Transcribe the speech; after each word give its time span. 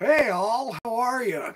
Hey, 0.00 0.28
all, 0.28 0.76
how 0.84 0.94
are 0.94 1.24
you? 1.24 1.54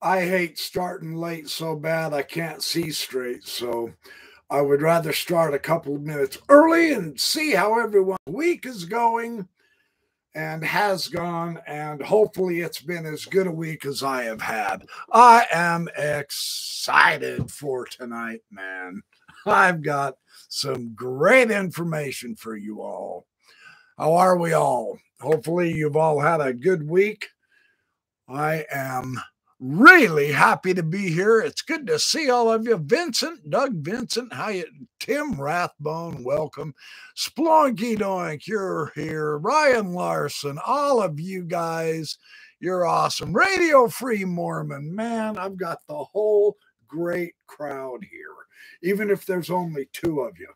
I 0.00 0.22
hate 0.22 0.58
starting 0.58 1.14
late 1.14 1.46
so 1.50 1.76
bad 1.76 2.14
I 2.14 2.22
can't 2.22 2.62
see 2.62 2.90
straight. 2.90 3.46
So 3.46 3.92
I 4.48 4.62
would 4.62 4.80
rather 4.80 5.12
start 5.12 5.52
a 5.52 5.58
couple 5.58 5.94
of 5.94 6.00
minutes 6.00 6.38
early 6.48 6.94
and 6.94 7.20
see 7.20 7.50
how 7.52 7.78
everyone's 7.78 8.16
week 8.26 8.64
is 8.64 8.86
going 8.86 9.46
and 10.34 10.64
has 10.64 11.08
gone. 11.08 11.60
And 11.66 12.00
hopefully 12.00 12.60
it's 12.60 12.80
been 12.80 13.04
as 13.04 13.26
good 13.26 13.46
a 13.46 13.52
week 13.52 13.84
as 13.84 14.02
I 14.02 14.22
have 14.22 14.40
had. 14.40 14.86
I 15.12 15.44
am 15.52 15.90
excited 15.98 17.50
for 17.50 17.84
tonight, 17.84 18.40
man. 18.50 19.02
I've 19.44 19.82
got 19.82 20.14
some 20.48 20.94
great 20.94 21.50
information 21.50 22.36
for 22.36 22.56
you 22.56 22.80
all. 22.80 23.26
How 23.98 24.14
are 24.14 24.38
we 24.38 24.54
all? 24.54 24.98
Hopefully, 25.20 25.72
you've 25.72 25.96
all 25.96 26.20
had 26.20 26.40
a 26.40 26.54
good 26.54 26.88
week. 26.88 27.28
I 28.28 28.64
am 28.72 29.20
really 29.60 30.32
happy 30.32 30.74
to 30.74 30.82
be 30.82 31.10
here. 31.10 31.40
It's 31.40 31.62
good 31.62 31.86
to 31.86 31.98
see 31.98 32.30
all 32.30 32.50
of 32.50 32.66
you. 32.66 32.76
Vincent, 32.78 33.50
Doug 33.50 33.84
Vincent, 33.84 34.32
how 34.32 34.48
you 34.48 34.64
Tim 34.98 35.40
Rathbone, 35.40 36.24
welcome. 36.24 36.74
Splonky 37.16 37.96
Doink, 37.98 38.46
you're 38.46 38.92
here. 38.94 39.38
Ryan 39.38 39.92
Larson, 39.92 40.58
all 40.66 41.02
of 41.02 41.20
you 41.20 41.44
guys, 41.44 42.16
you're 42.60 42.86
awesome. 42.86 43.34
Radio 43.34 43.88
Free 43.88 44.24
Mormon, 44.24 44.94
man, 44.94 45.36
I've 45.36 45.58
got 45.58 45.80
the 45.86 46.02
whole 46.04 46.56
great 46.88 47.34
crowd 47.46 48.06
here, 48.10 48.34
even 48.82 49.10
if 49.10 49.26
there's 49.26 49.50
only 49.50 49.88
two 49.92 50.20
of 50.20 50.38
you. 50.38 50.48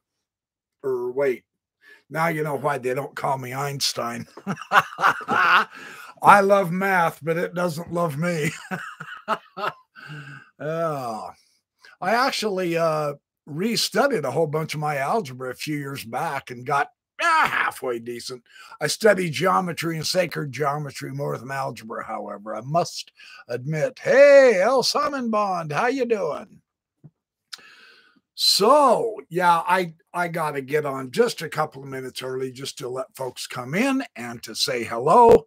Or 0.82 1.12
wait, 1.12 1.44
now 2.08 2.28
you 2.28 2.42
know 2.42 2.56
why 2.56 2.78
they 2.78 2.94
don't 2.94 3.14
call 3.14 3.36
me 3.36 3.52
Einstein. 3.52 4.26
I 6.22 6.40
love 6.40 6.70
math, 6.70 7.20
but 7.22 7.36
it 7.36 7.54
doesn't 7.54 7.92
love 7.92 8.18
me. 8.18 8.50
oh, 10.58 11.30
I 12.00 12.10
actually 12.26 12.76
uh, 12.76 13.14
restudied 13.48 14.24
a 14.24 14.30
whole 14.30 14.46
bunch 14.46 14.74
of 14.74 14.80
my 14.80 14.96
algebra 14.96 15.50
a 15.50 15.54
few 15.54 15.76
years 15.76 16.04
back 16.04 16.50
and 16.50 16.66
got 16.66 16.90
ah, 17.22 17.48
halfway 17.52 17.98
decent. 17.98 18.42
I 18.80 18.86
studied 18.86 19.32
geometry 19.32 19.96
and 19.96 20.06
sacred 20.06 20.52
geometry 20.52 21.12
more 21.12 21.36
than 21.38 21.50
algebra, 21.50 22.04
however. 22.04 22.54
I 22.54 22.60
must 22.62 23.12
admit. 23.48 23.98
Hey, 23.98 24.60
El 24.60 24.82
Simon 24.82 25.30
Bond, 25.30 25.72
how 25.72 25.86
you 25.86 26.04
doing? 26.04 26.60
So, 28.34 29.16
yeah, 29.28 29.62
I 29.66 29.94
I 30.14 30.28
got 30.28 30.52
to 30.52 30.62
get 30.62 30.86
on 30.86 31.10
just 31.10 31.42
a 31.42 31.48
couple 31.48 31.82
of 31.82 31.88
minutes 31.88 32.22
early 32.22 32.52
just 32.52 32.78
to 32.78 32.88
let 32.88 33.16
folks 33.16 33.48
come 33.48 33.74
in 33.74 34.04
and 34.14 34.40
to 34.44 34.54
say 34.54 34.84
hello 34.84 35.46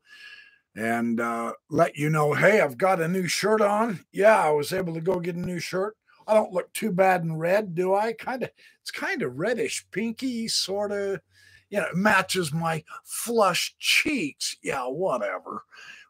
and 0.75 1.19
uh, 1.19 1.53
let 1.69 1.97
you 1.97 2.09
know, 2.09 2.33
hey, 2.33 2.61
I've 2.61 2.77
got 2.77 3.01
a 3.01 3.07
new 3.07 3.27
shirt 3.27 3.61
on. 3.61 4.01
Yeah, 4.11 4.41
I 4.41 4.51
was 4.51 4.73
able 4.73 4.93
to 4.93 5.01
go 5.01 5.19
get 5.19 5.35
a 5.35 5.39
new 5.39 5.59
shirt. 5.59 5.95
I 6.27 6.33
don't 6.33 6.53
look 6.53 6.71
too 6.73 6.91
bad 6.91 7.23
in 7.23 7.35
red, 7.37 7.75
do 7.75 7.93
I? 7.95 8.13
Kind 8.13 8.43
of, 8.43 8.49
it's 8.81 8.91
kind 8.91 9.21
of 9.21 9.37
reddish, 9.37 9.85
pinky, 9.91 10.47
sort 10.47 10.91
of. 10.91 11.21
You 11.69 11.79
know, 11.79 11.87
matches 11.93 12.53
my 12.53 12.83
flushed 13.05 13.79
cheeks. 13.79 14.57
Yeah, 14.61 14.83
whatever. 14.87 15.63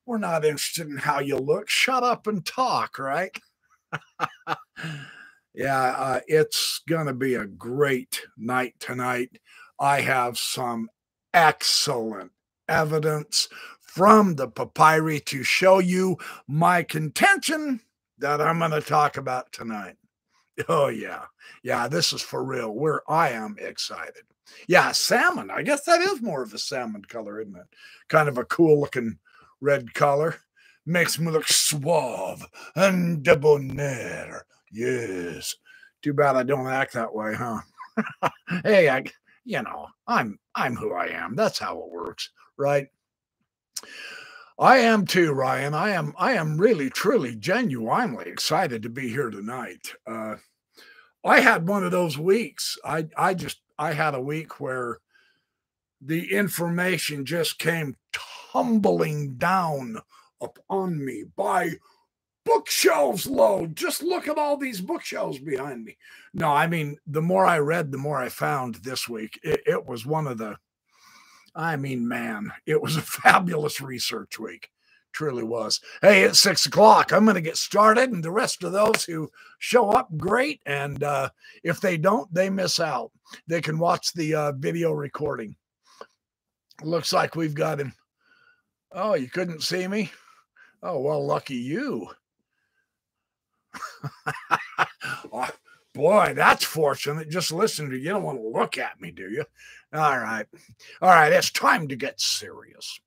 We're 0.06 0.18
not 0.18 0.44
interested 0.44 0.88
in 0.88 0.98
how 0.98 1.20
you 1.20 1.38
look. 1.38 1.70
Shut 1.70 2.04
up 2.04 2.28
and 2.28 2.46
talk, 2.46 3.00
right? 3.00 3.38
Yeah, 5.54 5.82
uh, 5.98 6.22
it's 6.28 6.82
going 6.88 7.08
to 7.08 7.14
be 7.14 7.36
a 7.36 7.46
great 7.46 8.22
night 8.38 8.76
tonight. 8.80 9.40
I 9.80 10.02
have 10.02 10.40
some 10.40 10.90
excellent 11.34 12.32
evidence 12.70 13.50
from 13.94 14.36
the 14.36 14.48
papyri 14.48 15.20
to 15.20 15.44
show 15.44 15.80
you 15.80 16.18
my 16.48 16.82
contention 16.82 17.82
that 18.20 18.40
I'm 18.40 18.60
going 18.60 18.72
to 18.72 18.80
talk 18.80 19.18
about 19.18 19.52
tonight. 19.52 19.98
Oh 20.70 20.88
yeah. 20.88 21.24
Yeah, 21.62 21.90
this 21.90 22.14
is 22.14 22.22
for 22.22 22.42
real. 22.42 22.72
Where 22.74 23.02
I 23.12 23.32
am 23.32 23.58
excited. 23.60 24.24
Yeah, 24.68 24.94
salmon. 24.94 25.52
I 25.52 25.64
guess 25.64 25.84
that 25.86 26.00
is 26.02 26.22
more 26.22 26.42
of 26.42 26.54
a 26.54 26.58
salmon 26.58 27.04
color, 27.04 27.42
isn't 27.42 27.56
it? 27.56 27.66
Kind 28.08 28.30
of 28.30 28.38
a 28.38 28.46
cool 28.46 28.80
looking 28.80 29.18
red 29.60 29.94
color. 29.94 30.36
Makes 30.86 31.20
me 31.20 31.30
look 31.30 31.48
suave 31.50 32.46
and 32.76 33.22
debonair. 33.24 34.46
Yes. 34.72 35.56
Too 36.02 36.14
bad 36.14 36.38
I 36.38 36.44
don't 36.44 36.68
act 36.68 36.94
that 36.94 37.14
way, 37.14 37.34
huh? 37.34 37.60
hey, 38.64 38.88
I 38.90 39.04
you 39.44 39.62
know, 39.64 39.88
I'm 40.08 40.40
I'm 40.56 40.76
who 40.76 40.94
I 40.94 41.08
am. 41.08 41.36
That's 41.36 41.60
how 41.60 41.78
it 41.80 41.92
works, 41.92 42.30
right? 42.58 42.88
I 44.60 44.78
am 44.78 45.06
too, 45.06 45.32
Ryan. 45.32 45.74
I 45.74 45.92
am 45.92 46.14
I 46.18 46.34
am 46.34 46.58
really 46.60 46.90
truly 46.90 47.36
genuinely 47.36 48.26
excited 48.30 48.84
to 48.84 48.90
be 48.90 49.10
here 49.10 49.30
tonight. 49.30 49.94
Uh 50.06 50.36
I 51.24 51.40
had 51.40 51.68
one 51.68 51.84
of 51.84 51.92
those 51.92 52.18
weeks. 52.18 52.78
I 52.86 53.08
I 53.18 53.34
just 53.34 53.62
I 53.78 53.94
had 53.94 54.14
a 54.14 54.22
week 54.22 54.60
where 54.60 55.00
the 56.02 56.32
information 56.32 57.26
just 57.26 57.60
came 57.60 57.96
tumbling 58.52 59.36
down 59.36 59.98
upon 60.42 61.04
me 61.04 61.24
by 61.36 61.74
bookshelves 62.46 63.28
load. 63.28 63.76
Just 63.76 64.02
look 64.02 64.28
at 64.28 64.38
all 64.38 64.58
these 64.58 64.82
bookshelves 64.82 65.40
behind 65.40 65.84
me. 65.84 65.98
No, 66.34 66.50
I 66.50 66.68
mean, 66.68 66.98
the 67.06 67.22
more 67.22 67.46
I 67.46 67.60
read, 67.60 67.92
the 67.92 67.98
more 67.98 68.18
I 68.18 68.30
found 68.30 68.76
this 68.76 69.08
week. 69.08 69.40
It, 69.44 69.62
it 69.66 69.86
was 69.86 70.06
one 70.06 70.28
of 70.28 70.38
the, 70.38 70.58
I 71.56 71.76
mean, 71.76 72.08
man, 72.08 72.52
it 72.66 72.82
was 72.82 72.98
a 72.98 73.02
fabulous 73.04 73.82
research 73.82 74.40
week. 74.40 74.70
Truly 75.14 75.44
was. 75.44 75.82
Hey, 76.02 76.24
it's 76.24 76.40
six 76.40 76.66
o'clock. 76.66 77.12
I'm 77.12 77.26
going 77.26 77.36
to 77.36 77.42
get 77.42 77.58
started, 77.58 78.12
and 78.12 78.24
the 78.24 78.32
rest 78.32 78.64
of 78.64 78.72
those 78.72 79.04
who 79.04 79.30
show 79.60 79.90
up, 79.90 80.08
great. 80.16 80.62
And 80.66 81.04
uh, 81.04 81.30
if 81.64 81.82
they 81.82 81.98
don't, 81.98 82.34
they 82.34 82.50
miss 82.50 82.80
out. 82.80 83.12
They 83.46 83.60
can 83.60 83.78
watch 83.78 84.14
the 84.14 84.34
uh, 84.34 84.52
video 84.54 84.94
recording. 84.94 85.58
Looks 86.82 87.12
like 87.12 87.36
we've 87.36 87.54
got 87.54 87.82
him. 87.82 87.94
Oh, 88.94 89.16
you 89.16 89.30
couldn't 89.30 89.64
see 89.64 89.86
me? 89.88 90.12
Oh, 90.82 91.00
well, 91.00 91.26
lucky 91.26 91.56
you. 91.56 92.08
oh, 95.32 95.50
boy, 95.94 96.34
that's 96.36 96.64
fortunate. 96.64 97.30
Just 97.30 97.52
listen 97.52 97.90
to 97.90 97.96
you. 97.96 98.04
You 98.04 98.10
don't 98.10 98.24
want 98.24 98.40
to 98.40 98.48
look 98.48 98.78
at 98.78 99.00
me, 99.00 99.12
do 99.12 99.30
you? 99.30 99.46
All 99.94 100.20
right. 100.20 100.46
All 101.02 101.10
right. 101.10 101.34
It's 101.34 101.52
time 101.52 101.88
to 101.90 101.96
get 101.96 102.20
serious. 102.20 103.00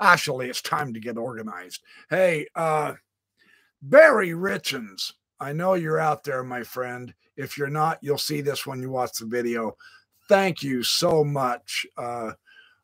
Actually, 0.00 0.48
it's 0.48 0.62
time 0.62 0.94
to 0.94 1.00
get 1.00 1.18
organized. 1.18 1.82
Hey, 2.08 2.46
uh, 2.54 2.94
Barry 3.82 4.30
Richens, 4.30 5.12
I 5.40 5.52
know 5.52 5.74
you're 5.74 5.98
out 5.98 6.24
there, 6.24 6.44
my 6.44 6.62
friend. 6.62 7.14
If 7.36 7.58
you're 7.58 7.68
not, 7.68 7.98
you'll 8.02 8.18
see 8.18 8.40
this 8.42 8.66
when 8.66 8.80
you 8.80 8.90
watch 8.90 9.18
the 9.18 9.26
video. 9.26 9.76
Thank 10.28 10.62
you 10.62 10.82
so 10.82 11.24
much. 11.24 11.86
Uh, 11.96 12.32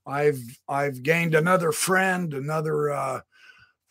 I've 0.06 0.41
I've 0.69 1.03
gained 1.03 1.35
another 1.35 1.73
friend, 1.73 2.33
another 2.33 2.91
uh, 2.91 3.21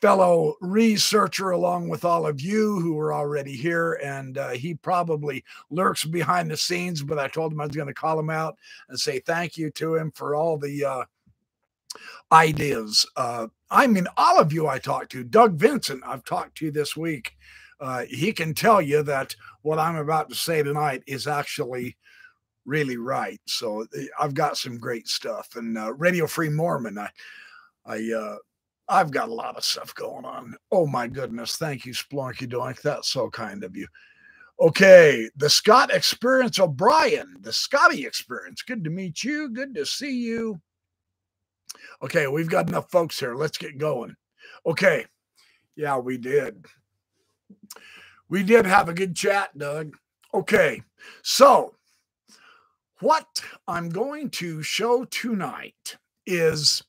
fellow 0.06 0.56
researcher 0.62 1.50
along 1.50 1.90
with 1.90 2.06
all 2.06 2.28
of 2.28 2.40
you 2.40 2.80
who 2.80 2.96
are 3.00 3.12
already 3.12 3.54
here. 3.54 3.94
And 4.04 4.38
uh, 4.38 4.50
he 4.50 4.76
probably 4.76 5.44
lurks 5.72 6.06
behind 6.06 6.52
the 6.52 6.58
scenes, 6.58 7.02
but 7.02 7.18
I 7.18 7.28
told 7.28 7.52
him 7.52 7.60
I 7.60 7.66
was 7.66 7.76
going 7.76 7.88
to 7.88 7.94
call 7.94 8.20
him 8.20 8.30
out 8.30 8.56
and 8.88 9.00
say 9.00 9.18
thank 9.18 9.58
you 9.58 9.72
to 9.72 9.96
him 9.96 10.12
for 10.12 10.36
all 10.36 10.60
the 10.60 10.86
uh, 10.86 11.04
ideas. 12.32 13.04
Uh, 13.16 13.48
I 13.72 13.88
mean, 13.88 14.06
all 14.16 14.40
of 14.40 14.54
you 14.54 14.68
I 14.68 14.78
talked 14.78 15.12
to, 15.14 15.24
Doug 15.24 15.56
Vincent, 15.56 16.04
I've 16.06 16.24
talked 16.24 16.56
to 16.60 16.70
this 16.70 16.96
week. 16.96 17.36
Uh, 17.80 18.06
he 18.08 18.32
can 18.32 18.54
tell 18.54 18.84
you 18.84 19.02
that 19.02 19.36
what 19.64 19.80
I'm 19.80 19.96
about 19.96 20.30
to 20.30 20.36
say 20.36 20.62
tonight 20.62 21.02
is 21.08 21.26
actually 21.26 21.98
really 22.66 22.98
right. 22.98 23.42
So 23.48 23.88
eh, 23.98 24.06
I've 24.20 24.36
got 24.36 24.56
some 24.56 24.78
great 24.78 25.08
stuff. 25.08 25.56
And 25.56 25.80
uh, 25.80 25.94
Radio 25.94 26.28
Free 26.28 26.50
Mormon, 26.50 27.00
I, 27.00 27.09
I 27.88 28.14
uh, 28.16 28.35
I've 28.87 29.11
got 29.11 29.29
a 29.29 29.34
lot 29.34 29.58
of 29.58 29.64
stuff 29.64 29.93
going 29.96 30.26
on. 30.26 30.55
Oh 30.72 30.85
my 30.85 31.08
goodness. 31.08 31.55
Thank 31.55 31.85
you, 31.85 31.93
Splunky 31.93 32.47
Doink. 32.47 32.82
That's 32.82 33.09
so 33.09 33.29
kind 33.29 33.64
of 33.64 33.76
you. 33.76 33.87
Okay, 34.59 35.29
the 35.35 35.49
Scott 35.49 35.93
Experience 35.93 36.59
O'Brien, 36.59 37.35
the 37.41 37.52
Scotty 37.52 38.05
Experience. 38.05 38.61
Good 38.61 38.84
to 38.85 38.90
meet 38.90 39.23
you. 39.23 39.49
Good 39.49 39.76
to 39.76 39.85
see 39.85 40.17
you. 40.17 40.61
Okay, 42.02 42.28
we've 42.28 42.49
got 42.49 42.70
enough 42.70 42.90
folks 42.90 43.20
here. 43.20 43.35
Let's 43.35 43.58
get 43.58 43.78
going. 43.78 44.16
Okay, 44.66 45.05
yeah, 45.76 45.97
we 45.97 46.17
did. 46.17 46.66
We 48.29 48.43
did 48.43 48.66
have 48.66 48.88
a 48.88 48.93
good 48.93 49.16
chat, 49.16 49.58
Doug. 49.58 49.97
Okay, 50.34 50.81
so 51.22 51.76
what 53.02 53.41
I'm 53.67 53.90
going 53.90 54.29
to 54.31 54.64
show 54.64 55.05
tonight 55.05 55.97
is 56.26 56.81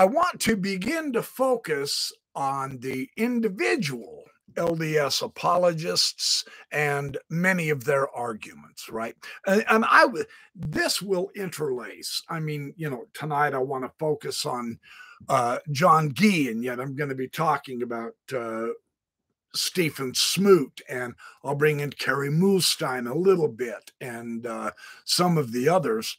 I 0.00 0.06
want 0.06 0.40
to 0.40 0.56
begin 0.56 1.12
to 1.12 1.22
focus 1.22 2.10
on 2.34 2.78
the 2.78 3.10
individual 3.18 4.24
LDS 4.54 5.20
apologists 5.20 6.46
and 6.72 7.18
many 7.28 7.68
of 7.68 7.84
their 7.84 8.08
arguments, 8.08 8.88
right? 8.88 9.14
And, 9.46 9.62
and 9.68 9.84
I 9.86 10.06
this 10.54 11.02
will 11.02 11.28
interlace. 11.36 12.22
I 12.30 12.40
mean, 12.40 12.72
you 12.78 12.88
know, 12.88 13.08
tonight 13.12 13.52
I 13.52 13.58
want 13.58 13.84
to 13.84 13.92
focus 13.98 14.46
on 14.46 14.78
uh, 15.28 15.58
John 15.70 16.14
Gee, 16.14 16.48
and 16.48 16.64
yet 16.64 16.80
I'm 16.80 16.96
going 16.96 17.10
to 17.10 17.14
be 17.14 17.28
talking 17.28 17.82
about 17.82 18.14
uh, 18.34 18.68
Stephen 19.54 20.14
Smoot, 20.14 20.80
and 20.88 21.12
I'll 21.44 21.54
bring 21.54 21.80
in 21.80 21.90
Kerry 21.90 22.30
Muhlestein 22.30 23.06
a 23.06 23.18
little 23.18 23.48
bit, 23.48 23.92
and 24.00 24.46
uh, 24.46 24.70
some 25.04 25.36
of 25.36 25.52
the 25.52 25.68
others, 25.68 26.16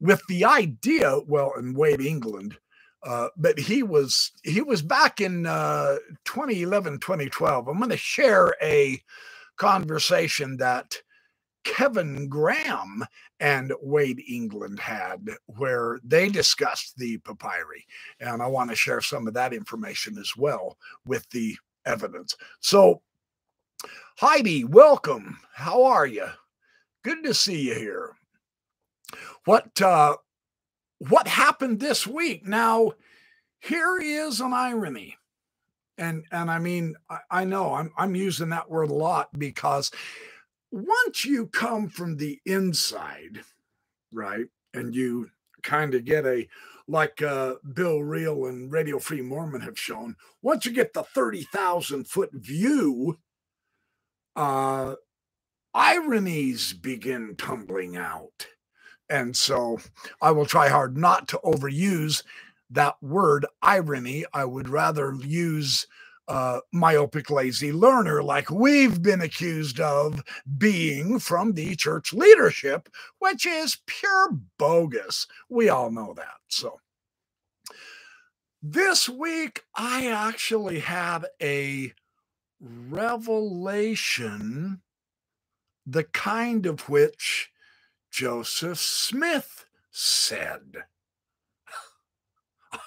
with 0.00 0.22
the 0.28 0.44
idea, 0.44 1.20
well, 1.26 1.52
in 1.58 1.74
Wade 1.74 2.00
Englund, 2.00 2.56
uh, 3.04 3.28
but 3.36 3.58
he 3.58 3.82
was 3.82 4.32
he 4.42 4.62
was 4.62 4.82
back 4.82 5.20
in 5.20 5.46
uh, 5.46 5.96
2011, 6.24 7.00
2012. 7.00 7.68
I'm 7.68 7.78
going 7.78 7.90
to 7.90 7.96
share 7.96 8.54
a 8.62 9.00
conversation 9.56 10.58
that 10.58 10.96
Kevin 11.64 12.28
Graham 12.28 13.04
and 13.40 13.72
Wade 13.82 14.22
Englund 14.30 14.78
had, 14.80 15.28
where 15.46 15.98
they 16.04 16.28
discussed 16.28 16.96
the 16.96 17.18
papyri. 17.18 17.84
And 18.20 18.42
I 18.42 18.46
want 18.46 18.70
to 18.70 18.76
share 18.76 19.00
some 19.00 19.26
of 19.26 19.34
that 19.34 19.52
information 19.52 20.16
as 20.18 20.32
well 20.36 20.76
with 21.04 21.28
the 21.30 21.56
evidence. 21.84 22.36
So, 22.60 23.02
Heidi, 24.18 24.64
welcome. 24.64 25.38
How 25.54 25.84
are 25.84 26.06
you? 26.06 26.26
Good 27.04 27.24
to 27.24 27.34
see 27.34 27.68
you 27.68 27.74
here. 27.76 28.15
What 29.46 29.80
uh, 29.80 30.16
what 30.98 31.28
happened 31.28 31.78
this 31.78 32.04
week? 32.04 32.44
Now, 32.44 32.94
here 33.60 33.96
is 33.96 34.40
an 34.40 34.52
irony, 34.52 35.16
and 35.96 36.24
and 36.32 36.50
I 36.50 36.58
mean 36.58 36.96
I, 37.08 37.18
I 37.30 37.44
know 37.44 37.74
I'm 37.74 37.92
I'm 37.96 38.16
using 38.16 38.48
that 38.48 38.68
word 38.68 38.90
a 38.90 38.94
lot 38.94 39.28
because 39.38 39.92
once 40.72 41.24
you 41.24 41.46
come 41.46 41.88
from 41.88 42.16
the 42.16 42.40
inside, 42.44 43.42
right, 44.12 44.46
and 44.74 44.96
you 44.96 45.30
kind 45.62 45.94
of 45.94 46.04
get 46.04 46.26
a 46.26 46.48
like 46.88 47.22
uh, 47.22 47.54
Bill 47.72 48.00
Reel 48.00 48.46
and 48.46 48.72
Radio 48.72 48.98
Free 48.98 49.20
Mormon 49.20 49.60
have 49.60 49.78
shown, 49.78 50.16
once 50.42 50.66
you 50.66 50.72
get 50.72 50.92
the 50.92 51.02
30,000 51.02 52.08
foot 52.08 52.30
view, 52.32 53.18
uh, 54.34 54.94
ironies 55.72 56.72
begin 56.72 57.34
tumbling 57.36 57.96
out. 57.96 58.46
And 59.08 59.36
so 59.36 59.78
I 60.20 60.30
will 60.32 60.46
try 60.46 60.68
hard 60.68 60.96
not 60.96 61.28
to 61.28 61.40
overuse 61.44 62.22
that 62.70 62.96
word 63.02 63.46
irony. 63.62 64.24
I 64.32 64.44
would 64.44 64.68
rather 64.68 65.14
use 65.14 65.86
uh, 66.28 66.60
myopic 66.72 67.30
lazy 67.30 67.72
learner 67.72 68.22
like 68.22 68.50
we've 68.50 69.00
been 69.00 69.20
accused 69.20 69.78
of 69.78 70.24
being 70.58 71.20
from 71.20 71.52
the 71.52 71.76
church 71.76 72.12
leadership, 72.12 72.88
which 73.20 73.46
is 73.46 73.78
pure 73.86 74.30
bogus. 74.58 75.28
We 75.48 75.68
all 75.68 75.90
know 75.90 76.14
that. 76.14 76.38
So 76.48 76.80
this 78.62 79.08
week, 79.08 79.62
I 79.76 80.08
actually 80.08 80.80
had 80.80 81.26
a 81.40 81.92
revelation, 82.60 83.20
the 85.86 86.04
kind 86.04 86.66
of 86.66 86.88
which 86.88 87.50
Joseph 88.16 88.78
Smith 88.78 89.66
said. 89.90 90.84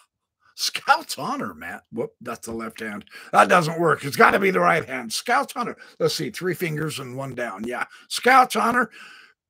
Scout's 0.56 1.20
honor, 1.20 1.54
Matt. 1.54 1.84
Whoop, 1.92 2.14
that's 2.20 2.48
the 2.48 2.52
left 2.52 2.80
hand. 2.80 3.06
That 3.31 3.48
doesn't 3.48 3.80
work. 3.80 4.04
It's 4.04 4.16
got 4.16 4.31
to 4.31 4.40
be 4.40 4.50
the 4.50 4.60
right 4.60 4.84
hand. 4.84 5.14
Scout's 5.14 5.54
honor. 5.56 5.78
Let's 6.00 6.16
see, 6.16 6.31
three 6.31 6.56
fingers 6.56 6.98
and 6.98 7.16
one 7.16 7.36
down. 7.36 7.64
Yeah. 7.64 7.86
Scout's 8.08 8.56
honor. 8.56 8.90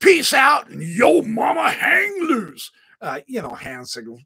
Peace 0.02 0.34
out 0.34 0.68
and 0.68 0.84
yo 0.84 1.22
mama 1.22 1.72
hang 1.72 2.14
loose. 2.24 2.72
Uh, 3.02 3.22
you 3.26 3.42
know, 3.42 3.52
hand 3.52 3.88
signals. 3.88 4.20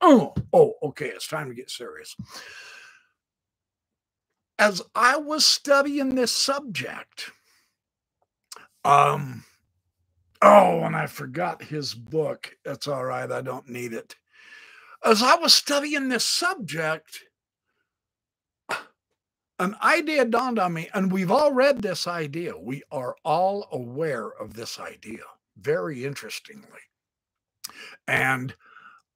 Oh, 0.00 0.34
oh, 0.52 0.74
okay. 0.84 1.08
It's 1.08 1.26
time 1.26 1.48
to 1.48 1.54
get 1.54 1.68
serious. 1.68 2.14
As 4.56 4.82
I 4.94 5.16
was 5.16 5.44
studying 5.44 6.14
this 6.14 6.30
subject, 6.30 7.32
um, 8.86 9.44
Oh, 10.42 10.82
and 10.82 10.94
I 10.94 11.06
forgot 11.06 11.62
his 11.62 11.94
book. 11.94 12.56
That's 12.64 12.86
all 12.86 13.04
right. 13.04 13.30
I 13.30 13.40
don't 13.40 13.68
need 13.68 13.92
it. 13.92 14.16
As 15.04 15.22
I 15.22 15.36
was 15.36 15.54
studying 15.54 16.08
this 16.08 16.24
subject, 16.24 17.24
an 19.58 19.76
idea 19.82 20.24
dawned 20.24 20.58
on 20.58 20.74
me, 20.74 20.88
and 20.92 21.10
we've 21.10 21.30
all 21.30 21.52
read 21.52 21.80
this 21.80 22.06
idea. 22.06 22.56
We 22.56 22.82
are 22.92 23.16
all 23.24 23.68
aware 23.72 24.28
of 24.28 24.54
this 24.54 24.78
idea, 24.78 25.22
very 25.56 26.04
interestingly. 26.04 26.80
And, 28.06 28.54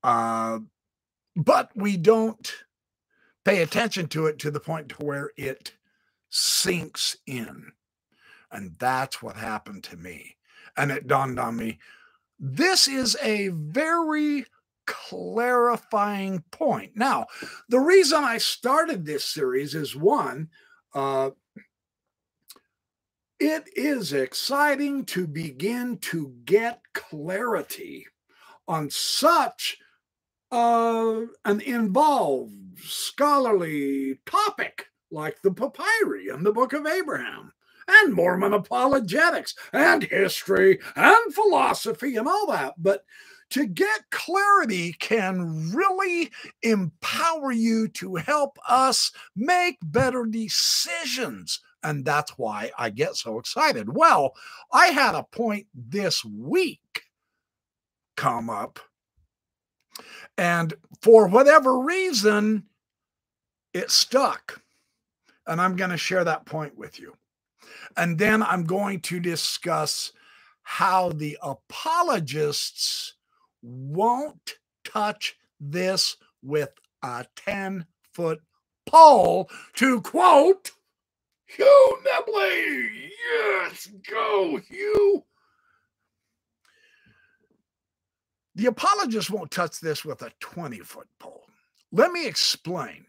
uh, 0.03 0.61
but 1.37 1.71
we 1.77 1.97
don't 1.97 2.53
pay 3.45 3.63
attention 3.63 4.09
to 4.09 4.27
it 4.27 4.39
to 4.41 4.51
the 4.51 4.61
point 4.61 4.89
to 4.91 5.05
where 5.05 5.31
it 5.37 5.75
sinks 6.31 7.17
in. 7.27 7.73
And 8.53 8.75
that's 8.79 9.23
what 9.23 9.37
happened 9.37 9.85
to 9.85 9.97
me 9.97 10.37
and 10.77 10.91
it 10.91 11.07
dawned 11.07 11.39
on 11.39 11.57
me 11.57 11.79
this 12.39 12.89
is 12.89 13.19
a 13.23 13.49
very 13.49 14.47
clarifying 14.87 16.43
point. 16.51 16.93
Now, 16.97 17.27
the 17.69 17.79
reason 17.79 18.25
I 18.25 18.39
started 18.39 19.05
this 19.05 19.27
series 19.27 19.75
is 19.75 19.95
one, 19.95 20.49
uh, 20.95 21.31
it 23.39 23.65
is 23.77 24.15
exciting 24.15 25.05
to 25.07 25.27
begin 25.27 25.99
to 25.99 26.35
get 26.47 26.81
clarity 26.95 28.07
on 28.67 28.89
such 28.89 29.77
uh, 30.51 31.21
an 31.45 31.61
involved 31.61 32.81
scholarly 32.83 34.19
topic 34.25 34.87
like 35.11 35.43
the 35.43 35.53
papyri 35.53 36.29
and 36.29 36.45
the 36.45 36.53
book 36.53 36.73
of 36.73 36.87
Abraham 36.87 37.53
and 37.91 38.15
Mormon 38.15 38.53
apologetics 38.55 39.55
and 39.73 40.05
history 40.05 40.79
and 40.97 41.35
philosophy 41.35 42.17
and 42.17 42.29
all 42.29 42.47
that. 42.51 42.75
But 42.79 43.05
to 43.51 43.67
get 43.67 44.11
clarity 44.11 44.93
can 44.93 45.73
really 45.73 46.31
empower 46.63 47.51
you 47.51 47.89
to 47.89 48.15
help 48.17 48.59
us 48.69 49.13
make 49.35 49.79
better 49.83 50.25
decisions. 50.25 51.61
And 51.83 52.05
that's 52.05 52.39
why 52.39 52.71
I 52.79 52.91
get 52.91 53.17
so 53.17 53.39
excited. 53.39 53.95
Well, 53.95 54.35
I 54.73 54.89
had 54.89 55.15
a 55.15 55.25
point 55.25 55.67
this 55.75 56.25
week 56.25 57.03
come 58.17 58.51
up. 58.51 58.79
And 60.39 60.75
for 61.03 61.27
whatever 61.27 61.81
reason, 61.81 62.65
it 63.75 63.91
stuck. 63.91 64.61
And 65.47 65.61
I'm 65.61 65.75
going 65.75 65.91
to 65.91 65.97
share 65.97 66.23
that 66.25 66.47
point 66.47 66.77
with 66.77 67.01
you. 67.01 67.15
And 67.97 68.19
then 68.19 68.43
I'm 68.43 68.65
going 68.65 69.01
to 69.03 69.21
discuss 69.21 70.13
how 70.63 71.11
the 71.11 71.37
apologists 71.43 73.15
won't 73.63 74.55
touch 74.85 75.37
this 75.59 76.17
with 76.43 76.71
a 77.03 77.27
10 77.37 77.87
foot 78.13 78.41
pole, 78.87 79.51
to 79.75 80.01
quote 80.01 80.73
Hugh 81.47 81.99
Nibley. 82.07 83.11
Yes, 83.33 83.89
go, 84.09 84.59
Hugh. 84.69 85.25
The 88.55 88.67
apologists 88.67 89.31
won't 89.31 89.51
touch 89.51 89.81
this 89.81 90.05
with 90.05 90.23
a 90.23 90.33
20 90.41 90.81
foot 90.81 91.09
pole. 91.19 91.47
Let 91.93 92.13
me 92.13 92.27
explain. 92.27 93.07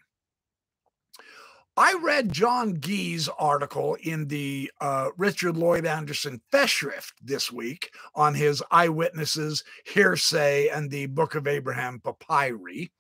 I 1.78 1.98
read 2.04 2.34
John 2.34 2.80
Gee's 2.82 3.30
article 3.40 3.96
in 4.04 4.28
the 4.28 4.70
uh, 4.82 5.10
Richard 5.18 5.56
Lloyd 5.56 5.86
Anderson 5.86 6.42
Festschrift 6.52 7.14
this 7.24 7.52
week 7.52 7.92
on 8.14 8.34
his 8.34 8.62
eyewitnesses, 8.72 9.64
hearsay, 9.86 10.68
and 10.68 10.92
the 10.92 11.06
Book 11.06 11.36
of 11.36 11.48
Abraham 11.48 12.02
papyri. 12.02 12.92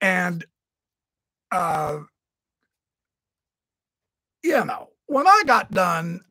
And, 0.00 0.44
uh, 1.52 2.00
you 4.42 4.64
know, 4.64 4.88
when 5.06 5.28
I 5.28 5.42
got 5.46 5.70
done, 5.70 6.22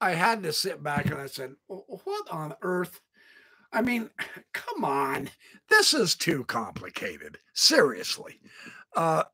I 0.00 0.12
had 0.12 0.44
to 0.44 0.52
sit 0.52 0.80
back 0.80 1.06
and 1.06 1.20
I 1.20 1.26
said, 1.26 1.54
What 1.66 2.30
on 2.30 2.54
earth? 2.62 3.00
I 3.72 3.82
mean, 3.82 4.10
come 4.54 4.84
on. 4.84 5.28
This 5.68 5.92
is 5.92 6.14
too 6.14 6.44
complicated. 6.44 7.38
Seriously. 7.52 8.40
Uh, 8.94 9.24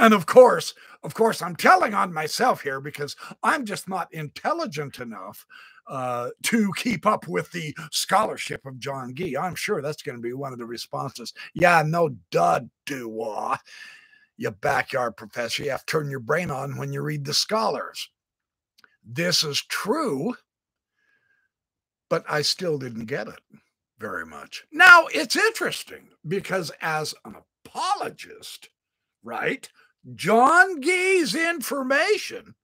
and 0.00 0.14
of 0.14 0.26
course, 0.26 0.74
of 1.04 1.14
course, 1.14 1.42
I'm 1.42 1.56
telling 1.56 1.94
on 1.94 2.12
myself 2.12 2.62
here 2.62 2.80
because 2.80 3.16
I'm 3.42 3.66
just 3.66 3.88
not 3.88 4.12
intelligent 4.14 5.00
enough 5.00 5.46
uh, 5.88 6.30
to 6.44 6.72
keep 6.76 7.06
up 7.06 7.28
with 7.28 7.52
the 7.52 7.76
scholarship 7.92 8.66
of 8.66 8.78
John 8.78 9.14
Gee. 9.14 9.36
I'm 9.36 9.54
sure 9.56 9.82
that's 9.82 10.02
going 10.02 10.16
to 10.16 10.22
be 10.22 10.32
one 10.34 10.52
of 10.52 10.58
the 10.58 10.66
responses. 10.66 11.34
Yeah, 11.54 11.82
no 11.86 12.10
dud 12.30 12.70
do 12.86 13.08
you 14.36 14.50
backyard 14.52 15.16
professor. 15.16 15.64
You 15.64 15.70
have 15.72 15.86
to 15.86 15.92
turn 15.92 16.10
your 16.10 16.20
brain 16.20 16.50
on 16.50 16.76
when 16.78 16.92
you 16.92 17.02
read 17.02 17.24
the 17.24 17.34
scholars. 17.34 18.10
This 19.04 19.44
is 19.44 19.62
true, 19.62 20.34
but 22.10 22.24
I 22.28 22.42
still 22.42 22.78
didn't 22.78 23.06
get 23.06 23.28
it. 23.28 23.40
very 24.00 24.26
much. 24.26 24.64
Now, 24.72 25.06
it's 25.14 25.36
interesting 25.36 26.10
because 26.28 26.72
as 26.82 27.14
an 27.24 27.36
apologist, 27.66 28.70
right, 29.24 29.68
John 30.14 30.80
Gee's 30.82 31.34
information, 31.34 32.54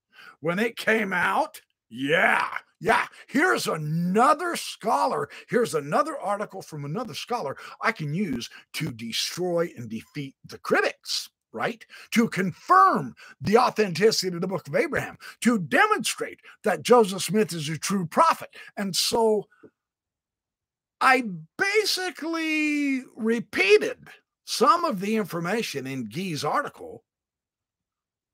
when 0.41 0.59
it 0.59 0.77
came 0.77 1.13
out, 1.13 1.61
yeah, 1.89 2.49
yeah, 2.81 3.07
here's 3.27 3.67
another 3.67 4.57
scholar. 4.57 5.29
Here's 5.49 5.75
another 5.75 6.19
article 6.19 6.63
from 6.63 6.85
another 6.85 7.15
scholar 7.15 7.57
I 7.83 7.93
can 7.93 8.15
use 8.15 8.49
to 8.75 8.93
destroy 8.93 9.71
and 9.77 9.89
defeat 9.89 10.35
the 10.47 10.59
critics, 10.59 11.29
right? 11.53 11.85
To 12.13 12.29
confirm 12.29 13.15
the 13.41 13.59
authenticity 13.59 14.35
of 14.35 14.41
the 14.41 14.47
book 14.47 14.67
of 14.67 14.77
Abraham, 14.77 15.19
to 15.43 15.59
demonstrate 15.59 16.41
that 16.65 16.83
Joseph 16.83 17.23
Smith 17.23 17.53
is 17.53 17.69
a 17.69 17.77
true 17.77 18.07
prophet. 18.07 18.51
And 18.77 18.95
so 18.95 19.47
I 21.01 21.25
basically 21.59 23.03
repeated 23.17 24.09
some 24.51 24.85
of 24.85 24.99
the 24.99 25.15
information 25.15 25.87
in 25.87 26.11
Gee's 26.11 26.43
article 26.43 27.05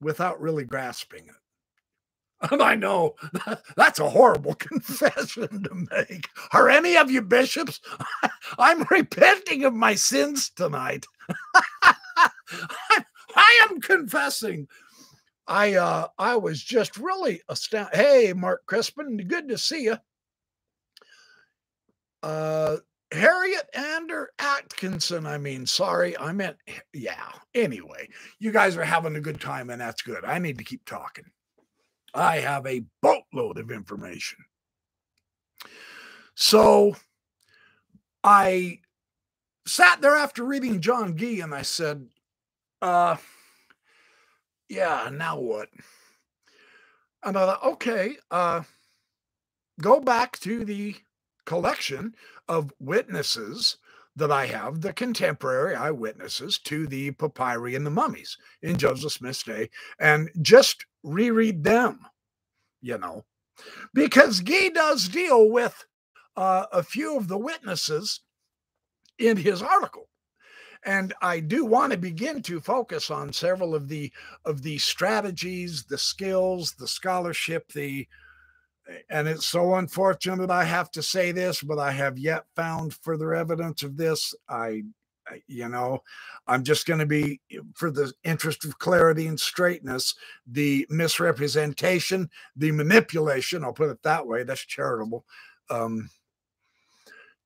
without 0.00 0.40
really 0.40 0.64
grasping 0.64 1.24
it. 1.26 2.50
And 2.50 2.62
I 2.62 2.74
know 2.74 3.16
that's 3.76 3.98
a 3.98 4.08
horrible 4.08 4.54
confession 4.58 5.64
to 5.64 5.86
make. 5.90 6.28
Are 6.52 6.70
any 6.70 6.96
of 6.96 7.10
you 7.10 7.20
bishops? 7.20 7.82
I'm 8.58 8.86
repenting 8.90 9.64
of 9.64 9.74
my 9.74 9.94
sins 9.94 10.48
tonight. 10.48 11.04
I 13.34 13.68
am 13.68 13.78
confessing. 13.82 14.68
I 15.46 15.74
uh 15.74 16.08
I 16.18 16.36
was 16.36 16.62
just 16.62 16.96
really 16.96 17.42
astounded. 17.50 17.94
Hey, 17.94 18.32
Mark 18.32 18.64
Crispin, 18.64 19.18
good 19.28 19.48
to 19.48 19.58
see 19.58 19.84
you. 19.84 19.98
Uh 22.22 22.78
Harriet 23.12 23.68
Ander 23.74 24.30
Atkinson. 24.38 25.26
I 25.26 25.38
mean, 25.38 25.66
sorry, 25.66 26.18
I 26.18 26.32
meant 26.32 26.56
yeah. 26.92 27.30
Anyway, 27.54 28.08
you 28.38 28.50
guys 28.52 28.76
are 28.76 28.84
having 28.84 29.16
a 29.16 29.20
good 29.20 29.40
time, 29.40 29.70
and 29.70 29.80
that's 29.80 30.02
good. 30.02 30.24
I 30.24 30.38
need 30.38 30.58
to 30.58 30.64
keep 30.64 30.84
talking. 30.84 31.24
I 32.14 32.38
have 32.38 32.66
a 32.66 32.84
boatload 33.02 33.58
of 33.58 33.70
information. 33.70 34.38
So 36.34 36.96
I 38.24 38.80
sat 39.66 40.00
there 40.00 40.16
after 40.16 40.44
reading 40.44 40.80
John 40.80 41.16
Gee 41.16 41.40
and 41.40 41.54
I 41.54 41.62
said, 41.62 42.06
uh, 42.80 43.16
yeah, 44.68 45.10
now 45.12 45.38
what? 45.38 45.68
And 47.22 47.36
I 47.36 47.46
thought, 47.46 47.64
okay, 47.64 48.16
uh, 48.30 48.62
go 49.80 50.00
back 50.00 50.38
to 50.40 50.64
the 50.64 50.94
collection 51.46 52.14
of 52.48 52.72
witnesses 52.78 53.78
that 54.16 54.30
I 54.30 54.46
have, 54.46 54.80
the 54.80 54.92
contemporary 54.92 55.74
eyewitnesses 55.74 56.58
to 56.60 56.86
the 56.86 57.12
papyri 57.12 57.74
and 57.74 57.86
the 57.86 57.90
mummies 57.90 58.36
in 58.62 58.76
Joseph 58.76 59.12
Smith's 59.12 59.42
day, 59.42 59.70
and 60.00 60.30
just 60.42 60.84
reread 61.02 61.64
them, 61.64 62.00
you 62.80 62.98
know, 62.98 63.24
because 63.94 64.40
Gee 64.40 64.70
does 64.70 65.08
deal 65.08 65.50
with 65.50 65.84
uh, 66.36 66.66
a 66.72 66.82
few 66.82 67.16
of 67.16 67.28
the 67.28 67.38
witnesses 67.38 68.20
in 69.18 69.36
his 69.36 69.62
article. 69.62 70.08
And 70.84 71.12
I 71.20 71.40
do 71.40 71.64
want 71.64 71.92
to 71.92 71.98
begin 71.98 72.42
to 72.42 72.60
focus 72.60 73.10
on 73.10 73.32
several 73.32 73.74
of 73.74 73.88
the 73.88 74.12
of 74.44 74.62
the 74.62 74.78
strategies, 74.78 75.84
the 75.84 75.98
skills, 75.98 76.72
the 76.72 76.86
scholarship, 76.86 77.72
the 77.72 78.06
and 79.10 79.26
it's 79.26 79.46
so 79.46 79.74
unfortunate 79.76 80.38
that 80.38 80.50
I 80.50 80.64
have 80.64 80.90
to 80.92 81.02
say 81.02 81.32
this, 81.32 81.62
but 81.62 81.78
I 81.78 81.90
have 81.90 82.18
yet 82.18 82.44
found 82.54 82.94
further 82.94 83.34
evidence 83.34 83.82
of 83.82 83.96
this. 83.96 84.34
I, 84.48 84.82
you 85.48 85.68
know, 85.68 86.02
I'm 86.46 86.62
just 86.62 86.86
going 86.86 87.00
to 87.00 87.06
be, 87.06 87.40
for 87.74 87.90
the 87.90 88.12
interest 88.22 88.64
of 88.64 88.78
clarity 88.78 89.26
and 89.26 89.38
straightness, 89.38 90.14
the 90.46 90.86
misrepresentation, 90.88 92.30
the 92.54 92.70
manipulation, 92.70 93.64
I'll 93.64 93.72
put 93.72 93.90
it 93.90 94.02
that 94.04 94.26
way, 94.26 94.44
that's 94.44 94.64
charitable, 94.64 95.24
um, 95.68 96.08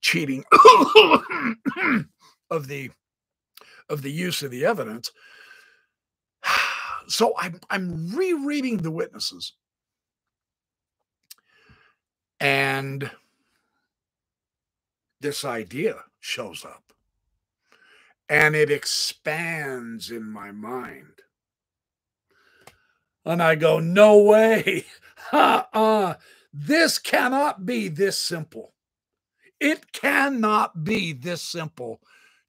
cheating 0.02 0.44
of 2.50 2.66
the 2.68 2.90
of 3.88 4.02
the 4.02 4.12
use 4.12 4.42
of 4.42 4.50
the 4.50 4.64
evidence. 4.64 5.10
So 7.08 7.32
I'm 7.36 7.58
I'm 7.70 8.14
rereading 8.14 8.76
the 8.76 8.90
witnesses 8.92 9.54
and 12.40 13.10
this 15.20 15.44
idea 15.44 16.04
shows 16.18 16.64
up 16.64 16.92
and 18.30 18.54
it 18.54 18.70
expands 18.70 20.10
in 20.10 20.24
my 20.24 20.52
mind. 20.52 21.22
And 23.24 23.42
I 23.42 23.56
go, 23.56 23.80
no 23.80 24.22
way. 24.22 24.86
uh-uh. 25.32 26.14
This 26.52 26.98
cannot 26.98 27.66
be 27.66 27.88
this 27.88 28.18
simple. 28.18 28.72
It 29.58 29.92
cannot 29.92 30.84
be 30.84 31.12
this 31.12 31.42
simple 31.42 32.00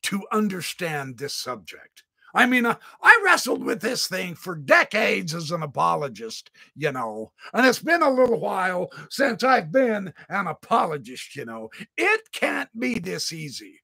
to 0.03 0.23
understand 0.31 1.17
this 1.17 1.33
subject. 1.33 2.00
I 2.33 2.45
mean, 2.45 2.65
uh, 2.65 2.75
I 3.01 3.21
wrestled 3.23 3.63
with 3.63 3.81
this 3.81 4.07
thing 4.07 4.35
for 4.35 4.55
decades 4.55 5.33
as 5.33 5.51
an 5.51 5.63
apologist, 5.63 6.51
you 6.75 6.91
know, 6.91 7.31
and 7.53 7.65
it's 7.65 7.79
been 7.79 8.01
a 8.01 8.09
little 8.09 8.39
while 8.39 8.89
since 9.09 9.43
I've 9.43 9.71
been 9.71 10.13
an 10.29 10.47
apologist, 10.47 11.35
you 11.35 11.45
know. 11.45 11.69
It 11.97 12.31
can't 12.31 12.69
be 12.77 12.99
this 12.99 13.33
easy. 13.33 13.81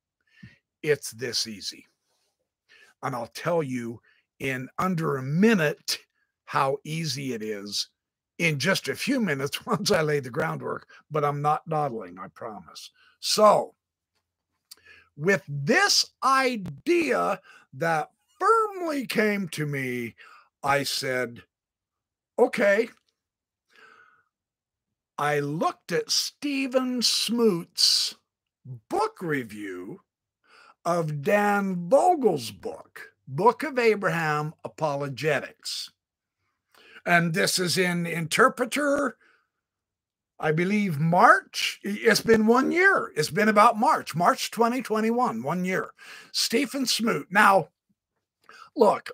It's 0.81 1.11
this 1.11 1.47
easy. 1.47 1.85
And 3.03 3.15
I'll 3.15 3.27
tell 3.27 3.61
you 3.61 4.01
in 4.39 4.69
under 4.77 5.17
a 5.17 5.23
minute 5.23 5.99
how 6.45 6.77
easy 6.83 7.33
it 7.33 7.43
is 7.43 7.89
in 8.37 8.59
just 8.59 8.87
a 8.87 8.95
few 8.95 9.19
minutes 9.19 9.65
once 9.65 9.91
I 9.91 10.01
lay 10.01 10.19
the 10.19 10.29
groundwork, 10.29 10.87
but 11.11 11.25
I'm 11.25 11.41
not 11.41 11.67
dawdling, 11.67 12.17
I 12.19 12.27
promise. 12.27 12.91
So, 13.19 13.73
with 15.15 15.43
this 15.47 16.05
idea 16.23 17.41
that 17.73 18.11
firmly 18.39 19.05
came 19.05 19.47
to 19.49 19.65
me, 19.65 20.15
I 20.63 20.83
said, 20.83 21.43
okay. 22.37 22.89
I 25.17 25.39
looked 25.39 25.91
at 25.91 26.11
Stephen 26.11 27.01
Smoot's 27.01 28.15
book 28.89 29.21
review 29.21 30.01
of 30.85 31.21
Dan 31.21 31.89
Vogel's 31.89 32.51
book, 32.51 33.13
Book 33.27 33.63
of 33.63 33.79
Abraham 33.79 34.53
Apologetics. 34.63 35.91
And 37.05 37.33
this 37.33 37.57
is 37.57 37.77
in 37.77 38.05
Interpreter, 38.05 39.17
I 40.39 40.51
believe 40.51 40.99
March. 40.99 41.79
It's 41.83 42.21
been 42.21 42.45
one 42.45 42.71
year. 42.71 43.11
It's 43.15 43.29
been 43.29 43.49
about 43.49 43.77
March, 43.77 44.15
March 44.15 44.51
2021, 44.51 45.41
one 45.41 45.65
year. 45.65 45.91
Stephen 46.31 46.85
Smoot. 46.85 47.27
Now, 47.31 47.69
look, 48.77 49.11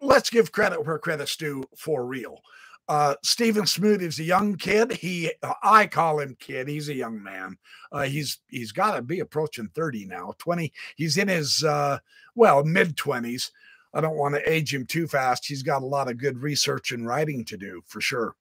let's 0.00 0.30
give 0.30 0.52
credit 0.52 0.84
where 0.84 0.98
credit's 0.98 1.36
due 1.36 1.64
for 1.76 2.04
real. 2.04 2.40
Uh, 2.88 3.14
Stephen 3.22 3.64
Smoot 3.64 4.02
is 4.02 4.18
a 4.18 4.24
young 4.24 4.56
kid. 4.56 4.92
He, 4.92 5.32
I 5.62 5.86
call 5.86 6.18
him 6.18 6.36
kid. 6.40 6.66
He's 6.66 6.88
a 6.88 6.94
young 6.94 7.22
man. 7.22 7.56
Uh, 7.92 8.02
he's 8.02 8.40
he's 8.48 8.72
got 8.72 8.96
to 8.96 9.02
be 9.02 9.20
approaching 9.20 9.68
thirty 9.68 10.04
now. 10.04 10.34
Twenty. 10.38 10.72
He's 10.96 11.16
in 11.16 11.28
his 11.28 11.62
uh, 11.62 11.98
well 12.34 12.64
mid 12.64 12.96
twenties. 12.96 13.52
I 13.94 14.00
don't 14.00 14.16
want 14.16 14.34
to 14.34 14.50
age 14.50 14.74
him 14.74 14.86
too 14.86 15.06
fast. 15.06 15.46
He's 15.46 15.62
got 15.62 15.82
a 15.82 15.86
lot 15.86 16.10
of 16.10 16.18
good 16.18 16.38
research 16.38 16.92
and 16.92 17.06
writing 17.06 17.44
to 17.46 17.56
do 17.56 17.82
for 17.86 18.00
sure. 18.00 18.34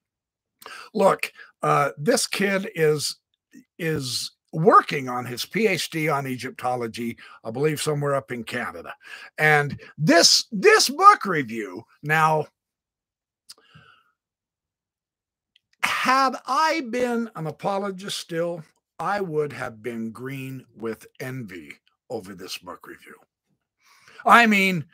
Look, 0.94 1.32
uh, 1.62 1.92
this 1.98 2.26
kid 2.26 2.70
is 2.74 3.18
is 3.78 4.32
working 4.52 5.10
on 5.10 5.26
his 5.26 5.46
PhD 5.46 6.14
on 6.14 6.28
Egyptology, 6.28 7.18
I 7.44 7.52
believe 7.52 7.82
somewhere 7.82 8.16
up 8.16 8.32
in 8.32 8.44
Canada. 8.44 8.94
And 9.38 9.80
this 9.98 10.46
this 10.52 10.90
book 10.90 11.26
review 11.26 11.84
now 12.04 12.48
had 15.84 16.36
I 16.46 16.82
been 16.90 17.30
an 17.36 17.48
apologist 17.48 18.18
still, 18.18 18.64
I 19.00 19.22
would 19.22 19.54
have 19.54 19.82
been 19.82 20.12
green 20.12 20.66
with 20.76 21.08
envy 21.20 21.74
over 22.10 22.34
this 22.36 22.58
book 22.58 22.88
review. 22.88 23.16
I 24.26 24.46
mean, 24.46 24.86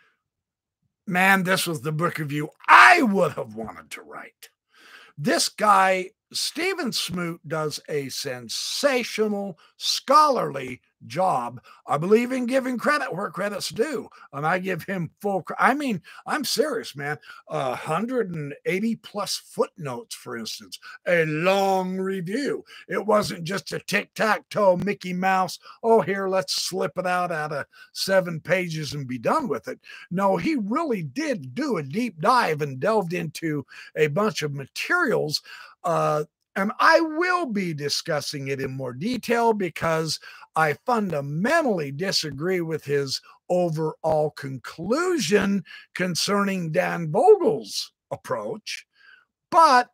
man, 1.06 1.44
this 1.44 1.68
was 1.68 1.82
the 1.82 1.92
book 1.92 2.18
review 2.20 2.50
I 2.68 3.02
would 3.02 3.34
have 3.34 3.56
wanted 3.56 3.90
to 3.92 4.02
write. 4.02 4.50
This 5.18 5.50
guy 5.50 6.12
Stephen 6.34 6.92
Smoot 6.92 7.40
does 7.48 7.80
a 7.88 8.10
sensational 8.10 9.58
scholarly 9.78 10.82
job. 11.06 11.62
I 11.86 11.98
believe 11.98 12.32
in 12.32 12.48
giving 12.48 12.78
credit 12.78 13.14
where 13.14 13.30
credit's 13.30 13.70
due, 13.70 14.10
and 14.34 14.46
I 14.46 14.60
give 14.60 14.84
him 14.84 15.12
full. 15.22 15.46
I 15.60 15.74
mean, 15.74 16.02
I'm 16.26 16.44
serious, 16.44 16.96
man. 16.96 17.18
Uh, 17.48 17.70
180 17.70 18.96
plus 18.98 19.38
footnotes, 19.38 20.16
for 20.16 20.38
instance, 20.38 20.80
a 21.08 21.26
long 21.26 21.98
review. 21.98 22.66
It 22.88 23.06
wasn't 23.06 23.44
just 23.44 23.72
a 23.74 23.80
tic 23.80 24.14
tac 24.16 24.50
toe 24.50 24.78
Mickey 24.78 25.14
Mouse. 25.14 25.60
Oh, 25.84 26.02
here, 26.02 26.28
let's 26.28 26.62
slip 26.62 26.98
it 26.98 27.06
out 27.06 27.32
out 27.32 27.54
of 27.54 27.66
seven 27.94 28.40
pages 28.40 28.94
and 28.94 29.08
be 29.08 29.20
done 29.20 29.48
with 29.48 29.68
it. 29.68 29.80
No, 30.12 30.38
he 30.38 30.56
really 30.56 31.04
did 31.04 31.54
do 31.54 31.78
a 31.78 31.84
deep 31.84 32.20
dive 32.20 32.62
and 32.62 32.80
delved 32.80 33.14
into 33.14 33.66
a 33.96 34.08
bunch 34.08 34.42
of 34.42 34.54
materials. 34.54 35.42
Uh, 35.88 36.26
and 36.58 36.74
I 36.80 37.00
will 37.00 37.46
be 37.46 37.74
discussing 37.74 38.50
it 38.50 38.60
in 38.60 38.72
more 38.72 38.92
detail 38.92 39.54
because 39.54 40.20
I 40.54 40.74
fundamentally 40.86 41.92
disagree 41.92 42.60
with 42.60 42.84
his 42.84 43.22
overall 43.50 44.32
conclusion 44.32 45.64
concerning 45.96 46.74
Dan 46.74 47.10
Vogel's 47.10 47.94
approach. 48.12 48.86
But 49.50 49.90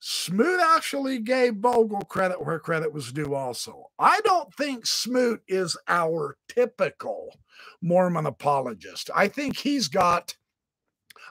Smoot 0.00 0.60
actually 0.62 1.18
gave 1.18 1.56
Vogel 1.56 2.00
credit 2.02 2.42
where 2.42 2.58
credit 2.58 2.90
was 2.92 3.12
due, 3.12 3.34
also. 3.34 3.90
I 3.98 4.22
don't 4.24 4.52
think 4.54 4.86
Smoot 4.86 5.42
is 5.46 5.76
our 5.88 6.38
typical 6.48 7.38
Mormon 7.82 8.24
apologist. 8.24 9.10
I 9.14 9.28
think 9.28 9.58
he's 9.58 9.88
got, 9.88 10.36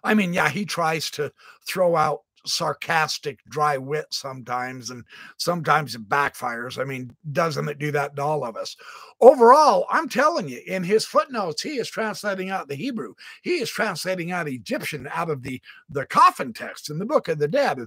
I 0.03 0.13
mean, 0.13 0.34
yeah, 0.34 0.50
he 0.50 0.65
tries 0.65 1.10
to 1.12 1.32
throw 1.65 1.96
out 1.96 2.22
sarcastic, 2.45 3.39
dry 3.50 3.77
wit 3.77 4.07
sometimes, 4.12 4.89
and 4.89 5.03
sometimes 5.38 5.95
it 5.95 6.07
backfires. 6.07 6.79
I 6.79 6.83
mean, 6.83 7.15
doesn't 7.31 7.69
it 7.69 7.79
do 7.79 7.91
that 7.91 8.15
to 8.15 8.21
all 8.23 8.43
of 8.43 8.55
us? 8.55 8.75
Overall, 9.21 9.85
I'm 9.89 10.09
telling 10.09 10.50
you, 10.50 10.62
in 10.65 10.83
his 10.83 11.05
footnotes, 11.05 11.62
he 11.62 11.77
is 11.77 11.89
translating 11.89 12.50
out 12.50 12.67
the 12.67 12.75
Hebrew. 12.75 13.13
He 13.41 13.55
is 13.55 13.69
translating 13.69 14.31
out 14.31 14.47
Egyptian 14.47 15.07
out 15.12 15.29
of 15.29 15.43
the, 15.43 15.62
the 15.89 16.05
coffin 16.05 16.53
text 16.53 16.89
in 16.89 17.00
the 17.00 17.05
Book 17.05 17.27
of 17.27 17.39
the 17.39 17.47
Dead. 17.47 17.79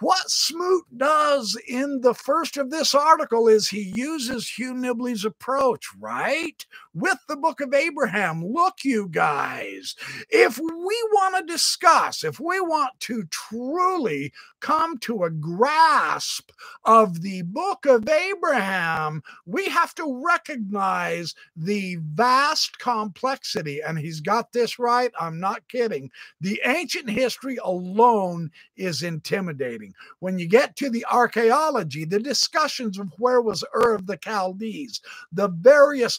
What 0.00 0.30
Smoot 0.30 0.84
does 0.98 1.58
in 1.66 2.02
the 2.02 2.12
first 2.12 2.58
of 2.58 2.70
this 2.70 2.94
article 2.94 3.48
is 3.48 3.68
he 3.68 3.94
uses 3.96 4.46
Hugh 4.46 4.74
Nibley's 4.74 5.24
approach, 5.24 5.86
right? 5.98 6.66
With 6.96 7.18
the 7.28 7.36
book 7.36 7.60
of 7.60 7.74
Abraham. 7.74 8.42
Look, 8.42 8.76
you 8.82 9.08
guys, 9.10 9.94
if 10.30 10.58
we 10.58 11.08
want 11.12 11.36
to 11.36 11.52
discuss, 11.52 12.24
if 12.24 12.40
we 12.40 12.58
want 12.58 12.98
to 13.00 13.24
truly 13.24 14.32
come 14.60 14.96
to 14.98 15.24
a 15.24 15.30
grasp 15.30 16.50
of 16.86 17.20
the 17.20 17.42
book 17.42 17.84
of 17.84 18.08
Abraham, 18.08 19.22
we 19.44 19.66
have 19.66 19.94
to 19.96 20.24
recognize 20.26 21.34
the 21.54 21.96
vast 22.00 22.78
complexity. 22.78 23.82
And 23.82 23.98
he's 23.98 24.22
got 24.22 24.52
this 24.52 24.78
right. 24.78 25.12
I'm 25.20 25.38
not 25.38 25.68
kidding. 25.68 26.10
The 26.40 26.62
ancient 26.64 27.10
history 27.10 27.58
alone 27.62 28.50
is 28.76 29.02
intimidating. 29.02 29.92
When 30.20 30.38
you 30.38 30.48
get 30.48 30.76
to 30.76 30.88
the 30.88 31.04
archaeology, 31.10 32.06
the 32.06 32.20
discussions 32.20 32.98
of 32.98 33.12
where 33.18 33.42
was 33.42 33.62
Ur 33.74 33.96
of 33.96 34.06
the 34.06 34.18
Chaldees, 34.24 35.02
the 35.30 35.48
various 35.48 36.18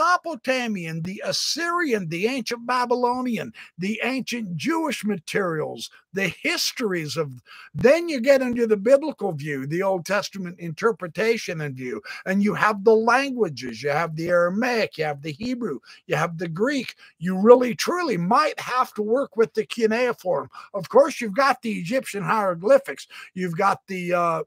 Mesopotamian, 0.00 1.02
the 1.02 1.22
Assyrian, 1.24 2.08
the 2.08 2.26
ancient 2.26 2.66
Babylonian, 2.66 3.52
the 3.78 4.00
ancient 4.02 4.56
Jewish 4.56 5.04
materials, 5.04 5.90
the 6.12 6.28
histories 6.42 7.16
of, 7.16 7.30
then 7.74 8.08
you 8.08 8.20
get 8.20 8.40
into 8.40 8.66
the 8.66 8.76
biblical 8.76 9.32
view, 9.32 9.66
the 9.66 9.82
Old 9.82 10.06
Testament 10.06 10.58
interpretation 10.58 11.60
and 11.60 11.76
view, 11.76 12.00
and 12.24 12.42
you 12.42 12.54
have 12.54 12.82
the 12.82 12.94
languages, 12.94 13.82
you 13.82 13.90
have 13.90 14.16
the 14.16 14.28
Aramaic, 14.28 14.96
you 14.96 15.04
have 15.04 15.22
the 15.22 15.32
Hebrew, 15.32 15.80
you 16.06 16.16
have 16.16 16.38
the 16.38 16.48
Greek. 16.48 16.94
You 17.18 17.38
really, 17.38 17.74
truly 17.74 18.16
might 18.16 18.58
have 18.58 18.94
to 18.94 19.02
work 19.02 19.36
with 19.36 19.52
the 19.54 19.64
cuneiform. 19.64 20.48
Of 20.72 20.88
course, 20.88 21.20
you've 21.20 21.36
got 21.36 21.62
the 21.62 21.72
Egyptian 21.78 22.22
hieroglyphics. 22.22 23.06
You've 23.34 23.56
got 23.56 23.86
the 23.86 24.14
uh, 24.14 24.42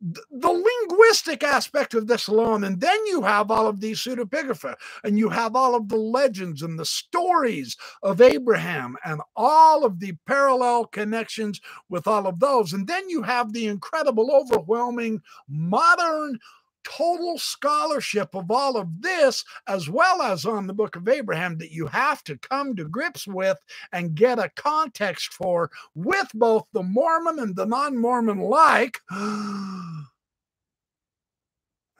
the 0.00 0.48
linguistic 0.88 1.42
aspect 1.42 1.94
of 1.94 2.06
this 2.06 2.28
alone, 2.28 2.64
and 2.64 2.80
then 2.80 2.98
you 3.06 3.22
have 3.22 3.50
all 3.50 3.66
of 3.66 3.80
these 3.80 4.00
pseudepigrapha, 4.00 4.74
and 5.04 5.18
you 5.18 5.28
have 5.28 5.54
all 5.54 5.74
of 5.74 5.88
the 5.88 5.96
legends 5.96 6.62
and 6.62 6.78
the 6.78 6.86
stories 6.86 7.76
of 8.02 8.20
Abraham, 8.20 8.96
and 9.04 9.20
all 9.36 9.84
of 9.84 10.00
the 10.00 10.12
parallel 10.26 10.86
connections 10.86 11.60
with 11.88 12.06
all 12.06 12.26
of 12.26 12.40
those, 12.40 12.72
and 12.72 12.86
then 12.86 13.08
you 13.10 13.22
have 13.22 13.52
the 13.52 13.66
incredible, 13.66 14.30
overwhelming 14.34 15.20
modern 15.48 16.38
total 16.84 17.38
scholarship 17.38 18.34
of 18.34 18.50
all 18.50 18.76
of 18.76 19.02
this, 19.02 19.44
as 19.66 19.88
well 19.88 20.22
as 20.22 20.44
on 20.44 20.66
the 20.66 20.74
book 20.74 20.96
of 20.96 21.08
Abraham, 21.08 21.58
that 21.58 21.72
you 21.72 21.86
have 21.86 22.22
to 22.24 22.38
come 22.38 22.76
to 22.76 22.84
grips 22.84 23.26
with 23.26 23.58
and 23.92 24.14
get 24.14 24.38
a 24.38 24.50
context 24.56 25.32
for 25.32 25.70
with 25.94 26.28
both 26.34 26.64
the 26.72 26.82
Mormon 26.82 27.38
and 27.38 27.56
the 27.56 27.66
non 27.66 27.96
Mormon 27.96 28.38
like. 28.38 28.98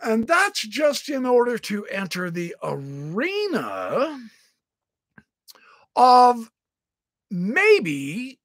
And 0.02 0.26
that's 0.26 0.62
just 0.66 1.10
in 1.10 1.26
order 1.26 1.58
to 1.58 1.84
enter 1.88 2.30
the 2.30 2.56
arena 2.62 4.18
of 5.94 6.50
maybe 7.30 8.38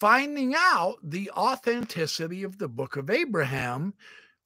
finding 0.00 0.54
out 0.56 0.96
the 1.00 1.30
authenticity 1.30 2.42
of 2.42 2.58
the 2.58 2.66
book 2.66 2.96
of 2.96 3.08
Abraham 3.08 3.94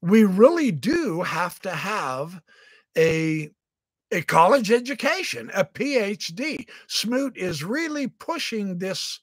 we 0.06 0.22
really 0.22 0.70
do 0.70 1.22
have 1.22 1.60
to 1.60 1.70
have 1.70 2.40
a 2.96 3.50
a 4.12 4.22
college 4.22 4.70
education, 4.70 5.50
a 5.52 5.64
PhD. 5.64 6.68
Smoot 6.86 7.36
is 7.36 7.64
really 7.64 8.06
pushing 8.06 8.78
this 8.78 9.18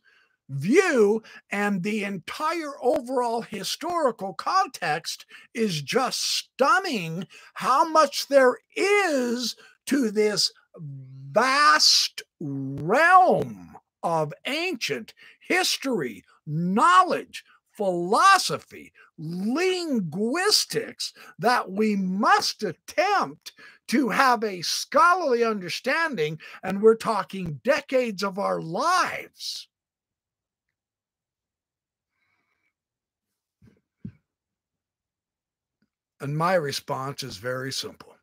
view, 0.50 1.24
and 1.50 1.82
the 1.82 2.04
entire 2.04 2.74
overall 2.82 3.42
historical 3.42 4.34
context 4.34 5.26
is 5.54 5.82
just 5.82 6.20
stunning 6.20 7.28
how 7.54 7.88
much 7.88 8.28
there 8.28 8.58
is 8.76 9.56
to 9.86 10.12
this 10.12 10.52
vast 11.32 12.24
realm 12.42 13.78
of 14.04 14.34
ancient 14.46 15.14
history, 15.40 16.26
knowledge, 16.46 17.46
philosophy, 17.72 18.92
linguistics 19.18 21.14
that 21.40 21.72
we 21.72 21.96
must 21.96 22.64
attempt 22.64 23.54
to 23.88 24.10
have 24.10 24.44
a 24.44 24.62
scholarly 24.62 25.44
understanding, 25.44 26.40
and 26.64 26.82
we're 26.82 26.96
talking 26.96 27.60
decades 27.64 28.24
of 28.24 28.40
our 28.40 28.62
lives. 28.62 29.68
And 36.20 36.38
my 36.38 36.54
response 36.54 37.22
is 37.22 37.36
very 37.36 37.74
simple 37.74 38.14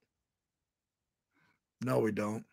no, 1.83 1.99
we 2.01 2.13
don't. 2.13 2.45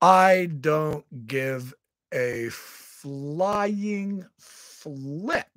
I 0.00 0.48
don't 0.60 1.04
give 1.26 1.74
a 2.12 2.48
flying 2.50 4.24
flip 4.38 5.48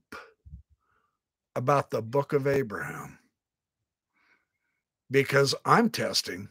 about 1.57 1.89
the 1.89 2.03
book 2.03 2.33
of 2.33 2.47
Abraham 2.47 3.17
because 5.11 5.55
I'm 5.65 5.89
testing 5.89 6.49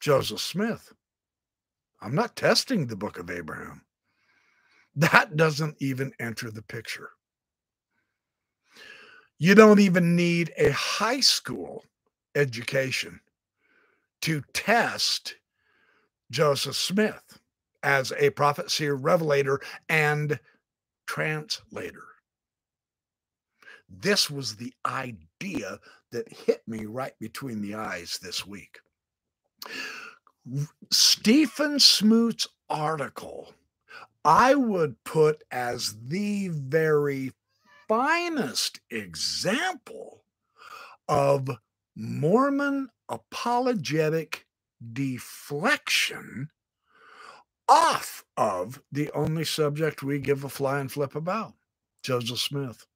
Joseph 0.00 0.40
Smith. 0.40 0.92
I'm 2.02 2.14
not 2.14 2.36
testing 2.36 2.86
the 2.86 2.96
book 2.96 3.18
of 3.18 3.30
Abraham. 3.30 3.82
That 4.94 5.36
doesn't 5.36 5.76
even 5.80 6.12
enter 6.20 6.50
the 6.50 6.62
picture. 6.62 7.10
You 9.38 9.54
don't 9.54 9.80
even 9.80 10.16
need 10.16 10.52
a 10.58 10.70
high 10.70 11.20
school 11.20 11.84
education 12.34 13.20
to 14.22 14.42
test 14.52 15.36
Joseph 16.30 16.76
Smith 16.76 17.40
as 17.82 18.12
a 18.18 18.30
prophet, 18.30 18.70
seer, 18.70 18.94
revelator, 18.94 19.60
and 19.88 20.38
translator. 21.06 22.04
This 23.90 24.30
was 24.30 24.56
the 24.56 24.72
idea 24.86 25.80
that 26.12 26.32
hit 26.32 26.62
me 26.66 26.86
right 26.86 27.18
between 27.18 27.60
the 27.60 27.74
eyes 27.74 28.18
this 28.22 28.46
week. 28.46 28.78
Stephen 30.90 31.78
Smoot's 31.80 32.48
article, 32.68 33.52
I 34.24 34.54
would 34.54 35.02
put 35.04 35.42
as 35.50 35.96
the 36.06 36.48
very 36.48 37.32
finest 37.88 38.80
example 38.90 40.24
of 41.08 41.50
Mormon 41.96 42.88
apologetic 43.08 44.46
deflection 44.92 46.50
off 47.68 48.24
of 48.36 48.80
the 48.90 49.10
only 49.12 49.44
subject 49.44 50.02
we 50.02 50.18
give 50.18 50.44
a 50.44 50.48
fly 50.48 50.80
and 50.80 50.90
flip 50.90 51.14
about 51.14 51.54
Joseph 52.02 52.38
Smith. 52.38 52.86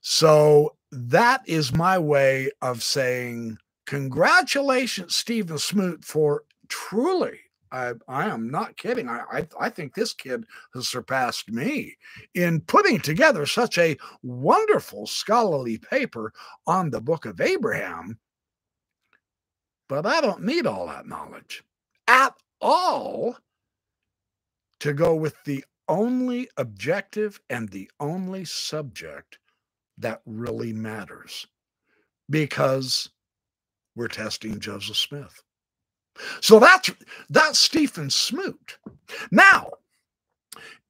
So 0.00 0.76
that 0.90 1.42
is 1.46 1.74
my 1.74 1.98
way 1.98 2.50
of 2.62 2.82
saying 2.82 3.58
congratulations, 3.86 5.16
Stephen 5.16 5.58
Smoot, 5.58 6.04
for 6.04 6.44
truly 6.68 7.40
I, 7.70 7.92
I 8.06 8.26
am 8.26 8.50
not 8.50 8.76
kidding. 8.76 9.08
I, 9.08 9.22
I, 9.30 9.48
I 9.60 9.68
think 9.68 9.94
this 9.94 10.14
kid 10.14 10.44
has 10.74 10.88
surpassed 10.88 11.50
me 11.50 11.96
in 12.34 12.60
putting 12.62 13.00
together 13.00 13.46
such 13.46 13.78
a 13.78 13.96
wonderful 14.22 15.06
scholarly 15.06 15.78
paper 15.78 16.32
on 16.66 16.90
the 16.90 17.00
book 17.00 17.24
of 17.26 17.40
Abraham. 17.40 18.18
But 19.88 20.06
I 20.06 20.20
don't 20.20 20.42
need 20.42 20.66
all 20.66 20.86
that 20.86 21.06
knowledge 21.06 21.62
at 22.06 22.34
all 22.60 23.36
to 24.80 24.92
go 24.92 25.14
with 25.14 25.34
the 25.44 25.64
only 25.88 26.48
objective 26.56 27.40
and 27.50 27.68
the 27.68 27.90
only 28.00 28.44
subject 28.44 29.38
that 29.98 30.22
really 30.26 30.72
matters 30.72 31.46
because 32.30 33.10
we're 33.96 34.08
testing 34.08 34.60
Joseph 34.60 34.96
Smith. 34.96 35.42
So 36.40 36.58
that's 36.58 36.90
that's 37.30 37.58
Stephen 37.58 38.10
Smoot. 38.10 38.78
Now, 39.30 39.70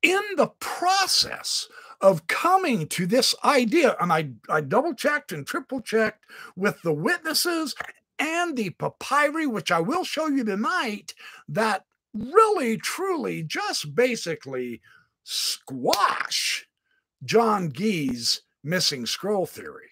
in 0.02 0.20
the 0.36 0.48
process 0.60 1.68
of 2.00 2.26
coming 2.28 2.86
to 2.88 3.06
this 3.06 3.34
idea, 3.44 3.96
and 4.00 4.12
I, 4.12 4.30
I 4.48 4.60
double 4.60 4.94
checked 4.94 5.32
and 5.32 5.46
triple 5.46 5.80
checked 5.80 6.24
with 6.56 6.80
the 6.82 6.92
witnesses 6.92 7.74
and 8.18 8.56
the 8.56 8.70
papyri, 8.70 9.46
which 9.46 9.70
I 9.70 9.80
will 9.80 10.04
show 10.04 10.28
you 10.28 10.44
tonight, 10.44 11.14
that 11.48 11.84
really, 12.18 12.76
truly, 12.76 13.42
just 13.42 13.94
basically 13.94 14.80
squash 15.24 16.66
John 17.24 17.72
Gee's 17.72 18.42
missing 18.64 19.06
scroll 19.06 19.46
theory 19.46 19.90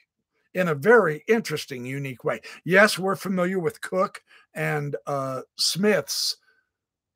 in 0.54 0.68
a 0.68 0.74
very 0.74 1.22
interesting, 1.28 1.84
unique 1.84 2.24
way. 2.24 2.40
Yes, 2.64 2.98
we're 2.98 3.16
familiar 3.16 3.58
with 3.58 3.80
Cook 3.80 4.22
and 4.54 4.96
uh, 5.06 5.42
Smith's 5.56 6.38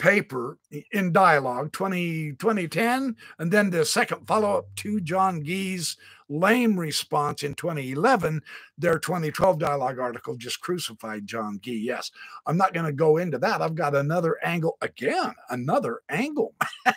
paper 0.01 0.57
in 0.93 1.13
dialogue 1.13 1.71
20, 1.73 2.33
2010 2.33 3.15
and 3.39 3.53
then 3.53 3.69
the 3.69 3.85
second 3.85 4.27
follow-up 4.27 4.65
to 4.75 4.99
john 5.01 5.45
gee's 5.45 5.99
lame 6.31 6.79
response 6.79 7.43
in 7.43 7.55
2011 7.55 8.41
their 8.79 8.99
2012 8.99 9.59
dialogue 9.59 9.99
article 9.99 10.37
just 10.37 10.61
crucified 10.61 11.27
john 11.27 11.61
gee. 11.63 11.77
Yes 11.77 12.11
i'm 12.47 12.57
not 12.57 12.73
going 12.73 12.87
to 12.87 12.93
go 12.93 13.19
into 13.19 13.39
that. 13.39 13.61
I've 13.61 13.75
got 13.75 13.95
another 13.95 14.39
angle 14.43 14.79
again 14.81 15.35
another 15.51 16.01
angle 16.09 16.55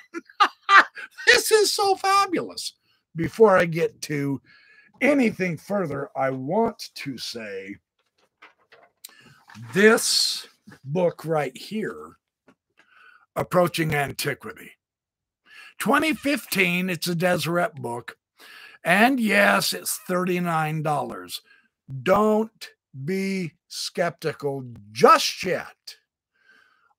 this 1.27 1.51
is 1.51 1.71
so 1.73 1.95
fabulous. 1.95 2.73
Before 3.15 3.57
i 3.57 3.65
get 3.65 4.01
to 4.03 4.41
anything 5.01 5.57
further 5.57 6.09
i 6.15 6.29
want 6.29 6.89
to 6.95 7.17
say 7.17 7.75
this 9.73 10.47
book 10.83 11.25
right 11.25 11.55
here, 11.55 12.17
Approaching 13.35 13.95
Antiquity. 13.95 14.71
2015, 15.79 16.89
it's 16.89 17.07
a 17.07 17.15
Deseret 17.15 17.75
book. 17.75 18.17
And 18.83 19.19
yes, 19.19 19.73
it's 19.73 19.99
$39. 20.07 21.39
Don't 22.03 22.69
be 23.03 23.53
skeptical 23.67 24.65
just 24.91 25.43
yet. 25.43 25.95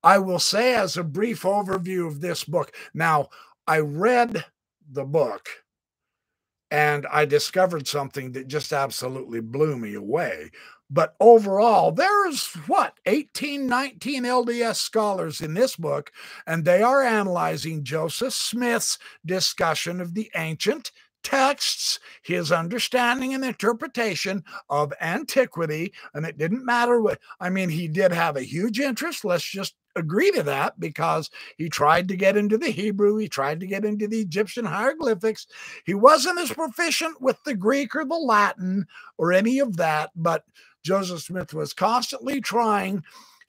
I 0.03 0.19
will 0.19 0.39
say, 0.39 0.75
as 0.75 0.97
a 0.97 1.05
brief 1.05 1.43
overview 1.43 2.07
of 2.07 2.21
this 2.21 2.45
book, 2.45 2.75
now 2.93 3.29
I 3.67 3.79
read 3.79 4.45
the 4.91 5.05
book 5.05 5.49
and 6.71 7.07
I 7.07 7.25
discovered 7.25 7.87
something 7.87 8.33
that 8.33 8.49
just 8.49 8.73
absolutely 8.73 9.41
blew 9.41 9.79
me 9.79 9.95
away. 9.95 10.51
But 10.95 11.17
overall, 11.19 11.91
there's 11.91 12.47
what, 12.69 12.95
18, 13.05 13.67
19 13.67 14.23
LDS 14.23 14.77
scholars 14.77 15.41
in 15.41 15.55
this 15.55 15.75
book, 15.75 16.13
and 16.47 16.65
they 16.65 16.83
are 16.83 17.03
analyzing 17.03 17.83
Joseph 17.83 18.33
Smith's 18.33 18.97
discussion 19.27 20.01
of 20.01 20.15
the 20.15 20.31
ancient 20.37 20.93
texts, 21.25 21.99
his 22.23 22.53
understanding 22.53 23.35
and 23.35 23.45
interpretation 23.45 24.45
of 24.71 24.93
antiquity. 25.01 25.93
And 26.15 26.25
it 26.25 26.39
didn't 26.39 26.65
matter 26.65 27.01
what, 27.01 27.19
I 27.41 27.51
mean, 27.51 27.71
he 27.71 27.89
did 27.89 28.13
have 28.13 28.37
a 28.37 28.43
huge 28.43 28.79
interest. 28.79 29.25
Let's 29.25 29.43
just 29.43 29.75
agree 29.97 30.31
to 30.31 30.45
that 30.45 30.79
because 30.79 31.29
he 31.59 31.69
tried 31.69 32.07
to 32.07 32.17
get 32.17 32.37
into 32.37 32.57
the 32.57 32.71
Hebrew, 32.71 33.17
he 33.17 33.29
tried 33.29 33.59
to 33.61 33.67
get 33.67 33.85
into 33.85 34.07
the 34.07 34.21
Egyptian 34.21 34.65
hieroglyphics. 34.65 35.49
He 35.87 35.95
wasn't 35.95 36.39
as 36.39 36.53
proficient 36.53 37.21
with 37.21 37.43
the 37.45 37.55
Greek 37.55 37.97
or 37.97 38.05
the 38.05 38.15
Latin 38.15 38.87
or 39.19 39.33
any 39.33 39.59
of 39.59 39.77
that, 39.79 40.11
but 40.15 40.45
Joseph 40.85 41.23
Smith 41.23 41.55
was 41.55 41.73
constantly 41.73 42.41
trying 42.41 43.03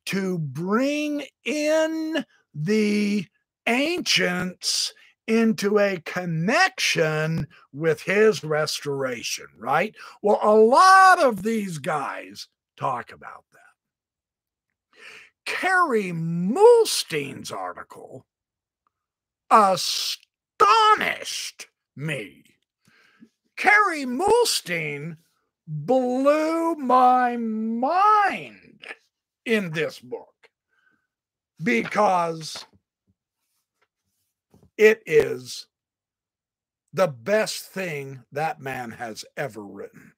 to 0.05 0.39
bring 0.39 1.25
in 1.43 2.25
the 2.53 3.25
ancients 3.67 4.93
into 5.27 5.79
a 5.79 5.97
connection 6.05 7.47
with 7.73 8.01
his 8.01 8.43
restoration, 8.43 9.47
right? 9.57 9.95
Well, 10.21 10.39
a 10.41 10.55
lot 10.55 11.23
of 11.23 11.43
these 11.43 11.79
guys 11.79 12.47
talk 12.77 13.11
about 13.11 13.43
that. 13.51 13.59
Kerry 15.45 16.11
Muhlestein's 16.11 17.51
article 17.51 18.25
astonished 19.49 20.19
me. 21.95 22.43
Kerry 23.57 24.05
Muhlestein 24.05 25.17
blew 25.67 26.75
my 26.75 27.37
mind 27.37 28.81
in 29.45 29.71
this 29.71 29.99
book 29.99 30.49
because 31.63 32.65
it 34.77 35.01
is 35.05 35.67
the 36.93 37.07
best 37.07 37.65
thing 37.65 38.23
that 38.31 38.61
man 38.61 38.91
has 38.91 39.25
ever 39.37 39.61
written. 39.61 40.13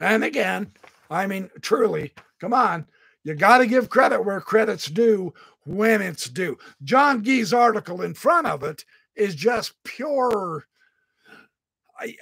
And 0.00 0.24
again, 0.24 0.72
I 1.10 1.26
mean, 1.26 1.50
truly, 1.60 2.12
come 2.40 2.54
on, 2.54 2.86
you 3.24 3.34
got 3.34 3.58
to 3.58 3.66
give 3.66 3.90
credit 3.90 4.24
where 4.24 4.40
credit's 4.40 4.86
due 4.86 5.32
when 5.64 6.02
it's 6.02 6.28
due. 6.28 6.58
John 6.82 7.22
Gee's 7.22 7.52
article 7.52 8.02
in 8.02 8.14
front 8.14 8.46
of 8.46 8.62
it 8.62 8.84
is 9.14 9.34
just 9.34 9.74
pure 9.84 10.66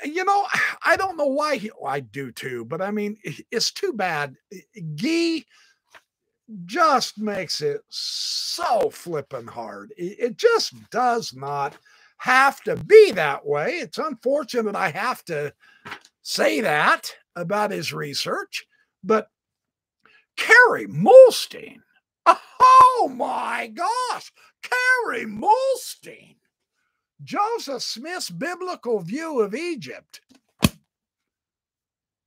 you 0.05 0.25
know, 0.25 0.47
I 0.85 0.97
don't 0.97 1.17
know 1.17 1.27
why 1.27 1.57
he, 1.57 1.71
well, 1.79 1.93
I 1.93 2.01
do 2.01 2.33
too, 2.33 2.65
but 2.65 2.81
I 2.81 2.91
mean, 2.91 3.17
it's 3.51 3.73
too 3.73 3.93
bad. 3.93 4.37
Gee 4.95 5.47
just 6.67 7.19
makes 7.19 7.61
it 7.61 7.81
so 7.89 8.91
flippin' 8.91 9.47
hard. 9.47 9.93
It 9.97 10.37
just 10.37 10.75
does 10.91 11.33
not 11.33 11.77
have 12.19 12.61
to 12.63 12.77
be 12.77 13.13
that 13.13 13.47
way. 13.47 13.75
It's 13.77 13.99
unfortunate 13.99 14.75
I 14.75 14.91
have 14.91 15.25
to 15.27 15.55
say 16.23 16.61
that 16.61 17.15
about 17.37 17.71
his 17.71 17.93
research, 17.93 18.67
but 19.05 19.29
Kerry 20.37 20.87
Muhlestein, 20.87 21.79
oh 22.27 23.13
my 23.15 23.69
gosh, 23.69 24.33
Kerry 24.63 25.25
Muhlestein 25.25 26.37
Joseph 27.23 27.83
Smith's 27.83 28.31
biblical 28.31 29.01
view 29.01 29.41
of 29.41 29.55
Egypt. 29.55 30.21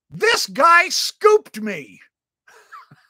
This 0.09 0.45
guy 0.47 0.89
scooped 0.89 1.59
me 1.61 1.99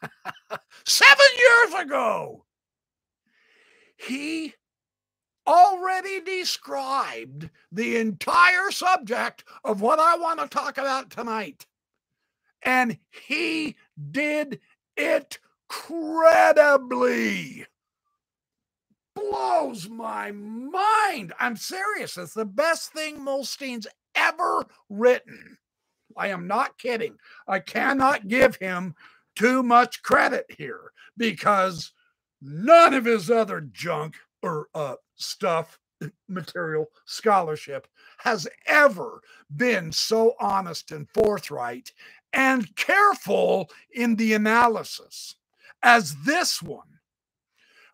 seven 0.86 1.26
years 1.38 1.82
ago. 1.82 2.46
He 3.98 4.54
already 5.46 6.22
described 6.22 7.50
the 7.72 7.98
entire 7.98 8.72
subject 8.72 9.44
of 9.64 9.82
what 9.82 10.00
I 10.00 10.16
want 10.16 10.40
to 10.40 10.48
talk 10.48 10.78
about 10.78 11.10
tonight. 11.10 11.66
And 12.62 12.98
he 13.28 13.76
did 14.12 14.62
it 14.96 15.40
credibly 15.68 17.66
blows 19.30 19.90
my 19.90 20.32
mind. 20.32 21.34
I'm 21.40 21.56
serious. 21.56 22.18
It's 22.18 22.34
the 22.34 22.46
best 22.46 22.94
thing 22.94 23.20
Muhlestein's 23.20 23.88
ever 24.16 24.66
written. 24.90 25.58
I 26.18 26.28
am 26.28 26.48
not 26.48 26.78
kidding. 26.78 27.18
I 27.48 27.60
cannot 27.60 28.28
give 28.28 28.56
him 28.58 28.96
too 29.36 29.64
much 29.64 30.04
credit 30.04 30.46
here 30.58 30.92
because 31.18 31.92
none 32.42 32.94
of 32.94 33.06
his 33.06 33.32
other 33.32 33.62
junk 33.62 34.16
or 34.42 34.68
uh, 34.76 34.96
stuff, 35.16 35.80
material, 36.28 36.88
scholarship 37.06 37.88
has 38.20 38.48
ever 38.68 39.22
been 39.56 39.92
so 39.92 40.34
honest 40.40 40.92
and 40.92 41.10
forthright 41.10 41.92
and 42.34 42.76
careful 42.76 43.70
in 43.94 44.16
the 44.16 44.34
analysis 44.34 45.36
as 45.82 46.16
this 46.26 46.62
one. 46.62 46.93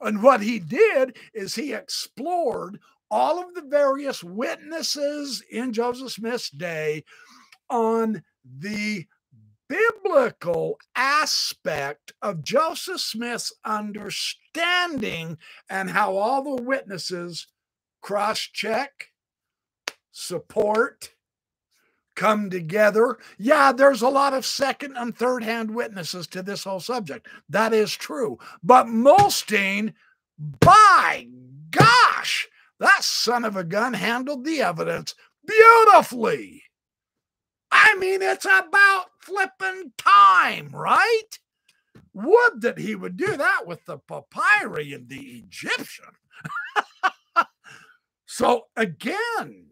And 0.01 0.23
what 0.23 0.41
he 0.41 0.59
did 0.59 1.17
is 1.33 1.55
he 1.55 1.73
explored 1.73 2.79
all 3.11 3.39
of 3.43 3.53
the 3.53 3.61
various 3.61 4.23
witnesses 4.23 5.43
in 5.49 5.73
Joseph 5.73 6.11
Smith's 6.11 6.49
day 6.49 7.03
on 7.69 8.23
the 8.43 9.05
biblical 9.67 10.79
aspect 10.95 12.13
of 12.21 12.43
Joseph 12.43 13.01
Smith's 13.01 13.53
understanding 13.63 15.37
and 15.69 15.89
how 15.89 16.17
all 16.17 16.43
the 16.43 16.63
witnesses 16.63 17.47
cross 18.01 18.39
check, 18.39 19.07
support, 20.11 21.11
come 22.19 22.49
together. 22.49 23.17
Yeah, 23.37 23.71
there's 23.71 24.01
a 24.01 24.09
lot 24.09 24.33
of 24.33 24.45
second 24.45 24.97
and 24.97 25.15
third 25.15 25.41
hand 25.41 25.73
witnesses 25.73 26.27
to 26.27 26.43
this 26.43 26.65
whole 26.65 26.81
subject. 26.81 27.27
That 27.47 27.73
is 27.73 27.93
true. 27.93 28.37
But 28.61 28.87
Molstein, 28.87 29.93
by 30.37 31.27
gosh, 31.71 32.49
that 32.79 33.05
son 33.05 33.45
of 33.45 33.55
a 33.55 33.63
gun 33.63 33.93
handled 33.93 34.43
the 34.43 34.61
evidence 34.61 35.15
beautifully. 35.47 36.63
I 37.71 37.95
mean, 37.95 38.21
it's 38.21 38.45
about 38.45 39.05
flipping 39.21 39.93
time, 39.97 40.71
right? 40.73 41.39
Would 42.13 42.61
that 42.61 42.79
he 42.79 42.95
would 42.95 43.15
do 43.15 43.37
that 43.37 43.65
with 43.65 43.85
the 43.85 43.97
papyri 43.97 44.91
and 44.91 45.07
the 45.07 45.41
Egyptian. 45.45 46.11
so, 48.25 48.65
again, 48.75 49.68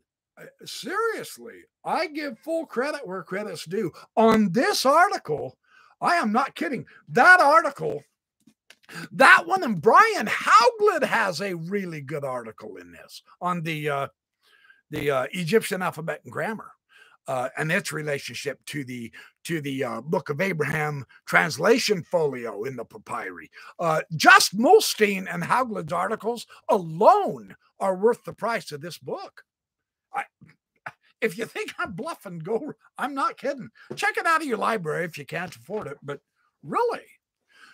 seriously, 0.65 1.62
I 1.84 2.08
give 2.08 2.39
full 2.39 2.65
credit 2.65 3.06
where 3.06 3.23
credit's 3.23 3.65
due. 3.65 3.91
On 4.15 4.52
this 4.52 4.86
article, 4.86 5.58
I 6.02 6.15
am 6.15 6.32
not 6.32 6.56
kidding. 6.56 6.86
That 7.10 7.39
article, 7.39 8.04
that 9.12 9.43
one, 9.45 9.63
and 9.63 9.82
Brian 9.82 10.28
Hauglid 10.28 11.04
has 11.04 11.41
a 11.41 11.56
really 11.56 12.02
good 12.02 12.23
article 12.23 12.78
in 12.78 12.91
this 12.91 13.23
on 13.41 13.62
the 13.63 13.89
uh, 13.89 14.08
the 14.89 15.12
uh, 15.12 15.28
Egyptian 15.32 15.82
alphabet 15.82 16.21
and 16.23 16.32
grammar. 16.32 16.71
Uh, 17.28 17.50
and 17.58 17.69
its 17.73 17.91
relationship 17.91 18.63
to 18.63 18.86
the 18.86 19.12
to 19.43 19.60
the 19.60 19.84
uh, 19.84 20.00
Book 20.00 20.30
of 20.30 20.39
Abraham 20.39 21.06
translation 21.26 22.02
folio 22.02 22.63
in 22.63 22.78
the 22.78 22.86
papyri. 22.86 23.52
Uh, 23.78 24.00
just 24.15 24.58
Molstein 24.58 25.28
and 25.30 25.43
Hauglid's 25.43 25.91
articles 25.91 26.47
alone 26.69 27.54
are 27.82 27.97
worth 27.97 28.23
the 28.23 28.32
price 28.32 28.71
of 28.71 28.80
this 28.80 28.97
book. 28.97 29.43
I, 30.17 30.23
if 31.21 31.38
you 31.38 31.45
think 31.45 31.73
I'm 31.80 31.93
bluffing, 31.93 32.39
go. 32.39 32.73
I'm 32.97 33.13
not 33.13 33.38
kidding. 33.38 33.69
Check 33.95 34.17
it 34.17 34.25
out 34.25 34.41
of 34.41 34.47
your 34.47 34.58
library 34.58 35.06
if 35.06 35.17
you 35.17 35.25
can't 35.25 35.56
afford 35.56 35.88
it. 35.88 35.97
But 36.03 36.19
really, 36.63 37.06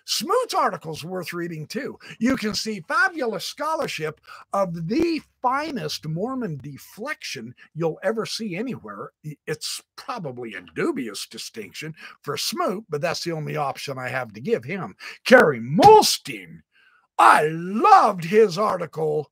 Smoot's 0.06 0.54
article's 0.54 1.04
worth 1.04 1.34
reading 1.34 1.66
too. 1.66 1.98
You 2.20 2.36
can 2.36 2.54
see 2.54 2.84
fabulous 2.88 3.46
scholarship 3.46 4.20
of 4.52 4.88
the 4.88 5.22
finest 5.42 6.08
Mormon 6.08 6.58
deflection 6.58 7.56
you'll 7.74 8.00
ever 8.04 8.26
see 8.26 8.56
anywhere. 8.56 9.12
It's 9.48 9.82
probably 9.96 10.56
a 10.56 10.62
dubious 10.76 11.26
distinction 11.28 11.96
for 12.22 12.38
Smoot, 12.38 12.86
but 12.90 13.02
that's 13.02 13.24
the 13.24 13.32
only 13.32 13.56
option 13.56 13.98
I 13.98 14.10
have 14.10 14.34
to 14.34 14.42
give 14.42 14.66
him. 14.66 14.96
Kerry 15.26 15.60
Molstein, 15.60 16.62
I 17.18 17.48
loved 17.48 18.26
his 18.26 18.58
article, 18.58 19.32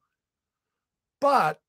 but 1.20 1.60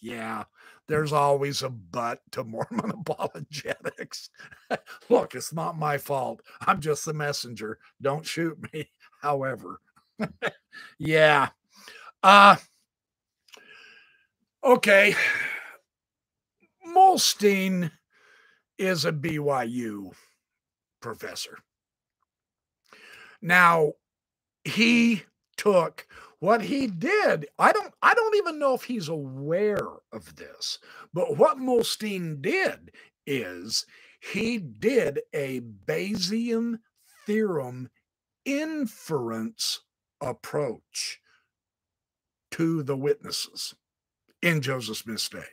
yeah, 0.00 0.44
there's 0.88 1.12
always 1.12 1.62
a 1.62 1.70
but 1.70 2.20
to 2.32 2.44
Mormon 2.44 2.90
apologetics. 3.06 4.30
Look, 5.08 5.34
it's 5.34 5.52
not 5.52 5.78
my 5.78 5.98
fault. 5.98 6.42
I'm 6.60 6.80
just 6.80 7.04
the 7.04 7.14
messenger. 7.14 7.78
Don't 8.02 8.26
shoot 8.26 8.58
me. 8.72 8.90
However, 9.22 9.80
yeah. 10.98 11.50
Uh 12.22 12.56
okay. 14.64 15.14
Molstein 16.86 17.90
is 18.78 19.04
a 19.04 19.12
BYU 19.12 20.12
professor. 21.00 21.58
Now, 23.42 23.92
he 24.64 25.24
took 25.56 26.06
what 26.40 26.62
he 26.62 26.86
did, 26.88 27.46
I 27.58 27.72
don't 27.72 27.94
I 28.02 28.14
don't 28.14 28.36
even 28.36 28.58
know 28.58 28.74
if 28.74 28.84
he's 28.84 29.08
aware 29.08 29.86
of 30.12 30.36
this, 30.36 30.78
but 31.14 31.36
what 31.36 31.58
Molstein 31.58 32.42
did 32.42 32.92
is 33.26 33.86
he 34.20 34.58
did 34.58 35.20
a 35.34 35.60
Bayesian 35.60 36.80
theorem 37.26 37.90
inference 38.44 39.80
approach 40.20 41.20
to 42.52 42.82
the 42.82 42.96
witnesses 42.96 43.74
in 44.42 44.62
Joseph 44.62 44.98
Smith's 44.98 45.28
day. 45.28 45.44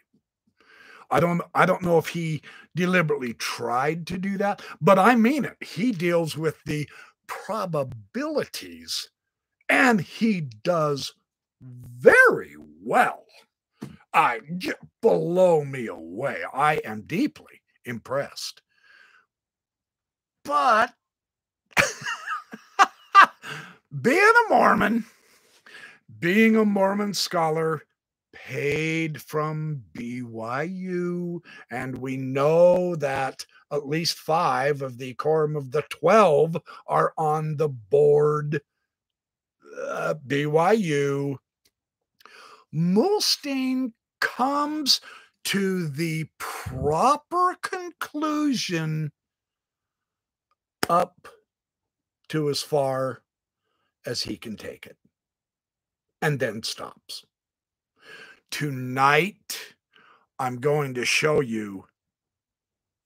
I 1.12 1.20
don't 1.20 1.42
I 1.54 1.66
don't 1.66 1.84
know 1.84 1.98
if 1.98 2.10
he 2.10 2.42
deliberately 2.76 3.34
tried 3.34 4.08
to 4.08 4.18
do 4.18 4.38
that, 4.40 4.62
but 4.82 5.00
I 5.00 5.16
mean 5.16 5.46
it. 5.46 5.58
He 5.62 5.92
deals 5.92 6.38
with 6.38 6.64
the 6.66 6.90
probabilities 7.28 9.10
and 9.70 10.02
he 10.02 10.42
does 10.42 11.14
very 11.62 12.56
well. 12.84 13.24
I 14.14 14.40
blow 15.02 15.64
me 15.64 15.88
away. 15.88 16.42
I 16.54 16.76
am 16.78 17.02
deeply 17.02 17.62
impressed. 17.86 18.62
But 20.44 20.94
being 24.02 24.18
a 24.18 24.50
Mormon, 24.50 25.06
being 26.20 26.56
a 26.56 26.66
Mormon 26.66 27.14
scholar, 27.14 27.84
paid 28.34 29.22
from 29.22 29.84
BYU, 29.94 31.40
and 31.70 31.98
we 31.98 32.18
know 32.18 32.96
that 32.96 33.46
at 33.72 33.88
least 33.88 34.18
five 34.18 34.82
of 34.82 34.98
the 34.98 35.14
quorum 35.16 35.56
of 35.56 35.72
the 35.72 35.84
12 35.90 36.58
are 36.88 37.14
on 37.18 37.58
the 37.58 37.68
board 37.68 38.62
uh, 39.82 40.16
BYU. 40.26 41.38
Molstein 42.74 43.94
comes 44.20 45.02
to 45.46 45.88
the 45.88 46.28
proper 46.40 47.56
conclusion 47.62 49.12
up 50.90 51.28
to 52.30 52.50
as 52.50 52.62
far 52.62 53.22
as 54.06 54.24
he 54.24 54.38
can 54.38 54.58
take 54.58 54.86
it 54.86 54.98
and 56.22 56.40
then 56.40 56.64
stops. 56.64 57.26
Tonight, 58.52 59.76
I'm 60.40 60.58
going 60.60 60.94
to 60.96 61.06
show 61.06 61.42
you 61.42 61.86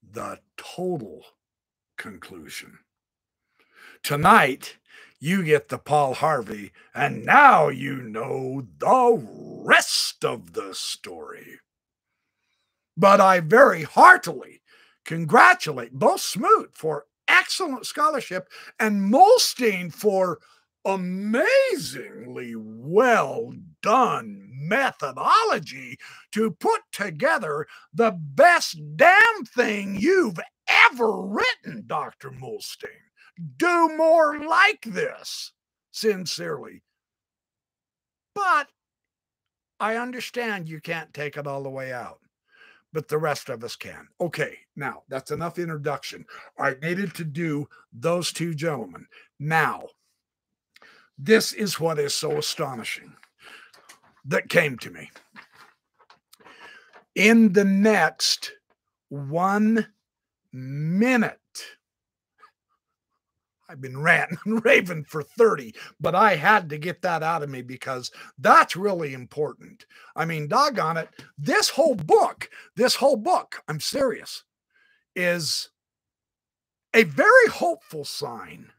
the 0.02 0.38
total 0.56 1.24
conclusion. 1.98 2.78
Tonight, 4.02 4.78
you 5.22 5.44
get 5.44 5.68
the 5.68 5.78
Paul 5.78 6.14
Harvey, 6.14 6.72
and 6.92 7.24
now 7.24 7.68
you 7.68 8.02
know 8.02 8.66
the 8.78 9.24
rest 9.64 10.24
of 10.24 10.54
the 10.54 10.74
story. 10.74 11.60
But 12.96 13.20
I 13.20 13.38
very 13.38 13.84
heartily 13.84 14.62
congratulate 15.04 15.92
both 15.92 16.22
Smoot 16.22 16.72
for 16.74 17.06
excellent 17.28 17.86
scholarship 17.86 18.48
and 18.80 19.12
Molstein 19.14 19.94
for 19.94 20.40
amazingly 20.84 22.54
well 22.56 23.52
done 23.80 24.50
methodology 24.52 25.98
to 26.32 26.50
put 26.50 26.80
together 26.90 27.68
the 27.94 28.10
best 28.10 28.76
damn 28.96 29.44
thing 29.54 29.94
you've 30.00 30.40
ever 30.66 31.22
written, 31.22 31.84
Dr. 31.86 32.32
Molstein 32.32 33.11
do 33.56 33.96
more 33.96 34.38
like 34.44 34.84
this. 34.84 35.52
Sincerely. 35.90 36.82
But 38.34 38.68
I 39.78 39.96
understand 39.96 40.68
you 40.68 40.80
can't 40.80 41.12
take 41.12 41.36
it 41.36 41.46
all 41.46 41.62
the 41.62 41.68
way 41.68 41.92
out, 41.92 42.20
but 42.92 43.08
the 43.08 43.18
rest 43.18 43.48
of 43.48 43.64
us 43.64 43.76
can. 43.76 44.08
Okay, 44.20 44.58
now 44.76 45.02
that's 45.08 45.30
enough 45.30 45.58
introduction. 45.58 46.24
I 46.58 46.76
needed 46.80 47.14
to 47.14 47.24
do 47.24 47.68
those 47.92 48.32
two 48.32 48.54
gentlemen. 48.54 49.06
Now, 49.38 49.88
this 51.18 51.52
is 51.52 51.78
what 51.78 51.98
is 51.98 52.14
so 52.14 52.38
astonishing 52.38 53.12
that 54.24 54.48
came 54.48 54.78
to 54.78 54.90
me. 54.90 55.10
In 57.14 57.52
the 57.52 57.64
next 57.64 58.52
one 59.08 59.88
minute, 60.52 61.38
I've 63.72 63.80
been 63.80 63.98
ranting 63.98 64.38
and 64.44 64.64
raving 64.64 65.04
for 65.04 65.22
30, 65.22 65.74
but 65.98 66.14
I 66.14 66.36
had 66.36 66.68
to 66.70 66.78
get 66.78 67.00
that 67.02 67.22
out 67.22 67.42
of 67.42 67.48
me 67.48 67.62
because 67.62 68.10
that's 68.38 68.76
really 68.76 69.14
important. 69.14 69.86
I 70.14 70.26
mean, 70.26 70.46
doggone 70.46 70.98
it, 70.98 71.08
this 71.38 71.70
whole 71.70 71.94
book, 71.94 72.50
this 72.76 72.94
whole 72.96 73.16
book, 73.16 73.62
I'm 73.66 73.80
serious, 73.80 74.44
is 75.16 75.70
a 76.92 77.04
very 77.04 77.48
hopeful 77.50 78.04
sign 78.04 78.70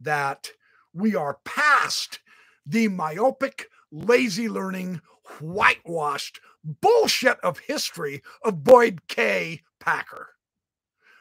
that 0.00 0.50
we 0.92 1.16
are 1.16 1.38
past 1.44 2.20
the 2.66 2.88
myopic 2.88 3.70
lazy 3.90 4.48
learning, 4.48 5.00
whitewashed 5.40 6.40
bullshit 6.62 7.38
of 7.40 7.58
history 7.60 8.22
of 8.44 8.62
Boyd 8.62 9.00
K. 9.08 9.62
Packer. 9.80 10.34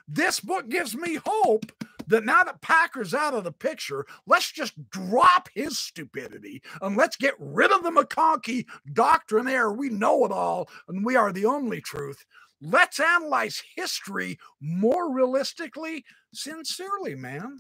This 0.10 0.41
book 0.41 0.67
gives 0.67 0.96
me 0.96 1.20
hope 1.26 1.72
that 2.08 2.26
now 2.26 2.43
that 2.43 2.62
Packer's 2.62 3.13
out 3.13 3.34
of 3.34 3.43
the 3.43 3.52
picture, 3.52 4.06
let's 4.26 4.52
just 4.52 4.74
drop 4.89 5.50
his 5.54 5.78
stupidity 5.78 6.62
and 6.82 6.98
let's 6.98 7.17
get 7.17 7.36
rid 7.39 7.72
of 7.72 7.84
the 7.84 7.91
McConkie 7.91 8.65
doctrinaire. 8.93 9.72
We 9.72 9.89
know 9.89 10.26
it 10.26 10.32
all 10.32 10.70
and 10.88 11.06
we 11.06 11.15
are 11.15 11.32
the 11.32 11.46
only 11.46 11.82
truth. 11.82 12.26
Let's 12.62 13.00
analyze 13.00 13.62
history 13.76 14.39
more 14.60 15.13
realistically, 15.13 16.06
sincerely, 16.34 17.15
man. 17.15 17.60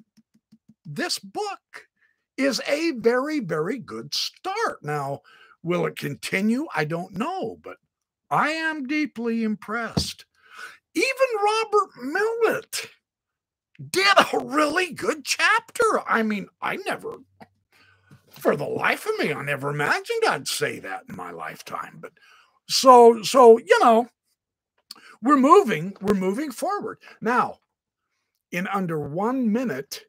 This 0.85 1.19
book 1.19 1.87
is 2.37 2.61
a 2.67 2.91
very, 2.91 3.39
very 3.39 3.79
good 3.79 4.13
start. 4.13 4.79
Now, 4.81 5.21
will 5.61 5.85
it 5.85 5.97
continue? 5.97 6.67
I 6.75 6.85
don't 6.85 7.17
know, 7.17 7.57
but 7.61 7.77
I 8.29 8.49
am 8.51 8.87
deeply 8.87 9.43
impressed. 9.43 10.25
Even 10.95 11.05
Robert 11.43 11.89
Millet 12.03 12.89
did 13.77 14.17
a 14.33 14.39
really 14.39 14.91
good 14.93 15.23
chapter. 15.23 16.01
I 16.07 16.23
mean, 16.23 16.47
I 16.61 16.77
never, 16.77 17.17
for 18.29 18.55
the 18.55 18.65
life 18.65 19.05
of 19.05 19.17
me, 19.19 19.33
I 19.33 19.43
never 19.43 19.69
imagined 19.69 20.23
I'd 20.27 20.47
say 20.47 20.79
that 20.79 21.03
in 21.09 21.15
my 21.15 21.31
lifetime. 21.31 21.99
But 21.99 22.13
so, 22.67 23.21
so, 23.21 23.57
you 23.57 23.79
know, 23.81 24.07
we're 25.21 25.37
moving, 25.37 25.95
we're 26.01 26.15
moving 26.15 26.51
forward. 26.51 26.99
Now, 27.21 27.59
in 28.51 28.67
under 28.67 28.99
one 28.99 29.51
minute, 29.51 30.03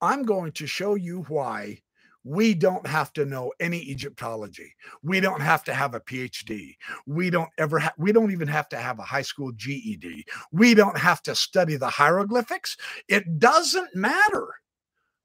I'm 0.00 0.22
going 0.22 0.52
to 0.52 0.66
show 0.66 0.94
you 0.94 1.22
why 1.28 1.82
we 2.28 2.52
don't 2.52 2.86
have 2.86 3.10
to 3.14 3.24
know 3.24 3.50
any 3.58 3.78
Egyptology. 3.90 4.74
We 5.02 5.18
don't 5.18 5.40
have 5.40 5.64
to 5.64 5.72
have 5.72 5.94
a 5.94 6.00
PhD. 6.00 6.76
We 7.06 7.30
don't 7.30 7.48
ever 7.56 7.78
ha- 7.78 7.94
we 7.96 8.12
don't 8.12 8.32
even 8.32 8.48
have 8.48 8.68
to 8.68 8.76
have 8.76 8.98
a 8.98 9.02
high 9.02 9.22
school 9.22 9.50
GED. 9.52 10.26
We 10.52 10.74
don't 10.74 10.98
have 10.98 11.22
to 11.22 11.34
study 11.34 11.76
the 11.76 11.88
hieroglyphics. 11.88 12.76
It 13.08 13.38
doesn't 13.38 13.94
matter 13.94 14.46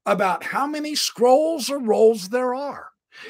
about 0.06 0.44
how 0.44 0.66
many 0.66 0.94
scrolls 0.94 1.68
or 1.68 1.78
rolls 1.78 2.30
there 2.30 2.54
are. 2.54 2.88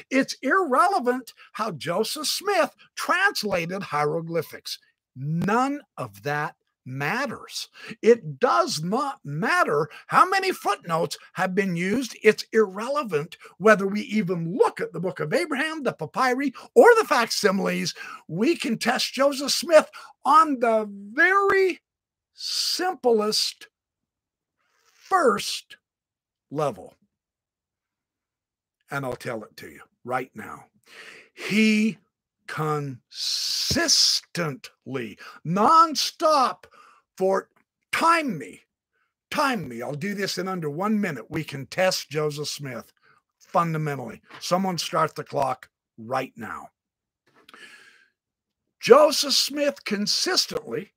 It's 0.09 0.37
irrelevant 0.41 1.33
how 1.51 1.71
Joseph 1.71 2.27
Smith 2.27 2.73
translated 2.95 3.83
hieroglyphics. 3.83 4.79
None 5.17 5.81
of 5.97 6.23
that 6.23 6.55
matters. 6.85 7.67
It 8.01 8.39
does 8.39 8.83
not 8.83 9.19
matter 9.23 9.89
how 10.07 10.27
many 10.27 10.51
footnotes 10.51 11.17
have 11.33 11.55
been 11.55 11.75
used. 11.75 12.17
It's 12.23 12.45
irrelevant 12.53 13.37
whether 13.57 13.87
we 13.87 14.01
even 14.01 14.55
look 14.57 14.79
at 14.79 14.93
the 14.93 14.99
book 14.99 15.19
of 15.19 15.33
Abraham, 15.33 15.83
the 15.83 15.93
papyri, 15.93 16.53
or 16.75 16.87
the 16.95 17.05
facsimiles. 17.07 17.93
We 18.27 18.55
can 18.55 18.77
test 18.77 19.13
Joseph 19.13 19.51
Smith 19.51 19.89
on 20.23 20.59
the 20.59 20.87
very 20.89 21.81
simplest 22.33 23.67
first 24.93 25.77
level. 26.51 26.93
And 28.91 29.05
I'll 29.05 29.15
tell 29.15 29.43
it 29.43 29.57
to 29.57 29.67
you 29.67 29.81
right 30.03 30.31
now. 30.35 30.65
He 31.33 31.97
consistently, 32.47 35.17
nonstop 35.45 36.65
for 37.17 37.49
time 37.91 38.37
me, 38.37 38.61
time 39.31 39.67
me. 39.67 39.81
I'll 39.81 39.95
do 39.95 40.13
this 40.13 40.37
in 40.37 40.47
under 40.47 40.69
one 40.69 40.99
minute. 40.99 41.25
We 41.29 41.43
can 41.43 41.65
test 41.65 42.09
Joseph 42.09 42.47
Smith 42.47 42.91
fundamentally. 43.39 44.21
Someone 44.39 44.77
start 44.77 45.15
the 45.15 45.23
clock 45.23 45.69
right 45.97 46.33
now. 46.35 46.69
Joseph 48.81 49.33
Smith 49.33 49.83
consistently, 49.85 50.91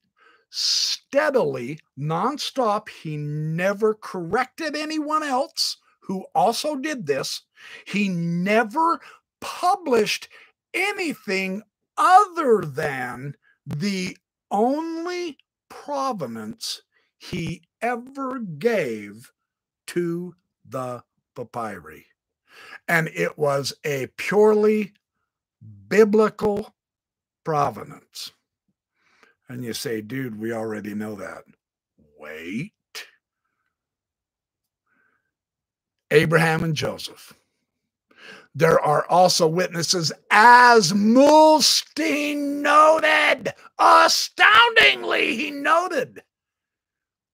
steadily, 0.51 1.79
nonstop, 1.99 2.89
he 2.89 3.17
never 3.17 3.95
corrected 3.95 4.77
anyone 4.77 5.23
else 5.23 5.79
who 6.01 6.27
also 6.35 6.77
did 6.77 7.07
this. 7.07 7.43
He 7.87 8.09
never 8.09 9.01
published 9.41 10.29
anything 10.75 11.63
other 11.97 12.63
than 12.63 13.35
the 13.67 14.17
only 14.51 15.39
provenance 15.69 16.83
he 17.19 17.63
ever 17.83 18.39
gave 18.39 19.33
to 19.89 20.35
the 20.69 21.03
papyri. 21.35 22.07
And 22.87 23.09
it 23.09 23.39
was 23.39 23.73
a 23.85 24.09
purely 24.17 24.93
biblical 25.89 26.75
provenance. 27.45 28.33
And 29.49 29.65
you 29.65 29.73
say, 29.73 30.01
dude, 30.01 30.39
we 30.39 30.53
already 30.53 30.95
know 30.95 31.15
that. 31.17 31.45
Wait. 32.19 32.73
Abraham 36.11 36.65
and 36.65 36.75
Joseph 36.75 37.35
there 38.59 38.81
are 38.81 39.07
also 39.09 39.47
witnesses, 39.47 40.11
as 40.33 40.93
Muhlestein 40.93 42.61
noted. 42.61 43.55
Astoundingly, 43.79 45.37
he 45.37 45.53
noted. 45.53 46.25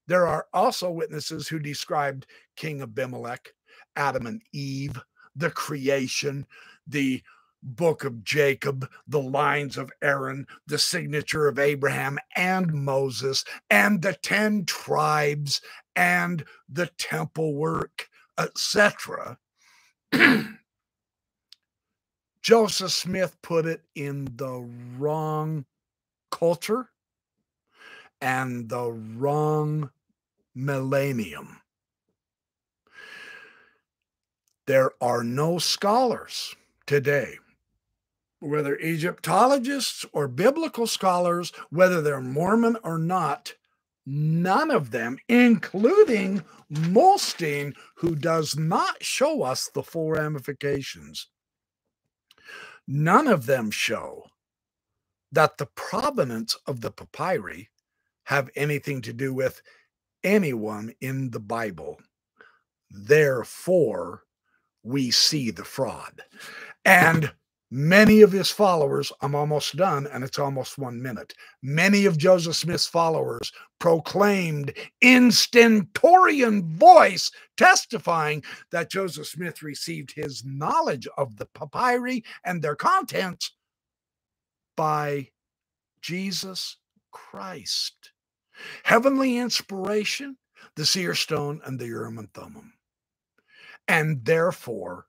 There 0.07 0.27
are 0.27 0.47
also 0.53 0.91
witnesses 0.91 1.49
who 1.49 1.59
described 1.59 2.27
King 2.57 2.83
Abimelech, 2.83 3.55
Adam 3.97 4.27
and 4.27 4.43
Eve, 4.53 5.01
the 5.35 5.51
creation, 5.51 6.45
the 6.87 7.23
book 7.63 8.05
of 8.05 8.23
Jacob, 8.23 8.87
the 9.09 9.23
lines 9.23 9.79
of 9.79 9.91
Aaron, 10.03 10.47
the 10.67 10.79
signature 10.79 11.49
of 11.49 11.59
Abraham 11.59 12.19
and 12.37 12.71
Moses, 12.71 13.47
and 13.71 14.03
the 14.03 14.13
10 14.13 14.67
tribes 14.67 15.63
and 15.97 16.45
the 16.69 16.89
temple 16.99 17.55
work, 17.55 18.11
etc. 18.39 19.39
Joseph 22.45 22.93
Smith 22.93 23.41
put 23.41 23.65
it 23.65 23.81
in 23.95 24.29
the 24.37 24.69
wrong 24.99 25.65
culture 26.31 26.91
and 28.21 28.69
the 28.69 28.93
wrong 28.93 29.89
millennium. 30.55 31.63
There 34.67 34.91
are 35.01 35.25
no 35.25 35.59
scholars 35.59 36.55
today, 36.87 37.39
whether 38.41 38.77
Egyptologists 38.77 40.05
or 40.13 40.29
biblical 40.29 40.87
scholars, 40.87 41.51
whether 41.71 42.03
they're 42.03 42.21
Mormon 42.21 42.77
or 42.85 42.99
not, 42.99 43.55
none 44.05 44.71
of 44.71 44.91
them, 44.91 45.17
including 45.31 46.45
Muhlestein, 46.71 47.75
who 47.97 48.15
does 48.15 48.55
not 48.55 49.03
show 49.03 49.45
us 49.45 49.71
the 49.73 49.83
full 49.83 50.11
ramifications 50.11 51.29
None 52.87 53.29
of 53.29 53.47
them 53.47 53.71
show 53.71 54.25
that 55.33 55.59
the 55.59 55.67
provenance 55.67 56.57
of 56.67 56.81
the 56.81 56.91
papyri 56.91 57.71
have 58.25 58.51
anything 58.57 59.03
to 59.03 59.13
do 59.13 59.35
with 59.35 59.63
anyone 60.23 60.95
in 61.01 61.31
the 61.31 61.41
Bible. 61.41 61.99
Therefore, 62.91 64.23
we 64.83 65.11
see 65.11 65.51
the 65.51 65.65
fraud. 65.65 66.23
And 66.85 67.33
many 67.75 68.23
of 68.23 68.31
his 68.31 68.53
followers, 68.53 69.13
I'm 69.21 69.35
almost 69.35 69.75
done, 69.75 70.07
and 70.07 70.23
it's 70.23 70.39
almost 70.39 70.79
one 70.79 71.03
minute. 71.03 71.35
Many 71.61 72.05
of 72.05 72.17
Joseph 72.17 72.55
Smith's 72.55 72.87
followers 72.87 73.51
proclaimed 73.81 74.73
in 75.01 75.33
stentorian 75.33 76.77
voice, 76.77 77.33
testifying 77.57 78.45
that 78.71 78.93
Joseph 78.93 79.27
Smith 79.27 79.61
received 79.61 80.13
his 80.15 80.45
knowledge 80.45 81.09
of 81.19 81.37
the 81.37 81.47
papyri 81.47 82.23
and 82.45 82.63
their 82.63 82.77
contents 82.77 83.51
by 84.77 85.31
Jesus 86.01 86.77
Christ. 87.11 88.13
Heavenly 88.85 89.37
inspiration, 89.37 90.37
the 90.77 90.87
seer 90.87 91.17
stone, 91.17 91.61
and 91.65 91.81
the 91.81 91.87
Urim 91.87 92.19
and 92.19 92.33
Thummim. 92.33 92.75
And 93.89 94.25
therefore, 94.25 95.07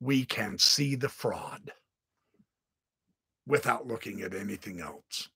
we 0.00 0.24
can 0.24 0.58
see 0.58 0.94
the 0.94 1.08
fraud 1.08 1.72
without 3.46 3.86
looking 3.86 4.22
at 4.22 4.34
anything 4.34 4.80
else. 4.80 5.28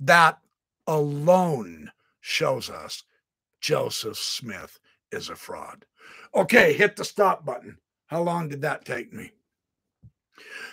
That 0.00 0.38
alone 0.86 1.90
shows 2.20 2.70
us 2.70 3.04
Joseph 3.60 4.18
Smith 4.18 4.78
is 5.12 5.28
a 5.28 5.36
fraud. 5.36 5.84
Okay, 6.34 6.72
hit 6.72 6.96
the 6.96 7.04
stop 7.04 7.44
button. 7.44 7.76
How 8.06 8.22
long 8.22 8.48
did 8.48 8.62
that 8.62 8.84
take 8.84 9.12
me? 9.12 9.32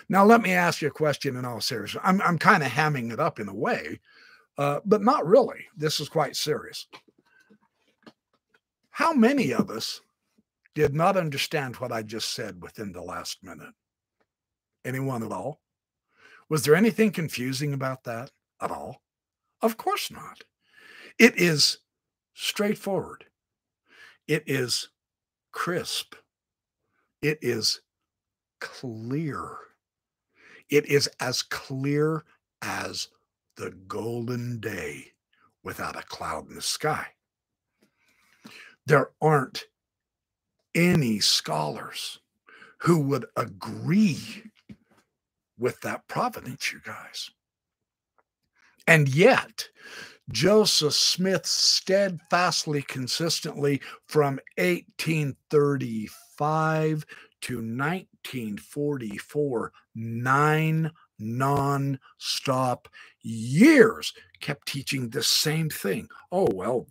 Now, 0.08 0.24
let 0.24 0.40
me 0.40 0.52
ask 0.52 0.80
you 0.80 0.88
a 0.88 0.92
question 0.92 1.36
in 1.36 1.44
all 1.44 1.60
seriousness. 1.60 2.02
I'm, 2.04 2.20
I'm 2.22 2.38
kind 2.38 2.62
of 2.62 2.70
hamming 2.70 3.12
it 3.12 3.20
up 3.20 3.38
in 3.38 3.48
a 3.48 3.54
way, 3.54 4.00
uh, 4.56 4.80
but 4.84 5.02
not 5.02 5.26
really. 5.26 5.66
This 5.76 6.00
is 6.00 6.08
quite 6.08 6.36
serious. 6.36 6.86
How 8.90 9.12
many 9.12 9.52
of 9.52 9.70
us 9.70 10.00
did 10.78 10.94
not 10.94 11.16
understand 11.16 11.74
what 11.76 11.90
I 11.90 12.02
just 12.02 12.34
said 12.34 12.62
within 12.62 12.92
the 12.92 13.02
last 13.02 13.42
minute. 13.42 13.74
Anyone 14.84 15.24
at 15.24 15.32
all? 15.32 15.60
Was 16.48 16.64
there 16.64 16.74
anything 16.74 17.10
confusing 17.10 17.72
about 17.72 18.04
that 18.04 18.30
at 18.60 18.70
all? 18.70 19.02
Of 19.60 19.76
course 19.76 20.10
not. 20.10 20.42
It 21.18 21.36
is 21.36 21.78
straightforward. 22.34 23.24
It 24.26 24.44
is 24.46 24.88
crisp. 25.52 26.14
It 27.22 27.38
is 27.42 27.80
clear. 28.60 29.56
It 30.70 30.86
is 30.86 31.08
as 31.20 31.42
clear 31.42 32.24
as 32.62 33.08
the 33.56 33.72
golden 33.88 34.60
day 34.60 35.12
without 35.64 35.96
a 35.96 36.02
cloud 36.02 36.48
in 36.48 36.54
the 36.54 36.62
sky. 36.62 37.06
There 38.86 39.10
aren't 39.20 39.64
any 40.74 41.18
scholars 41.18 42.20
who 42.78 43.00
would 43.00 43.26
agree 43.36 44.44
with 45.58 45.80
that 45.82 46.08
providence, 46.08 46.72
you 46.72 46.80
guys. 46.84 47.30
And 48.86 49.08
yet, 49.08 49.68
Joseph 50.30 50.94
Smith 50.94 51.46
steadfastly, 51.46 52.82
consistently 52.82 53.80
from 54.06 54.38
1835 54.56 57.06
to 57.40 57.56
1944, 57.56 59.72
nine 59.94 60.90
non 61.18 61.98
stop 62.18 62.88
years, 63.22 64.12
kept 64.40 64.68
teaching 64.68 65.10
the 65.10 65.22
same 65.22 65.70
thing. 65.70 66.08
Oh, 66.30 66.48
well, 66.52 66.86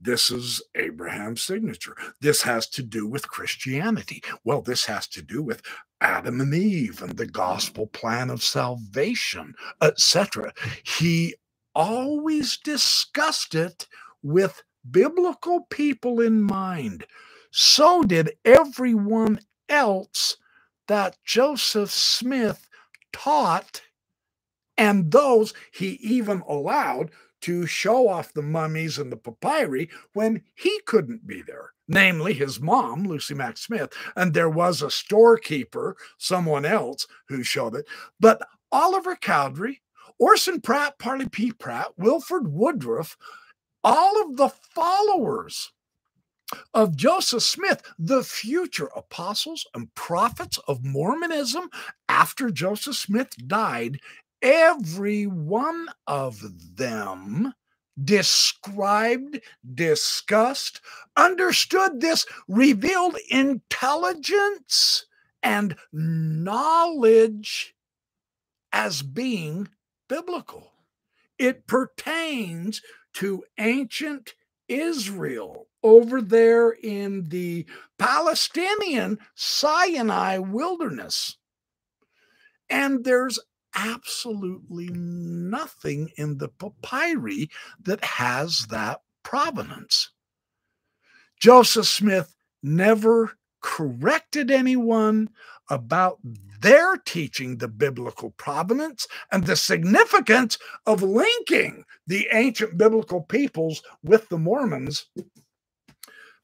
this 0.00 0.30
is 0.30 0.62
Abraham's 0.74 1.42
signature. 1.42 1.96
This 2.20 2.42
has 2.42 2.68
to 2.70 2.82
do 2.82 3.06
with 3.06 3.28
Christianity. 3.28 4.22
Well, 4.44 4.60
this 4.60 4.84
has 4.84 5.06
to 5.08 5.22
do 5.22 5.42
with 5.42 5.62
Adam 6.04 6.42
and 6.42 6.52
Eve 6.52 7.00
and 7.02 7.16
the 7.16 7.26
gospel 7.26 7.86
plan 7.86 8.28
of 8.28 8.42
salvation, 8.42 9.54
etc. 9.80 10.52
He 10.84 11.34
always 11.74 12.58
discussed 12.58 13.54
it 13.54 13.88
with 14.22 14.62
biblical 14.90 15.62
people 15.70 16.20
in 16.20 16.42
mind. 16.42 17.06
So 17.50 18.02
did 18.02 18.36
everyone 18.44 19.40
else 19.70 20.36
that 20.88 21.16
Joseph 21.24 21.90
Smith 21.90 22.68
taught, 23.14 23.80
and 24.76 25.10
those 25.10 25.54
he 25.72 25.92
even 26.02 26.42
allowed 26.46 27.10
to 27.44 27.66
show 27.66 28.08
off 28.08 28.32
the 28.32 28.42
mummies 28.42 28.98
and 28.98 29.12
the 29.12 29.18
papyri 29.18 29.90
when 30.14 30.42
he 30.54 30.80
couldn't 30.86 31.26
be 31.26 31.42
there, 31.42 31.72
namely 31.88 32.32
his 32.32 32.60
mom, 32.60 33.04
Lucy 33.04 33.34
Mack 33.34 33.58
Smith. 33.58 33.92
And 34.16 34.32
there 34.34 34.50
was 34.50 34.82
a 34.82 34.90
storekeeper, 34.90 35.96
someone 36.18 36.64
else, 36.64 37.06
who 37.28 37.42
showed 37.42 37.76
it. 37.76 37.86
But 38.18 38.42
Oliver 38.72 39.16
Cowdery, 39.16 39.82
Orson 40.18 40.62
Pratt, 40.62 40.98
Parley 40.98 41.28
P. 41.28 41.52
Pratt, 41.52 41.88
Wilford 41.98 42.48
Woodruff, 42.48 43.18
all 43.84 44.22
of 44.22 44.38
the 44.38 44.48
followers 44.48 45.72
of 46.72 46.96
Joseph 46.96 47.42
Smith, 47.42 47.82
the 47.98 48.22
future 48.22 48.90
apostles 48.96 49.66
and 49.74 49.94
prophets 49.94 50.58
of 50.68 50.84
Mormonism 50.84 51.68
after 52.08 52.50
Joseph 52.50 52.96
Smith 52.96 53.30
died 53.46 54.00
every 54.44 55.24
one 55.26 55.88
of 56.06 56.76
them 56.76 57.54
described, 58.02 59.40
discussed, 59.74 60.80
understood 61.16 62.00
this 62.00 62.26
revealed 62.46 63.16
intelligence 63.30 65.06
and 65.42 65.76
knowledge 65.92 67.74
as 68.72 69.02
being 69.02 69.68
biblical. 70.08 70.72
It 71.38 71.66
pertains 71.66 72.82
to 73.14 73.44
ancient 73.58 74.34
Israel 74.68 75.68
over 75.82 76.20
there 76.20 76.70
in 76.70 77.28
the 77.28 77.66
Palestinian 77.98 79.18
Sinai 79.34 80.38
wilderness. 80.38 81.36
And 82.68 83.04
there's 83.04 83.38
absolutely 83.74 84.88
nothing 84.90 86.10
in 86.16 86.38
the 86.38 86.48
papyri 86.48 87.50
that 87.82 88.04
has 88.04 88.66
that 88.70 89.00
provenance. 89.22 90.10
Joseph 91.40 91.86
Smith 91.86 92.34
never 92.62 93.32
corrected 93.62 94.50
anyone 94.50 95.28
about 95.70 96.18
their 96.60 96.96
teaching 96.98 97.56
the 97.56 97.68
biblical 97.68 98.30
provenance 98.32 99.06
and 99.32 99.44
the 99.44 99.56
significance 99.56 100.58
of 100.86 101.02
linking 101.02 101.84
the 102.06 102.28
ancient 102.32 102.76
biblical 102.76 103.22
peoples 103.22 103.82
with 104.02 104.28
the 104.28 104.38
Mormons 104.38 105.06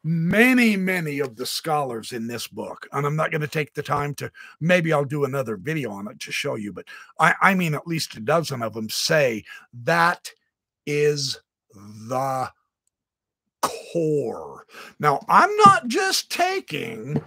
many, 0.03 0.77
many 0.77 1.19
of 1.19 1.37
the 1.37 1.47
scholars 1.47 2.13
in 2.13 2.27
this 2.27 2.47
book, 2.47 2.89
and 2.93 3.07
I'm 3.07 3.17
not 3.17 3.31
going 3.31 3.43
to 3.43 3.49
take 3.49 3.75
the 3.75 3.83
time 3.83 4.15
to, 4.15 4.31
maybe 4.61 4.93
I'll 4.93 5.05
do 5.05 5.25
another 5.25 5.57
video 5.57 5.91
on 5.93 6.09
it 6.09 6.21
to 6.21 6.33
show 6.33 6.55
you, 6.55 6.73
but 6.73 6.87
I, 7.19 7.35
I 7.41 7.55
mean, 7.55 7.75
at 7.75 7.87
least 7.87 8.17
a 8.17 8.21
dozen 8.21 8.63
of 8.63 8.75
them 8.75 8.89
say 8.89 9.45
that 9.85 10.31
is 10.87 11.41
the 11.75 12.51
core. 13.63 14.67
Now, 14.99 15.21
I'm 15.29 15.55
not 15.59 15.89
just 15.89 16.31
taking 16.31 17.23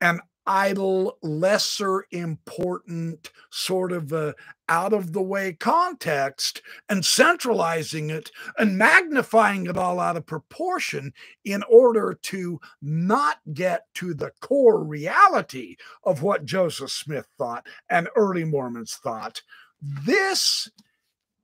an 0.00 0.20
idle, 0.46 1.18
lesser 1.22 2.06
important, 2.10 3.30
sort 3.50 3.92
of 3.92 4.12
a 4.12 4.34
out 4.68 4.92
of 4.92 5.12
the 5.12 5.22
way 5.22 5.52
context 5.52 6.62
and 6.88 7.04
centralizing 7.04 8.10
it 8.10 8.30
and 8.58 8.78
magnifying 8.78 9.66
it 9.66 9.76
all 9.76 10.00
out 10.00 10.16
of 10.16 10.24
proportion 10.24 11.12
in 11.44 11.62
order 11.68 12.18
to 12.22 12.58
not 12.80 13.38
get 13.52 13.86
to 13.94 14.14
the 14.14 14.32
core 14.40 14.82
reality 14.82 15.76
of 16.04 16.22
what 16.22 16.44
Joseph 16.44 16.90
Smith 16.90 17.26
thought 17.36 17.66
and 17.90 18.08
early 18.16 18.44
Mormons 18.44 18.94
thought. 18.94 19.42
This 19.82 20.70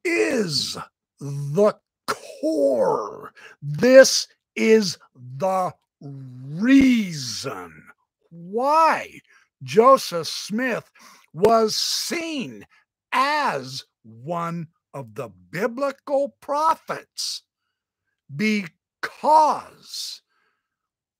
is 0.05 0.79
the 1.21 1.75
core. 2.07 3.33
This 3.61 4.29
is 4.57 4.97
the 5.37 5.75
reason 6.01 7.90
why 8.31 9.21
Joseph 9.63 10.27
Smith 10.27 10.91
was 11.33 11.77
seen 11.77 12.67
as 13.13 13.85
one 14.03 14.69
of 14.95 15.15
the 15.15 15.29
biblical 15.51 16.37
prophets 16.41 17.43
because 18.35 20.23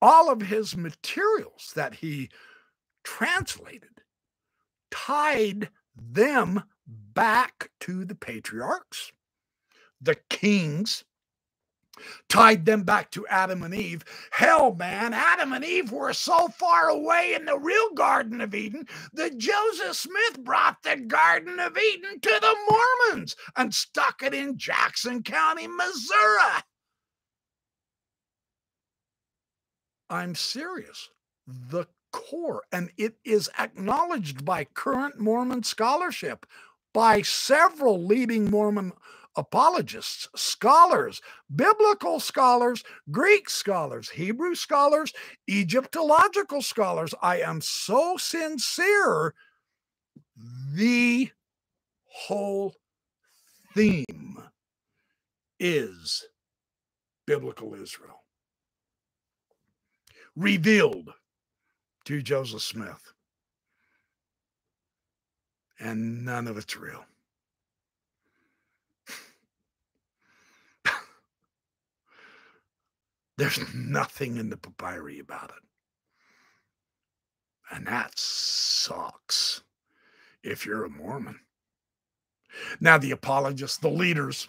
all 0.01 0.31
of 0.31 0.43
his 0.43 0.77
materials 0.77 1.73
that 1.75 1.95
he 1.95 2.31
translated 3.05 4.03
tied 4.91 5.69
them 5.97 6.63
back 6.87 7.71
to 7.81 8.05
the 8.05 8.15
patriarchs, 8.15 9.13
the 10.01 10.17
kings, 10.29 11.05
tied 12.29 12.65
them 12.65 12.83
back 12.83 13.11
to 13.13 13.27
Adam 13.29 13.63
and 13.63 13.75
Eve. 13.75 14.05
Hell, 14.31 14.75
man, 14.75 15.15
Adam 15.15 15.53
and 15.53 15.65
Eve 15.65 15.93
were 15.93 16.13
so 16.13 16.49
far 16.49 16.89
away 16.89 17.35
in 17.35 17.45
the 17.45 17.59
real 17.59 17.93
Garden 17.95 18.41
of 18.41 18.55
Eden 18.55 18.87
that 19.13 19.39
Joseph 19.39 19.97
Smith 19.97 20.43
brought 20.45 20.83
the 20.83 20.97
Garden 20.97 21.61
of 21.61 21.77
Eden 21.77 22.21
to 22.21 22.39
the 22.41 22.57
Mormons 22.71 23.37
and 23.57 23.75
stuck 23.75 24.23
it 24.23 24.35
in 24.35 24.57
Jackson 24.57 25.23
County, 25.23 25.67
Missouri. 25.67 26.63
I'm 30.09 30.35
serious. 30.35 31.09
The 31.47 31.87
core, 32.13 32.63
and 32.73 32.91
it 32.97 33.15
is 33.25 33.49
acknowledged 33.59 34.45
by 34.45 34.65
current 34.65 35.21
Mormon 35.21 35.63
scholarship, 35.63 36.47
by 36.93 37.23
several 37.23 38.05
leading 38.05 38.51
Mormon 38.51 38.93
apologists, 39.37 40.29
scholars, 40.35 41.21
biblical 41.55 42.21
scholars, 42.21 42.83
Greek 43.11 43.49
scholars, 43.49 44.11
Hebrew 44.11 44.55
scholars, 44.55 45.13
Egyptological 45.49 46.63
scholars. 46.63 47.15
I 47.23 47.41
am 47.41 47.61
so 47.61 48.17
sincere. 48.17 49.35
The 50.75 51.31
whole 52.07 52.75
theme 53.75 54.39
is 55.59 56.27
biblical 57.27 57.75
Israel, 57.75 58.25
revealed 60.35 61.13
to 62.07 62.23
Joseph 62.23 62.63
Smith. 62.63 63.13
And 65.79 66.25
none 66.25 66.47
of 66.47 66.59
it's 66.59 66.77
real. 66.77 67.05
There's 73.41 73.75
nothing 73.75 74.37
in 74.37 74.51
the 74.51 74.59
papyri 74.59 75.19
about 75.19 75.51
it. 75.51 75.65
And 77.75 77.87
that 77.87 78.13
sucks. 78.19 79.63
if 80.43 80.67
you're 80.67 80.85
a 80.85 80.91
Mormon. 80.91 81.41
Now, 82.81 82.99
the 82.99 83.13
apologists, 83.13 83.79
the 83.79 83.89
leaders, 83.89 84.49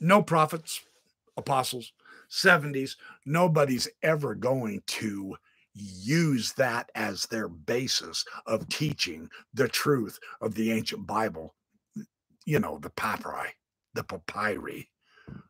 no 0.00 0.22
prophets, 0.22 0.80
apostles, 1.36 1.92
70s, 2.30 2.96
nobody's 3.26 3.88
ever 4.02 4.34
going 4.34 4.82
to 4.86 5.36
use 5.74 6.52
that 6.54 6.90
as 6.94 7.26
their 7.26 7.48
basis 7.48 8.24
of 8.46 8.68
teaching 8.68 9.28
the 9.54 9.68
truth 9.68 10.18
of 10.40 10.54
the 10.54 10.72
ancient 10.72 11.06
Bible. 11.06 11.54
You 12.46 12.60
know, 12.60 12.78
the 12.78 12.90
papyri, 12.90 13.50
the 13.94 14.04
papyri. 14.04 14.88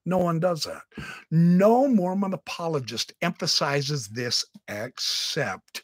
No 0.04 0.18
one 0.18 0.38
does 0.38 0.64
that. 0.64 0.82
No 1.30 1.88
Mormon 1.88 2.32
apologist 2.32 3.12
emphasizes 3.22 4.08
this 4.08 4.44
except 4.68 5.82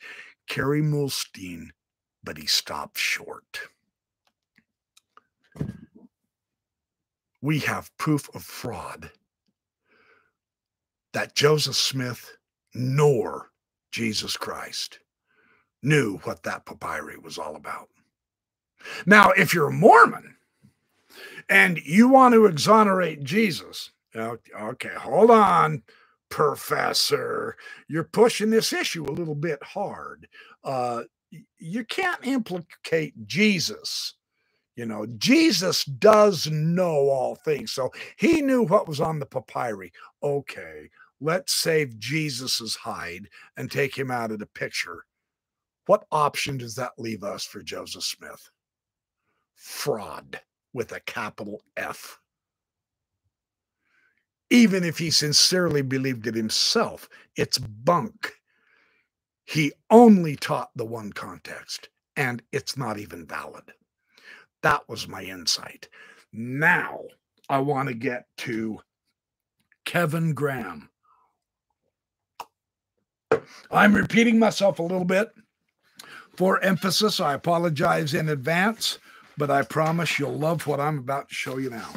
Kerry 0.49 0.83
Muhlestein, 0.83 1.71
but 2.23 2.39
he 2.39 2.47
stopped 2.47 2.99
short. 2.99 3.59
We 7.41 7.59
have 7.61 7.97
proof 7.97 8.29
of 8.35 8.45
fraud 8.45 9.11
that 11.13 11.35
Joseph 11.35 11.77
Smith 11.77 12.37
nor 12.75 13.51
Jesus 13.91 14.37
Christ 14.37 15.01
knew 15.83 16.19
what 16.19 16.45
that 16.45 16.65
papyri 16.65 17.19
was 17.19 17.39
all 17.39 17.57
about. 17.57 17.89
Now, 19.05 19.31
if 19.31 19.53
you're 19.53 19.69
a 19.69 19.73
Mormon 19.73 20.37
and 21.49 21.79
you 21.79 22.09
want 22.09 22.35
to 22.35 22.47
exonerate 22.47 23.23
Jesus, 23.23 23.91
okay, 24.17 24.95
hold 24.97 25.31
on, 25.31 25.83
professor. 26.29 27.57
You're 27.89 28.05
pushing 28.05 28.51
this 28.51 28.73
issue 28.73 29.05
a 29.05 29.13
little 29.13 29.35
bit 29.35 29.63
hard. 29.63 30.27
Uh, 30.65 31.03
you 31.59 31.85
can't 31.85 32.27
implicate 32.27 33.15
Jesus. 33.27 34.15
You 34.77 34.87
know, 34.87 35.07
Jesus 35.19 35.85
does 35.85 36.47
know 36.51 37.09
all 37.11 37.37
things. 37.37 37.73
So 37.73 37.91
he 38.17 38.41
knew 38.41 38.63
what 38.63 38.89
was 38.89 39.01
on 39.01 39.19
the 39.19 39.27
papyri. 39.27 39.93
Okay, 40.23 40.89
let's 41.21 41.53
save 41.53 41.99
Jesus's 41.99 42.75
hide 42.75 43.29
and 43.57 43.71
take 43.71 43.97
him 43.97 44.11
out 44.11 44.31
of 44.31 44.39
the 44.39 44.47
picture. 44.47 45.05
What 45.87 46.05
option 46.11 46.57
does 46.57 46.75
that 46.77 46.93
leave 46.97 47.23
us 47.23 47.45
for 47.45 47.63
Joseph 47.63 48.05
Smith? 48.05 48.51
Fraud 49.57 50.41
with 50.73 50.93
a 50.93 51.01
capital 51.01 51.63
F. 51.77 52.19
Even 54.51 54.85
if 54.85 54.99
he 54.99 55.11
sincerely 55.11 55.83
believed 55.83 56.27
it 56.27 56.35
himself, 56.35 57.09
it's 57.37 57.59
bunk. 57.59 58.33
He 59.45 59.73
only 59.91 60.37
taught 60.37 60.71
the 60.77 60.85
one 60.85 61.13
context, 61.13 61.89
and 62.17 62.43
it's 62.53 62.77
not 62.77 62.99
even 62.99 63.27
valid. 63.27 63.65
That 64.63 64.89
was 64.89 65.09
my 65.09 65.23
insight. 65.23 65.89
Now 66.33 67.01
I 67.49 67.59
want 67.59 67.89
to 67.89 67.95
get 67.95 68.27
to 68.39 68.81
Kevin 69.85 70.35
Graham 70.35 70.91
I'm 73.71 73.95
repeating 73.95 74.39
myself 74.39 74.79
a 74.79 74.83
little 74.83 75.05
bit 75.05 75.33
for 76.37 76.63
emphasis. 76.63 77.21
I 77.21 77.35
apologize 77.35 78.15
in 78.15 78.29
advance, 78.29 78.99
but 79.37 79.51
I 79.51 79.63
promise 79.63 80.19
you'll 80.19 80.39
love 80.39 80.67
what 80.67 80.81
I'm 80.81 80.99
about 80.99 81.29
to 81.29 81.35
show 81.35 81.59
you 81.59 81.71
now. 81.71 81.89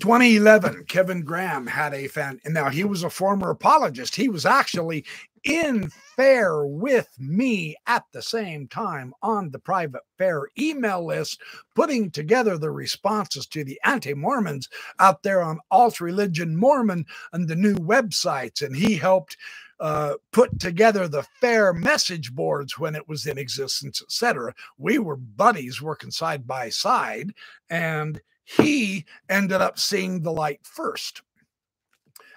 2011, 0.00 0.84
Kevin 0.86 1.22
Graham 1.22 1.66
had 1.66 1.94
a 1.94 2.08
fan. 2.08 2.40
And 2.44 2.54
now 2.54 2.70
he 2.70 2.84
was 2.84 3.02
a 3.02 3.10
former 3.10 3.50
apologist. 3.50 4.16
He 4.16 4.28
was 4.28 4.46
actually 4.46 5.04
in 5.44 5.90
fair 6.16 6.66
with 6.66 7.08
me 7.18 7.76
at 7.86 8.02
the 8.12 8.22
same 8.22 8.66
time 8.66 9.14
on 9.22 9.50
the 9.50 9.58
private 9.58 10.02
fair 10.18 10.48
email 10.58 11.06
list, 11.06 11.40
putting 11.74 12.10
together 12.10 12.58
the 12.58 12.70
responses 12.70 13.46
to 13.46 13.64
the 13.64 13.80
anti 13.84 14.14
Mormons 14.14 14.68
out 14.98 15.22
there 15.22 15.42
on 15.42 15.60
Alt 15.70 16.00
Religion 16.00 16.56
Mormon 16.56 17.06
and 17.32 17.48
the 17.48 17.56
new 17.56 17.76
websites. 17.76 18.60
And 18.62 18.74
he 18.74 18.96
helped 18.96 19.36
uh, 19.80 20.14
put 20.32 20.58
together 20.58 21.08
the 21.08 21.26
fair 21.40 21.72
message 21.72 22.34
boards 22.34 22.78
when 22.78 22.94
it 22.94 23.08
was 23.08 23.26
in 23.26 23.38
existence, 23.38 24.02
etc. 24.02 24.54
We 24.78 24.98
were 24.98 25.16
buddies 25.16 25.82
working 25.82 26.10
side 26.10 26.46
by 26.46 26.70
side, 26.70 27.32
and 27.68 28.20
he 28.44 29.04
ended 29.28 29.60
up 29.60 29.78
seeing 29.78 30.22
the 30.22 30.32
light 30.32 30.60
first 30.62 31.22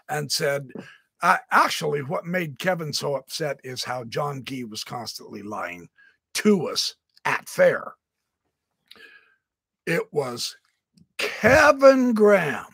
and 0.10 0.32
said, 0.32 0.72
uh, 1.22 1.38
actually, 1.52 2.02
what 2.02 2.26
made 2.26 2.60
Kevin 2.60 2.94
so 2.94 3.16
upset 3.16 3.60
is 3.64 3.84
how 3.84 4.04
John 4.06 4.44
Gee 4.44 4.64
was 4.64 4.84
constantly 4.84 5.42
lying 5.42 5.90
to 6.36 6.68
us 6.68 6.96
at 7.26 7.48
fair. 7.48 7.94
It 9.86 10.04
was 10.12 10.56
Kevin 11.18 12.14
Graham 12.14 12.66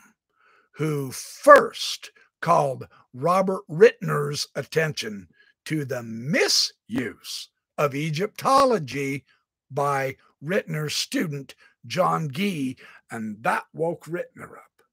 who 0.72 1.12
first 1.12 2.12
called 2.46 2.88
Robert 3.12 3.64
Ritner's 3.68 4.48
attention 4.54 5.28
to 5.66 5.84
the 5.84 6.04
misuse 6.04 7.50
of 7.80 7.96
Egyptology 7.96 9.26
by 9.72 10.16
Ritner's 10.44 10.96
student, 10.96 11.56
John 11.88 12.30
Gee, 12.30 12.78
and 13.10 13.42
that 13.42 13.64
woke 13.74 14.06
Ritner 14.06 14.52
up. 14.52 14.84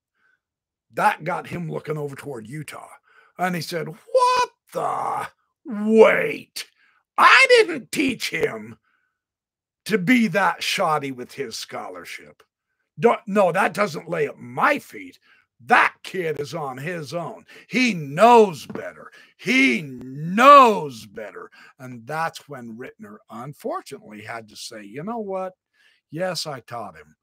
That 0.94 1.24
got 1.24 1.46
him 1.46 1.70
looking 1.70 1.98
over 1.98 2.16
toward 2.16 2.46
Utah. 2.46 2.88
And 3.36 3.55
he 3.55 3.61
said, 3.61 3.86
What 3.86 4.48
the? 4.72 5.28
Wait, 5.66 6.64
I 7.18 7.46
didn't 7.50 7.92
teach 7.92 8.30
him 8.30 8.78
to 9.84 9.98
be 9.98 10.26
that 10.28 10.62
shoddy 10.62 11.12
with 11.12 11.34
his 11.34 11.59
scholarship. 11.59 12.42
Don't, 12.98 13.20
no, 13.26 13.53
that 13.53 13.74
doesn't 13.74 14.09
lay 14.09 14.26
at 14.26 14.38
my 14.38 14.78
feet. 14.78 15.18
That 15.66 15.94
kid 16.02 16.40
is 16.40 16.54
on 16.54 16.78
his 16.78 17.14
own. 17.14 17.44
He 17.68 17.94
knows 17.94 18.66
better. 18.66 19.10
He 19.36 19.82
knows 19.82 21.06
better. 21.06 21.50
And 21.78 22.06
that's 22.06 22.48
when 22.48 22.76
Ritner 22.76 23.16
unfortunately 23.30 24.22
had 24.22 24.48
to 24.48 24.56
say, 24.56 24.82
you 24.82 25.02
know 25.02 25.20
what? 25.20 25.52
Yes, 26.10 26.46
I 26.46 26.60
taught 26.60 26.96
him, 26.96 27.16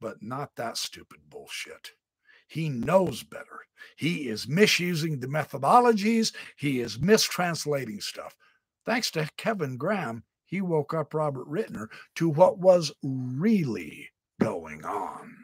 but 0.00 0.22
not 0.22 0.50
that 0.56 0.76
stupid 0.76 1.20
bullshit. 1.28 1.92
He 2.48 2.68
knows 2.68 3.22
better. 3.22 3.60
He 3.96 4.28
is 4.28 4.48
misusing 4.48 5.20
the 5.20 5.28
methodologies, 5.28 6.32
he 6.56 6.80
is 6.80 6.98
mistranslating 6.98 8.02
stuff. 8.02 8.34
Thanks 8.84 9.10
to 9.12 9.28
Kevin 9.36 9.76
Graham, 9.76 10.24
he 10.46 10.60
woke 10.60 10.92
up 10.92 11.14
Robert 11.14 11.48
Ritner 11.48 11.86
to 12.16 12.28
what 12.28 12.58
was 12.58 12.92
really 13.02 14.10
going 14.40 14.84
on. 14.84 15.36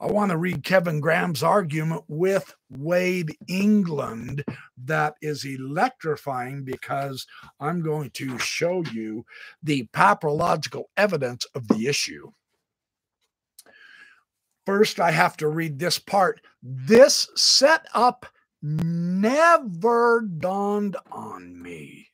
I 0.00 0.06
want 0.06 0.30
to 0.30 0.38
read 0.38 0.64
Kevin 0.64 0.98
Graham's 0.98 1.42
argument 1.42 2.04
with 2.08 2.54
Wade 2.70 3.36
Englund 3.50 4.42
that 4.84 5.14
is 5.20 5.44
electrifying 5.44 6.64
because 6.64 7.26
I'm 7.60 7.82
going 7.82 8.08
to 8.12 8.38
show 8.38 8.82
you 8.92 9.26
the 9.62 9.86
papyrological 9.92 10.84
evidence 10.96 11.44
of 11.54 11.68
the 11.68 11.86
issue. 11.86 12.30
First, 14.64 15.00
I 15.00 15.10
have 15.10 15.36
to 15.38 15.48
read 15.48 15.78
this 15.78 15.98
part. 15.98 16.40
This 16.62 17.28
setup 17.36 18.24
never 18.62 20.22
dawned 20.22 20.96
on 21.12 21.60
me 21.60 22.08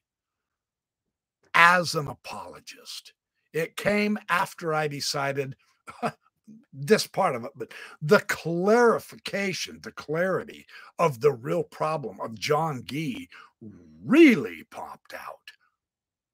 as 1.55 1.95
an 1.95 2.09
apologist. 2.09 3.12
It 3.53 3.76
came 3.76 4.18
after 4.28 4.74
I 4.74 4.89
decided 4.89 5.55
this 6.72 7.07
part 7.07 7.34
of 7.34 7.44
it, 7.44 7.53
but 7.57 7.72
the 8.03 8.20
clarification, 8.20 9.80
the 9.82 9.92
clarity 9.92 10.66
of 10.99 11.20
the 11.20 11.32
real 11.32 11.62
problem 11.62 12.20
of 12.20 12.38
John 12.38 12.82
Gee 12.84 13.28
really 14.05 14.64
popped 14.70 15.14
out 15.14 15.40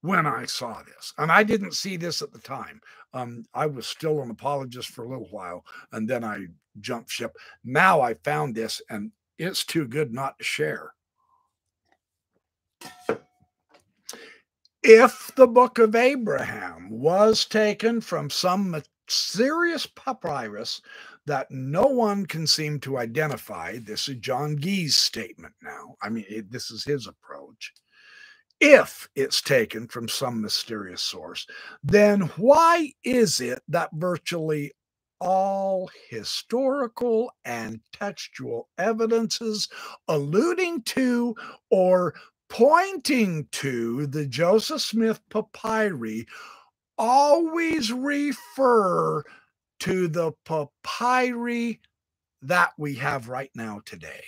when 0.03 0.27
I 0.27 0.45
saw 0.47 0.83
this. 0.83 1.15
And 1.17 1.33
I 1.33 1.43
didn't 1.43 1.75
see 1.75 1.97
this 1.97 2.23
at 2.23 2.33
the 2.33 2.41
time. 2.41 2.81
Um, 3.15 3.47
I 3.55 3.67
was 3.67 3.87
still 3.87 4.21
an 4.21 4.31
apologist 4.31 4.89
for 4.91 5.05
a 5.05 5.09
little 5.09 5.29
while, 5.31 5.65
and 5.93 6.09
then 6.09 6.25
I 6.25 6.47
jumped 6.81 7.11
ship. 7.11 7.37
Now 7.65 8.01
I 8.01 8.15
found 8.15 8.55
this, 8.55 8.83
and 8.91 9.13
it's 9.39 9.65
too 9.65 9.87
good 9.87 10.13
not 10.13 10.39
to 10.39 10.45
share. 10.45 10.95
If 14.83 15.31
the 15.37 15.47
book 15.47 15.79
of 15.79 15.95
Abraham 15.95 16.91
was 16.91 17.45
taken 17.45 18.01
from 18.01 18.31
some 18.31 18.83
serious 19.09 19.87
papyrus 19.87 20.81
that 21.27 21.51
no 21.51 21.87
one 21.87 22.27
can 22.27 22.47
seem 22.47 22.81
to 22.81 22.99
identify. 22.99 23.79
This 23.79 24.09
is 24.09 24.17
John 24.17 24.59
Gee's 24.59 24.97
statement 24.97 25.55
now. 25.63 25.97
I 26.03 26.09
mean, 26.09 26.25
it, 26.29 26.51
this 26.51 26.71
is 26.71 26.85
his 26.85 27.07
approach. 27.07 27.73
If 28.61 29.09
it's 29.17 29.43
taken 29.43 29.89
from 29.89 30.09
some 30.09 30.41
mysterious 30.41 31.03
source, 31.03 31.47
then 31.83 32.23
why 32.37 32.93
is 33.05 33.41
it 33.41 33.61
that 33.69 33.91
virtually 33.93 34.73
all 35.21 35.91
historical 36.11 37.33
and 37.45 37.81
textual 37.93 38.69
evidences 38.79 39.69
alluding 40.09 40.83
to 40.83 41.35
or 41.71 42.15
pointing 42.49 43.47
to 43.53 44.07
the 44.09 44.27
Joseph 44.27 44.83
Smith 44.83 45.21
papyri 45.31 46.27
always 46.99 47.93
refer 47.93 49.22
to 49.80 50.09
the 50.09 50.32
papyri 50.45 51.80
that 52.43 52.72
we 52.78 52.95
have 52.97 53.28
right 53.28 53.51
now 53.55 53.80
today. 53.84 54.24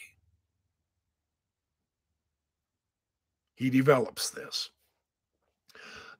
He 3.55 3.71
develops 3.71 4.31
this. 4.31 4.71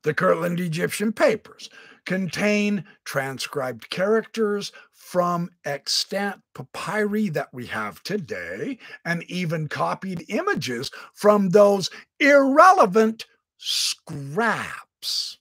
The 0.03 0.15
Kirtland 0.15 0.61
Egyptian 0.61 1.13
papers 1.13 1.71
contain 2.05 2.85
transcribed 3.05 3.89
characters 3.91 4.71
from 4.93 5.51
extant 5.65 6.41
papyri 6.55 7.29
that 7.31 7.49
we 7.53 7.67
have 7.67 8.03
today, 8.03 8.79
and 9.05 9.23
even 9.25 9.69
copied 9.69 10.25
images 10.29 10.91
from 11.15 11.51
those 11.51 11.91
irrelevant 12.21 13.27
scraps. 13.59 15.39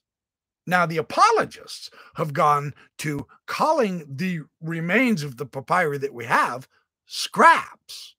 Now, 0.66 0.86
the 0.86 0.96
apologists 0.96 1.90
have 2.14 2.32
gone 2.32 2.74
to 2.98 3.26
calling 3.46 4.04
the 4.08 4.40
remains 4.62 5.22
of 5.22 5.36
the 5.36 5.46
papyri 5.46 5.98
that 5.98 6.14
we 6.14 6.24
have 6.24 6.68
scraps 7.06 8.14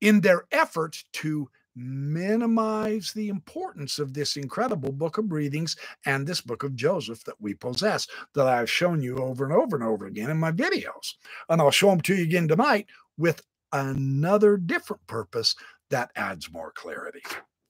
in 0.00 0.20
their 0.20 0.44
effort 0.50 1.04
to 1.12 1.48
minimize 1.74 3.12
the 3.12 3.28
importance 3.28 3.98
of 3.98 4.12
this 4.12 4.36
incredible 4.36 4.92
book 4.92 5.18
of 5.18 5.28
breathings 5.28 5.76
and 6.04 6.26
this 6.26 6.40
book 6.40 6.64
of 6.64 6.76
Joseph 6.76 7.24
that 7.24 7.40
we 7.40 7.54
possess, 7.54 8.06
that 8.34 8.46
I've 8.46 8.70
shown 8.70 9.00
you 9.00 9.16
over 9.18 9.44
and 9.44 9.54
over 9.54 9.76
and 9.76 9.84
over 9.84 10.06
again 10.06 10.30
in 10.30 10.38
my 10.38 10.52
videos. 10.52 11.14
And 11.48 11.60
I'll 11.60 11.70
show 11.70 11.88
them 11.90 12.00
to 12.02 12.14
you 12.14 12.24
again 12.24 12.48
tonight 12.48 12.88
with 13.16 13.40
another 13.72 14.56
different 14.56 15.06
purpose 15.06 15.54
that 15.90 16.10
adds 16.16 16.52
more 16.52 16.72
clarity. 16.72 17.22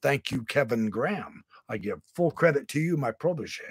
Thank 0.03 0.31
you, 0.33 0.45
Kevin 0.45 0.91
Graham. 0.91 1.45
I 1.73 1.79
give 1.79 2.03
full 2.15 2.31
credit 2.31 2.69
to 2.69 2.81
you, 2.81 2.99
my 2.99 3.13
protege. 3.13 3.63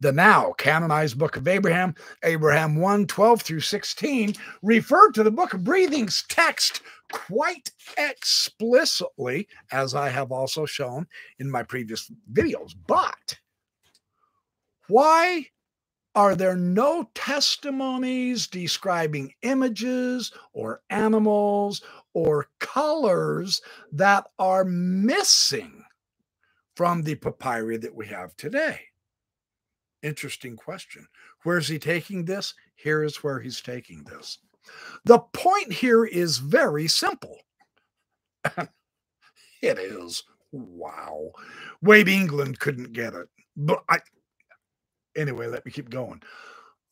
The 0.00 0.10
now 0.10 0.52
canonized 0.58 1.16
book 1.16 1.36
of 1.36 1.46
Abraham, 1.46 1.94
Abraham 2.24 2.74
1 2.74 3.06
12 3.06 3.40
through 3.40 3.60
16, 3.60 4.34
referred 4.62 5.12
to 5.12 5.22
the 5.22 5.30
book 5.30 5.54
of 5.54 5.62
breathings 5.62 6.24
text 6.28 6.80
quite 7.12 7.70
explicitly, 7.96 9.46
as 9.70 9.94
I 9.94 10.08
have 10.08 10.32
also 10.32 10.66
shown 10.66 11.06
in 11.38 11.48
my 11.48 11.62
previous 11.62 12.10
videos. 12.32 12.72
But 12.88 13.38
why 14.88 15.46
are 16.16 16.34
there 16.34 16.56
no 16.56 17.08
testimonies 17.14 18.48
describing 18.48 19.32
images 19.42 20.32
or 20.52 20.82
animals 20.90 21.80
or 22.12 22.48
colors 22.58 23.62
that 23.92 24.26
are 24.40 24.64
missing 24.64 25.81
from 26.76 27.02
the 27.02 27.14
papyri 27.14 27.76
that 27.78 27.94
we 27.94 28.06
have 28.06 28.36
today? 28.36 28.80
Interesting 30.02 30.56
question. 30.56 31.06
Where's 31.44 31.68
he 31.68 31.78
taking 31.78 32.24
this? 32.24 32.54
Here 32.74 33.04
is 33.04 33.22
where 33.22 33.40
he's 33.40 33.60
taking 33.60 34.02
this. 34.04 34.38
The 35.04 35.20
point 35.32 35.72
here 35.72 36.04
is 36.04 36.38
very 36.38 36.88
simple. 36.88 37.38
it 38.56 39.78
is. 39.78 40.24
Wow. 40.50 41.30
Wade 41.82 42.08
Englund 42.08 42.58
couldn't 42.58 42.92
get 42.92 43.14
it. 43.14 43.28
But 43.56 43.82
I 43.88 44.00
anyway, 45.16 45.46
let 45.46 45.64
me 45.64 45.72
keep 45.72 45.90
going. 45.90 46.22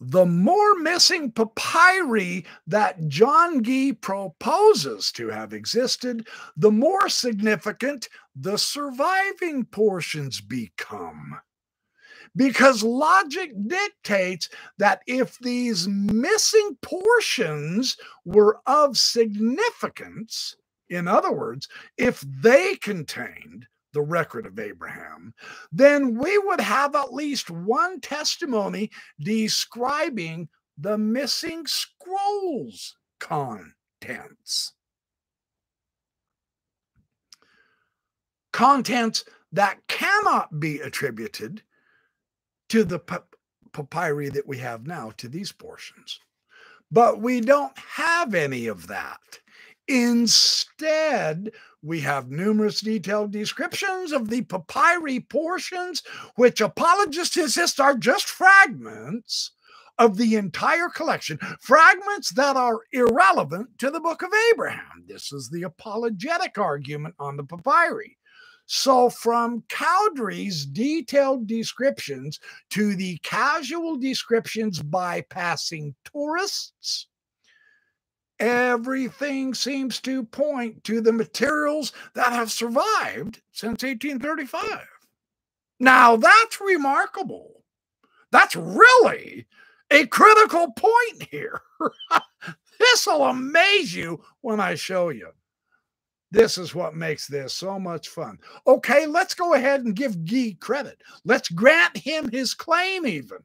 The 0.03 0.25
more 0.25 0.77
missing 0.77 1.31
papyri 1.31 2.47
that 2.67 3.07
John 3.09 3.63
Gee 3.63 3.93
proposes 3.93 5.13
to 5.13 5.29
have 5.29 5.53
existed, 5.53 6.27
the 6.57 6.71
more 6.71 7.09
significant 7.11 8.09
the 8.41 8.57
surviving 8.57 9.65
portions 9.67 10.41
become 10.41 11.39
because 12.37 12.83
logic 12.83 13.53
dictates 13.67 14.49
that 14.79 15.03
if 15.07 15.39
these 15.39 15.87
missing 15.89 16.77
portions 16.81 17.97
were 18.25 18.61
of 18.67 18.97
significance, 18.97 20.57
in 20.89 21.07
other 21.07 21.33
words, 21.33 21.69
if 21.99 22.21
they 22.21 22.77
contained 22.77 23.67
the 23.93 24.01
record 24.01 24.47
of 24.47 24.59
Abraham, 24.59 25.35
then 25.73 26.17
we 26.17 26.39
would 26.39 26.61
have 26.61 26.95
at 26.95 27.13
least 27.13 27.51
one 27.51 28.01
testimony 28.01 28.91
describing 29.21 30.49
the 30.79 30.97
missing 30.97 31.67
scrolls 31.67 32.97
contents. 33.19 34.73
Contents 38.53 39.25
that 39.53 39.79
cannot 39.89 40.61
be 40.61 40.81
attributed 40.81 41.63
to 42.69 42.85
the 42.85 43.01
papyri 43.73 44.29
that 44.31 44.47
we 44.47 44.59
have 44.59 44.87
now, 44.87 45.13
to 45.17 45.29
these 45.29 45.53
portions. 45.53 46.21
But 46.91 47.21
we 47.21 47.41
don't 47.41 47.77
have 47.79 48.35
any 48.35 48.67
of 48.67 48.87
that. 48.89 49.41
Instead, 49.89 51.51
we 51.83 52.01
have 52.01 52.31
numerous 52.31 52.81
detailed 52.81 53.33
descriptions 53.33 54.13
of 54.13 54.29
the 54.29 54.43
papyri 54.43 55.21
portions, 55.21 56.03
which 56.37 56.61
apologists 56.61 57.37
insist 57.37 57.81
are 57.81 57.97
just 57.97 58.29
fragments 58.29 59.53
of 59.99 60.17
the 60.17 60.37
entire 60.37 60.89
collection, 60.89 61.39
fragments 61.61 62.31
that 62.31 62.57
are 62.57 62.81
irrelevant 62.93 63.79
to 63.79 63.91
the 63.91 64.01
book 64.01 64.23
of 64.23 64.31
Abraham. 64.53 65.05
This 65.07 65.33
is 65.33 65.51
the 65.51 65.65
apologetic 65.65 66.57
argument 66.57 67.15
on 67.19 67.37
the 67.37 67.45
papyri. 67.45 68.17
So, 68.73 69.11
from 69.11 69.65
Cowdery's 69.69 70.65
detailed 70.65 71.49
descriptions 71.49 72.39
to 72.71 72.95
the 72.95 73.19
casual 73.25 73.97
descriptions 73.97 74.81
by 74.81 75.23
passing 75.23 75.97
tourists, 76.05 77.09
everything 78.39 79.55
seems 79.55 80.01
to 80.03 80.23
point 80.23 80.85
to 80.85 81.01
the 81.01 81.13
materials 81.13 81.93
that 82.15 82.33
have 82.33 82.53
survived 82.53 83.43
since 83.51 83.83
1835. 83.83 84.87
Now, 85.81 86.15
that's 86.15 86.61
remarkable. 86.61 87.65
That's 88.31 88.55
really 88.55 89.49
a 89.91 90.07
critical 90.07 90.73
point 90.75 91.29
here. 91.29 91.61
this 92.79 93.05
will 93.05 93.25
amaze 93.25 93.93
you 93.93 94.23
when 94.43 94.61
I 94.61 94.77
show 94.77 95.09
you. 95.09 95.33
This 96.31 96.59
is 96.59 96.75
what 96.75 96.95
makes 96.95 97.27
this 97.27 97.53
so 97.53 97.79
much 97.79 98.09
fun. 98.09 98.39
Okay, 98.67 99.07
let's 99.07 99.35
go 99.35 99.55
ahead 99.55 99.85
and 99.85 99.97
give 99.97 100.25
Gee 100.25 100.55
credit. 100.55 101.03
Let's 101.25 101.49
grant 101.49 101.97
him 101.97 102.31
his 102.31 102.55
claim, 102.55 103.05
even. 103.07 103.39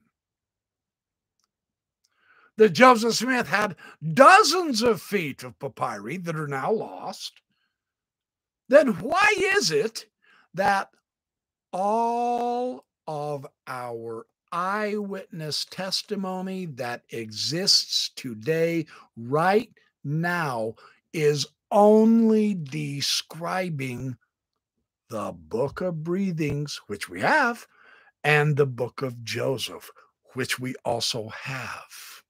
That 2.57 2.69
Joseph 2.69 3.15
Smith 3.15 3.47
had 3.47 3.75
dozens 4.13 4.81
of 4.81 5.01
feet 5.01 5.43
of 5.43 5.59
papyri 5.59 6.17
that 6.17 6.35
are 6.35 6.47
now 6.47 6.71
lost. 6.71 7.41
Then 8.69 8.89
why 8.99 9.33
is 9.37 9.71
it 9.71 10.05
that 10.53 10.89
all 11.73 12.85
of 13.07 13.45
our 13.67 14.25
eyewitness 14.51 15.65
testimony 15.65 16.65
that 16.65 17.03
exists 17.09 18.11
today, 18.15 18.85
right 19.17 19.69
now, 20.03 20.75
is 21.13 21.45
only 21.75 22.55
describing 22.55 24.17
the 25.09 25.33
book 25.33 25.81
of 25.81 26.03
breathings, 26.03 26.79
which 26.87 27.09
we 27.09 27.21
have, 27.21 27.67
and 28.23 28.55
the 28.55 28.65
book 28.65 29.01
of 29.01 29.23
Joseph, 29.23 29.91
which 30.33 30.57
we 30.57 30.73
also 30.85 31.29
have. 31.29 32.23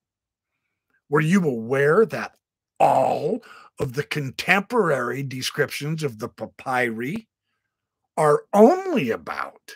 Were 1.10 1.22
you 1.22 1.48
aware 1.48 2.06
that 2.08 2.36
all 2.80 3.42
of 3.80 3.94
the 3.94 4.04
contemporary 4.04 5.24
descriptions 5.24 6.04
of 6.04 6.20
the 6.20 6.30
papyri 6.30 7.28
are 8.18 8.46
only 8.52 9.12
about 9.12 9.76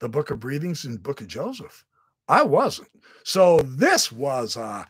the 0.00 0.08
book 0.08 0.30
of 0.30 0.40
breathings 0.40 0.84
and 0.84 1.02
book 1.02 1.20
of 1.20 1.28
Joseph? 1.28 1.84
I 2.28 2.42
wasn't. 2.42 2.90
So 3.24 3.60
this 3.60 4.10
was 4.10 4.56
a 4.56 4.86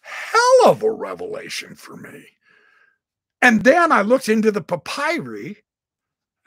hell 0.00 0.66
of 0.66 0.82
a 0.82 0.90
revelation 0.90 1.74
for 1.74 1.96
me. 1.96 2.24
And 3.42 3.64
then 3.64 3.90
I 3.90 4.02
looked 4.02 4.28
into 4.28 4.52
the 4.52 4.62
papyri, 4.62 5.56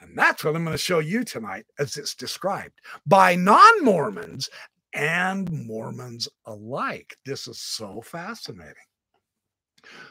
and 0.00 0.16
that's 0.16 0.42
what 0.42 0.56
I'm 0.56 0.64
going 0.64 0.74
to 0.74 0.78
show 0.82 0.98
you 0.98 1.24
tonight 1.24 1.66
as 1.78 1.98
it's 1.98 2.14
described 2.14 2.80
by 3.06 3.36
non 3.36 3.84
Mormons 3.84 4.48
and 4.94 5.50
Mormons 5.52 6.26
alike. 6.46 7.14
This 7.26 7.46
is 7.46 7.60
so 7.60 8.00
fascinating. 8.00 8.74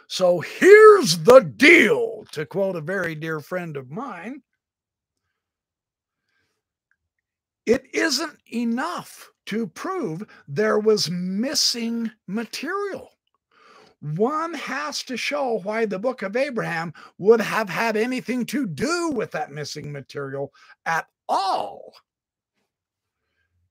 So 0.07 0.39
here's 0.41 1.17
the 1.17 1.39
deal, 1.39 2.23
to 2.31 2.45
quote 2.45 2.75
a 2.75 2.81
very 2.81 3.15
dear 3.15 3.39
friend 3.39 3.75
of 3.75 3.89
mine. 3.89 4.43
It 7.65 7.83
isn't 7.93 8.37
enough 8.53 9.31
to 9.47 9.65
prove 9.65 10.23
there 10.47 10.77
was 10.77 11.09
missing 11.09 12.11
material 12.27 13.14
one 14.13 14.53
has 14.53 15.03
to 15.03 15.17
show 15.17 15.59
why 15.63 15.85
the 15.85 15.99
book 15.99 16.21
of 16.21 16.35
Abraham 16.35 16.93
would 17.17 17.41
have 17.41 17.69
had 17.69 17.97
anything 17.97 18.45
to 18.47 18.67
do 18.67 19.09
with 19.09 19.31
that 19.31 19.51
missing 19.51 19.91
material 19.91 20.53
at 20.85 21.07
all. 21.27 21.93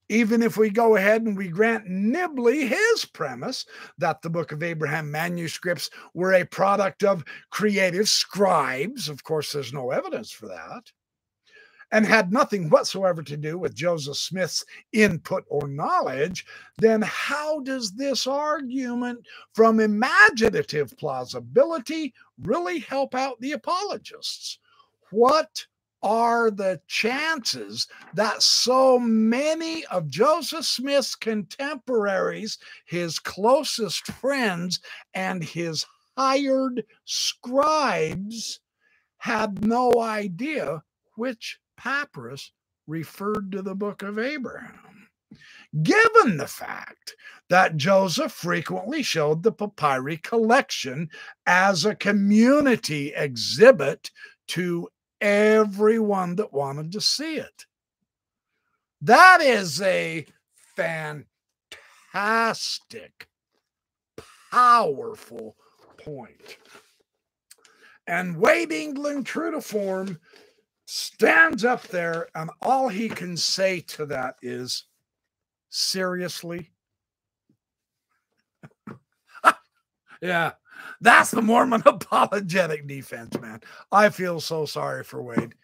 even 0.08 0.42
if 0.42 0.56
we 0.56 0.68
go 0.70 0.96
ahead 0.96 1.22
and 1.22 1.36
we 1.36 1.48
grant 1.48 1.86
Nibley 1.88 2.68
his 2.68 3.04
premise 3.06 3.64
that 3.98 4.20
the 4.22 4.30
Book 4.30 4.52
of 4.52 4.62
Abraham 4.62 5.10
manuscripts 5.10 5.88
were 6.12 6.34
a 6.34 6.44
product 6.44 7.02
of 7.04 7.24
creative 7.50 8.08
scribes, 8.08 9.08
of 9.08 9.24
course, 9.24 9.52
there's 9.52 9.72
no 9.72 9.90
evidence 9.90 10.30
for 10.30 10.46
that, 10.48 10.82
and 11.94 12.04
had 12.04 12.32
nothing 12.32 12.68
whatsoever 12.68 13.22
to 13.22 13.36
do 13.36 13.56
with 13.56 13.72
Joseph 13.72 14.16
Smith's 14.16 14.64
input 14.92 15.44
or 15.46 15.68
knowledge, 15.68 16.44
then 16.78 17.00
how 17.02 17.60
does 17.60 17.92
this 17.92 18.26
argument 18.26 19.24
from 19.52 19.78
imaginative 19.78 20.98
plausibility 20.98 22.12
really 22.42 22.80
help 22.80 23.14
out 23.14 23.40
the 23.40 23.52
apologists? 23.52 24.58
What 25.12 25.64
are 26.02 26.50
the 26.50 26.80
chances 26.88 27.86
that 28.14 28.42
so 28.42 28.98
many 28.98 29.86
of 29.86 30.08
Joseph 30.08 30.66
Smith's 30.66 31.14
contemporaries, 31.14 32.58
his 32.86 33.20
closest 33.20 34.08
friends, 34.08 34.80
and 35.14 35.44
his 35.44 35.86
hired 36.18 36.84
scribes 37.04 38.58
had 39.18 39.64
no 39.64 40.00
idea 40.00 40.82
which 41.14 41.60
papyrus 41.76 42.52
referred 42.86 43.52
to 43.52 43.62
the 43.62 43.74
book 43.74 44.02
of 44.02 44.18
Abraham? 44.18 45.08
Given 45.82 46.36
the 46.36 46.46
fact 46.46 47.16
that 47.50 47.76
Joseph 47.76 48.32
frequently 48.32 49.02
showed 49.02 49.42
the 49.42 49.52
papyri 49.52 50.18
collection 50.18 51.10
as 51.46 51.84
a 51.84 51.94
community 51.94 53.12
exhibit 53.14 54.10
to 54.48 54.88
everyone 55.20 56.36
that 56.36 56.52
wanted 56.52 56.92
to 56.92 57.00
see 57.00 57.36
it. 57.36 57.66
That 59.00 59.40
is 59.40 59.80
a 59.82 60.26
fantastic, 60.76 61.26
powerful 64.50 65.56
point. 65.98 66.58
And 68.06 68.36
Wade 68.36 68.70
Englund, 68.70 69.24
true 69.24 69.50
to 69.50 69.60
form, 69.60 70.20
stands 70.86 71.64
up 71.64 71.82
there, 71.88 72.28
and 72.34 72.50
all 72.62 72.88
he 72.88 73.08
can 73.08 73.36
say 73.36 73.80
to 73.80 74.06
that 74.06 74.36
is, 74.42 74.84
seriously? 75.70 76.70
yeah, 80.22 80.52
that's 81.00 81.30
the 81.30 81.42
Mormon 81.42 81.82
apologetic 81.86 82.86
defense, 82.86 83.38
man. 83.40 83.60
I 83.90 84.08
feel 84.10 84.40
so 84.40 84.66
sorry 84.66 85.04
for 85.04 85.22
Wade. 85.22 85.54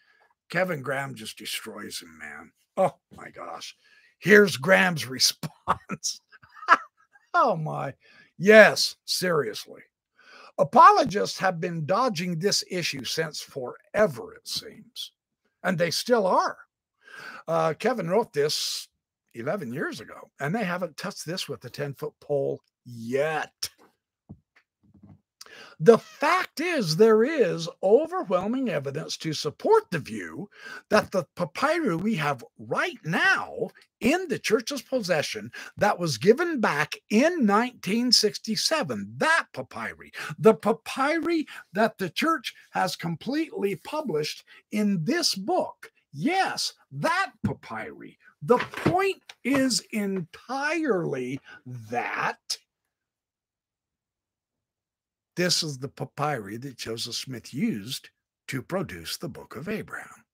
Kevin 0.50 0.82
Graham 0.82 1.14
just 1.14 1.38
destroys 1.38 2.00
him, 2.02 2.18
man. 2.18 2.52
Oh 2.76 2.96
my 3.16 3.30
gosh. 3.30 3.76
Here's 4.18 4.56
Graham's 4.56 5.06
response. 5.08 6.20
oh 7.34 7.56
my. 7.56 7.94
Yes, 8.38 8.96
seriously. 9.04 9.82
Apologists 10.60 11.38
have 11.38 11.58
been 11.58 11.86
dodging 11.86 12.38
this 12.38 12.62
issue 12.70 13.02
since 13.02 13.40
forever, 13.40 14.34
it 14.34 14.46
seems, 14.46 15.12
and 15.62 15.78
they 15.78 15.90
still 15.90 16.26
are. 16.26 16.58
Uh, 17.48 17.72
Kevin 17.78 18.10
wrote 18.10 18.34
this 18.34 18.86
11 19.32 19.72
years 19.72 20.00
ago, 20.00 20.30
and 20.38 20.54
they 20.54 20.62
haven't 20.62 20.98
touched 20.98 21.24
this 21.24 21.48
with 21.48 21.64
a 21.64 21.70
10 21.70 21.94
foot 21.94 22.12
pole 22.20 22.60
yet. 22.84 23.70
The 25.78 25.98
fact 25.98 26.60
is, 26.60 26.96
there 26.96 27.24
is 27.24 27.68
overwhelming 27.82 28.68
evidence 28.68 29.16
to 29.18 29.32
support 29.32 29.84
the 29.90 29.98
view 29.98 30.48
that 30.88 31.12
the 31.12 31.26
papyri 31.36 31.96
we 31.96 32.16
have 32.16 32.44
right 32.58 32.98
now 33.04 33.70
in 34.00 34.28
the 34.28 34.38
church's 34.38 34.82
possession 34.82 35.50
that 35.76 35.98
was 35.98 36.18
given 36.18 36.60
back 36.60 36.96
in 37.10 37.46
1967, 37.46 39.14
that 39.18 39.46
papyri, 39.52 40.12
the 40.38 40.54
papyri 40.54 41.46
that 41.72 41.98
the 41.98 42.10
church 42.10 42.54
has 42.70 42.96
completely 42.96 43.76
published 43.76 44.44
in 44.72 45.04
this 45.04 45.34
book. 45.34 45.90
Yes, 46.12 46.72
that 46.90 47.32
papyri. 47.44 48.18
The 48.42 48.58
point 48.58 49.22
is 49.44 49.82
entirely 49.92 51.40
that 51.66 52.58
this 55.36 55.62
is 55.62 55.78
the 55.78 55.88
papyri 55.88 56.56
that 56.58 56.76
Joseph 56.76 57.14
Smith 57.14 57.54
used 57.54 58.10
to 58.48 58.62
produce 58.62 59.16
the 59.16 59.28
book 59.28 59.56
of 59.56 59.68
Abraham. 59.68 60.24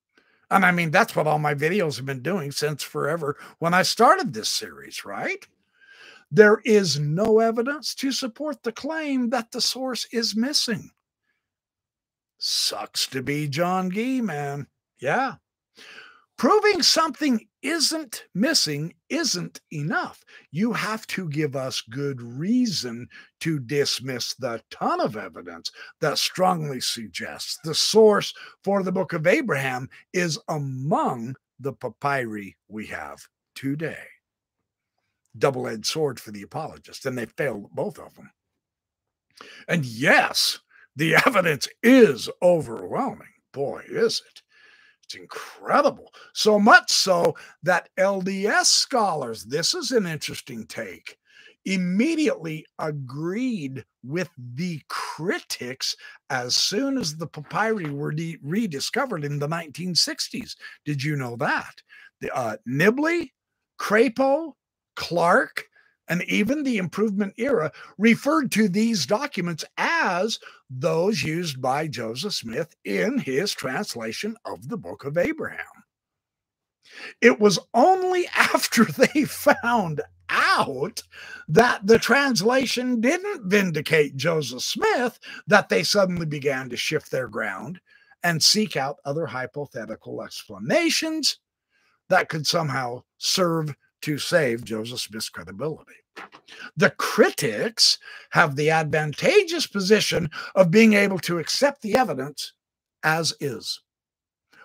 And 0.51 0.65
I 0.65 0.71
mean, 0.71 0.91
that's 0.91 1.17
what 1.17 1.27
all 1.27 1.39
my 1.39 1.55
videos 1.55 1.97
have 1.97 2.07
been 2.07 2.23
doing 2.23 2.53
since 2.53 2.83
forever 2.83 3.37
when 3.59 3.75
I 3.75 3.83
started 3.83 4.33
this 4.33 4.49
series, 4.49 5.05
right? 5.05 5.47
There 6.31 6.61
is 6.65 6.99
no 6.99 7.41
evidence 7.41 7.95
to 7.97 8.13
support 8.13 8.63
the 8.63 8.73
claim 8.73 9.31
that 9.31 9.53
the 9.53 9.61
source 9.61 10.07
is 10.13 10.37
missing. 10.37 10.91
Sucks 12.39 13.07
to 13.09 13.23
be 13.23 13.49
John 13.49 13.91
Gee, 13.91 14.21
man. 14.21 14.67
Yeah. 14.99 15.35
Proving 16.37 16.83
something 16.83 17.47
isn't 17.67 18.25
missing 18.35 18.95
isn't 19.09 19.61
enough. 19.73 20.23
You 20.53 20.73
have 20.73 21.07
to 21.09 21.29
give 21.29 21.57
us 21.57 21.81
good 21.81 22.23
reason 22.23 23.09
to 23.41 23.59
dismiss 23.59 24.35
the 24.35 24.63
ton 24.71 25.01
of 25.01 25.17
evidence 25.17 25.71
that 26.01 26.19
strongly 26.19 26.81
suggests 26.81 27.59
the 27.65 27.75
source 27.75 28.33
for 28.63 28.83
the 28.83 28.93
book 28.93 29.13
of 29.13 29.27
Abraham 29.27 29.89
is 30.13 30.39
among 30.49 31.35
the 31.59 31.73
papyri 31.73 32.57
we 32.69 32.87
have 32.87 33.19
today. 33.55 34.05
Double 35.37 35.67
edged 35.67 35.87
sword 35.87 36.19
for 36.21 36.31
the 36.31 36.43
apologists, 36.43 37.05
and 37.05 37.19
they 37.19 37.27
failed 37.27 37.71
both 37.73 37.99
of 37.99 38.15
them. 38.15 38.31
And 39.69 39.85
yes, 39.85 40.61
the 40.95 41.17
evidence 41.27 41.69
is 41.83 42.31
overwhelming. 42.43 43.29
Boy, 43.53 43.83
is 43.89 44.23
it. 44.31 44.43
It's 45.07 45.15
incredible. 45.15 46.13
So 46.33 46.59
much 46.59 46.91
so 46.91 47.37
that 47.63 47.89
LDS 47.97 48.67
scholars, 48.67 49.45
this 49.45 49.73
is 49.73 49.93
an 49.93 50.05
interesting 50.05 50.67
take, 50.67 51.17
immediately 51.65 52.67
agreed 52.81 53.85
with 54.03 54.29
the 54.37 54.81
critics 54.89 55.95
as 56.31 56.57
soon 56.57 56.99
as 56.99 57.17
the 57.17 57.27
papyri 57.27 57.91
were 57.91 58.11
de- 58.11 58.39
rediscovered 58.43 59.25
in 59.25 59.39
the 59.39 59.49
1960s. 59.49 60.57
Did 60.85 61.03
you 61.03 61.15
know 61.15 61.37
that? 61.37 61.83
The, 62.21 62.37
uh, 62.37 62.57
Nibley, 62.69 63.31
Crapo, 63.79 64.55
Clarke, 64.97 65.67
and 66.09 66.23
even 66.25 66.63
the 66.63 66.79
improvement 66.79 67.35
era 67.37 67.71
referred 67.99 68.51
to 68.53 68.69
these 68.69 69.07
documents 69.07 69.65
as 69.77 70.39
those 70.71 71.23
used 71.23 71.61
by 71.61 71.87
Joseph 71.87 72.35
Smith 72.35 72.75
in 72.85 73.19
his 73.19 73.53
translation 73.53 74.37
of 74.45 74.69
the 74.69 74.77
book 74.77 75.05
of 75.05 75.17
Abraham. 75.17 75.67
It 77.21 77.39
was 77.39 77.59
only 77.75 78.27
after 78.37 78.85
they 78.85 79.25
found 79.25 80.03
out 80.29 81.03
that 81.49 81.87
the 81.87 81.99
translation 81.99 83.01
didn't 83.01 83.49
vindicate 83.49 84.17
Joseph 84.17 84.63
Smith 84.63 85.19
that 85.47 85.69
they 85.69 85.83
suddenly 85.83 86.27
began 86.27 86.69
to 86.69 86.77
shift 86.77 87.11
their 87.11 87.29
ground 87.29 87.81
and 88.25 88.43
seek 88.43 88.77
out 88.77 88.97
other 89.05 89.27
hypothetical 89.27 90.23
explanations 90.23 91.39
that 92.09 92.29
could 92.29 92.47
somehow 92.47 93.03
serve 93.19 93.75
to 94.03 94.19
save 94.19 94.65
Joseph 94.65 95.01
Smith's 95.01 95.29
credibility. 95.29 95.95
The 96.77 96.91
critics 96.91 97.99
have 98.31 98.57
the 98.57 98.71
advantageous 98.71 99.67
position 99.67 100.31
of 100.55 100.71
being 100.71 100.93
able 100.95 101.19
to 101.21 101.39
accept 101.39 101.83
the 101.83 101.97
evidence 101.97 102.53
as 103.03 103.35
is. 103.41 103.81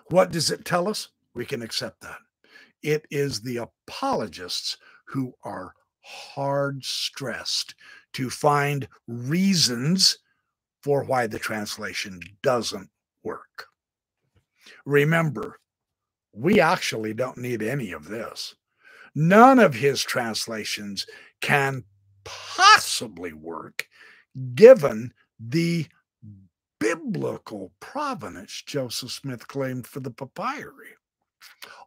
What 0.08 0.30
does 0.30 0.50
it 0.50 0.64
tell 0.64 0.88
us? 0.88 1.08
We 1.34 1.46
can 1.46 1.62
accept 1.62 2.00
that. 2.02 2.18
It 2.82 3.06
is 3.10 3.40
the 3.40 3.58
apologists 3.58 4.76
who 5.06 5.32
are 5.44 5.72
hard 6.02 6.84
stressed 6.84 7.74
to 8.14 8.28
find 8.28 8.88
reasons 9.06 10.18
for 10.82 11.04
why 11.04 11.26
the 11.26 11.38
translation 11.38 12.20
doesn't 12.42 12.90
work. 13.22 13.66
Remember, 14.84 15.60
we 16.32 16.60
actually 16.60 17.14
don't 17.14 17.38
need 17.38 17.62
any 17.62 17.92
of 17.92 18.08
this. 18.08 18.54
None 19.14 19.58
of 19.58 19.74
his 19.74 20.02
translations 20.02 21.06
can 21.42 21.84
possibly 22.24 23.34
work 23.34 23.86
given 24.54 25.12
the 25.38 25.86
biblical 26.80 27.70
provenance 27.80 28.62
Joseph 28.66 29.12
Smith 29.12 29.46
claimed 29.46 29.86
for 29.86 30.00
the 30.00 30.10
papyri. 30.10 30.96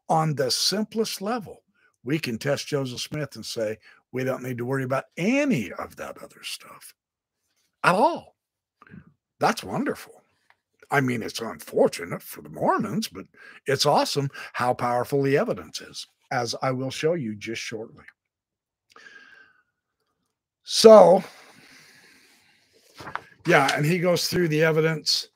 On 0.08 0.36
the 0.36 0.52
simplest 0.52 1.22
level, 1.22 1.64
we 2.04 2.20
can 2.20 2.38
test 2.38 2.68
Joseph 2.68 3.02
Smith 3.02 3.36
and 3.36 3.46
say, 3.46 3.78
we 4.12 4.24
don't 4.24 4.44
need 4.44 4.60
to 4.60 4.66
worry 4.66 4.84
about 4.84 5.06
any 5.18 5.72
of 5.74 5.96
that 5.96 6.22
other 6.22 6.44
stuff 6.44 6.94
at 7.84 7.96
all. 7.96 8.36
That's 9.40 9.64
wonderful. 9.64 10.22
I 10.92 11.02
mean, 11.02 11.24
it's 11.24 11.42
unfortunate 11.42 12.22
for 12.22 12.42
the 12.42 12.50
Mormons, 12.50 13.08
but 13.08 13.26
it's 13.66 13.86
awesome 13.88 14.30
how 14.54 14.74
powerful 14.76 15.24
the 15.24 15.38
evidence 15.38 15.82
is. 15.82 16.08
as 16.32 16.56
I 16.62 16.72
will 16.72 16.92
show 16.92 17.14
you 17.14 17.36
just 17.36 17.62
shortly. 17.62 18.04
So, 20.68 21.24
yeah, 23.46 23.70
and 23.76 23.86
he 23.86 24.00
goes 24.00 24.28
through 24.28 24.48
the 24.48 24.64
evidence 24.64 25.30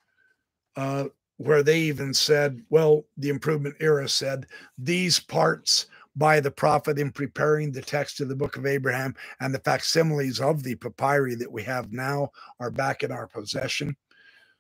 uh, 0.76 1.06
where 1.38 1.62
they 1.62 1.80
even 1.82 2.16
said, 2.16 2.64
well, 2.72 3.06
the 3.16 3.30
improvement 3.30 3.76
era 3.80 4.10
said 4.10 4.48
these 4.80 5.20
parts 5.20 5.86
by 6.16 6.40
the 6.40 6.50
prophet 6.50 6.98
in 6.98 7.12
preparing 7.12 7.72
the 7.72 7.82
text 7.82 8.20
of 8.22 8.28
the 8.28 8.36
book 8.36 8.58
of 8.58 8.66
Abraham 8.66 9.16
and 9.40 9.54
the 9.54 9.60
facsimiles 9.60 10.40
of 10.40 10.64
the 10.64 10.74
papyri 10.76 11.36
that 11.36 11.52
we 11.52 11.62
have 11.62 11.94
now 11.94 12.32
are 12.60 12.72
back 12.72 13.04
in 13.04 13.12
our 13.12 13.28
possession, 13.28 13.96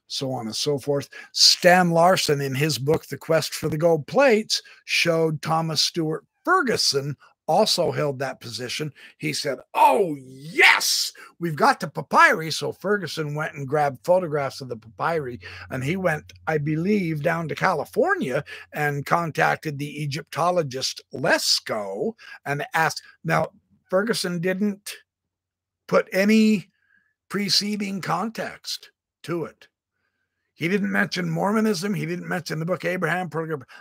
so 0.06 0.32
on 0.32 0.46
and 0.46 0.56
so 0.56 0.78
forth. 0.78 1.10
Stan 1.34 1.90
Larson, 1.90 2.42
in 2.42 2.54
his 2.54 2.78
book, 2.78 3.08
The 3.08 3.18
Quest 3.18 3.56
for 3.56 3.70
the 3.70 3.78
Gold 3.78 4.06
Plates, 4.06 4.62
showed 4.86 5.42
Thomas 5.42 5.82
Stuart 5.82 6.26
Ferguson 6.46 7.18
also 7.50 7.92
held 7.92 8.20
that 8.20 8.40
position. 8.40 8.94
He 9.18 9.34
said, 9.34 9.58
Oh, 9.74 10.16
yes, 10.24 11.12
we've 11.40 11.56
got 11.56 11.80
the 11.80 11.88
papyri. 11.88 12.52
So 12.52 12.72
Ferguson 12.72 13.34
went 13.34 13.56
and 13.56 13.68
grabbed 13.68 14.06
photographs 14.06 14.62
of 14.62 14.70
the 14.70 14.78
papyri 14.78 15.40
and 15.72 15.84
he 15.84 15.98
went, 15.98 16.32
I 16.46 16.60
believe, 16.60 17.24
down 17.24 17.48
to 17.48 17.56
California 17.56 18.44
and 18.72 19.04
contacted 19.04 19.80
the 19.80 20.04
Egyptologist 20.04 21.02
Lesko 21.12 22.14
and 22.46 22.64
asked. 22.76 23.02
Now, 23.24 23.48
Ferguson 23.90 24.40
didn't 24.40 24.94
put 25.88 26.08
any 26.14 26.70
preceding 27.30 28.00
context 28.00 28.92
to 29.24 29.46
it. 29.46 29.68
He 30.54 30.68
didn't 30.68 30.92
mention 30.92 31.30
Mormonism. 31.30 31.96
He 31.96 32.06
didn't 32.06 32.28
mention 32.28 32.60
the 32.60 32.66
book 32.66 32.86
Abraham. 32.86 33.30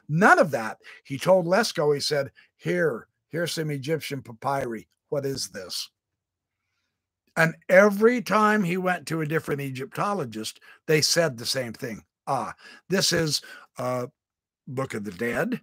None 0.09 0.39
of 0.39 0.53
that. 0.53 0.79
He 1.05 1.19
told 1.19 1.45
Lesko, 1.45 1.93
he 1.93 2.01
said, 2.01 2.31
Here, 2.57 3.08
Here's 3.31 3.53
some 3.53 3.71
Egyptian 3.71 4.23
papyri. 4.23 4.89
What 5.09 5.27
is 5.27 5.49
this? 5.49 5.91
And 7.37 7.55
every 7.69 8.21
time 8.21 8.65
he 8.65 8.77
went 8.77 9.07
to 9.07 9.21
a 9.21 9.27
different 9.27 9.61
Egyptologist, 9.61 10.61
they 10.87 11.01
said 11.01 11.37
the 11.37 11.47
same 11.47 11.73
thing. 11.73 12.03
Ah, 12.27 12.55
this 12.89 13.13
is 13.13 13.41
uh, 13.79 14.07
Book 14.67 14.95
of 14.95 15.05
the 15.05 15.13
Dead. 15.13 15.61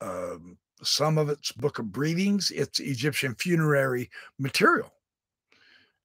Um, 0.00 0.56
some 0.82 1.18
of 1.18 1.28
it's 1.28 1.52
Book 1.52 1.78
of 1.78 1.92
Breathings. 1.92 2.50
It's 2.50 2.80
Egyptian 2.80 3.34
funerary 3.34 4.10
material. 4.38 4.90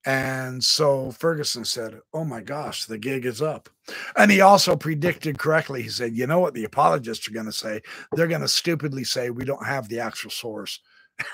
And 0.06 0.62
so 0.62 1.10
Ferguson 1.10 1.64
said, 1.64 2.00
Oh 2.14 2.24
my 2.24 2.40
gosh, 2.40 2.84
the 2.84 2.98
gig 2.98 3.26
is 3.26 3.42
up. 3.42 3.68
And 4.16 4.30
he 4.30 4.40
also 4.40 4.76
predicted 4.76 5.38
correctly. 5.38 5.82
He 5.82 5.88
said, 5.88 6.16
You 6.16 6.26
know 6.26 6.40
what 6.40 6.54
the 6.54 6.64
apologists 6.64 7.28
are 7.28 7.32
going 7.32 7.46
to 7.46 7.52
say? 7.52 7.82
They're 8.12 8.28
going 8.28 8.42
to 8.42 8.48
stupidly 8.48 9.04
say, 9.04 9.30
We 9.30 9.44
don't 9.44 9.66
have 9.66 9.88
the 9.88 10.00
actual 10.00 10.30
source. 10.30 10.80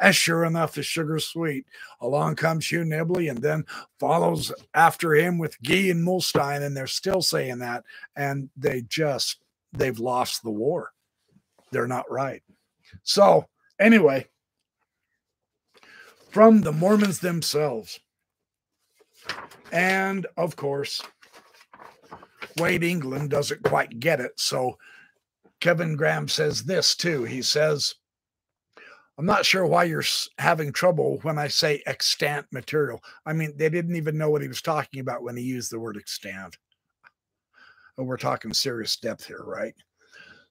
and 0.00 0.14
sure 0.14 0.44
enough, 0.44 0.74
the 0.74 0.82
sugar's 0.82 1.26
sweet. 1.26 1.66
Along 2.00 2.36
comes 2.36 2.70
Hugh 2.70 2.84
Nibley 2.84 3.30
and 3.30 3.42
then 3.42 3.64
follows 3.98 4.52
after 4.74 5.14
him 5.14 5.38
with 5.38 5.60
Gee 5.60 5.90
and 5.90 6.06
Muhlestein. 6.06 6.62
And 6.62 6.76
they're 6.76 6.86
still 6.86 7.20
saying 7.20 7.58
that. 7.58 7.84
And 8.14 8.48
they 8.56 8.82
just, 8.82 9.38
they've 9.72 9.98
lost 9.98 10.42
the 10.42 10.50
war. 10.50 10.92
They're 11.72 11.88
not 11.88 12.10
right. 12.10 12.42
So, 13.02 13.48
anyway, 13.80 14.28
from 16.30 16.62
the 16.62 16.72
Mormons 16.72 17.18
themselves. 17.18 18.00
And 19.72 20.26
of 20.36 20.56
course, 20.56 21.02
Wade 22.58 22.82
Englund 22.82 23.30
doesn't 23.30 23.62
quite 23.62 23.98
get 23.98 24.20
it. 24.20 24.32
So 24.36 24.78
Kevin 25.60 25.96
Graham 25.96 26.28
says 26.28 26.62
this 26.62 26.94
too. 26.94 27.24
He 27.24 27.42
says, 27.42 27.94
I'm 29.16 29.26
not 29.26 29.46
sure 29.46 29.66
why 29.66 29.84
you're 29.84 30.04
having 30.38 30.72
trouble 30.72 31.18
when 31.22 31.38
I 31.38 31.48
say 31.48 31.82
extant 31.86 32.46
material. 32.52 33.00
I 33.24 33.32
mean, 33.32 33.54
they 33.56 33.68
didn't 33.68 33.96
even 33.96 34.18
know 34.18 34.30
what 34.30 34.42
he 34.42 34.48
was 34.48 34.62
talking 34.62 35.00
about 35.00 35.22
when 35.22 35.36
he 35.36 35.42
used 35.42 35.70
the 35.70 35.78
word 35.78 35.96
extant. 35.96 36.56
And 37.96 38.06
we're 38.06 38.16
talking 38.16 38.52
serious 38.52 38.96
depth 38.96 39.24
here, 39.26 39.44
right? 39.44 39.74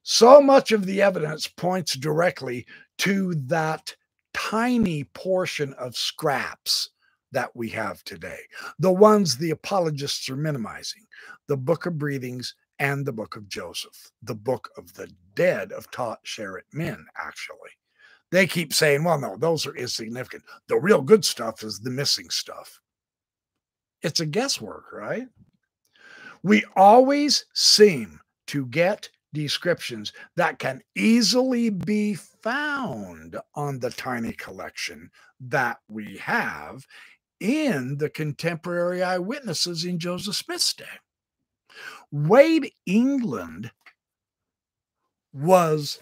So 0.02 0.40
much 0.40 0.72
of 0.72 0.86
the 0.86 1.02
evidence 1.02 1.46
points 1.46 1.94
directly 1.94 2.66
to 2.98 3.34
that 3.46 3.94
tiny 4.32 5.04
portion 5.04 5.74
of 5.74 5.96
scraps 5.96 6.90
that 7.34 7.54
we 7.54 7.68
have 7.68 8.02
today, 8.04 8.40
the 8.78 8.92
ones 8.92 9.36
the 9.36 9.50
apologists 9.50 10.28
are 10.30 10.36
minimizing 10.36 11.02
the 11.46 11.56
book 11.56 11.86
of 11.86 11.98
breathings 11.98 12.54
and 12.78 13.04
the 13.04 13.12
book 13.12 13.36
of 13.36 13.48
Joseph, 13.48 14.10
the 14.22 14.34
book 14.34 14.70
of 14.76 14.92
the 14.94 15.08
dead 15.34 15.70
of 15.72 15.90
Ta-sherit-Min, 15.90 17.06
actually. 17.16 17.70
They 18.32 18.46
keep 18.46 18.72
saying, 18.72 19.04
well, 19.04 19.18
no, 19.18 19.36
those 19.36 19.66
are 19.66 19.76
insignificant. 19.76 20.42
The 20.68 20.78
real 20.78 21.02
good 21.02 21.24
stuff 21.24 21.62
is 21.62 21.78
the 21.78 21.90
missing 21.90 22.30
stuff. 22.30 22.80
It's 24.02 24.20
a 24.20 24.26
guesswork, 24.26 24.92
right? 24.92 25.28
We 26.42 26.64
always 26.76 27.46
seem 27.54 28.20
to 28.48 28.66
get 28.66 29.08
descriptions 29.32 30.12
that 30.36 30.58
can 30.58 30.82
easily 30.94 31.70
be 31.70 32.14
found 32.14 33.36
on 33.54 33.78
the 33.78 33.90
tiny 33.90 34.32
collection 34.32 35.10
that 35.40 35.78
we 35.88 36.16
have 36.18 36.84
in 37.40 37.98
the 37.98 38.08
contemporary 38.08 39.02
eyewitnesses 39.02 39.84
in 39.84 39.98
Joseph 39.98 40.36
Smith's 40.36 40.72
day. 40.74 40.84
Wade 42.10 42.72
Englund 42.88 43.70
was 45.32 45.98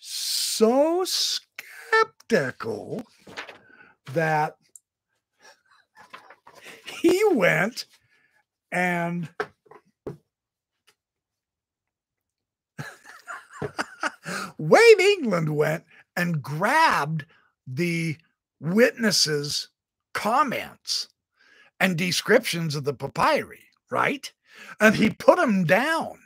so 0.00 1.04
skeptical 1.04 3.04
that 4.12 4.56
he 6.84 7.22
went 7.32 7.86
and 8.70 9.28
Wade 14.58 14.98
Englund 14.98 15.50
went 15.50 15.84
and 16.16 16.42
grabbed 16.42 17.24
the 17.66 18.16
witnesses' 18.60 19.68
comments 20.18 21.06
and 21.78 21.96
descriptions 21.96 22.74
of 22.74 22.82
the 22.82 22.92
papyri, 22.92 23.62
right? 23.88 24.32
And 24.80 24.96
he 24.96 25.10
put 25.10 25.36
them 25.36 25.62
down 25.62 26.18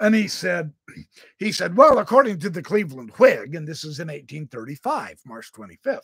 and 0.00 0.12
he 0.12 0.26
said, 0.26 0.72
he 1.38 1.52
said, 1.52 1.76
well, 1.76 1.98
according 1.98 2.40
to 2.40 2.50
the 2.50 2.62
Cleveland 2.62 3.12
Whig, 3.18 3.54
and 3.54 3.66
this 3.66 3.84
is 3.84 4.00
in 4.00 4.08
1835, 4.08 5.20
March 5.24 5.52
25th, 5.52 6.00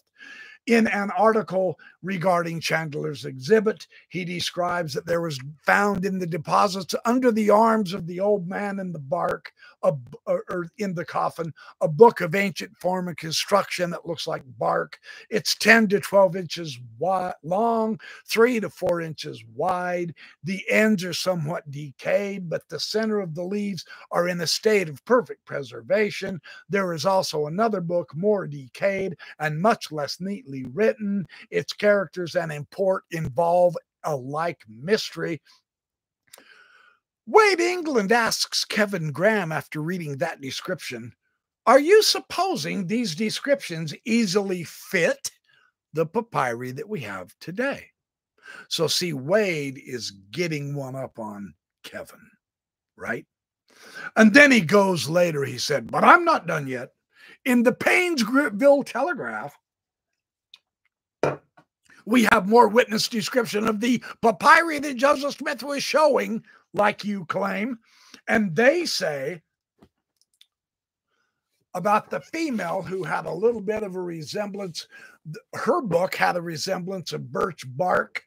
in 0.69 0.87
an 0.87 1.11
article 1.11 1.77
regarding 2.03 2.61
Chandler's 2.61 3.25
exhibit, 3.25 3.87
he 4.09 4.25
describes 4.25 4.95
that 4.95 5.07
there 5.07 5.21
was 5.21 5.39
found 5.65 6.05
in 6.05 6.19
the 6.19 6.27
deposits 6.27 6.95
under 7.05 7.33
the 7.33 7.51
arms 7.51 7.93
of 7.93 8.07
the 8.07 8.21
old 8.21 8.49
man 8.49 8.79
in 8.79 8.93
the 8.93 8.99
bark, 8.99 9.53
a, 9.83 9.93
or 10.27 10.45
uh, 10.51 10.55
er, 10.55 10.69
in 10.79 10.95
the 10.95 11.05
coffin, 11.05 11.53
a 11.81 11.89
book 11.89 12.21
of 12.21 12.35
ancient 12.35 12.77
form 12.79 13.09
and 13.09 13.17
construction 13.17 13.91
that 13.91 14.07
looks 14.07 14.27
like 14.27 14.43
bark. 14.59 14.99
It's 15.31 15.55
10 15.57 15.89
to 15.89 16.01
12 16.01 16.37
inches 16.37 16.79
wide, 16.99 17.35
long, 17.43 17.99
three 18.27 18.61
to 18.61 18.71
four 18.71 19.01
inches 19.01 19.43
wide. 19.55 20.15
The 20.45 20.63
ends 20.69 21.05
are 21.05 21.13
somewhat 21.13 21.71
decayed, 21.71 22.49
but 22.49 22.69
the 22.69 22.81
center 22.81 23.21
of 23.21 23.35
the 23.35 23.45
leaves 23.45 23.85
are 24.11 24.29
in 24.29 24.41
a 24.41 24.47
state 24.47 24.89
of 24.89 25.05
perfect 25.05 25.45
preservation. 25.45 26.41
There 26.69 26.93
is 26.93 27.07
also 27.07 27.47
another 27.47 27.81
book, 27.81 28.15
more 28.15 28.47
decayed 28.47 29.17
and 29.39 29.61
much 29.61 29.91
less 29.93 30.21
neatly 30.21 30.65
written. 30.73 31.27
Its 31.51 31.73
characters 31.89 32.37
and 32.37 32.53
import 32.53 33.05
involve 33.13 33.75
a 34.05 34.15
like 34.15 34.61
mystery. 34.69 35.41
Wade 37.27 37.61
Englund 37.61 38.13
asks 38.13 38.67
Kevin 38.67 39.11
Graham 39.11 39.53
after 39.53 39.81
reading 39.81 40.19
that 40.19 40.43
description 40.43 41.13
Are 41.67 41.81
you 41.81 42.03
supposing 42.03 42.87
these 42.87 43.15
descriptions 43.15 43.95
easily 44.05 44.65
fit 44.65 45.31
the 45.95 46.05
papyri 46.05 46.73
that 46.73 46.89
we 46.89 47.01
have 47.01 47.35
today? 47.41 47.87
So, 48.69 48.87
see, 48.87 49.15
Wade 49.15 49.81
is 49.83 50.11
getting 50.31 50.75
one 50.75 50.95
up 50.95 51.19
on 51.19 51.55
Kevin, 51.85 52.21
right? 52.97 53.25
And 54.17 54.35
then 54.35 54.51
he 54.51 54.61
goes 54.61 55.09
later, 55.09 55.43
he 55.45 55.57
said, 55.57 55.91
But 55.91 56.05
I'm 56.05 56.25
not 56.27 56.47
done 56.47 56.67
yet. 56.67 56.91
In 57.47 57.63
the 57.63 57.73
Painesville 57.73 58.85
Telegraph, 58.85 59.55
we 62.09 62.27
have 62.33 62.49
more 62.49 62.69
witness 62.69 63.07
description 63.07 63.69
of 63.69 63.81
the 63.81 64.03
papyri 64.23 64.79
that 64.79 64.97
Joseph 64.97 65.37
Smith 65.37 65.63
was 65.63 65.83
showing, 65.83 66.43
like 66.73 67.05
you 67.05 67.27
claim. 67.27 67.79
And 68.27 68.57
they 68.57 68.87
say 68.87 69.43
about 71.75 72.09
the 72.09 72.21
female 72.21 72.81
who 72.81 73.05
had 73.05 73.27
a 73.27 73.33
little 73.33 73.61
bit 73.61 73.83
of 73.83 73.95
a 73.95 74.01
resemblance. 74.01 74.89
Her 75.55 75.83
book 75.83 76.15
had 76.15 76.37
a 76.37 76.41
resemblance 76.41 77.13
of 77.13 77.31
birch 77.31 77.65
bark. 77.77 78.25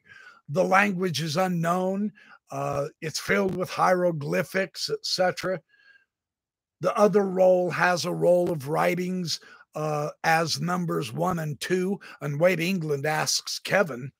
The 0.48 0.64
language 0.64 1.20
is 1.20 1.36
unknown. 1.36 2.12
Uh, 2.52 2.86
it's 3.00 3.18
filled 3.18 3.56
with 3.56 3.68
hieroglyphics, 3.68 4.90
etc. 4.90 5.60
The 6.80 6.96
other 6.96 7.24
roll 7.24 7.70
has 7.70 8.04
a 8.04 8.12
roll 8.12 8.52
of 8.52 8.68
writings 8.68 9.40
uh, 9.74 10.10
as 10.24 10.60
numbers 10.60 11.12
one 11.12 11.38
and 11.38 11.60
two. 11.60 12.00
And 12.20 12.40
Wade 12.40 12.58
Englund 12.60 13.04
asks 13.04 13.58
Kevin, 13.58 14.12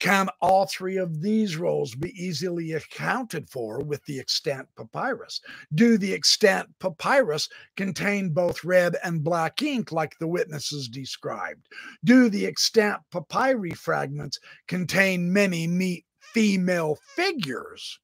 can 0.00 0.30
all 0.40 0.64
three 0.64 0.96
of 0.96 1.20
these 1.20 1.58
rolls 1.58 1.94
be 1.94 2.10
easily 2.12 2.72
accounted 2.72 3.50
for 3.50 3.80
with 3.84 4.02
the 4.06 4.18
extant 4.18 4.66
papyrus? 4.74 5.42
Do 5.74 5.98
the 5.98 6.14
extant 6.14 6.70
papyrus 6.80 7.50
contain 7.76 8.30
both 8.30 8.64
red 8.64 8.96
and 9.04 9.22
black 9.22 9.60
ink 9.60 9.92
like 9.92 10.18
the 10.18 10.26
witnesses 10.26 10.88
described? 10.88 11.68
Do 12.02 12.30
the 12.30 12.46
extant 12.46 13.02
papyri 13.12 13.72
fragments 13.72 14.38
contain 14.68 15.30
many 15.30 16.06
female 16.32 16.96
figures? 17.14 18.00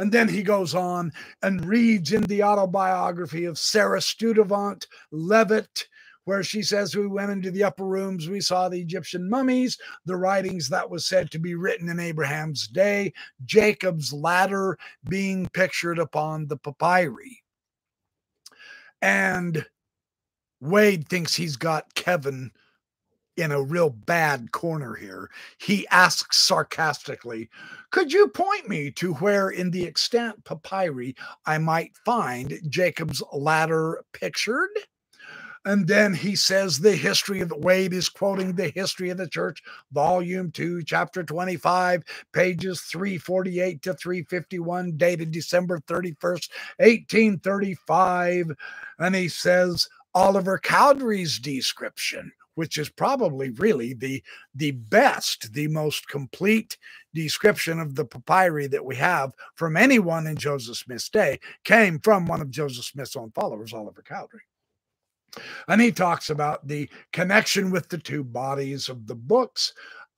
And 0.00 0.10
then 0.10 0.30
he 0.30 0.42
goes 0.42 0.74
on 0.74 1.12
and 1.42 1.62
reads 1.62 2.12
in 2.12 2.22
the 2.22 2.42
autobiography 2.42 3.44
of 3.44 3.58
Sarah 3.58 4.00
Studevant 4.00 4.86
Leavitt, 5.12 5.86
where 6.24 6.42
she 6.42 6.62
says, 6.62 6.96
We 6.96 7.06
went 7.06 7.32
into 7.32 7.50
the 7.50 7.64
upper 7.64 7.84
rooms, 7.84 8.26
we 8.26 8.40
saw 8.40 8.70
the 8.70 8.80
Egyptian 8.80 9.28
mummies, 9.28 9.76
the 10.06 10.16
writings 10.16 10.70
that 10.70 10.88
was 10.88 11.06
said 11.06 11.30
to 11.32 11.38
be 11.38 11.54
written 11.54 11.90
in 11.90 12.00
Abraham's 12.00 12.66
day, 12.66 13.12
Jacob's 13.44 14.10
ladder 14.10 14.78
being 15.10 15.46
pictured 15.52 15.98
upon 15.98 16.46
the 16.46 16.56
papyri. 16.56 17.42
And 19.02 19.66
Wade 20.62 21.10
thinks 21.10 21.34
he's 21.34 21.56
got 21.56 21.94
Kevin 21.94 22.52
in 23.36 23.52
a 23.52 23.62
real 23.62 23.90
bad 23.90 24.52
corner 24.52 24.94
here. 24.94 25.30
He 25.58 25.86
asks 25.88 26.38
sarcastically, 26.38 27.48
Could 27.90 28.12
you 28.12 28.28
point 28.28 28.68
me 28.68 28.90
to 28.92 29.14
where 29.14 29.50
in 29.50 29.70
the 29.70 29.86
extant 29.86 30.44
papyri 30.44 31.14
I 31.46 31.58
might 31.58 31.96
find 32.04 32.60
Jacob's 32.68 33.22
ladder 33.32 34.04
pictured? 34.12 34.70
And 35.66 35.86
then 35.86 36.14
he 36.14 36.36
says 36.36 36.78
the 36.78 36.96
history 36.96 37.40
of 37.40 37.50
the 37.50 37.58
Wade 37.58 37.92
is 37.92 38.08
quoting 38.08 38.54
the 38.54 38.70
history 38.70 39.10
of 39.10 39.18
the 39.18 39.28
church, 39.28 39.62
volume 39.92 40.50
2, 40.52 40.84
chapter 40.84 41.22
25, 41.22 42.02
pages 42.32 42.80
348 42.82 43.82
to 43.82 43.92
351, 43.92 44.96
dated 44.96 45.30
December 45.30 45.80
31st, 45.80 46.48
1835. 46.78 48.52
And 48.98 49.14
he 49.14 49.28
says 49.28 49.86
Oliver 50.14 50.58
Cowdery's 50.58 51.38
description 51.38 52.32
which 52.60 52.76
is 52.76 52.90
probably 52.90 53.48
really 53.52 53.94
the 53.94 54.22
the 54.54 54.72
best, 54.72 55.50
the 55.54 55.66
most 55.68 56.06
complete 56.08 56.76
description 57.14 57.80
of 57.80 57.94
the 57.94 58.04
papyri 58.04 58.66
that 58.66 58.84
we 58.84 58.94
have 58.94 59.32
from 59.54 59.78
anyone 59.78 60.26
in 60.26 60.36
Joseph 60.36 60.76
Smith's 60.76 61.08
day, 61.08 61.40
came 61.64 61.98
from 62.00 62.26
one 62.26 62.42
of 62.42 62.50
Joseph 62.50 62.84
Smith's 62.84 63.16
own 63.16 63.30
followers, 63.30 63.72
Oliver 63.72 64.02
Cowdery. 64.02 64.42
And 65.68 65.80
he 65.80 65.90
talks 65.90 66.28
about 66.28 66.68
the 66.68 66.90
connection 67.14 67.70
with 67.70 67.88
the 67.88 67.96
two 67.96 68.22
bodies 68.22 68.90
of 68.90 69.06
the 69.06 69.14
books, 69.14 69.72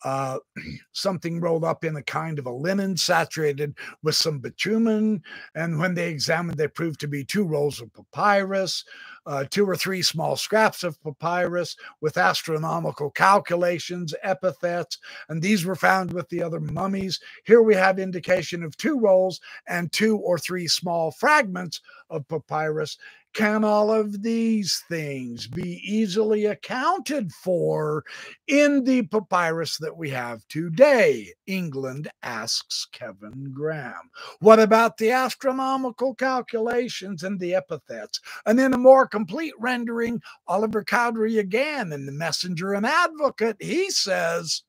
uh, 0.04 0.38
something 0.92 1.40
rolled 1.40 1.64
up 1.64 1.84
in 1.84 1.96
a 1.96 2.02
kind 2.02 2.38
of 2.38 2.46
a 2.46 2.50
linen 2.50 2.96
saturated 2.96 3.74
with 4.02 4.14
some 4.14 4.38
bitumen. 4.38 5.22
And 5.54 5.78
when 5.78 5.94
they 5.94 6.08
examined, 6.08 6.58
they 6.58 6.68
proved 6.68 7.00
to 7.00 7.08
be 7.08 7.24
two 7.24 7.44
rolls 7.44 7.80
of 7.80 7.92
papyrus, 7.94 8.84
uh, 9.26 9.44
two 9.50 9.68
or 9.68 9.76
three 9.76 10.02
small 10.02 10.36
scraps 10.36 10.82
of 10.82 11.02
papyrus 11.02 11.76
with 12.00 12.16
astronomical 12.16 13.10
calculations, 13.10 14.14
epithets, 14.22 14.98
and 15.28 15.40
these 15.40 15.64
were 15.64 15.76
found 15.76 16.12
with 16.12 16.28
the 16.28 16.42
other 16.42 16.60
mummies. 16.60 17.20
Here 17.44 17.62
we 17.62 17.74
have 17.74 17.98
indication 17.98 18.62
of 18.62 18.76
two 18.76 18.98
rolls 18.98 19.40
and 19.68 19.92
two 19.92 20.18
or 20.18 20.38
three 20.38 20.66
small 20.66 21.10
fragments 21.12 21.80
of 22.10 22.26
papyrus. 22.28 22.98
Can 23.34 23.64
all 23.64 23.90
of 23.90 24.22
these 24.22 24.84
things 24.88 25.46
be 25.46 25.80
easily 25.84 26.46
accounted 26.46 27.32
for 27.32 28.04
in 28.46 28.84
the 28.84 29.02
papyrus 29.02 29.78
that 29.78 29.96
we 29.96 30.10
have 30.10 30.46
today? 30.48 31.32
Englund 31.48 32.08
asks 32.22 32.86
Kevin 32.92 33.50
Graham. 33.54 34.10
What 34.40 34.60
about 34.60 34.98
the 34.98 35.12
astronomical 35.12 36.14
calculations 36.14 37.22
and 37.22 37.40
the 37.40 37.54
epithets? 37.54 38.20
And 38.44 38.60
in 38.60 38.74
a 38.74 38.78
more 38.78 39.06
complete 39.06 39.54
rendering, 39.58 40.20
Oliver 40.46 40.84
Cowdery 40.84 41.38
again 41.38 41.92
in 41.92 42.04
The 42.04 42.12
Messenger 42.12 42.74
and 42.74 42.84
Advocate, 42.84 43.56
he 43.60 43.90
says, 43.90 44.62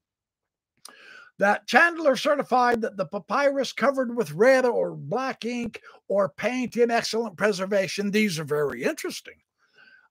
that 1.40 1.68
Chandler 1.68 2.16
certified 2.16 2.82
that 2.82 2.98
the 2.98 3.06
papyrus 3.06 3.74
covered 3.74 4.16
with 4.16 4.34
red 4.34 4.66
or 4.66 4.96
black 4.96 5.46
ink 5.46 5.82
or 6.08 6.30
paint 6.30 6.78
in 6.78 6.92
excellent 6.92 7.38
preservation. 7.38 8.12
These 8.12 8.40
are 8.40 8.44
very 8.44 8.84
interesting. 8.84 9.36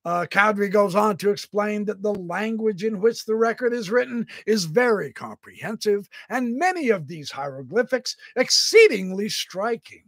Uh, 0.04 0.26
Cowdery 0.28 0.70
goes 0.70 0.96
on 0.96 1.16
to 1.18 1.30
explain 1.30 1.84
that 1.84 2.02
the 2.02 2.14
language 2.14 2.82
in 2.82 3.00
which 3.00 3.24
the 3.24 3.36
record 3.36 3.72
is 3.72 3.90
written 3.90 4.26
is 4.46 4.64
very 4.64 5.12
comprehensive, 5.12 6.08
and 6.28 6.56
many 6.58 6.88
of 6.88 7.06
these 7.06 7.30
hieroglyphics 7.30 8.16
exceedingly 8.34 9.28
striking. 9.28 10.02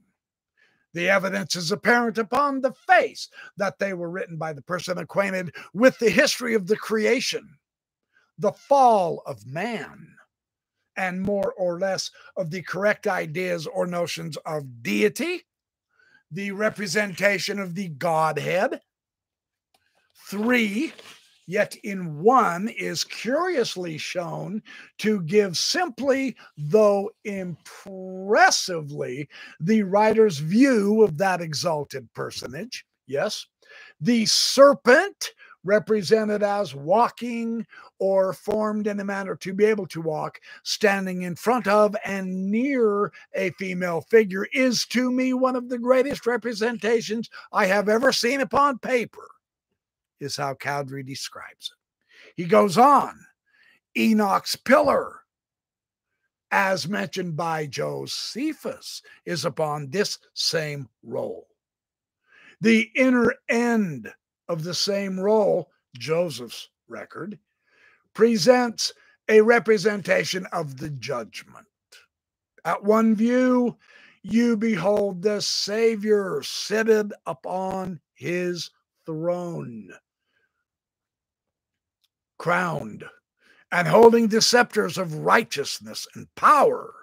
The 0.94 1.08
evidence 1.08 1.54
is 1.54 1.70
apparent 1.70 2.18
upon 2.18 2.60
the 2.60 2.72
face 2.72 3.28
that 3.56 3.78
they 3.78 3.94
were 3.94 4.10
written 4.10 4.36
by 4.36 4.52
the 4.52 4.62
person 4.62 4.98
acquainted 4.98 5.54
with 5.72 5.98
the 5.98 6.10
history 6.10 6.54
of 6.54 6.66
the 6.66 6.76
creation, 6.76 7.48
the 8.38 8.52
fall 8.52 9.22
of 9.26 9.46
man, 9.46 10.13
and 10.96 11.22
more 11.22 11.52
or 11.54 11.78
less 11.78 12.10
of 12.36 12.50
the 12.50 12.62
correct 12.62 13.06
ideas 13.06 13.66
or 13.66 13.86
notions 13.86 14.36
of 14.38 14.82
deity, 14.82 15.44
the 16.30 16.52
representation 16.52 17.58
of 17.58 17.74
the 17.74 17.88
Godhead. 17.88 18.80
Three, 20.28 20.92
yet 21.46 21.76
in 21.84 22.22
one 22.22 22.68
is 22.68 23.04
curiously 23.04 23.98
shown 23.98 24.62
to 24.98 25.20
give 25.22 25.58
simply, 25.58 26.36
though 26.56 27.10
impressively, 27.24 29.28
the 29.60 29.82
writer's 29.82 30.38
view 30.38 31.02
of 31.02 31.18
that 31.18 31.40
exalted 31.40 32.08
personage. 32.14 32.84
Yes. 33.06 33.46
The 34.00 34.26
serpent 34.26 35.32
represented 35.64 36.42
as 36.42 36.74
walking 36.74 37.66
or 37.98 38.32
formed 38.32 38.86
in 38.86 39.00
a 39.00 39.04
manner 39.04 39.34
to 39.36 39.52
be 39.52 39.64
able 39.64 39.86
to 39.86 40.00
walk, 40.00 40.40
standing 40.62 41.22
in 41.22 41.34
front 41.34 41.66
of 41.66 41.96
and 42.04 42.50
near 42.50 43.12
a 43.34 43.50
female 43.52 44.02
figure, 44.02 44.46
is 44.52 44.84
to 44.86 45.10
me 45.10 45.32
one 45.32 45.56
of 45.56 45.68
the 45.68 45.78
greatest 45.78 46.26
representations 46.26 47.30
I 47.52 47.66
have 47.66 47.88
ever 47.88 48.12
seen 48.12 48.40
upon 48.40 48.78
paper, 48.78 49.28
is 50.20 50.36
how 50.36 50.54
Cowdery 50.54 51.04
describes 51.04 51.72
it. 51.72 52.42
He 52.42 52.44
goes 52.44 52.78
on 52.78 53.18
Enoch's 53.96 54.56
pillar. 54.56 55.20
As 56.50 56.86
mentioned 56.86 57.36
by 57.36 57.66
Josephus, 57.66 59.02
is 59.24 59.44
upon 59.44 59.90
this 59.90 60.18
same 60.34 60.88
roll. 61.02 61.48
The 62.60 62.88
inner 62.94 63.34
end 63.48 64.12
of 64.48 64.64
the 64.64 64.74
same 64.74 65.18
roll, 65.18 65.70
Joseph's 65.96 66.68
record, 66.88 67.38
presents 68.14 68.92
a 69.28 69.40
representation 69.40 70.46
of 70.46 70.78
the 70.78 70.90
judgment. 70.90 71.66
At 72.64 72.84
one 72.84 73.14
view, 73.14 73.76
you 74.22 74.56
behold 74.56 75.22
the 75.22 75.40
Savior 75.40 76.42
seated 76.42 77.12
upon 77.26 78.00
his 78.14 78.70
throne, 79.04 79.90
crowned 82.38 83.04
and 83.70 83.88
holding 83.88 84.28
the 84.28 84.40
scepters 84.40 84.96
of 84.96 85.14
righteousness 85.14 86.06
and 86.14 86.32
power, 86.36 86.94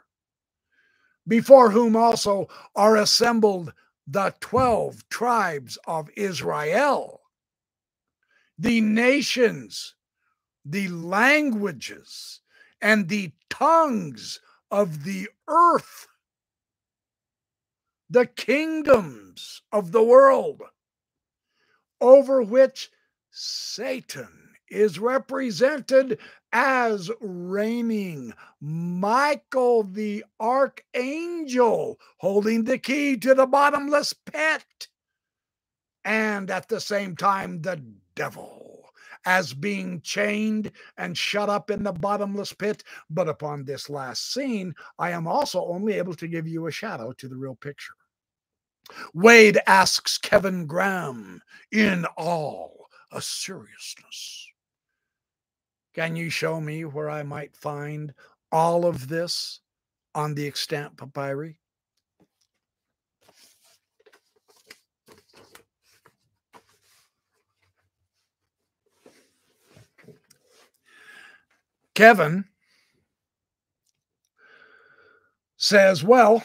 before 1.28 1.72
whom 1.72 1.96
also 1.96 2.48
are 2.76 2.96
assembled 2.96 3.74
the 4.08 4.34
12 4.40 5.08
tribes 5.10 5.78
of 5.86 6.10
Israel 6.16 7.21
the 8.62 8.80
nations, 8.80 9.96
the 10.64 10.88
languages, 10.90 12.42
and 12.80 13.10
the 13.10 13.32
tongues 13.50 14.40
of 14.70 15.04
the 15.04 15.28
earth, 15.48 16.08
the 18.08 18.28
kingdoms 18.28 19.64
of 19.72 19.92
the 19.92 20.04
world, 20.04 20.62
over 22.00 22.44
which 22.44 22.92
Satan 23.32 24.52
is 24.70 25.00
represented 25.00 26.20
as 26.54 27.10
reigning. 27.20 28.32
Michael 28.60 29.84
the 29.84 30.24
archangel 30.40 32.00
holding 32.18 32.66
the 32.66 32.78
key 32.78 33.18
to 33.18 33.34
the 33.34 33.48
bottomless 33.48 34.14
pit. 34.14 34.88
And 36.06 36.52
at 36.52 36.68
the 36.68 36.80
same 36.80 37.16
time, 37.16 37.62
the 37.62 37.82
devil 38.16 38.72
as 39.26 39.54
being 39.54 40.02
chained 40.02 40.72
and 40.98 41.18
shut 41.18 41.50
up 41.50 41.70
in 41.70 41.84
the 41.84 41.92
bottomless 41.92 42.54
pit. 42.54 42.84
But 43.10 43.30
upon 43.30 43.64
this 43.64 43.90
last 43.90 44.34
scene, 44.34 44.74
I 44.98 45.12
am 45.12 45.28
also 45.28 45.64
only 45.66 45.94
able 45.94 46.16
to 46.16 46.28
give 46.28 46.48
you 46.48 46.68
a 46.68 46.72
shadow 46.72 47.14
to 47.14 47.28
the 47.28 47.38
real 47.38 47.56
picture. 47.56 47.94
Wade 49.14 49.60
asks 49.68 50.18
Kevin 50.18 50.66
Graham 50.66 51.42
in 51.72 52.06
all 52.18 52.88
a 53.12 53.22
seriousness. 53.22 54.48
Can 55.94 56.16
you 56.16 56.30
show 56.30 56.60
me 56.60 56.86
where 56.86 57.10
I 57.10 57.24
might 57.24 57.56
find 57.56 58.14
all 58.52 58.86
of 58.86 59.08
this 59.08 59.60
on 60.16 60.36
the 60.36 60.48
extant 60.48 60.98
papyri? 60.98 61.61
Kevin 71.94 72.46
says, 75.58 76.04
Well, 76.04 76.44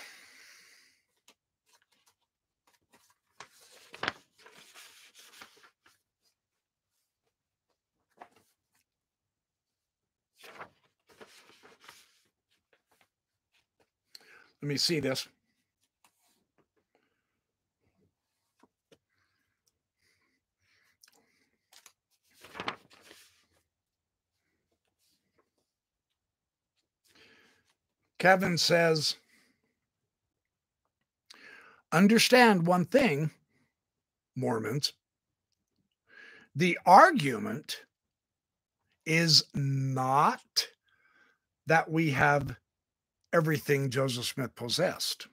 Let 14.62 14.68
me 14.70 14.76
see 14.78 14.98
this. 14.98 15.28
Kevin 28.26 28.58
says, 28.58 29.14
understand 31.92 32.66
one 32.66 32.84
thing, 32.84 33.30
Mormons. 34.34 34.94
The 36.56 36.76
argument 36.84 37.82
is 39.04 39.44
not 39.54 40.66
that 41.68 41.88
we 41.88 42.10
have 42.10 42.56
everything 43.32 43.90
Joseph 43.90 44.24
Smith 44.24 44.56
possessed. 44.56 45.28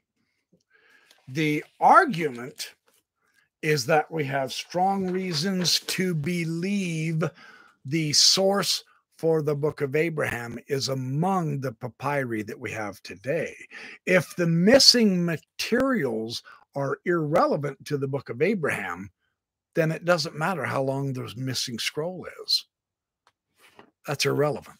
The 1.27 1.63
argument 1.79 2.75
is 3.63 3.87
that 3.87 4.11
we 4.11 4.23
have 4.25 4.53
strong 4.53 5.09
reasons 5.09 5.79
to 5.79 6.13
believe 6.13 7.23
the 7.85 8.13
source 8.13 8.83
for 9.23 9.41
the 9.41 9.55
book 9.55 9.79
of 9.79 9.95
Abraham 9.95 10.59
is 10.67 10.89
among 10.89 11.61
the 11.61 11.71
papyri 11.71 12.43
that 12.43 12.59
we 12.59 12.69
have 12.71 13.01
today. 13.03 13.55
If 14.05 14.35
the 14.35 14.47
missing 14.47 15.23
materials 15.23 16.43
are 16.75 16.97
irrelevant 17.05 17.85
to 17.85 17.97
the 17.97 18.09
book 18.09 18.27
of 18.27 18.41
Abraham, 18.41 19.09
then 19.75 19.93
it 19.93 20.03
doesn't 20.03 20.37
matter 20.37 20.65
how 20.65 20.83
long 20.83 21.13
the 21.13 21.33
missing 21.37 21.79
scroll 21.79 22.27
is. 22.43 22.65
That's 24.05 24.25
irrelevant. 24.25 24.75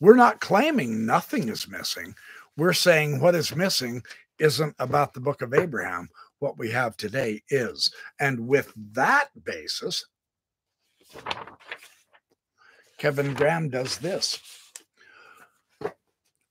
We're 0.00 0.16
not 0.16 0.40
claiming 0.40 1.06
nothing 1.06 1.48
is 1.48 1.68
missing. 1.68 2.12
We're 2.56 2.72
saying 2.72 3.20
what 3.20 3.36
is 3.36 3.54
missing 3.54 4.02
isn't 4.40 4.74
about 4.80 5.14
the 5.14 5.20
book 5.20 5.42
of 5.42 5.54
Abraham. 5.54 6.08
What 6.40 6.58
we 6.58 6.72
have 6.72 6.96
today 6.96 7.40
is. 7.50 7.92
And 8.18 8.48
with 8.48 8.72
that 8.94 9.28
basis, 9.44 10.04
Kevin 12.98 13.34
Graham 13.34 13.68
does 13.68 13.98
this. 13.98 14.40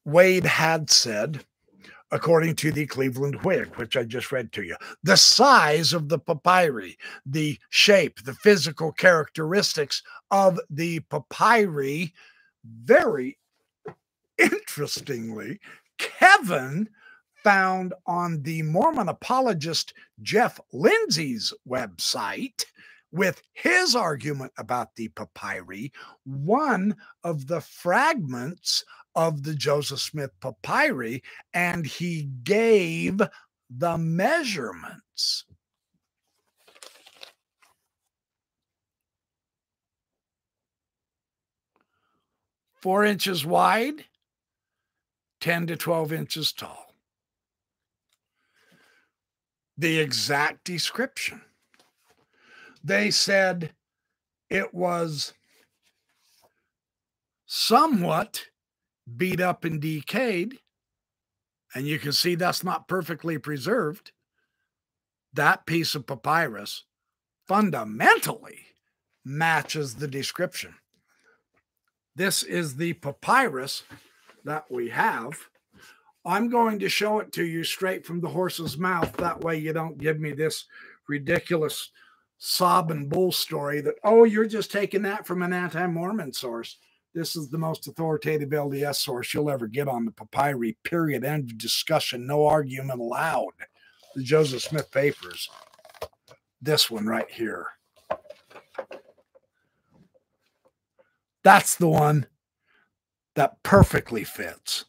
Wade 0.06 0.46
had 0.46 0.92
said, 0.92 1.44
according 2.12 2.56
to 2.56 2.72
the 2.72 2.86
Cleveland 2.86 3.42
Whig, 3.44 3.76
which 3.76 3.98
I 3.98 4.04
just 4.04 4.32
read 4.32 4.52
to 4.54 4.62
you, 4.62 4.76
the 5.04 5.18
size 5.18 5.94
of 5.94 6.10
the 6.10 6.20
papyri, 6.20 6.98
the 7.26 7.58
shape, 7.70 8.24
the 8.24 8.36
physical 8.36 8.92
characteristics 8.92 10.04
of 10.30 10.60
the 10.70 11.00
papyri, 11.10 12.14
very 12.64 13.40
interestingly, 14.38 15.60
Kevin 15.98 16.90
found 17.44 17.94
on 18.06 18.42
the 18.44 18.62
Mormon 18.64 19.10
apologist 19.10 19.94
Jeff 20.22 20.60
Lindsay's 20.74 21.54
website 21.68 22.66
with 23.16 23.42
his 23.54 23.96
argument 23.96 24.52
about 24.58 24.94
the 24.98 25.08
papyri, 25.08 25.94
one 26.26 26.94
of 27.24 27.48
the 27.48 27.62
fragments 27.62 28.84
of 29.16 29.44
the 29.44 29.56
Joseph 29.56 30.02
Smith 30.02 30.32
papyri, 30.42 31.24
and 31.54 31.86
he 31.86 32.30
gave 32.44 33.22
the 33.70 33.98
measurements. 33.98 35.46
Four 42.82 43.06
inches 43.06 43.46
wide, 43.46 44.04
10 45.40 45.68
to 45.68 45.78
12 45.78 46.12
inches 46.12 46.52
tall. 46.52 46.94
The 49.78 50.00
exact 50.00 50.66
description. 50.66 51.42
They 52.86 53.10
said 53.10 53.74
it 54.48 54.72
was 54.72 55.34
somewhat 57.48 58.46
beat 59.18 59.42
up 59.42 59.66
and 59.66 59.82
decayed. 59.82 60.60
And 61.74 61.88
you 61.88 61.98
can 61.98 62.12
see 62.12 62.36
that's 62.36 62.64
not 62.64 62.88
perfectly 62.88 63.40
preserved. 63.40 64.12
That 65.34 65.66
piece 65.66 65.96
of 65.96 66.06
papyrus 66.06 66.84
fundamentally 67.48 68.60
matches 69.26 69.96
the 69.96 70.08
description. 70.08 70.76
This 72.16 72.44
is 72.44 72.76
the 72.76 72.94
papyrus 72.94 73.82
that 74.44 74.70
we 74.70 74.90
have. 74.90 75.34
I'm 76.24 76.50
going 76.50 76.78
to 76.80 76.90
show 76.90 77.18
it 77.18 77.32
to 77.32 77.44
you 77.44 77.64
straight 77.64 78.06
from 78.06 78.22
the 78.22 78.30
horse's 78.30 78.78
mouth. 78.78 79.12
That 79.18 79.42
way, 79.42 79.58
you 79.58 79.74
don't 79.74 79.98
give 79.98 80.20
me 80.20 80.34
this 80.34 80.66
ridiculous 81.10 81.90
sob 82.38 82.92
and 82.92 83.10
bull 83.10 83.32
story 83.32 83.82
that, 83.82 83.96
oh, 84.04 84.24
you're 84.24 84.46
just 84.46 84.72
taking 84.72 85.02
that 85.04 85.26
from 85.26 85.42
an 85.42 85.54
anti 85.54 85.86
Mormon 85.88 86.34
source. 86.34 86.78
This 87.14 87.36
is 87.36 87.50
the 87.50 87.58
most 87.58 87.88
authoritative 87.88 88.50
LDS 88.50 88.98
source 88.98 89.34
you'll 89.34 89.50
ever 89.50 89.68
get 89.68 89.88
on 89.88 90.06
the 90.06 90.12
papyri, 90.12 90.78
period. 90.84 91.24
End 91.24 91.52
of 91.52 91.58
discussion. 91.58 92.28
No 92.28 92.46
argument 92.46 93.00
allowed. 93.00 93.54
The 94.16 94.24
Joseph 94.24 94.64
Smith 94.64 94.92
papers. 94.92 95.50
This 96.62 96.92
one 96.92 97.06
right 97.06 97.30
here. 97.30 97.68
That's 101.44 101.76
the 101.76 101.88
one 101.88 102.26
that 103.36 103.62
perfectly 103.64 104.24
fits 104.24 104.86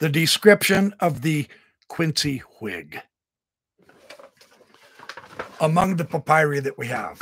the 0.00 0.08
description 0.08 0.94
of 0.98 1.22
the 1.22 1.46
Quincy 1.88 2.38
Whig 2.60 3.00
among 5.60 5.96
the 5.96 6.04
papyri 6.04 6.60
that 6.60 6.76
we 6.76 6.86
have. 6.86 7.20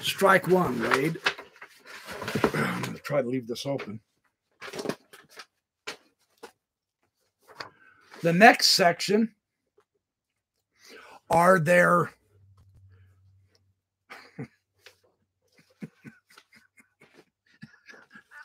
Strike 0.00 0.48
one, 0.48 0.80
Wade. 0.80 1.18
I'm 2.54 2.82
going 2.82 2.94
to 2.94 3.00
try 3.02 3.22
to 3.22 3.28
leave 3.28 3.46
this 3.46 3.66
open. 3.66 4.00
The 8.22 8.32
next 8.32 8.68
section 8.68 9.34
are 11.30 11.58
there 11.58 12.12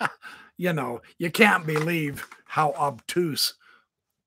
you 0.57 0.73
know, 0.73 1.01
you 1.17 1.31
can't 1.31 1.65
believe 1.65 2.27
how 2.45 2.71
obtuse 2.73 3.53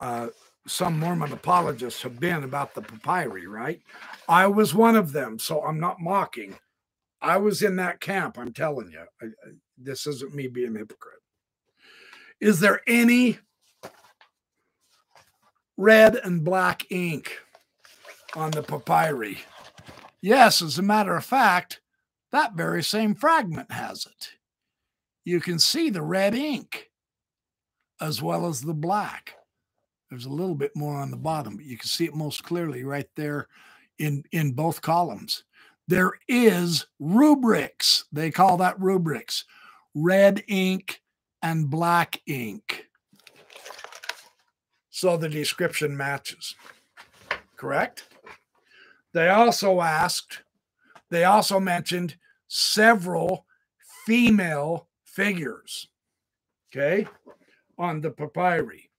uh, 0.00 0.28
some 0.66 0.98
Mormon 0.98 1.32
apologists 1.32 2.02
have 2.02 2.20
been 2.20 2.44
about 2.44 2.74
the 2.74 2.82
papyri, 2.82 3.46
right? 3.46 3.80
I 4.28 4.46
was 4.46 4.74
one 4.74 4.96
of 4.96 5.12
them, 5.12 5.38
so 5.38 5.62
I'm 5.62 5.80
not 5.80 6.00
mocking. 6.00 6.56
I 7.20 7.36
was 7.36 7.62
in 7.62 7.76
that 7.76 8.00
camp, 8.00 8.38
I'm 8.38 8.52
telling 8.52 8.90
you. 8.90 9.04
I, 9.20 9.26
I, 9.26 9.50
this 9.76 10.06
isn't 10.06 10.34
me 10.34 10.46
being 10.46 10.76
a 10.76 10.80
hypocrite. 10.80 11.20
Is 12.40 12.60
there 12.60 12.80
any 12.86 13.38
red 15.76 16.16
and 16.16 16.44
black 16.44 16.90
ink 16.90 17.38
on 18.34 18.50
the 18.50 18.62
papyri? 18.62 19.38
Yes, 20.20 20.62
as 20.62 20.78
a 20.78 20.82
matter 20.82 21.16
of 21.16 21.24
fact, 21.24 21.80
that 22.30 22.54
very 22.54 22.82
same 22.82 23.14
fragment 23.14 23.70
has 23.70 24.06
it 24.06 24.30
you 25.24 25.40
can 25.40 25.58
see 25.58 25.90
the 25.90 26.02
red 26.02 26.34
ink 26.34 26.90
as 28.00 28.20
well 28.20 28.46
as 28.46 28.62
the 28.62 28.74
black. 28.74 29.34
There's 30.12 30.26
a 30.26 30.30
little 30.30 30.54
bit 30.54 30.76
more 30.76 30.96
on 30.96 31.10
the 31.10 31.16
bottom, 31.16 31.56
but 31.56 31.64
you 31.64 31.78
can 31.78 31.88
see 31.88 32.04
it 32.04 32.14
most 32.14 32.44
clearly 32.44 32.84
right 32.84 33.08
there 33.16 33.48
in, 33.98 34.22
in 34.30 34.52
both 34.52 34.82
columns. 34.82 35.44
There 35.88 36.12
is 36.28 36.84
rubrics. 36.98 38.04
They 38.12 38.30
call 38.30 38.58
that 38.58 38.78
rubrics 38.78 39.46
red 39.94 40.44
ink 40.48 41.00
and 41.40 41.70
black 41.70 42.20
ink. 42.26 42.88
So 44.90 45.16
the 45.16 45.30
description 45.30 45.96
matches. 45.96 46.56
correct? 47.56 48.04
They 49.14 49.30
also 49.30 49.80
asked, 49.80 50.42
they 51.08 51.24
also 51.24 51.58
mentioned 51.58 52.16
several 52.48 53.46
female 54.04 54.88
figures, 55.04 55.88
okay, 56.70 57.06
on 57.78 58.02
the 58.02 58.10
papyri. 58.10 58.90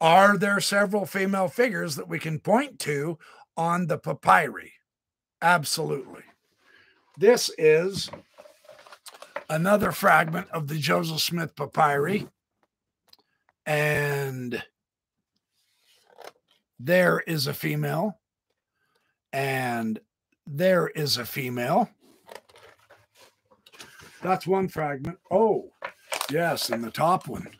Are 0.00 0.38
there 0.38 0.60
several 0.60 1.04
female 1.04 1.48
figures 1.48 1.96
that 1.96 2.08
we 2.08 2.18
can 2.18 2.40
point 2.40 2.78
to 2.80 3.18
on 3.56 3.86
the 3.86 3.98
papyri? 3.98 4.72
Absolutely. 5.42 6.22
This 7.18 7.50
is 7.58 8.10
another 9.50 9.92
fragment 9.92 10.48
of 10.50 10.68
the 10.68 10.78
Joseph 10.78 11.20
Smith 11.20 11.54
papyri. 11.54 12.28
And 13.66 14.62
there 16.78 17.20
is 17.20 17.46
a 17.46 17.54
female. 17.54 18.18
And 19.32 20.00
there 20.46 20.88
is 20.88 21.18
a 21.18 21.26
female. 21.26 21.90
That's 24.22 24.46
one 24.46 24.68
fragment. 24.68 25.18
Oh, 25.30 25.70
yes, 26.30 26.70
and 26.70 26.82
the 26.82 26.90
top 26.90 27.28
one. 27.28 27.50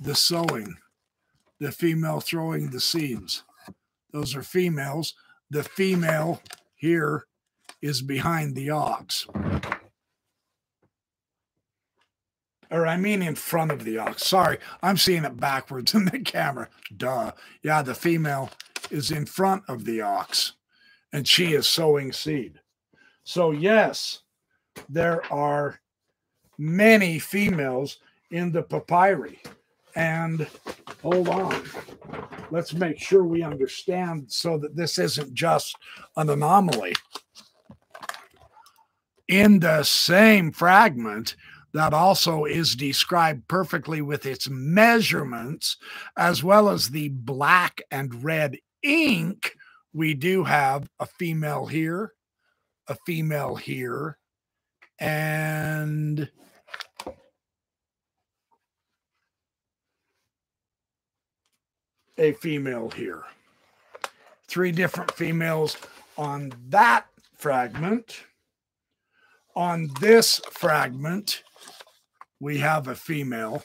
The 0.00 0.14
sowing, 0.14 0.76
the 1.58 1.72
female 1.72 2.20
throwing 2.20 2.70
the 2.70 2.80
seeds. 2.80 3.44
Those 4.12 4.34
are 4.34 4.42
females. 4.42 5.14
The 5.50 5.62
female 5.62 6.42
here 6.74 7.26
is 7.82 8.02
behind 8.02 8.54
the 8.54 8.70
ox. 8.70 9.26
Or 12.70 12.86
I 12.86 12.96
mean 12.96 13.22
in 13.22 13.36
front 13.36 13.70
of 13.70 13.84
the 13.84 13.98
ox. 13.98 14.26
Sorry, 14.26 14.58
I'm 14.82 14.96
seeing 14.96 15.24
it 15.24 15.38
backwards 15.38 15.94
in 15.94 16.06
the 16.06 16.20
camera. 16.20 16.68
Duh. 16.96 17.32
Yeah, 17.62 17.82
the 17.82 17.94
female 17.94 18.50
is 18.90 19.10
in 19.10 19.26
front 19.26 19.62
of 19.68 19.84
the 19.84 20.00
ox 20.00 20.54
and 21.12 21.26
she 21.26 21.54
is 21.54 21.66
sowing 21.66 22.12
seed. 22.12 22.60
So, 23.24 23.50
yes, 23.50 24.20
there 24.88 25.22
are 25.32 25.80
many 26.58 27.18
females 27.18 27.98
in 28.30 28.52
the 28.52 28.62
papyri. 28.62 29.40
And 29.96 30.46
hold 31.02 31.28
on, 31.28 31.62
let's 32.50 32.74
make 32.74 32.98
sure 32.98 33.24
we 33.24 33.42
understand 33.42 34.30
so 34.30 34.58
that 34.58 34.76
this 34.76 34.98
isn't 34.98 35.32
just 35.34 35.74
an 36.16 36.28
anomaly. 36.28 36.94
In 39.26 39.58
the 39.58 39.82
same 39.82 40.52
fragment, 40.52 41.34
that 41.72 41.92
also 41.92 42.44
is 42.44 42.74
described 42.74 43.48
perfectly 43.48 44.00
with 44.00 44.24
its 44.24 44.48
measurements, 44.48 45.76
as 46.16 46.44
well 46.44 46.68
as 46.68 46.88
the 46.88 47.08
black 47.08 47.82
and 47.90 48.22
red 48.22 48.58
ink. 48.82 49.56
We 49.92 50.14
do 50.14 50.44
have 50.44 50.88
a 51.00 51.06
female 51.06 51.66
here, 51.66 52.12
a 52.86 52.96
female 53.06 53.56
here, 53.56 54.18
and 54.98 56.30
a 62.18 62.32
female 62.34 62.90
here. 62.90 63.22
Three 64.48 64.72
different 64.72 65.12
females 65.12 65.76
on 66.16 66.52
that 66.68 67.06
fragment. 67.36 68.24
On 69.54 69.88
this 70.00 70.40
fragment, 70.50 71.42
we 72.40 72.58
have 72.58 72.88
a 72.88 72.94
female. 72.94 73.64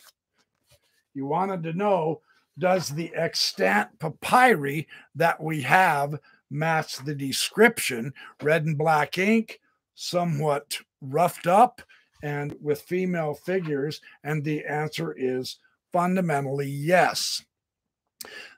You 1.14 1.26
wanted 1.26 1.64
to 1.64 1.74
know 1.74 2.22
does 2.58 2.90
the 2.90 3.14
extant 3.16 3.90
papyri 4.00 4.88
that 5.16 5.42
we 5.42 5.62
have 5.62 6.20
match 6.50 6.98
the 6.98 7.16
description? 7.16 8.14
Red 8.42 8.66
and 8.66 8.78
black 8.78 9.18
ink, 9.18 9.60
somewhat 9.96 10.78
roughed 11.02 11.48
up 11.48 11.82
and 12.24 12.56
with 12.62 12.82
female 12.82 13.34
figures? 13.34 14.02
And 14.24 14.44
the 14.44 14.66
answer 14.66 15.14
is 15.18 15.58
fundamentally 15.92 16.70
yes. 16.70 17.44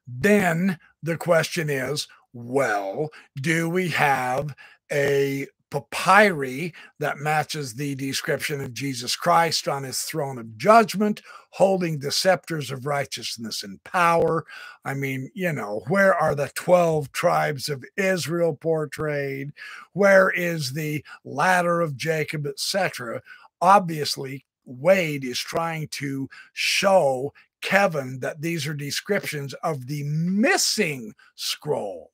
Then 0.08 0.80
the 1.02 1.18
question 1.18 1.70
is 1.70 2.08
well, 2.34 3.10
do 3.40 3.70
we 3.70 3.90
have 3.90 4.56
a 4.92 5.48
papyri 5.82 6.74
that 7.00 7.18
matches 7.18 7.74
the 7.74 7.96
description 7.96 8.62
of 8.62 8.74
Jesus 8.74 9.16
Christ 9.16 9.68
on 9.68 9.84
his 9.84 10.02
throne 10.02 10.38
of 10.38 10.58
judgment, 10.58 11.22
holding 11.50 12.00
the 12.00 12.12
scepters 12.12 12.72
of 12.72 12.86
righteousness 12.86 13.64
and 13.64 13.84
power. 13.84 14.46
I 14.86 14.94
mean, 14.94 15.32
you 15.34 15.52
know, 15.52 15.84
where 15.88 16.14
are 16.14 16.36
the 16.36 16.52
12 16.54 17.12
tribes 17.12 17.70
of 17.70 17.84
Israel 17.98 18.56
portrayed? 18.56 19.52
Where 19.94 20.30
is 20.30 20.74
the 20.74 21.04
ladder 21.26 21.82
of 21.82 21.98
Jacob, 21.98 22.46
etc.? 22.46 23.22
Obviously, 23.62 24.46
Wade 24.66 25.26
is 25.26 25.40
trying 25.40 25.88
to 25.90 26.30
show 26.54 27.34
Kevin 27.64 28.20
that 28.20 28.42
these 28.42 28.68
are 28.68 28.74
descriptions 28.74 29.54
of 29.64 29.88
the 29.88 30.04
missing 30.04 31.16
scroll. 31.36 32.12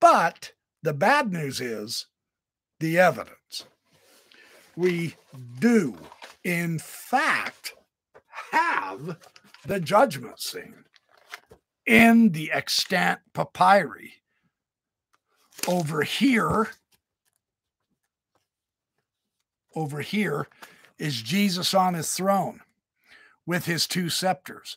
But 0.00 0.52
the 0.82 0.92
bad 0.92 1.32
news 1.32 1.60
is 1.60 2.06
the 2.80 2.98
evidence. 2.98 3.64
We 4.76 5.14
do, 5.60 5.96
in 6.42 6.78
fact, 6.80 7.74
have 8.50 9.16
the 9.64 9.78
judgment 9.78 10.40
scene 10.40 10.84
in 11.86 12.30
the 12.30 12.50
extant 12.50 13.20
papyri. 13.32 14.14
Over 15.68 16.02
here, 16.02 16.70
over 19.76 20.00
here 20.00 20.48
is 20.98 21.22
Jesus 21.22 21.74
on 21.74 21.94
his 21.94 22.12
throne 22.12 22.60
with 23.46 23.66
his 23.66 23.86
two 23.86 24.08
scepters. 24.08 24.76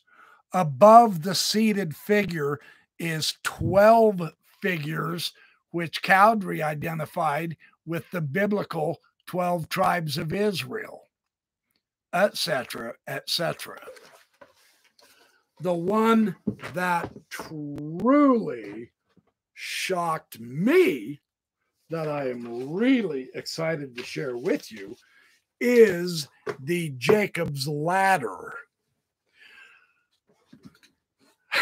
Above 0.54 1.24
the 1.24 1.36
seated 1.36 1.96
figure 1.96 2.60
is 3.00 3.38
12 3.44 4.32
figures, 4.62 5.34
which 5.72 6.04
Cowdery 6.04 6.62
identified 6.64 7.58
with 7.86 8.10
the 8.12 8.22
biblical 8.22 9.00
12 9.26 9.68
tribes 9.70 10.18
of 10.18 10.34
Israel, 10.34 11.04
etc., 12.14 12.94
etc. 13.08 13.80
The 15.62 15.74
one 15.74 16.36
that 16.74 17.12
truly 17.30 18.92
shocked 19.54 20.40
me, 20.40 21.22
that 21.90 22.08
I 22.08 22.30
am 22.30 22.72
really 22.72 23.30
excited 23.34 23.96
to 23.98 24.04
share 24.04 24.38
with 24.38 24.72
you, 24.72 24.96
is 25.64 26.28
the 26.60 26.94
Jacob's 26.98 27.68
ladder. 27.68 28.54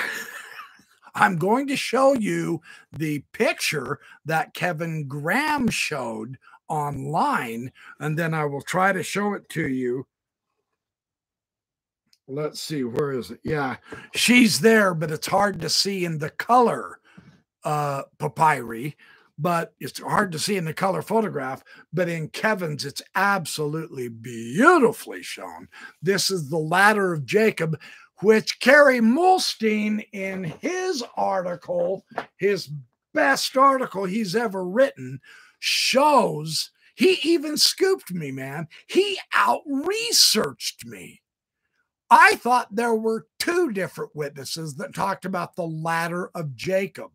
I'm 1.16 1.38
going 1.38 1.68
to 1.68 1.76
show 1.76 2.14
you 2.14 2.62
the 2.92 3.24
picture 3.32 4.00
that 4.26 4.56
Kevin 4.56 5.08
Graham 5.08 5.70
showed 5.70 6.40
online, 6.68 7.72
and 8.00 8.18
then 8.18 8.34
I 8.34 8.46
will 8.46 8.62
try 8.62 8.92
to 8.92 9.04
show 9.04 9.34
it 9.34 9.48
to 9.50 9.68
you. 9.68 10.08
Let's 12.28 12.62
see, 12.62 12.84
where 12.84 13.12
is 13.12 13.30
it? 13.30 13.42
Yeah, 13.44 13.76
she's 14.16 14.62
there, 14.62 14.96
but 14.96 15.12
it's 15.12 15.28
hard 15.28 15.62
to 15.62 15.70
see 15.70 16.06
in 16.06 16.18
the 16.18 16.30
color 16.30 17.02
uh, 17.64 18.04
papyri, 18.18 18.96
but 19.42 19.74
it's 19.80 20.00
hard 20.00 20.32
to 20.32 20.40
see 20.40 20.56
in 20.56 20.66
the 20.66 20.74
color 20.74 21.02
photograph. 21.02 21.64
But 21.92 22.10
in 22.10 22.30
Kevin's, 22.30 22.86
it's 22.86 23.02
absolutely 23.16 24.08
beautifully 24.08 25.24
shown. 25.24 25.68
This 26.02 26.30
is 26.30 26.50
the 26.50 26.58
ladder 26.58 27.14
of 27.14 27.26
Jacob 27.26 27.80
which 28.22 28.60
Kerry 28.60 29.00
Muhlestein, 29.00 30.06
in 30.14 30.44
his 30.44 31.04
article, 31.18 32.06
his 32.38 32.70
best 33.16 33.58
article 33.58 34.06
he's 34.06 34.36
ever 34.36 34.64
written, 34.64 35.20
shows 35.60 36.70
he 36.94 37.20
even 37.24 37.58
scooped 37.58 38.12
me, 38.12 38.32
man. 38.32 38.68
He 38.88 39.18
out 39.34 39.62
researched 39.66 40.86
me. 40.86 41.22
I 42.12 42.36
thought 42.36 42.76
there 42.76 42.94
were 42.94 43.28
two 43.40 43.72
different 43.72 44.16
witnesses 44.16 44.76
that 44.76 44.94
talked 44.94 45.26
about 45.26 45.56
the 45.56 45.66
ladder 45.66 46.30
of 46.36 46.56
Jacob. 46.56 47.12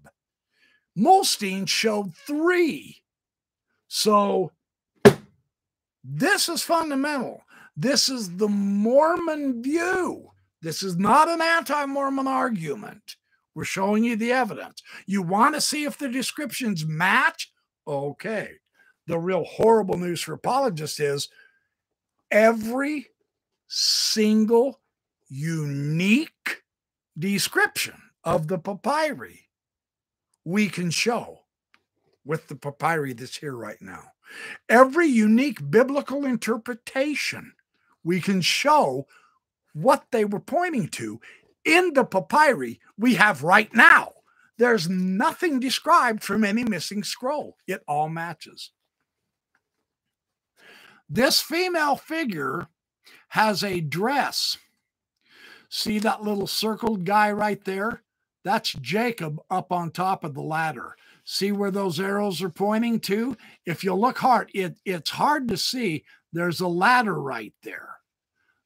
Muhlestein 0.96 1.68
showed 1.68 2.14
three. 2.14 3.02
So 3.88 4.52
this 6.02 6.48
is 6.48 6.62
fundamental. 6.62 7.42
This 7.76 8.08
is 8.08 8.36
the 8.36 8.48
Mormon 8.48 9.62
view. 9.62 10.30
This 10.62 10.82
is 10.82 10.96
not 10.96 11.28
an 11.28 11.42
anti 11.42 11.84
Mormon 11.86 12.26
argument. 12.26 13.16
We're 13.54 13.64
showing 13.64 14.04
you 14.04 14.16
the 14.16 14.32
evidence. 14.32 14.82
You 15.06 15.22
want 15.22 15.54
to 15.54 15.60
see 15.60 15.84
if 15.84 15.98
the 15.98 16.08
descriptions 16.08 16.86
match? 16.86 17.52
Okay. 17.86 18.52
The 19.06 19.18
real 19.18 19.44
horrible 19.44 19.96
news 19.98 20.20
for 20.20 20.32
apologists 20.34 20.98
is 21.00 21.28
every 22.30 23.06
single 23.68 24.80
unique 25.28 26.62
description 27.18 27.94
of 28.24 28.48
the 28.48 28.58
papyri 28.58 29.45
we 30.46 30.68
can 30.68 30.90
show 30.90 31.40
with 32.24 32.46
the 32.46 32.54
papyri 32.54 33.12
that's 33.12 33.36
here 33.36 33.56
right 33.56 33.82
now. 33.82 34.12
Every 34.68 35.08
unique 35.08 35.70
biblical 35.70 36.24
interpretation 36.24 37.52
we 38.04 38.20
can 38.20 38.40
show 38.40 39.08
what 39.74 40.04
they 40.12 40.24
were 40.24 40.40
pointing 40.40 40.86
to 40.88 41.20
in 41.64 41.94
the 41.94 42.04
papyri 42.04 42.80
we 42.96 43.16
have 43.16 43.42
right 43.42 43.74
now. 43.74 44.12
There's 44.56 44.88
nothing 44.88 45.58
described 45.58 46.22
from 46.22 46.44
any 46.44 46.62
missing 46.62 47.02
scroll. 47.02 47.56
It 47.66 47.82
all 47.88 48.08
matches. 48.08 48.70
This 51.10 51.40
female 51.40 51.96
figure 51.96 52.68
has 53.30 53.64
a 53.64 53.80
dress. 53.80 54.58
See 55.68 55.98
that 55.98 56.22
little 56.22 56.46
circled 56.46 57.04
guy 57.04 57.32
right 57.32 57.62
there? 57.64 58.02
That's 58.46 58.74
Jacob 58.74 59.40
up 59.50 59.72
on 59.72 59.90
top 59.90 60.22
of 60.22 60.34
the 60.34 60.40
ladder. 60.40 60.94
See 61.24 61.50
where 61.50 61.72
those 61.72 61.98
arrows 61.98 62.40
are 62.42 62.48
pointing 62.48 63.00
to? 63.00 63.36
If 63.66 63.82
you 63.82 63.92
look 63.92 64.18
hard, 64.18 64.52
it, 64.54 64.76
it's 64.84 65.10
hard 65.10 65.48
to 65.48 65.56
see. 65.56 66.04
There's 66.32 66.60
a 66.60 66.68
ladder 66.68 67.20
right 67.20 67.52
there. 67.64 67.96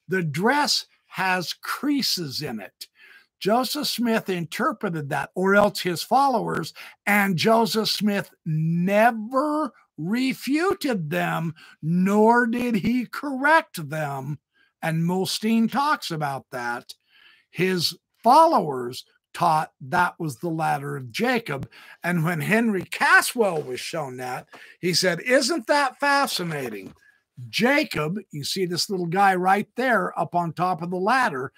The 0.07 0.23
dress 0.23 0.85
has 1.07 1.55
creases 1.55 2.43
in 2.43 2.61
it. 2.61 2.89
Joseph 3.39 3.89
Smith 3.89 4.28
interpreted 4.28 5.09
that, 5.09 5.31
or 5.35 5.55
else 5.55 5.81
his 5.81 6.02
followers, 6.02 6.74
and 7.07 7.39
Joseph 7.39 7.89
Smith 7.89 8.31
never 8.44 9.73
refuted 9.97 11.09
them, 11.09 11.55
nor 11.81 12.47
did 12.47 12.74
he 12.74 13.07
correct 13.07 13.89
them. 13.89 14.40
And 14.82 15.05
Muhlestein 15.05 15.73
talks 15.73 16.11
about 16.11 16.44
that. 16.52 16.93
His 17.51 17.97
followers 18.23 19.07
taught 19.32 19.73
that 19.81 20.19
was 20.19 20.36
the 20.36 20.48
ladder 20.48 20.97
of 20.97 21.11
Jacob. 21.11 21.69
And 22.02 22.24
when 22.24 22.40
Henry 22.40 22.85
Caswell 22.85 23.62
was 23.62 23.81
shown 23.81 24.16
that, 24.19 24.47
he 24.81 24.94
said, 24.94 25.20
Isn't 25.20 25.66
that 25.66 26.01
fascinating? 26.01 26.94
Jacob, 27.48 28.19
you 28.31 28.44
see 28.44 28.66
this 28.66 28.90
little 28.90 29.07
guy 29.07 29.35
right 29.35 29.69
there 29.77 30.19
up 30.19 30.35
on 30.35 30.52
top 30.52 30.82
of 30.82 30.90
the 30.90 30.97
ladder. 30.97 31.52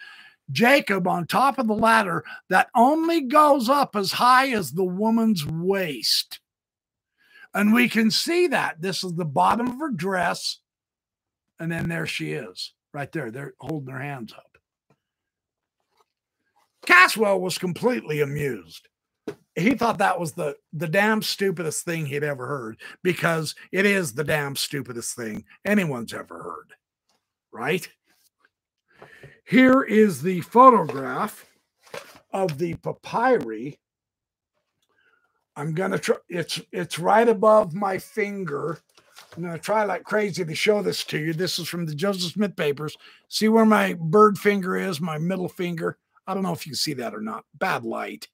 Jacob 0.50 1.08
on 1.08 1.26
top 1.26 1.58
of 1.58 1.66
the 1.66 1.74
ladder 1.74 2.24
that 2.48 2.68
only 2.74 3.22
goes 3.22 3.68
up 3.68 3.96
as 3.96 4.12
high 4.12 4.50
as 4.50 4.72
the 4.72 4.84
woman's 4.84 5.46
waist. 5.46 6.40
And 7.54 7.72
we 7.72 7.88
can 7.88 8.10
see 8.10 8.46
that. 8.48 8.80
This 8.80 9.04
is 9.04 9.14
the 9.14 9.24
bottom 9.24 9.68
of 9.68 9.78
her 9.78 9.90
dress. 9.90 10.58
And 11.58 11.70
then 11.70 11.88
there 11.88 12.06
she 12.06 12.32
is, 12.32 12.74
right 12.92 13.10
there. 13.12 13.30
They're 13.30 13.54
holding 13.60 13.86
their 13.86 14.02
hands 14.02 14.32
up. 14.32 14.51
Caswell 16.86 17.40
was 17.40 17.58
completely 17.58 18.20
amused. 18.20 18.88
He 19.54 19.74
thought 19.74 19.98
that 19.98 20.18
was 20.18 20.32
the 20.32 20.56
the 20.72 20.88
damn 20.88 21.22
stupidest 21.22 21.84
thing 21.84 22.06
he'd 22.06 22.24
ever 22.24 22.46
heard 22.46 22.80
because 23.02 23.54
it 23.70 23.84
is 23.84 24.14
the 24.14 24.24
damn 24.24 24.56
stupidest 24.56 25.14
thing 25.14 25.44
anyone's 25.64 26.14
ever 26.14 26.42
heard. 26.42 26.72
Right? 27.52 27.86
Here 29.44 29.82
is 29.82 30.22
the 30.22 30.40
photograph 30.40 31.46
of 32.32 32.58
the 32.58 32.74
papyri. 32.74 33.78
I'm 35.54 35.74
gonna 35.74 35.98
try 35.98 36.16
it's 36.28 36.60
it's 36.72 36.98
right 36.98 37.28
above 37.28 37.74
my 37.74 37.98
finger. 37.98 38.78
I'm 39.36 39.42
gonna 39.42 39.58
try 39.58 39.84
like 39.84 40.04
crazy 40.04 40.44
to 40.44 40.54
show 40.54 40.82
this 40.82 41.04
to 41.04 41.18
you. 41.18 41.34
This 41.34 41.58
is 41.58 41.68
from 41.68 41.84
the 41.84 41.94
Joseph 41.94 42.32
Smith 42.32 42.56
papers. 42.56 42.96
See 43.28 43.48
where 43.48 43.66
my 43.66 43.94
bird 44.00 44.38
finger 44.38 44.76
is, 44.76 45.00
my 45.00 45.18
middle 45.18 45.48
finger. 45.48 45.98
I 46.26 46.34
don't 46.34 46.42
know 46.42 46.52
if 46.52 46.66
you 46.66 46.74
see 46.74 46.94
that 46.94 47.14
or 47.14 47.20
not. 47.20 47.44
Bad 47.54 47.84
light. 47.84 48.28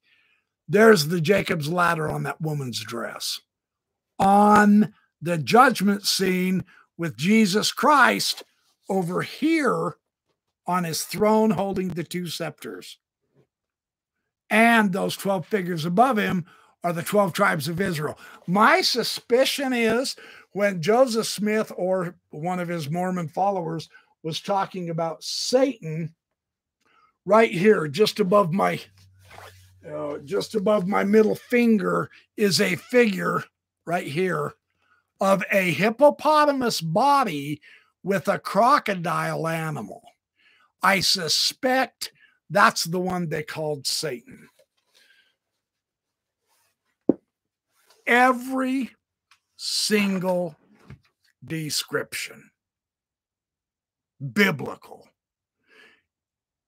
There's 0.67 1.07
the 1.07 1.21
Jacob's 1.21 1.69
ladder 1.69 2.09
on 2.09 2.23
that 2.23 2.41
woman's 2.41 2.79
dress. 2.79 3.39
On 4.19 4.93
the 5.21 5.37
judgment 5.37 6.05
scene 6.05 6.63
with 6.97 7.17
Jesus 7.17 7.71
Christ 7.71 8.43
over 8.89 9.21
here 9.21 9.95
on 10.67 10.83
his 10.83 11.03
throne 11.03 11.51
holding 11.51 11.89
the 11.89 12.03
two 12.03 12.27
scepters. 12.27 12.99
And 14.49 14.91
those 14.91 15.15
12 15.15 15.45
figures 15.45 15.85
above 15.85 16.17
him 16.17 16.45
are 16.83 16.93
the 16.93 17.03
12 17.03 17.33
tribes 17.33 17.67
of 17.67 17.81
Israel. 17.81 18.17
My 18.47 18.81
suspicion 18.81 19.73
is 19.73 20.15
when 20.53 20.81
Joseph 20.81 21.27
Smith 21.27 21.71
or 21.75 22.15
one 22.29 22.59
of 22.59 22.67
his 22.67 22.89
Mormon 22.89 23.27
followers 23.27 23.89
was 24.23 24.41
talking 24.41 24.89
about 24.89 25.23
Satan, 25.23 26.15
right 27.29 27.51
here, 27.51 27.87
just 27.87 28.19
above 28.19 28.51
my 28.51 28.81
uh, 29.87 30.17
just 30.25 30.55
above 30.55 30.87
my 30.87 31.03
middle 31.03 31.35
finger 31.35 32.09
is 32.35 32.59
a 32.59 32.75
figure 32.75 33.43
right 33.85 34.07
here 34.07 34.53
of 35.21 35.43
a 35.51 35.71
hippopotamus 35.71 36.81
body 36.81 37.61
with 38.03 38.27
a 38.27 38.39
crocodile 38.39 39.47
animal. 39.47 40.01
I 40.81 41.01
suspect 41.01 42.11
that's 42.49 42.85
the 42.85 42.99
one 42.99 43.29
they 43.29 43.43
called 43.43 43.85
Satan. 43.85 44.49
Every 48.07 48.89
single 49.55 50.55
description, 51.45 52.49
biblical, 54.33 55.07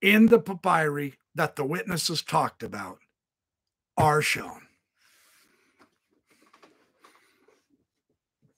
in 0.02 0.28
the 0.28 0.40
papyri 0.40 1.16
that 1.36 1.56
the 1.56 1.64
witnesses 1.64 2.22
talked 2.22 2.64
about 2.64 3.00
are 3.98 4.22
shown. 4.22 4.62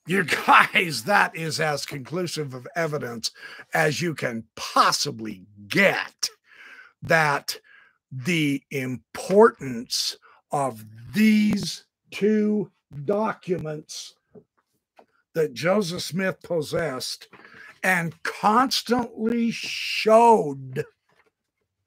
You 0.06 0.24
guys, 0.46 1.04
that 1.04 1.34
is 1.36 1.60
as 1.60 1.86
conclusive 1.86 2.54
of 2.54 2.66
evidence 2.74 3.30
as 3.72 4.00
you 4.00 4.14
can 4.14 4.44
possibly 4.56 5.46
get 5.68 6.28
that 7.02 7.58
the 8.10 8.62
importance 8.70 10.16
of 10.50 10.84
these 11.12 11.84
two 12.10 12.70
documents 13.04 14.14
that 15.34 15.52
Joseph 15.52 16.02
Smith 16.02 16.40
possessed 16.42 17.28
and 17.82 18.22
constantly 18.22 19.50
showed 19.50 20.84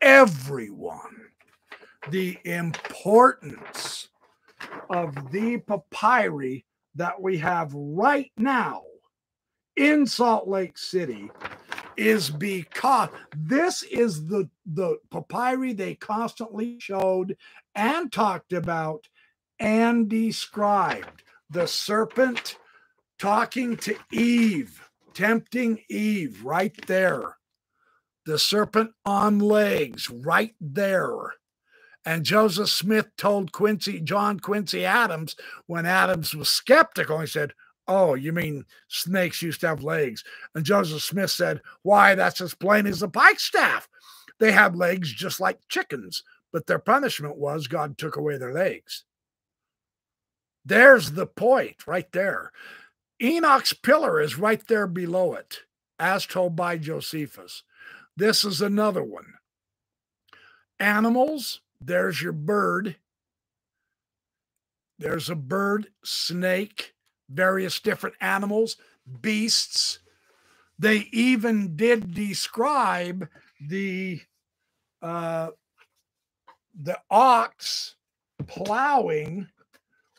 everyone 0.01 1.27
the 2.11 2.37
importance 2.45 4.09
of 4.89 5.31
the 5.31 5.59
papyri 5.59 6.65
that 6.95 7.21
we 7.21 7.37
have 7.39 7.73
right 7.73 8.31
now 8.37 8.83
in 9.75 10.05
Salt 10.07 10.47
Lake 10.47 10.77
City 10.77 11.29
is 11.97 12.29
because 12.29 13.09
this 13.37 13.83
is 13.83 14.27
the 14.27 14.49
the 14.65 14.97
papyri 15.11 15.73
they 15.73 15.95
constantly 15.95 16.79
showed 16.79 17.37
and 17.75 18.11
talked 18.11 18.53
about 18.53 19.07
and 19.59 20.09
described. 20.09 21.23
The 21.49 21.67
serpent 21.67 22.57
talking 23.19 23.77
to 23.77 23.95
Eve 24.13 24.81
tempting 25.13 25.79
Eve 25.89 26.43
right 26.43 26.75
there 26.87 27.36
the 28.27 28.37
serpent 28.37 28.91
on 29.05 29.39
legs 29.39 30.09
right 30.09 30.53
there. 30.59 31.33
And 32.05 32.25
Joseph 32.25 32.69
Smith 32.69 33.07
told 33.17 33.53
Quincy, 33.53 34.01
John 34.01 34.39
Quincy 34.39 34.85
Adams, 34.85 35.35
when 35.65 35.85
Adams 35.85 36.35
was 36.35 36.49
skeptical, 36.49 37.19
he 37.19 37.27
said, 37.27 37.53
Oh, 37.87 38.15
you 38.15 38.33
mean 38.33 38.65
snakes 38.89 39.41
used 39.41 39.61
to 39.61 39.67
have 39.67 39.81
legs? 39.81 40.25
And 40.53 40.65
Joseph 40.65 41.01
Smith 41.01 41.31
said, 41.31 41.61
Why, 41.83 42.15
that's 42.15 42.41
as 42.41 42.53
plain 42.53 42.85
as 42.85 43.01
a 43.01 43.07
pike 43.07 43.39
staff. 43.39 43.87
They 44.39 44.51
have 44.51 44.75
legs 44.75 45.11
just 45.11 45.39
like 45.39 45.59
chickens, 45.69 46.21
but 46.51 46.67
their 46.67 46.79
punishment 46.79 47.37
was 47.37 47.67
God 47.67 47.97
took 47.97 48.17
away 48.17 48.37
their 48.37 48.53
legs. 48.53 49.05
There's 50.65 51.11
the 51.11 51.27
point 51.27 51.87
right 51.87 52.11
there. 52.11 52.51
Enoch's 53.23 53.71
pillar 53.71 54.19
is 54.19 54.37
right 54.37 54.61
there 54.67 54.85
below 54.85 55.33
it, 55.33 55.59
as 55.97 56.25
told 56.25 56.57
by 56.57 56.77
Josephus. 56.77 57.63
This 58.17 58.43
is 58.43 58.61
another 58.61 59.03
one. 59.03 59.35
Animals, 60.79 61.61
there's 61.79 62.19
your 62.19 62.33
bird. 62.33 62.95
There's 64.97 65.29
a 65.29 65.35
bird, 65.35 65.89
snake, 66.03 66.95
various 67.29 67.79
different 67.79 68.15
animals, 68.19 68.77
beasts. 69.21 69.99
They 70.79 71.07
even 71.11 71.75
did 71.75 72.15
describe 72.15 73.29
the 73.61 74.21
uh, 75.03 75.49
the 76.79 76.99
ox 77.11 77.95
plowing 78.47 79.47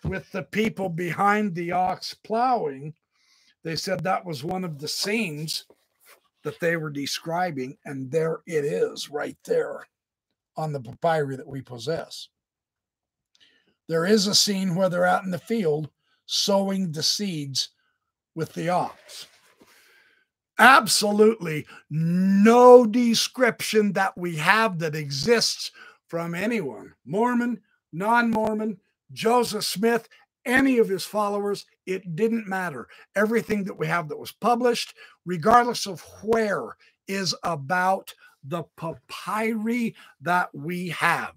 with 0.04 0.30
the 0.30 0.44
people 0.44 0.88
behind 0.88 1.56
the 1.56 1.72
ox 1.72 2.14
plowing. 2.14 2.94
They 3.64 3.74
said 3.74 4.04
that 4.04 4.24
was 4.24 4.44
one 4.44 4.62
of 4.64 4.78
the 4.78 4.88
scenes 4.88 5.64
that 6.48 6.60
they 6.60 6.76
were 6.76 6.88
describing, 6.88 7.76
and 7.84 8.10
there 8.10 8.40
it 8.46 8.64
is 8.64 9.10
right 9.10 9.36
there 9.44 9.86
on 10.56 10.72
the 10.72 10.80
papyri 10.80 11.36
that 11.36 11.46
we 11.46 11.60
possess. 11.60 12.28
There 13.86 14.06
is 14.06 14.26
a 14.26 14.34
scene 14.34 14.74
where 14.74 14.88
they're 14.88 15.04
out 15.04 15.24
in 15.24 15.30
the 15.30 15.38
field 15.38 15.90
sowing 16.24 16.90
the 16.90 17.02
seeds 17.02 17.68
with 18.34 18.54
the 18.54 18.70
ox. 18.70 19.26
Absolutely 20.58 21.66
no 21.90 22.86
description 22.86 23.92
that 23.92 24.16
we 24.16 24.36
have 24.36 24.78
that 24.78 24.94
exists 24.94 25.70
from 26.06 26.34
anyone 26.34 26.94
Mormon, 27.04 27.60
non 27.92 28.30
Mormon, 28.30 28.80
Joseph 29.12 29.64
Smith, 29.64 30.08
any 30.48 30.78
of 30.78 30.88
his 30.88 31.04
followers. 31.04 31.66
It 31.86 32.16
didn't 32.16 32.48
matter. 32.48 32.88
Everything 33.14 33.64
that 33.64 33.78
we 33.78 33.86
have 33.86 34.08
that 34.08 34.18
was 34.18 34.32
published, 34.32 34.94
regardless 35.24 35.86
of 35.86 36.00
where, 36.22 36.76
is 37.06 37.34
about 37.44 38.12
the 38.42 38.64
papyri 38.76 39.94
that 40.22 40.48
we 40.54 40.88
have 40.88 41.34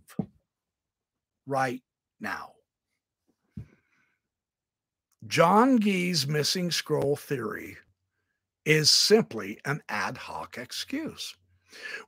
right 1.46 1.82
now. 2.20 2.54
John 5.28 5.80
Gee's 5.80 6.28
missing 6.28 6.72
scroll 6.72 7.16
theory 7.16 7.78
is 8.66 8.90
simply 8.90 9.60
an 9.66 9.82
ad 9.90 10.18
hoc 10.18 10.58
excuse. 10.58 11.36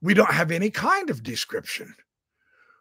We 0.02 0.14
don't 0.14 0.32
have 0.32 0.52
any 0.52 0.70
kind 0.70 1.10
of 1.10 1.24
description 1.24 1.96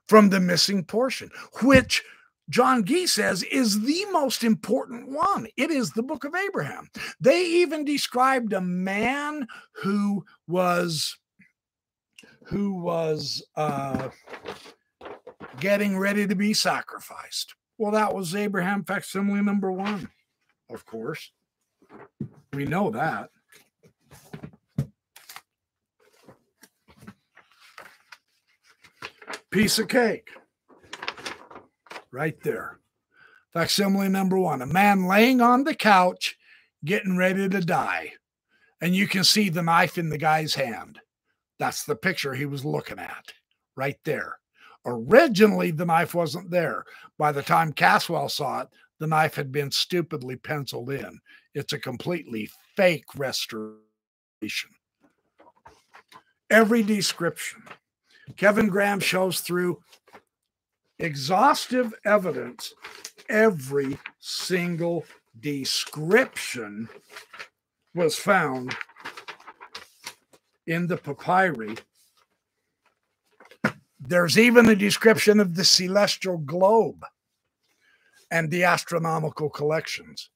from 0.08 0.30
the 0.30 0.40
missing 0.40 0.84
portion, 0.84 1.30
which 1.62 2.02
John 2.48 2.84
Gee 2.84 3.06
says 3.06 3.42
is 3.44 3.80
the 3.82 4.04
most 4.12 4.44
important 4.44 5.08
one. 5.08 5.46
It 5.56 5.70
is 5.70 5.92
the 5.92 6.02
book 6.02 6.24
of 6.24 6.34
Abraham. 6.34 6.88
They 7.20 7.44
even 7.44 7.84
described 7.84 8.52
a 8.52 8.60
man 8.60 9.46
who 9.82 10.24
was 10.46 11.16
who 12.44 12.74
was 12.74 13.42
uh, 13.56 14.10
getting 15.60 15.98
ready 15.98 16.26
to 16.26 16.34
be 16.34 16.52
sacrificed. 16.52 17.54
Well, 17.78 17.92
that 17.92 18.14
was 18.14 18.34
Abraham 18.34 18.84
facsimile 18.84 19.42
number 19.42 19.72
one, 19.72 20.10
of 20.68 20.84
course. 20.84 21.30
We 22.52 22.66
know 22.66 22.90
that. 22.90 23.30
Piece 29.50 29.78
of 29.78 29.88
cake. 29.88 30.30
Right 32.12 32.38
there. 32.42 32.78
Facsimile 33.52 34.08
number 34.08 34.38
one 34.38 34.62
a 34.62 34.66
man 34.66 35.06
laying 35.06 35.40
on 35.40 35.64
the 35.64 35.74
couch, 35.74 36.36
getting 36.84 37.16
ready 37.16 37.48
to 37.48 37.60
die. 37.60 38.12
And 38.80 38.94
you 38.94 39.06
can 39.06 39.24
see 39.24 39.48
the 39.48 39.62
knife 39.62 39.98
in 39.98 40.08
the 40.08 40.18
guy's 40.18 40.54
hand. 40.54 41.00
That's 41.58 41.84
the 41.84 41.96
picture 41.96 42.34
he 42.34 42.46
was 42.46 42.64
looking 42.64 42.98
at 42.98 43.32
right 43.76 43.98
there. 44.04 44.38
Originally, 44.84 45.70
the 45.70 45.86
knife 45.86 46.14
wasn't 46.14 46.50
there. 46.50 46.84
By 47.18 47.32
the 47.32 47.42
time 47.42 47.72
Caswell 47.72 48.28
saw 48.28 48.62
it, 48.62 48.68
the 48.98 49.06
knife 49.06 49.34
had 49.34 49.52
been 49.52 49.70
stupidly 49.70 50.36
penciled 50.36 50.90
in. 50.90 51.20
It's 51.54 51.72
a 51.72 51.78
completely 51.78 52.50
fake 52.76 53.04
restoration. 53.16 53.78
Every 56.50 56.82
description. 56.82 57.62
Kevin 58.36 58.68
Graham 58.68 59.00
shows 59.00 59.40
through 59.40 59.80
exhaustive 61.02 61.92
evidence 62.04 62.74
every 63.28 63.98
single 64.20 65.04
description 65.40 66.88
was 67.94 68.16
found 68.16 68.76
in 70.66 70.86
the 70.86 70.96
papyri. 70.96 71.76
There's 73.98 74.38
even 74.38 74.68
a 74.68 74.76
description 74.76 75.40
of 75.40 75.56
the 75.56 75.64
celestial 75.64 76.38
globe 76.38 77.04
and 78.30 78.50
the 78.50 78.64
astronomical 78.64 79.50
collections. 79.50 80.30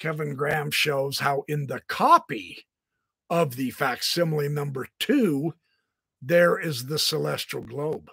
Kevin 0.00 0.34
Graham 0.34 0.70
shows 0.72 1.20
how 1.20 1.44
in 1.46 1.66
the 1.66 1.80
copy 1.86 2.66
of 3.30 3.54
the 3.54 3.70
facsimile 3.70 4.48
number 4.48 4.88
two, 4.98 5.54
there 6.20 6.58
is 6.58 6.86
the 6.86 6.98
celestial 6.98 7.62
globe. 7.62 8.10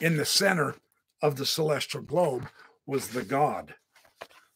In 0.00 0.16
the 0.16 0.24
center 0.24 0.76
of 1.22 1.36
the 1.36 1.44
celestial 1.44 2.02
globe 2.02 2.48
was 2.86 3.08
the 3.08 3.22
God. 3.22 3.74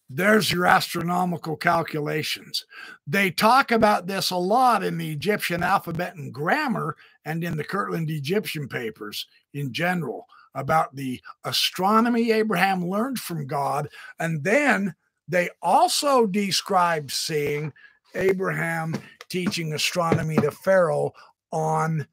There's 0.08 0.52
your 0.52 0.66
astronomical 0.66 1.56
calculations. 1.56 2.64
They 3.06 3.30
talk 3.30 3.70
about 3.70 4.06
this 4.06 4.30
a 4.30 4.36
lot 4.36 4.82
in 4.84 4.98
the 4.98 5.10
Egyptian 5.10 5.62
alphabet 5.62 6.14
and 6.14 6.32
grammar 6.32 6.96
and 7.24 7.42
in 7.42 7.56
the 7.56 7.64
Kirtland 7.64 8.10
Egyptian 8.10 8.68
papers 8.68 9.26
in 9.52 9.72
general 9.72 10.26
about 10.54 10.94
the 10.94 11.20
astronomy 11.44 12.30
Abraham 12.30 12.88
learned 12.88 13.18
from 13.18 13.46
God. 13.46 13.88
And 14.18 14.44
then 14.44 14.94
they 15.26 15.50
also 15.62 16.26
describe 16.26 17.10
seeing 17.10 17.72
Abraham 18.14 18.94
teaching 19.28 19.72
astronomy 19.72 20.36
to 20.36 20.50
Pharaoh 20.50 21.12
on 21.50 22.06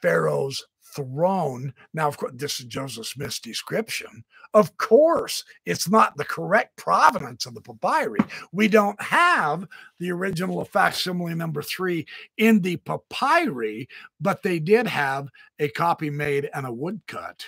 Pharaoh's 0.00 0.66
throne. 0.96 1.72
Now, 1.94 2.08
of 2.08 2.16
course, 2.16 2.32
this 2.34 2.58
is 2.58 2.66
Joseph 2.66 3.06
Smith's 3.06 3.38
description. 3.38 4.24
Of 4.54 4.76
course, 4.78 5.44
it's 5.64 5.88
not 5.88 6.16
the 6.16 6.24
correct 6.24 6.76
provenance 6.76 7.46
of 7.46 7.54
the 7.54 7.60
papyri. 7.60 8.20
We 8.52 8.68
don't 8.68 9.00
have 9.00 9.68
the 10.00 10.10
original 10.10 10.64
facsimile 10.64 11.34
number 11.34 11.62
three 11.62 12.06
in 12.38 12.60
the 12.62 12.76
papyri, 12.78 13.88
but 14.20 14.42
they 14.42 14.58
did 14.58 14.86
have 14.86 15.28
a 15.58 15.68
copy 15.68 16.10
made 16.10 16.50
and 16.52 16.66
a 16.66 16.72
woodcut. 16.72 17.44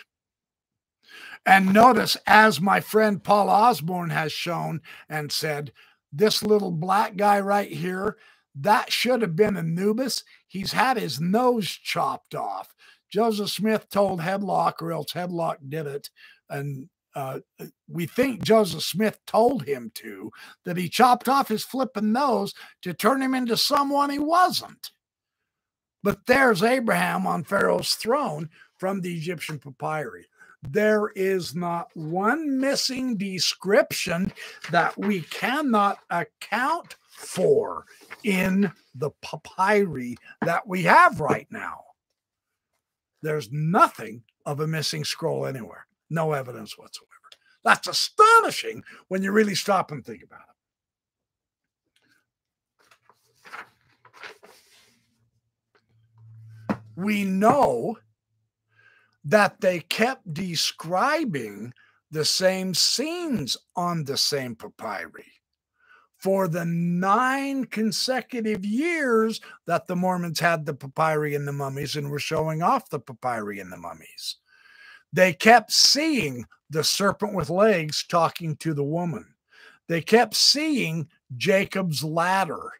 And 1.46 1.72
notice, 1.72 2.16
as 2.26 2.60
my 2.60 2.80
friend 2.80 3.24
Paul 3.24 3.48
Osborne 3.48 4.10
has 4.10 4.32
shown 4.32 4.82
and 5.08 5.32
said, 5.32 5.72
this 6.12 6.42
little 6.42 6.70
black 6.70 7.16
guy 7.16 7.40
right 7.40 7.70
here, 7.70 8.16
that 8.54 8.92
should 8.92 9.22
have 9.22 9.36
been 9.36 9.56
Anubis. 9.56 10.24
He's 10.46 10.72
had 10.72 10.96
his 10.96 11.20
nose 11.20 11.68
chopped 11.68 12.34
off. 12.34 12.74
Joseph 13.10 13.50
Smith 13.50 13.88
told 13.90 14.20
Hedlock, 14.20 14.80
or 14.80 14.92
else 14.92 15.12
Hedlock 15.12 15.56
did 15.68 15.86
it. 15.86 16.10
And 16.50 16.88
uh, 17.14 17.40
we 17.88 18.06
think 18.06 18.42
Joseph 18.42 18.82
Smith 18.82 19.18
told 19.26 19.64
him 19.64 19.90
to, 19.94 20.30
that 20.64 20.76
he 20.76 20.88
chopped 20.88 21.28
off 21.28 21.48
his 21.48 21.64
flipping 21.64 22.12
nose 22.12 22.54
to 22.82 22.94
turn 22.94 23.20
him 23.22 23.34
into 23.34 23.56
someone 23.56 24.10
he 24.10 24.18
wasn't. 24.18 24.90
But 26.02 26.26
there's 26.26 26.62
Abraham 26.62 27.26
on 27.26 27.44
Pharaoh's 27.44 27.94
throne 27.94 28.50
from 28.78 29.00
the 29.00 29.16
Egyptian 29.16 29.58
papyri. 29.58 30.26
There 30.62 31.10
is 31.14 31.54
not 31.54 31.88
one 31.94 32.60
missing 32.60 33.16
description 33.16 34.32
that 34.70 34.96
we 34.98 35.22
cannot 35.22 35.98
account 36.10 36.96
for 37.08 37.84
in 38.24 38.72
the 38.94 39.10
papyri 39.22 40.16
that 40.42 40.66
we 40.66 40.82
have 40.82 41.20
right 41.20 41.46
now. 41.50 41.80
There's 43.22 43.50
nothing 43.52 44.24
of 44.46 44.60
a 44.60 44.66
missing 44.66 45.04
scroll 45.04 45.46
anywhere, 45.46 45.86
no 46.10 46.32
evidence 46.32 46.78
whatsoever. 46.78 47.10
That's 47.64 47.88
astonishing 47.88 48.84
when 49.08 49.22
you 49.22 49.32
really 49.32 49.54
stop 49.56 49.90
and 49.92 50.04
think 50.04 50.22
about 50.24 50.40
it. 50.40 50.56
We 56.96 57.24
know 57.24 57.98
that 59.24 59.60
they 59.60 59.80
kept 59.80 60.32
describing 60.34 61.74
the 62.10 62.24
same 62.24 62.74
scenes 62.74 63.56
on 63.76 64.04
the 64.04 64.16
same 64.16 64.56
papyri 64.56 65.26
for 66.18 66.48
the 66.48 66.64
nine 66.64 67.64
consecutive 67.64 68.64
years 68.64 69.40
that 69.66 69.86
the 69.86 69.96
Mormons 69.96 70.40
had 70.40 70.66
the 70.66 70.74
papyri 70.74 71.34
and 71.34 71.46
the 71.46 71.52
mummies 71.52 71.96
and 71.96 72.10
were 72.10 72.18
showing 72.18 72.60
off 72.60 72.90
the 72.90 72.98
papyri 72.98 73.60
and 73.60 73.72
the 73.72 73.76
mummies. 73.76 74.36
They 75.12 75.32
kept 75.32 75.72
seeing 75.72 76.44
the 76.70 76.84
serpent 76.84 77.34
with 77.34 77.50
legs 77.50 78.04
talking 78.06 78.56
to 78.56 78.74
the 78.74 78.84
woman. 78.84 79.34
They 79.86 80.02
kept 80.02 80.34
seeing 80.34 81.08
Jacob's 81.36 82.04
ladder 82.04 82.72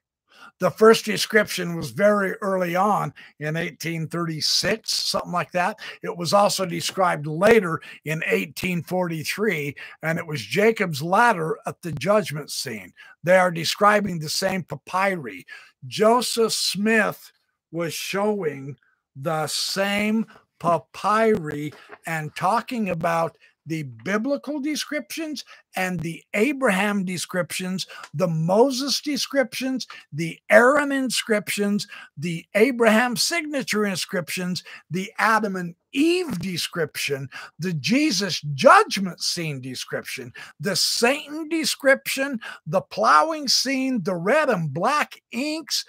the 0.61 0.71
first 0.71 1.05
description 1.05 1.77
was 1.77 1.91
very 1.91 2.35
early 2.41 2.75
on 2.75 3.15
in 3.39 3.55
1836, 3.55 4.91
something 4.91 5.33
like 5.33 5.53
that. 5.53 5.79
It 6.03 6.17
was 6.17 6.33
also 6.33 6.67
described 6.67 7.27
later 7.27 7.81
in 8.05 8.19
1843, 8.21 9.77
and 10.03 10.19
it 10.19 10.27
was 10.27 10.43
Jacob's 10.43 11.03
ladder 11.03 11.57
at 11.67 11.81
the 11.83 11.93
judgment 11.93 12.51
scene. 12.51 12.93
They 13.23 13.37
are 13.37 13.51
describing 13.51 14.19
the 14.19 14.29
same 14.29 14.65
papyri. 14.65 15.47
Joseph 15.87 16.53
Smith 16.53 17.33
was 17.71 17.95
showing 17.95 18.77
the 19.15 19.47
same 19.47 20.27
papyri 20.59 21.73
and 22.07 22.35
talking 22.35 22.91
about 22.91 23.37
the 23.69 23.85
biblical 24.05 24.61
descriptions 24.61 25.45
and 25.77 26.01
the 26.01 26.23
Abraham 26.35 27.05
descriptions, 27.05 27.87
the 28.15 28.29
Moses 28.29 29.01
descriptions, 29.01 29.87
the 30.13 30.39
Aaron 30.51 30.93
inscriptions, 30.93 31.87
the 32.17 32.47
Abraham 32.55 33.17
signature 33.17 33.87
inscriptions, 33.87 34.65
the 34.91 35.13
Adam 35.19 35.57
and 35.57 35.75
Eve 35.93 36.39
description, 36.41 37.29
the 37.59 37.75
Jesus 37.75 38.41
judgment 38.55 39.21
scene 39.23 39.61
description, 39.61 40.33
the 40.61 40.77
Satan 40.77 41.49
description, 41.49 42.41
the 42.67 42.83
plowing 42.83 43.49
scene, 43.49 44.03
the 44.03 44.17
red 44.17 44.51
and 44.51 44.73
black 44.75 45.23
inks, 45.33 45.85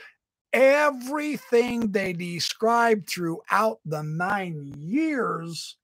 everything 0.54 1.92
they 1.92 2.14
describe 2.14 3.08
throughout 3.08 3.80
the 3.86 4.04
nine 4.04 4.74
years 4.78 5.78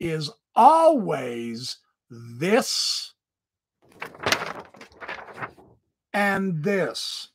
is 0.00 0.30
always 0.58 1.78
this 2.10 3.14
and 6.12 6.64
this. 6.64 7.28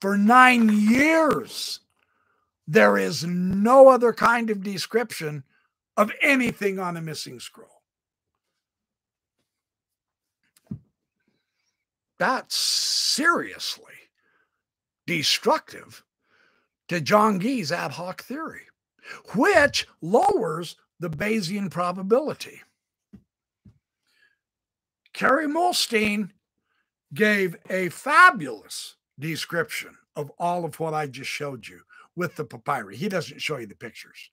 For 0.00 0.16
nine 0.16 0.68
years, 0.68 1.80
there 2.68 2.96
is 2.96 3.24
no 3.24 3.88
other 3.88 4.12
kind 4.12 4.50
of 4.50 4.62
description 4.62 5.42
of 5.96 6.12
anything 6.22 6.78
on 6.78 6.96
a 6.96 7.02
missing 7.02 7.40
scroll. 7.40 7.82
That's 12.18 12.56
seriously 12.56 13.84
destructive 15.06 16.04
to 16.88 17.00
John 17.00 17.40
Gee's 17.40 17.72
ad 17.72 17.92
hoc 17.92 18.22
theory, 18.22 18.62
which 19.34 19.86
lowers 20.00 20.76
the 21.00 21.10
Bayesian 21.10 21.70
probability. 21.70 22.60
Kerry 25.12 25.46
Muhlestein 25.46 26.30
gave 27.14 27.56
a 27.70 27.88
fabulous 27.88 28.96
description 29.18 29.96
of 30.14 30.30
all 30.38 30.64
of 30.64 30.78
what 30.78 30.94
I 30.94 31.06
just 31.06 31.30
showed 31.30 31.66
you 31.66 31.80
with 32.16 32.36
the 32.36 32.44
papyri. 32.44 32.96
He 32.96 33.08
doesn't 33.08 33.40
show 33.40 33.56
you 33.56 33.66
the 33.66 33.74
pictures. 33.74 34.30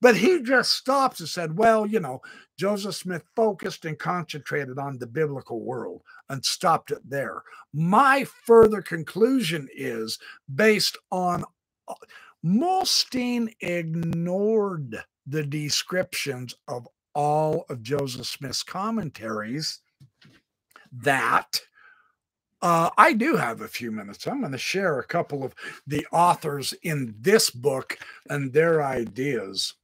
But 0.00 0.16
he 0.16 0.42
just 0.42 0.72
stops 0.72 1.20
and 1.20 1.28
said, 1.28 1.56
well, 1.56 1.86
you 1.86 2.00
know, 2.00 2.20
Joseph 2.58 2.94
Smith 2.94 3.22
focused 3.34 3.84
and 3.84 3.98
concentrated 3.98 4.78
on 4.78 4.98
the 4.98 5.06
biblical 5.06 5.60
world 5.60 6.02
and 6.28 6.44
stopped 6.44 6.90
it 6.90 7.08
there. 7.08 7.42
My 7.72 8.24
further 8.44 8.82
conclusion 8.82 9.68
is 9.74 10.18
based 10.54 10.98
on 11.10 11.44
uh, 11.88 11.94
Muhlestein 12.44 13.52
ignored 13.60 15.04
the 15.26 15.44
descriptions 15.44 16.54
of 16.66 16.88
all 17.14 17.66
of 17.68 17.82
Joseph 17.82 18.26
Smith's 18.26 18.62
commentaries 18.62 19.80
that 20.92 21.60
uh, 22.62 22.90
I 22.96 23.12
do 23.12 23.36
have 23.36 23.60
a 23.60 23.68
few 23.68 23.90
minutes. 23.90 24.26
I'm 24.26 24.40
going 24.40 24.52
to 24.52 24.58
share 24.58 24.98
a 24.98 25.06
couple 25.06 25.44
of 25.44 25.54
the 25.86 26.06
authors 26.12 26.74
in 26.82 27.14
this 27.18 27.50
book 27.50 27.98
and 28.28 28.52
their 28.52 28.82
ideas. 28.82 29.74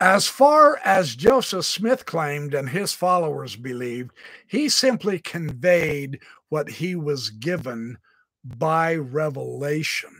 As 0.00 0.26
far 0.26 0.78
as 0.82 1.14
Joseph 1.14 1.66
Smith 1.66 2.06
claimed 2.06 2.54
and 2.54 2.70
his 2.70 2.94
followers 2.94 3.54
believed, 3.54 4.12
he 4.46 4.70
simply 4.70 5.18
conveyed 5.18 6.20
what 6.48 6.70
he 6.70 6.94
was 6.94 7.28
given 7.28 7.98
by 8.44 8.96
revelation. 8.96 10.19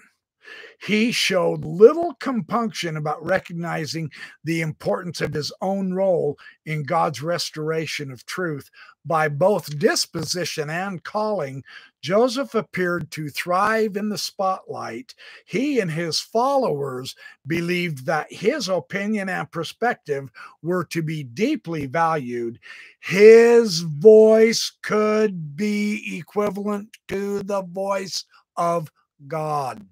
He 0.81 1.13
showed 1.13 1.65
little 1.65 2.15
compunction 2.15 2.97
about 2.97 3.25
recognizing 3.25 4.11
the 4.45 4.63
importance 4.63 5.21
of 5.21 5.35
his 5.35 5.53
own 5.61 5.93
role 5.93 6.39
in 6.65 6.85
God's 6.85 7.23
restoration 7.23 8.11
of 8.11 8.25
truth. 8.25 8.71
By 9.05 9.29
both 9.29 9.79
disposition 9.79 10.71
and 10.71 11.03
calling, 11.05 11.65
Joseph 12.03 12.55
appeared 12.55 13.11
to 13.13 13.29
thrive 13.29 13.97
in 13.97 14.09
the 14.09 14.19
spotlight. 14.19 15.15
He 15.45 15.81
and 15.81 15.91
his 15.91 16.21
followers 16.21 17.15
believed 17.47 18.07
that 18.07 18.33
his 18.33 18.69
opinion 18.69 19.29
and 19.29 19.51
perspective 19.51 20.31
were 20.63 20.85
to 20.87 21.03
be 21.03 21.23
deeply 21.23 21.87
valued. 21.87 22.59
His 23.01 23.81
voice 23.81 24.73
could 24.83 25.57
be 25.57 26.19
equivalent 26.19 26.97
to 27.09 27.43
the 27.43 27.63
voice 27.63 28.25
of 28.57 28.91
God. 29.27 29.87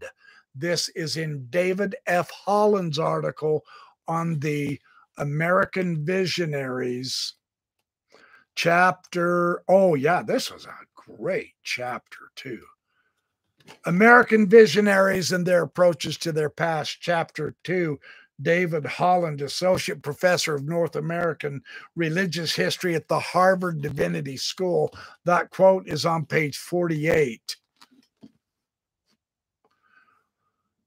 This 0.59 0.89
is 0.91 1.17
in 1.17 1.47
David 1.51 1.95
F. 2.07 2.31
Holland's 2.31 2.99
article 2.99 3.65
on 4.09 4.41
the 4.41 4.81
American 5.17 6.05
Visionaries 6.05 7.35
chapter. 8.57 9.63
Oh, 9.69 9.95
yeah, 9.95 10.23
this 10.23 10.51
was 10.51 10.67
a 10.67 10.75
great 10.95 11.53
chapter, 11.63 12.31
too. 12.35 12.61
American 13.85 14.49
Visionaries 14.49 15.31
and 15.33 15.47
Their 15.47 15.63
Approaches 15.63 16.17
to 16.19 16.33
Their 16.33 16.51
Past, 16.51 16.99
chapter 17.01 17.55
two. 17.63 18.01
David 18.41 18.87
Holland, 18.87 19.43
Associate 19.43 20.01
Professor 20.01 20.55
of 20.55 20.69
North 20.69 20.95
American 20.95 21.61
Religious 21.97 22.55
History 22.55 22.95
at 22.95 23.09
the 23.09 23.19
Harvard 23.19 23.83
Divinity 23.83 24.37
School. 24.37 24.93
That 25.25 25.51
quote 25.51 25.89
is 25.89 26.07
on 26.07 26.25
page 26.25 26.57
48. 26.57 27.57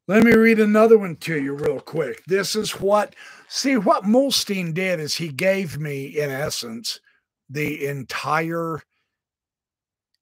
Let 0.07 0.23
me 0.23 0.33
read 0.33 0.59
another 0.59 0.97
one 0.97 1.15
to 1.17 1.39
you 1.39 1.53
real 1.53 1.79
quick. 1.79 2.23
This 2.25 2.55
is 2.55 2.71
what, 2.79 3.15
see, 3.47 3.77
what 3.77 4.03
Muhlestein 4.03 4.73
did 4.73 4.99
is 4.99 5.15
he 5.15 5.29
gave 5.29 5.77
me, 5.77 6.05
in 6.05 6.31
essence, 6.31 6.99
the 7.49 7.85
entire 7.85 8.81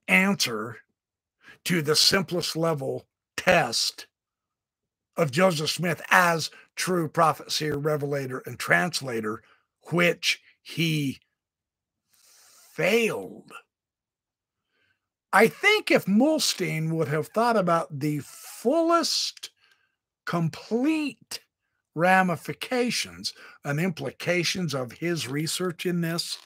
answer 0.07 0.77
to 1.65 1.81
the 1.81 1.95
simplest 1.95 2.55
level 2.55 3.07
test 3.37 4.07
of 5.15 5.31
Joseph 5.31 5.69
Smith 5.69 6.01
as 6.09 6.51
true 6.75 7.07
prophet, 7.07 7.51
seer, 7.51 7.77
revelator, 7.77 8.39
and 8.45 8.59
translator, 8.59 9.41
which 9.91 10.41
he 10.61 11.19
failed. 12.73 13.51
I 15.31 15.47
think 15.47 15.89
if 15.89 16.05
Muhlestein 16.05 16.91
would 16.91 17.07
have 17.07 17.27
thought 17.27 17.55
about 17.55 17.99
the 17.99 18.19
fullest 18.19 19.51
complete 20.29 21.39
ramifications 21.95 23.33
and 23.65 23.79
implications 23.79 24.75
of 24.75 24.91
his 24.91 25.27
research 25.27 25.87
in 25.87 26.01
this, 26.01 26.37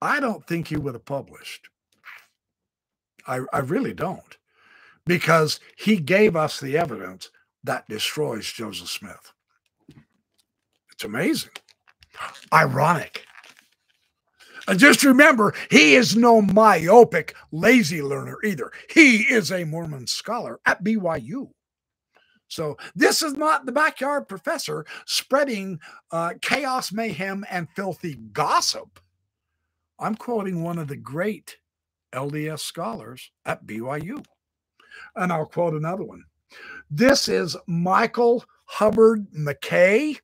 I 0.00 0.18
don't 0.18 0.46
think 0.46 0.66
he 0.68 0.78
would 0.78 0.94
have 0.94 1.04
published. 1.04 1.68
I, 3.26 3.40
I 3.52 3.58
really 3.58 3.92
don't, 3.92 4.38
because 5.04 5.60
he 5.76 5.98
gave 5.98 6.36
us 6.36 6.58
the 6.58 6.78
evidence 6.78 7.30
that 7.64 7.86
destroys 7.86 8.50
Joseph 8.50 8.88
Smith. 8.88 9.34
It's 10.90 11.04
amazing, 11.04 11.50
ironic. 12.50 13.26
And 14.66 14.78
just 14.78 15.04
remember, 15.04 15.52
he 15.70 15.96
is 15.96 16.16
no 16.16 16.40
myopic, 16.40 17.36
lazy 17.52 18.00
learner 18.00 18.38
either. 18.42 18.72
He 18.88 19.18
is 19.24 19.52
a 19.52 19.64
Mormon 19.64 20.06
scholar 20.06 20.60
at 20.64 20.82
BYU. 20.82 21.50
So 22.48 22.76
this 22.94 23.22
is 23.22 23.34
not 23.34 23.66
the 23.66 23.72
backyard 23.72 24.26
professor 24.26 24.84
spreading 25.06 25.78
uh, 26.10 26.34
chaos, 26.40 26.92
mayhem, 26.92 27.44
and 27.50 27.68
filthy 27.76 28.14
gossip. 28.32 28.98
I'm 29.98 30.14
quoting 30.14 30.62
one 30.62 30.78
of 30.78 30.88
the 30.88 30.96
great 30.96 31.58
LDS 32.12 32.60
scholars 32.60 33.30
at 33.44 33.66
BYU. 33.66 34.24
And 35.14 35.32
I'll 35.32 35.46
quote 35.46 35.74
another 35.74 36.04
one. 36.04 36.24
This 36.90 37.28
is 37.28 37.56
Michael 37.66 38.44
Hubbard 38.64 39.26
MacKay. 39.32 40.16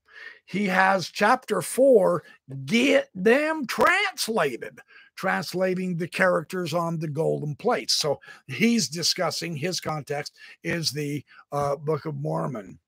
He 0.47 0.67
has 0.67 1.09
chapter 1.09 1.63
four, 1.63 2.23
Get 2.67 3.09
Them 3.15 3.67
Translated 3.67 4.81
translating 5.17 5.97
the 5.97 6.09
characters 6.09 6.75
on 6.75 6.99
the 6.99 7.09
golden 7.09 7.55
plates. 7.55 7.95
So 7.95 8.21
he's 8.47 8.89
discussing 8.89 9.57
his 9.57 9.81
context 9.81 10.37
is 10.63 10.91
the 10.91 11.25
uh, 11.53 11.77
Book 11.77 12.07
of 12.07 12.17
Mormon. 12.17 12.79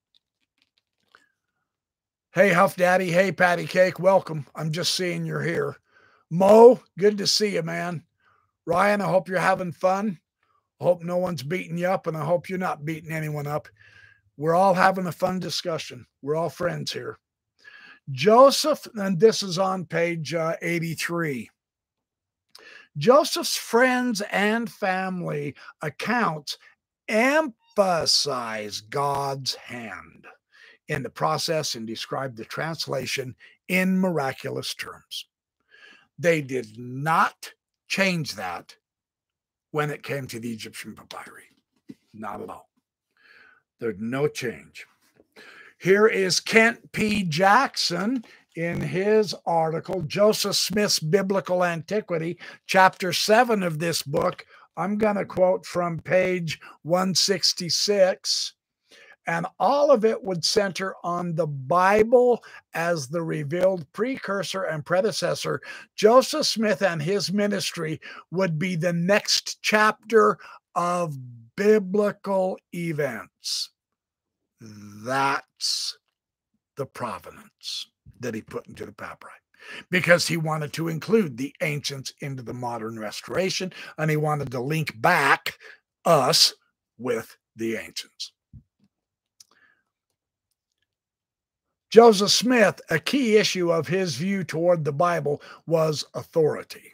Hey, 2.32 2.52
Huff 2.52 2.76
Daddy. 2.76 3.10
Hey, 3.10 3.32
Patty 3.32 3.66
Cake. 3.66 3.98
Welcome. 3.98 4.46
I'm 4.54 4.70
just 4.70 4.94
seeing 4.94 5.24
you're 5.24 5.42
here. 5.42 5.76
Mo, 6.30 6.80
good 6.98 7.18
to 7.18 7.26
see 7.26 7.54
you, 7.54 7.62
man. 7.62 8.02
Ryan, 8.66 9.00
I 9.00 9.06
hope 9.06 9.28
you're 9.28 9.38
having 9.38 9.72
fun. 9.72 10.18
I 10.80 10.84
hope 10.84 11.02
no 11.02 11.16
one's 11.16 11.42
beating 11.42 11.78
you 11.78 11.86
up, 11.86 12.06
and 12.06 12.16
I 12.16 12.24
hope 12.24 12.48
you're 12.48 12.58
not 12.58 12.84
beating 12.84 13.12
anyone 13.12 13.46
up. 13.46 13.68
We're 14.36 14.54
all 14.54 14.74
having 14.74 15.06
a 15.06 15.12
fun 15.12 15.38
discussion. 15.38 16.04
We're 16.20 16.36
all 16.36 16.50
friends 16.50 16.92
here. 16.92 17.18
Joseph, 18.10 18.86
and 18.94 19.18
this 19.18 19.42
is 19.42 19.58
on 19.58 19.84
page 19.84 20.34
uh, 20.34 20.54
83. 20.62 21.50
Joseph's 22.96 23.56
friends 23.56 24.22
and 24.30 24.70
family 24.70 25.54
accounts 25.82 26.56
emphasize 27.08 28.80
God's 28.80 29.54
hand 29.56 30.26
in 30.88 31.02
the 31.02 31.10
process 31.10 31.74
and 31.74 31.86
describe 31.86 32.36
the 32.36 32.44
translation 32.44 33.34
in 33.68 33.98
miraculous 33.98 34.74
terms. 34.74 35.26
They 36.18 36.40
did 36.40 36.78
not 36.78 37.52
change 37.88 38.34
that 38.36 38.76
when 39.72 39.90
it 39.90 40.02
came 40.02 40.26
to 40.28 40.40
the 40.40 40.52
Egyptian 40.52 40.94
papyri. 40.94 41.44
Not 42.14 42.40
at 42.40 42.48
all. 42.48 42.70
There's 43.78 43.98
no 43.98 44.26
change. 44.28 44.86
Here 45.78 46.06
is 46.06 46.40
Kent 46.40 46.92
P. 46.92 47.22
Jackson 47.22 48.24
in 48.54 48.80
his 48.80 49.34
article, 49.44 50.02
Joseph 50.02 50.56
Smith's 50.56 50.98
Biblical 50.98 51.62
Antiquity, 51.62 52.38
chapter 52.66 53.12
7 53.12 53.62
of 53.62 53.78
this 53.78 54.02
book. 54.02 54.46
I'm 54.78 54.96
going 54.96 55.16
to 55.16 55.26
quote 55.26 55.66
from 55.66 55.98
page 56.00 56.58
166 56.82 58.54
and 59.26 59.46
all 59.58 59.90
of 59.90 60.04
it 60.04 60.22
would 60.22 60.44
center 60.44 60.94
on 61.02 61.34
the 61.34 61.46
Bible 61.46 62.42
as 62.74 63.08
the 63.08 63.22
revealed 63.22 63.90
precursor 63.92 64.62
and 64.62 64.86
predecessor. 64.86 65.60
Joseph 65.96 66.46
Smith 66.46 66.80
and 66.82 67.02
his 67.02 67.32
ministry 67.32 68.00
would 68.30 68.58
be 68.58 68.76
the 68.76 68.92
next 68.92 69.58
chapter 69.62 70.38
of 70.74 71.16
biblical 71.56 72.56
events. 72.72 73.70
That's 74.60 75.98
the 76.76 76.86
provenance 76.86 77.86
that 78.20 78.34
he 78.34 78.42
put 78.42 78.66
into 78.66 78.86
the 78.86 78.92
papyri 78.92 79.32
because 79.90 80.28
he 80.28 80.36
wanted 80.36 80.72
to 80.74 80.88
include 80.88 81.36
the 81.36 81.54
ancients 81.60 82.12
into 82.20 82.42
the 82.42 82.54
modern 82.54 82.98
restoration 82.98 83.72
and 83.98 84.10
he 84.10 84.16
wanted 84.16 84.50
to 84.50 84.60
link 84.60 85.00
back 85.00 85.58
us 86.04 86.54
with 86.98 87.36
the 87.56 87.76
ancients. 87.76 88.32
Joseph 91.90 92.30
Smith, 92.30 92.80
a 92.90 92.98
key 92.98 93.36
issue 93.36 93.72
of 93.72 93.88
his 93.88 94.16
view 94.16 94.44
toward 94.44 94.84
the 94.84 94.92
Bible 94.92 95.40
was 95.66 96.04
authority. 96.14 96.92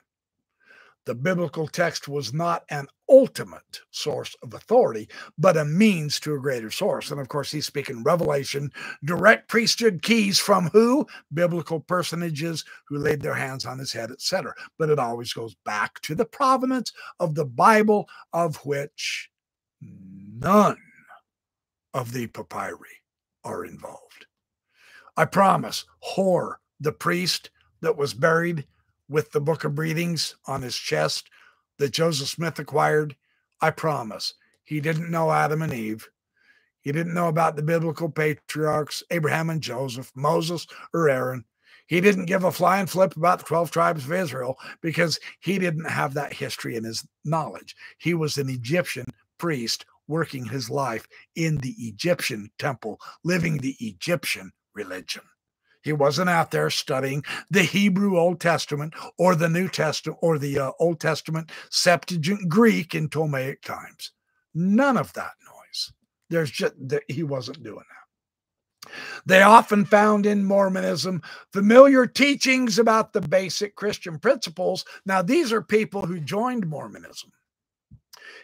The 1.05 1.15
biblical 1.16 1.66
text 1.66 2.07
was 2.07 2.33
not 2.33 2.65
an 2.70 2.87
ultimate 3.09 3.81
source 3.91 4.37
of 4.43 4.55
authority, 4.55 5.09
but 5.37 5.57
a 5.57 5.65
means 5.65 6.20
to 6.20 6.35
a 6.35 6.39
greater 6.39 6.70
source. 6.70 7.11
And 7.11 7.20
of 7.20 7.29
course, 7.29 7.51
he's 7.51 7.66
speaking 7.66 8.05
revelation, 8.05 8.70
direct 9.05 9.49
priesthood 9.49 10.03
keys 10.03 10.39
from 10.39 10.69
who? 10.69 11.07
Biblical 11.35 11.81
personages 11.81 12.65
who 12.87 12.99
laid 12.99 13.20
their 13.20 13.35
hands 13.35 13.66
on 13.66 13.79
his 13.79 13.93
head, 13.93 14.12
etc. 14.12 14.55
But 14.79 14.91
it 14.91 14.99
always 15.01 15.33
goes 15.33 15.57
back 15.65 16.01
to 16.03 16.15
the 16.15 16.24
provenance 16.24 16.93
of 17.19 17.35
the 17.35 17.47
Bible, 17.47 18.09
of 18.33 18.57
which 18.65 19.29
none 19.81 20.79
of 21.95 22.12
the 22.12 22.29
papyri 22.29 23.03
are 23.45 23.65
involved. 23.65 24.27
I 25.16 25.24
promise, 25.24 25.85
Hor, 25.99 26.61
the 26.81 26.93
priest 26.93 27.51
that 27.81 27.97
was 27.97 28.15
buried 28.15 28.66
with 29.12 29.32
the 29.32 29.40
book 29.40 29.64
of 29.64 29.74
breathings 29.74 30.34
on 30.47 30.62
his 30.62 30.76
chest 30.76 31.28
that 31.78 31.93
Joseph 31.93 32.28
Smith 32.28 32.59
acquired, 32.59 33.14
I 33.60 33.70
promise, 33.70 34.34
he 34.64 34.80
didn't 34.80 35.10
know 35.10 35.30
Adam 35.30 35.62
and 35.62 35.72
Eve. 35.72 36.09
He 36.80 36.93
didn't 36.93 37.14
know 37.14 37.28
about 37.28 37.55
the 37.56 37.62
biblical 37.62 38.09
patriarchs, 38.09 39.02
Abraham 39.10 39.51
and 39.51 39.60
Joseph, 39.60 40.10
Moses 40.16 40.66
or 40.94 41.09
Aaron. 41.09 41.44
He 41.86 42.01
didn't 42.01 42.26
give 42.26 42.44
a 42.44 42.51
flying 42.52 42.86
flip 42.86 43.16
about 43.16 43.40
the 43.40 43.44
12 43.44 43.70
tribes 43.70 44.05
of 44.05 44.12
Israel 44.12 44.56
because 44.80 45.20
he 45.40 45.59
didn't 45.59 45.90
have 45.90 46.14
that 46.14 46.32
history 46.32 46.76
in 46.76 46.84
his 46.84 47.06
knowledge. 47.24 47.76
He 47.98 48.14
was 48.14 48.39
an 48.39 48.48
Egyptian 48.48 49.06
priest 49.39 49.84
working 50.09 50.47
his 50.47 50.70
life 50.70 51.06
in 51.36 51.59
the 51.59 51.74
Egyptian 51.78 52.51
temple, 52.59 53.01
living 53.24 53.59
the 53.59 53.76
Egyptian 53.80 54.52
religion. 54.74 55.22
He 55.82 55.92
wasn't 55.92 56.30
out 56.30 56.50
there 56.50 56.70
studying 56.70 57.24
the 57.50 57.62
Hebrew 57.62 58.18
Old 58.18 58.40
Testament 58.40 58.94
or 59.18 59.34
the 59.34 59.48
New 59.48 59.68
Testament 59.68 60.18
or 60.22 60.38
the 60.38 60.59
uh, 60.59 60.70
Old 60.78 61.00
Testament 61.00 61.50
Septuagint 61.70 62.48
Greek 62.48 62.94
in 62.94 63.09
Ptolemaic 63.09 63.62
times. 63.62 64.12
None 64.54 64.96
of 64.96 65.12
that 65.14 65.32
noise. 65.44 65.92
There's 66.30 66.50
just 66.50 66.74
that 66.88 67.02
he 67.09 67.22
wasn't 67.22 67.62
doing 67.62 67.76
that. 67.76 68.02
They 69.26 69.42
often 69.42 69.84
found 69.84 70.26
in 70.26 70.44
Mormonism 70.44 71.22
familiar 71.52 72.06
teachings 72.06 72.78
about 72.78 73.12
the 73.12 73.20
basic 73.20 73.76
Christian 73.76 74.18
principles. 74.18 74.84
Now, 75.06 75.22
these 75.22 75.52
are 75.52 75.62
people 75.62 76.06
who 76.06 76.18
joined 76.18 76.66
Mormonism. 76.66 77.30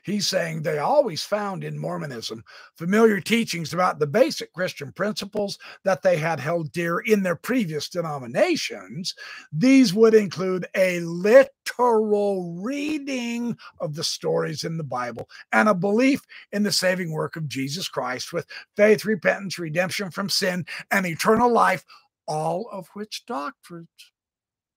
He's 0.02 0.26
saying 0.26 0.62
they 0.62 0.78
always 0.78 1.22
found 1.22 1.64
in 1.64 1.78
Mormonism 1.78 2.44
familiar 2.76 3.20
teachings 3.20 3.72
about 3.72 3.98
the 3.98 4.06
basic 4.06 4.52
Christian 4.52 4.92
principles 4.92 5.58
that 5.84 6.02
they 6.02 6.16
had 6.16 6.40
held 6.40 6.72
dear 6.72 6.98
in 7.00 7.22
their 7.22 7.36
previous 7.36 7.88
denominations. 7.88 9.14
These 9.52 9.94
would 9.94 10.14
include 10.14 10.66
a 10.74 11.00
literal 11.00 12.58
reading 12.60 13.56
of 13.80 13.94
the 13.94 14.04
stories 14.04 14.64
in 14.64 14.76
the 14.76 14.84
Bible 14.84 15.28
and 15.52 15.68
a 15.68 15.74
belief 15.74 16.20
in 16.52 16.62
the 16.62 16.72
saving 16.72 17.12
work 17.12 17.36
of 17.36 17.48
Jesus 17.48 17.88
Christ 17.88 18.32
with 18.32 18.46
faith, 18.76 19.04
repentance, 19.04 19.58
redemption 19.58 20.10
from 20.10 20.28
sin, 20.28 20.66
and 20.90 21.06
eternal 21.06 21.52
life, 21.52 21.84
all 22.26 22.68
of 22.70 22.88
which 22.94 23.26
doctrines 23.26 23.88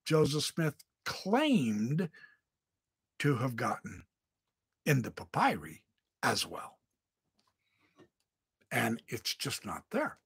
Joseph 0.05 0.43
Smith 0.43 0.75
claimed 1.05 2.09
to 3.19 3.35
have 3.35 3.55
gotten 3.55 4.03
in 4.85 5.01
the 5.01 5.11
papyri 5.11 5.83
as 6.23 6.45
well. 6.45 6.77
And 8.71 9.01
it's 9.07 9.35
just 9.35 9.65
not 9.65 9.83
there. 9.91 10.17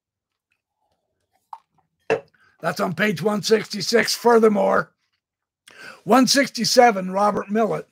That's 2.60 2.80
on 2.80 2.94
page 2.94 3.20
166. 3.20 4.14
Furthermore, 4.14 4.92
167, 6.04 7.10
Robert 7.10 7.50
Millet. 7.50 7.88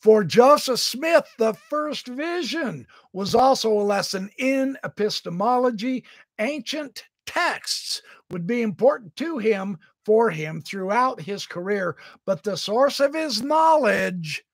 For 0.00 0.22
Joseph 0.22 0.80
Smith, 0.80 1.26
the 1.38 1.54
first 1.54 2.08
vision 2.08 2.86
was 3.14 3.34
also 3.34 3.72
a 3.72 3.80
lesson 3.80 4.28
in 4.36 4.76
epistemology. 4.84 6.04
Ancient 6.38 7.04
texts 7.24 8.02
would 8.30 8.46
be 8.46 8.60
important 8.60 9.16
to 9.16 9.38
him 9.38 9.78
for 10.04 10.28
him 10.28 10.60
throughout 10.60 11.20
his 11.20 11.46
career, 11.46 11.96
but 12.26 12.42
the 12.42 12.56
source 12.56 13.00
of 13.00 13.14
his 13.14 13.42
knowledge 13.42 14.44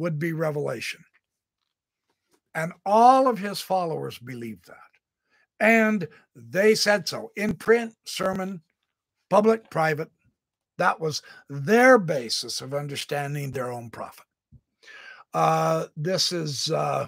would 0.00 0.18
be 0.18 0.32
revelation. 0.32 1.04
And 2.54 2.72
all 2.84 3.28
of 3.28 3.38
his 3.38 3.60
followers 3.60 4.18
believed 4.18 4.66
that. 4.66 4.76
And 5.60 6.08
they 6.34 6.74
said 6.74 7.06
so 7.06 7.30
in 7.36 7.54
print, 7.54 7.94
sermon, 8.04 8.62
public, 9.28 9.70
private. 9.70 10.10
That 10.78 10.98
was 10.98 11.22
their 11.50 11.98
basis 11.98 12.62
of 12.62 12.72
understanding 12.72 13.52
their 13.52 13.70
own 13.70 13.90
prophet. 13.90 14.24
Uh, 15.34 15.86
this 15.96 16.32
is, 16.32 16.70
uh, 16.72 17.06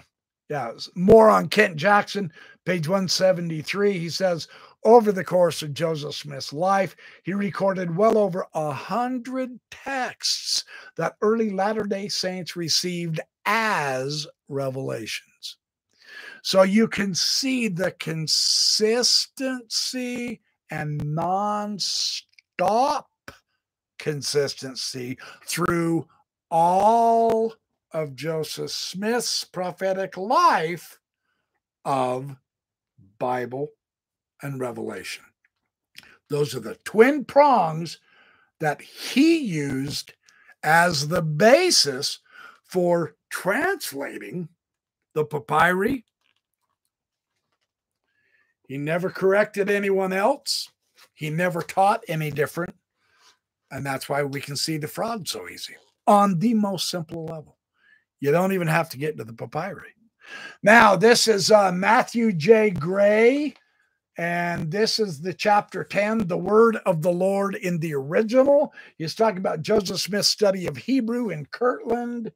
yeah, 0.49 0.71
more 0.95 1.29
on 1.31 1.49
Kent 1.49 1.75
Jackson, 1.75 2.31
page 2.65 2.87
173. 2.87 3.97
He 3.97 4.09
says, 4.09 4.47
over 4.85 5.11
the 5.11 5.23
course 5.23 5.61
of 5.61 5.73
Joseph 5.73 6.15
Smith's 6.15 6.53
life, 6.53 6.95
he 7.23 7.33
recorded 7.33 7.95
well 7.95 8.17
over 8.17 8.45
a 8.53 8.71
hundred 8.71 9.59
texts 9.71 10.63
that 10.95 11.15
early 11.21 11.49
Latter 11.49 11.83
day 11.83 12.07
Saints 12.07 12.55
received 12.55 13.19
as 13.45 14.27
revelations. 14.47 15.57
So 16.41 16.63
you 16.63 16.87
can 16.87 17.13
see 17.15 17.67
the 17.67 17.91
consistency 17.91 20.41
and 20.69 21.15
non-stop 21.15 23.09
consistency 23.99 25.17
through 25.45 26.07
all 26.51 27.53
of 27.91 28.15
Joseph 28.15 28.71
Smith's 28.71 29.43
prophetic 29.43 30.15
life 30.17 30.99
of 31.85 32.35
Bible 33.19 33.69
and 34.43 34.59
revelation. 34.59 35.23
Those 36.29 36.55
are 36.55 36.59
the 36.59 36.75
twin 36.83 37.25
prongs 37.25 37.99
that 38.59 38.81
he 38.81 39.37
used 39.37 40.13
as 40.61 41.07
the 41.07 41.21
basis 41.21 42.19
for 42.63 43.15
translating 43.29 44.49
the 45.13 45.25
papyri. 45.25 46.05
He 48.67 48.77
never 48.77 49.09
corrected 49.09 49.69
anyone 49.69 50.13
else. 50.13 50.69
He 51.13 51.29
never 51.29 51.61
taught 51.61 52.03
any 52.07 52.31
different. 52.31 52.75
And 53.69 53.85
that's 53.85 54.07
why 54.07 54.23
we 54.23 54.39
can 54.39 54.55
see 54.55 54.77
the 54.77 54.87
fraud 54.87 55.27
so 55.27 55.49
easy 55.49 55.75
on 56.07 56.39
the 56.39 56.53
most 56.53 56.89
simple 56.89 57.25
level. 57.25 57.57
You 58.19 58.31
don't 58.31 58.53
even 58.53 58.67
have 58.67 58.89
to 58.89 58.97
get 58.97 59.11
into 59.11 59.25
the 59.25 59.33
papyri. 59.33 59.93
Now, 60.61 60.95
this 60.95 61.27
is 61.27 61.51
uh, 61.51 61.71
Matthew 61.71 62.31
J. 62.31 62.69
Grey 62.69 63.55
and 64.17 64.69
this 64.71 64.99
is 64.99 65.21
the 65.21 65.33
chapter 65.33 65.83
10, 65.83 66.27
the 66.27 66.37
word 66.37 66.77
of 66.85 67.01
the 67.01 67.11
Lord 67.11 67.55
in 67.55 67.79
the 67.79 67.95
original. 67.95 68.73
He's 68.97 69.15
talking 69.15 69.39
about 69.39 69.61
Joseph 69.63 69.99
Smith's 69.99 70.27
study 70.27 70.67
of 70.67 70.77
Hebrew 70.77 71.29
in 71.29 71.47
Kirtland, 71.47 72.31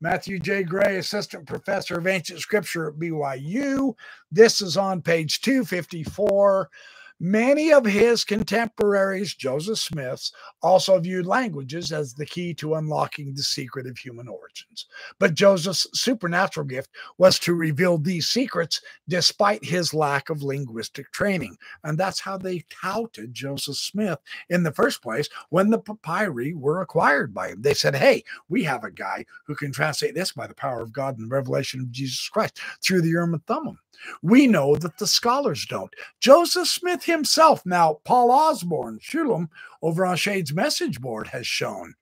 Matthew 0.00 0.38
J. 0.38 0.62
Grey, 0.62 0.98
Assistant 0.98 1.46
Professor 1.46 1.98
of 1.98 2.06
Ancient 2.06 2.38
Scripture 2.38 2.88
at 2.88 2.94
BYU. 2.94 3.94
This 4.30 4.60
is 4.60 4.76
on 4.76 5.02
page 5.02 5.40
254. 5.40 6.70
Many 7.18 7.72
of 7.72 7.86
his 7.86 8.24
contemporaries, 8.24 9.34
Joseph 9.34 9.78
Smith's, 9.78 10.32
also 10.60 10.98
viewed 11.00 11.24
languages 11.24 11.90
as 11.90 12.12
the 12.12 12.26
key 12.26 12.52
to 12.54 12.74
unlocking 12.74 13.32
the 13.32 13.42
secret 13.42 13.86
of 13.86 13.96
human 13.96 14.28
origins. 14.28 14.86
But 15.18 15.34
Joseph's 15.34 15.86
supernatural 15.94 16.66
gift 16.66 16.90
was 17.16 17.38
to 17.40 17.54
reveal 17.54 17.96
these 17.96 18.28
secrets 18.28 18.82
despite 19.08 19.64
his 19.64 19.94
lack 19.94 20.28
of 20.28 20.42
linguistic 20.42 21.10
training. 21.12 21.56
And 21.84 21.96
that's 21.96 22.20
how 22.20 22.36
they 22.36 22.64
touted 22.82 23.32
Joseph 23.32 23.76
Smith 23.76 24.18
in 24.50 24.62
the 24.62 24.72
first 24.72 25.02
place 25.02 25.28
when 25.48 25.70
the 25.70 25.78
papyri 25.78 26.52
were 26.52 26.82
acquired 26.82 27.32
by 27.32 27.48
him. 27.48 27.62
They 27.62 27.74
said, 27.74 27.94
Hey, 27.94 28.24
we 28.50 28.62
have 28.64 28.84
a 28.84 28.90
guy 28.90 29.24
who 29.46 29.54
can 29.54 29.72
translate 29.72 30.14
this 30.14 30.32
by 30.32 30.46
the 30.46 30.54
power 30.54 30.82
of 30.82 30.92
God 30.92 31.16
and 31.16 31.30
the 31.30 31.34
revelation 31.34 31.80
of 31.80 31.90
Jesus 31.90 32.28
Christ 32.28 32.60
through 32.84 33.00
the 33.00 33.08
Urim 33.08 33.32
and 33.32 33.46
Thummim. 33.46 33.78
We 34.22 34.46
know 34.46 34.76
that 34.76 34.98
the 34.98 35.06
scholars 35.06 35.66
don't. 35.66 35.92
Joseph 36.20 36.68
Smith 36.68 37.04
himself, 37.04 37.64
now 37.64 38.00
Paul 38.04 38.30
Osborne, 38.30 38.98
Shulam, 39.00 39.48
over 39.82 40.06
on 40.06 40.16
Shade's 40.16 40.52
message 40.52 41.00
board, 41.00 41.28
has 41.28 41.46
shown 41.46 41.94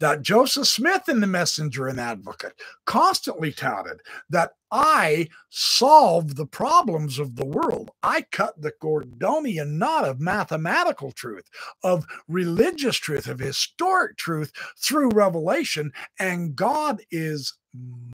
that 0.00 0.22
Joseph 0.22 0.66
Smith 0.66 1.08
in 1.08 1.20
the 1.20 1.26
Messenger 1.26 1.88
and 1.88 2.00
Advocate 2.00 2.60
constantly 2.84 3.52
touted 3.52 4.00
that 4.28 4.52
I 4.70 5.28
solve 5.48 6.36
the 6.36 6.46
problems 6.46 7.18
of 7.18 7.36
the 7.36 7.46
world. 7.46 7.90
I 8.02 8.22
cut 8.32 8.60
the 8.60 8.72
Gordonian 8.82 9.78
knot 9.78 10.04
of 10.04 10.20
mathematical 10.20 11.12
truth, 11.12 11.44
of 11.82 12.04
religious 12.28 12.96
truth, 12.96 13.26
of 13.26 13.38
historic 13.38 14.16
truth 14.16 14.52
through 14.78 15.10
revelation, 15.10 15.92
and 16.18 16.54
God 16.54 17.00
is 17.10 17.54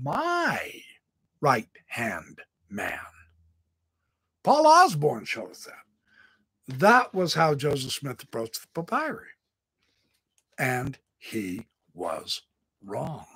my 0.03 0.73
right 1.41 1.69
hand 1.87 2.41
man. 2.73 2.99
Paul 4.43 4.67
Osborne 4.67 5.25
shows 5.25 5.67
that. 5.67 6.79
That 6.79 7.15
was 7.15 7.35
how 7.35 7.55
Joseph 7.55 7.93
Smith 7.93 8.23
approached 8.23 8.63
the 8.63 8.83
papyri. 8.83 9.29
And 10.59 10.99
he 11.19 11.67
was 11.95 12.43
wrong. 12.85 13.27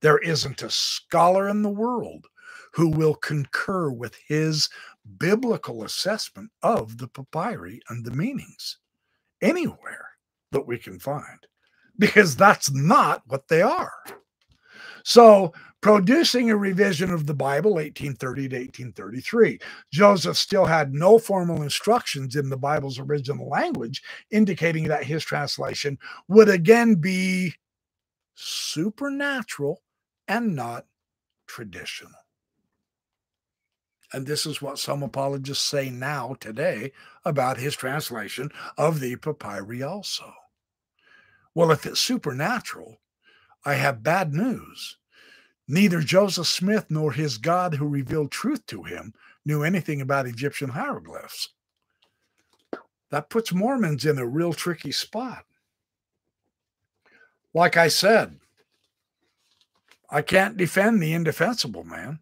There 0.00 0.18
isn't 0.18 0.62
a 0.62 0.70
scholar 0.70 1.48
in 1.48 1.62
the 1.62 1.68
world 1.68 2.26
who 2.72 2.88
will 2.88 3.14
concur 3.14 3.90
with 3.90 4.16
his 4.28 4.68
biblical 5.18 5.82
assessment 5.82 6.50
of 6.62 6.98
the 6.98 7.08
papyri 7.08 7.80
and 7.88 8.04
the 8.04 8.10
meanings 8.10 8.78
anywhere 9.40 10.10
that 10.52 10.66
we 10.66 10.78
can 10.78 10.98
find, 10.98 11.46
because 11.98 12.36
that's 12.36 12.70
not 12.70 13.22
what 13.26 13.48
they 13.48 13.62
are. 13.62 13.92
So 15.06 15.52
producing 15.82 16.50
a 16.50 16.56
revision 16.56 17.12
of 17.12 17.26
the 17.26 17.34
Bible, 17.34 17.74
1830 17.74 18.48
to 18.48 18.56
1833. 18.56 19.60
Joseph 19.92 20.36
still 20.36 20.64
had 20.64 20.92
no 20.92 21.16
formal 21.16 21.62
instructions 21.62 22.34
in 22.34 22.48
the 22.48 22.56
Bible's 22.56 22.98
original 22.98 23.48
language, 23.48 24.02
indicating 24.32 24.88
that 24.88 25.04
his 25.04 25.24
translation 25.24 25.96
would 26.26 26.48
again 26.48 26.96
be 26.96 27.54
supernatural 28.34 29.80
and 30.26 30.56
not 30.56 30.86
traditional. 31.46 32.10
And 34.12 34.26
this 34.26 34.44
is 34.44 34.60
what 34.60 34.80
some 34.80 35.04
apologists 35.04 35.64
say 35.64 35.88
now, 35.88 36.34
today, 36.40 36.90
about 37.24 37.58
his 37.58 37.76
translation 37.76 38.50
of 38.76 38.98
the 38.98 39.14
papyri 39.14 39.84
also. 39.84 40.32
Well, 41.54 41.70
if 41.70 41.86
it's 41.86 42.00
supernatural, 42.00 42.98
I 43.66 43.74
have 43.74 44.02
bad 44.02 44.32
news 44.32 44.96
Neither 45.68 46.00
Joseph 46.00 46.46
Smith 46.46 46.86
nor 46.90 47.12
his 47.12 47.38
God 47.38 47.74
who 47.74 47.88
revealed 47.88 48.30
truth 48.30 48.64
to 48.66 48.84
him 48.84 49.14
knew 49.44 49.62
anything 49.62 50.00
about 50.00 50.26
Egyptian 50.26 50.70
hieroglyphs. 50.70 51.50
That 53.10 53.30
puts 53.30 53.52
Mormons 53.52 54.04
in 54.04 54.18
a 54.18 54.26
real 54.26 54.52
tricky 54.52 54.92
spot. 54.92 55.44
Like 57.52 57.76
I 57.76 57.88
said, 57.88 58.38
I 60.08 60.22
can't 60.22 60.56
defend 60.56 61.02
the 61.02 61.12
indefensible, 61.12 61.84
man. 61.84 62.20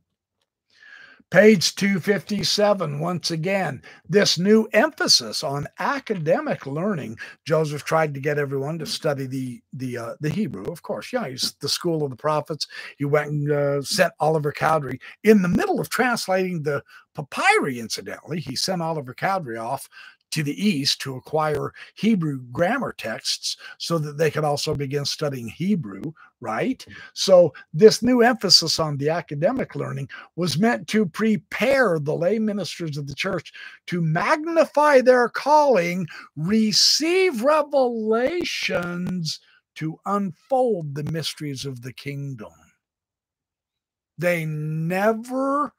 Page 1.34 1.74
257, 1.74 3.00
once 3.00 3.32
again, 3.32 3.82
this 4.08 4.38
new 4.38 4.68
emphasis 4.72 5.42
on 5.42 5.66
academic 5.80 6.64
learning. 6.64 7.18
Joseph 7.44 7.82
tried 7.82 8.14
to 8.14 8.20
get 8.20 8.38
everyone 8.38 8.78
to 8.78 8.86
study 8.86 9.26
the 9.26 9.60
the 9.72 9.98
uh, 9.98 10.14
the 10.20 10.28
Hebrew, 10.28 10.62
of 10.66 10.82
course. 10.82 11.12
Yeah, 11.12 11.28
he's 11.28 11.54
the 11.54 11.68
school 11.68 12.04
of 12.04 12.10
the 12.10 12.16
prophets. 12.16 12.68
He 12.98 13.04
went 13.04 13.30
and 13.32 13.50
uh, 13.50 13.82
sent 13.82 14.12
Oliver 14.20 14.52
Cowdery 14.52 15.00
in 15.24 15.42
the 15.42 15.48
middle 15.48 15.80
of 15.80 15.88
translating 15.88 16.62
the 16.62 16.84
papyri, 17.16 17.80
incidentally. 17.80 18.38
He 18.38 18.54
sent 18.54 18.80
Oliver 18.80 19.12
Cowdery 19.12 19.56
off 19.56 19.88
to 20.30 20.44
the 20.44 20.64
east 20.64 21.00
to 21.00 21.16
acquire 21.16 21.72
Hebrew 21.94 22.42
grammar 22.52 22.92
texts 22.92 23.56
so 23.78 23.98
that 23.98 24.18
they 24.18 24.30
could 24.30 24.44
also 24.44 24.72
begin 24.74 25.04
studying 25.04 25.48
Hebrew, 25.48 26.12
right? 26.44 26.84
So, 27.14 27.54
this 27.72 28.02
new 28.02 28.22
emphasis 28.22 28.78
on 28.78 28.98
the 28.98 29.08
academic 29.08 29.74
learning 29.74 30.10
was 30.36 30.58
meant 30.58 30.86
to 30.88 31.06
prepare 31.06 31.98
the 31.98 32.14
lay 32.14 32.38
ministers 32.38 32.96
of 32.98 33.06
the 33.06 33.14
church 33.14 33.52
to 33.86 34.02
magnify 34.02 35.00
their 35.00 35.28
calling, 35.28 36.06
receive 36.36 37.42
revelations 37.42 39.40
to 39.76 39.98
unfold 40.06 40.94
the 40.94 41.10
mysteries 41.10 41.64
of 41.64 41.82
the 41.82 41.92
kingdom. 41.92 42.52
They 44.18 44.44
never 44.44 45.72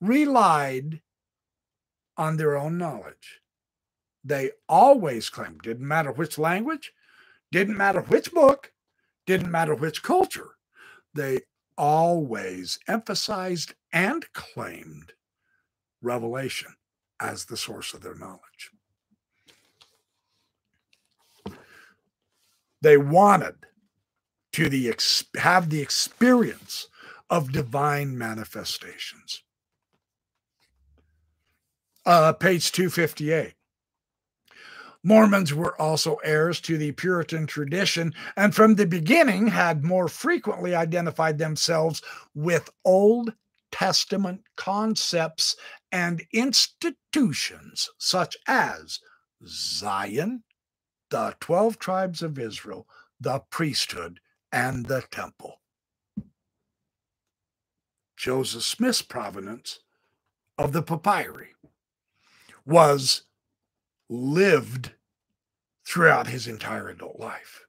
relied 0.00 1.00
on 2.16 2.36
their 2.36 2.56
own 2.56 2.76
knowledge. 2.76 3.40
They 4.22 4.50
always 4.68 5.30
claimed, 5.30 5.62
didn't 5.62 5.88
matter 5.88 6.12
which 6.12 6.38
language, 6.38 6.92
didn't 7.50 7.76
matter 7.76 8.02
which 8.02 8.32
book, 8.32 8.72
didn't 9.30 9.50
matter 9.50 9.74
which 9.74 10.02
culture, 10.02 10.56
they 11.14 11.40
always 11.78 12.78
emphasized 12.88 13.74
and 13.92 14.30
claimed 14.32 15.12
revelation 16.02 16.74
as 17.20 17.44
the 17.44 17.56
source 17.56 17.94
of 17.94 18.00
their 18.00 18.16
knowledge. 18.16 18.72
They 22.82 22.96
wanted 22.96 23.54
to 24.54 24.68
the 24.68 24.92
have 25.36 25.70
the 25.70 25.80
experience 25.80 26.88
of 27.28 27.52
divine 27.52 28.18
manifestations 28.18 29.42
uh, 32.04 32.32
page 32.32 32.72
258. 32.72 33.54
Mormons 35.02 35.54
were 35.54 35.80
also 35.80 36.16
heirs 36.16 36.60
to 36.62 36.76
the 36.76 36.92
Puritan 36.92 37.46
tradition 37.46 38.14
and 38.36 38.54
from 38.54 38.74
the 38.74 38.86
beginning 38.86 39.46
had 39.48 39.82
more 39.82 40.08
frequently 40.08 40.74
identified 40.74 41.38
themselves 41.38 42.02
with 42.34 42.68
Old 42.84 43.32
Testament 43.72 44.42
concepts 44.56 45.56
and 45.90 46.22
institutions 46.32 47.88
such 47.98 48.36
as 48.46 49.00
Zion, 49.46 50.42
the 51.08 51.34
12 51.40 51.78
tribes 51.78 52.22
of 52.22 52.38
Israel, 52.38 52.86
the 53.18 53.40
priesthood, 53.50 54.20
and 54.52 54.86
the 54.86 55.02
temple. 55.10 55.60
Joseph 58.16 58.64
Smith's 58.64 59.00
provenance 59.00 59.80
of 60.58 60.72
the 60.72 60.82
papyri 60.82 61.54
was 62.66 63.22
lived 64.10 64.92
throughout 65.86 66.26
his 66.26 66.46
entire 66.46 66.88
adult 66.88 67.18
life, 67.18 67.64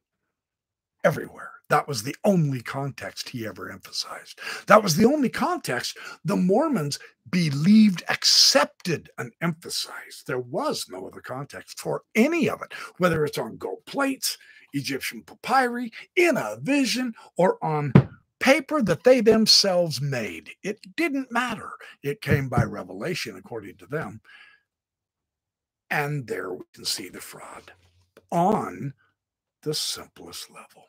everywhere. 1.04 1.52
That 1.70 1.88
was 1.88 2.04
the 2.04 2.16
only 2.26 2.62
context 2.62 3.30
he 3.30 3.48
ever 3.48 3.72
emphasized. 3.72 4.42
That 4.68 4.84
was 4.84 4.98
the 4.98 5.06
only 5.06 5.30
context 5.30 5.98
the 6.26 6.36
Mormons 6.36 7.00
believed, 7.30 8.04
accepted, 8.10 9.10
and 9.18 9.32
emphasized. 9.42 10.28
There 10.28 10.40
was 10.40 10.88
no 10.90 11.08
other 11.08 11.22
context 11.22 11.80
for 11.80 12.02
any 12.14 12.50
of 12.50 12.62
it, 12.62 12.74
whether 12.98 13.24
it's 13.24 13.38
on 13.38 13.56
gold 13.56 13.86
plates, 13.86 14.38
Egyptian 14.74 15.24
papyri, 15.24 15.94
in 16.18 16.36
a 16.36 16.58
vision, 16.60 17.14
or 17.38 17.58
on 17.64 17.94
paper 18.42 18.82
that 18.82 19.04
they 19.04 19.22
themselves 19.22 20.02
made. 20.02 20.50
It 20.64 20.80
didn't 20.98 21.32
matter. 21.32 21.72
It 22.04 22.22
came 22.22 22.50
by 22.50 22.64
revelation, 22.64 23.38
according 23.38 23.78
to 23.78 23.86
them. 23.86 24.20
And 25.92 26.26
there 26.26 26.54
we 26.54 26.64
can 26.74 26.86
see 26.86 27.10
the 27.10 27.20
fraud 27.22 27.74
on 28.32 28.94
the 29.62 29.74
simplest 29.74 30.50
level. 30.50 30.86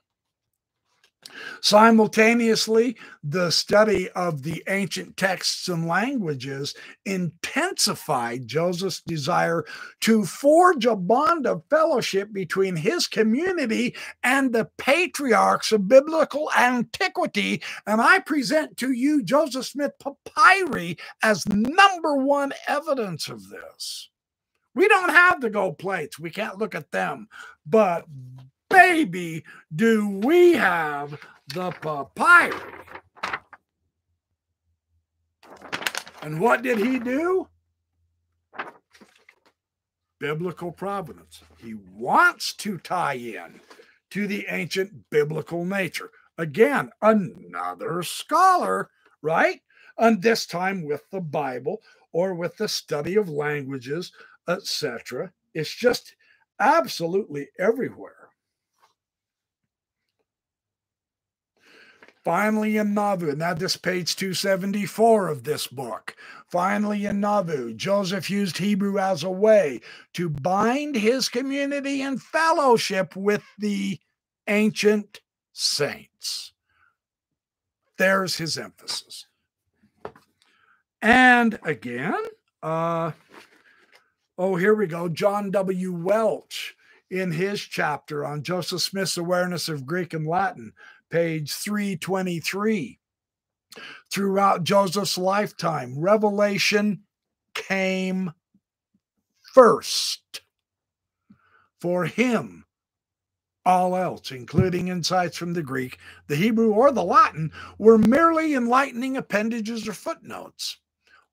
Simultaneously, 1.61 2.97
the 3.23 3.51
study 3.51 4.09
of 4.11 4.43
the 4.43 4.62
ancient 4.69 5.16
texts 5.16 5.69
and 5.69 5.87
languages 5.87 6.74
intensified 7.05 8.47
Joseph's 8.47 9.01
desire 9.03 9.65
to 10.01 10.24
forge 10.24 10.85
a 10.85 10.97
bond 10.97 11.47
of 11.47 11.62
fellowship 11.70 12.33
between 12.33 12.77
his 12.77 13.07
community 13.07 13.95
and 14.24 14.53
the 14.53 14.69
patriarchs 14.79 15.73
of 15.73 15.89
biblical 15.89 16.51
antiquity. 16.57 17.62
And 17.87 18.01
I 18.01 18.19
present 18.20 18.77
to 18.79 18.93
you 18.93 19.23
Joseph 19.23 19.66
Smith 19.66 19.93
papyri 20.01 20.99
as 21.23 21.47
number 21.49 22.16
one 22.16 22.53
evidence 22.69 23.29
of 23.29 23.49
this. 23.49 24.11
We 24.74 24.89
don't 24.89 25.11
have 25.11 25.40
the 25.40 25.51
gold 25.51 25.78
plates, 25.78 26.19
we 26.19 26.31
can't 26.31 26.59
look 26.59 26.74
at 26.74 26.90
them, 26.90 27.28
but 27.66 28.07
baby, 28.70 29.44
do 29.74 30.09
we 30.09 30.55
have 30.55 31.19
the 31.49 31.70
papyri. 31.73 32.59
And 36.23 36.40
what 36.40 36.62
did 36.62 36.78
he 36.78 36.99
do? 36.99 37.49
Biblical 40.20 40.70
providence. 40.70 41.43
He 41.59 41.74
wants 41.74 42.55
to 42.55 42.78
tie 42.78 43.15
in 43.15 43.61
to 44.11 44.28
the 44.28 44.47
ancient 44.49 45.11
biblical 45.11 45.65
nature. 45.65 46.11
Again, 46.39 46.90
another 47.03 48.03
scholar, 48.05 48.89
right? 49.20 49.61
And 49.99 50.23
this 50.23 50.47
time 50.47 50.85
with 50.85 51.03
the 51.11 51.20
Bible 51.20 51.82
or 52.12 52.35
with 52.35 52.57
the 52.57 52.69
study 52.69 53.16
of 53.16 53.28
languages, 53.28 54.12
etc. 54.48 55.32
It's 55.55 55.74
just 55.74 56.14
absolutely 56.59 57.48
everywhere. 57.59 58.23
Finally, 62.24 62.77
in 62.77 62.94
Nauvoo, 62.94 63.31
and 63.31 63.40
that 63.40 63.60
is 63.60 63.77
page 63.77 64.14
274 64.14 65.27
of 65.27 65.43
this 65.43 65.66
book. 65.66 66.14
Finally, 66.48 67.05
in 67.05 67.19
Nauvoo, 67.19 67.74
Joseph 67.74 68.31
used 68.31 68.59
Hebrew 68.59 68.97
as 68.98 69.24
a 69.24 69.31
way 69.31 69.81
to 70.14 70.28
bind 70.28 70.94
his 70.94 71.28
community 71.28 72.01
in 72.01 72.19
fellowship 72.19 73.16
with 73.16 73.43
the 73.59 73.98
ancient 74.47 75.20
saints. 75.52 76.52
There's 77.98 78.36
his 78.36 78.56
emphasis. 78.56 79.27
And 81.01 81.59
again, 81.64 82.23
uh, 82.62 83.10
oh, 84.39 84.57
here 84.57 84.75
we 84.75 84.87
go. 84.87 85.09
John 85.09 85.51
W. 85.51 85.93
Welch 85.93 86.75
in 87.11 87.33
his 87.33 87.61
chapter 87.61 88.25
on 88.25 88.43
Joseph 88.43 88.81
Smith's 88.81 89.17
awareness 89.17 89.69
of 89.69 89.87
Greek 89.87 90.15
and 90.15 90.27
Latin 90.27 90.73
page 91.11 91.53
323. 91.53 92.99
Throughout 94.11 94.65
Joseph's 94.65 95.17
lifetime, 95.17 95.99
revelation 95.99 97.03
came 97.55 98.33
first. 99.55 100.41
For 101.81 102.07
him, 102.07 102.65
all 103.65 103.97
else, 103.97 104.31
including 104.31 104.89
insights 104.89 105.37
from 105.37 105.53
the 105.53 105.63
Greek, 105.63 105.99
the 106.29 106.37
Hebrew, 106.37 106.73
or 106.73 106.93
the 106.93 107.05
Latin, 107.05 107.53
were 107.79 107.99
merely 107.99 108.55
enlightening 108.55 109.17
appendages 109.17 109.87
or 109.87 109.93
footnotes. 109.93 110.79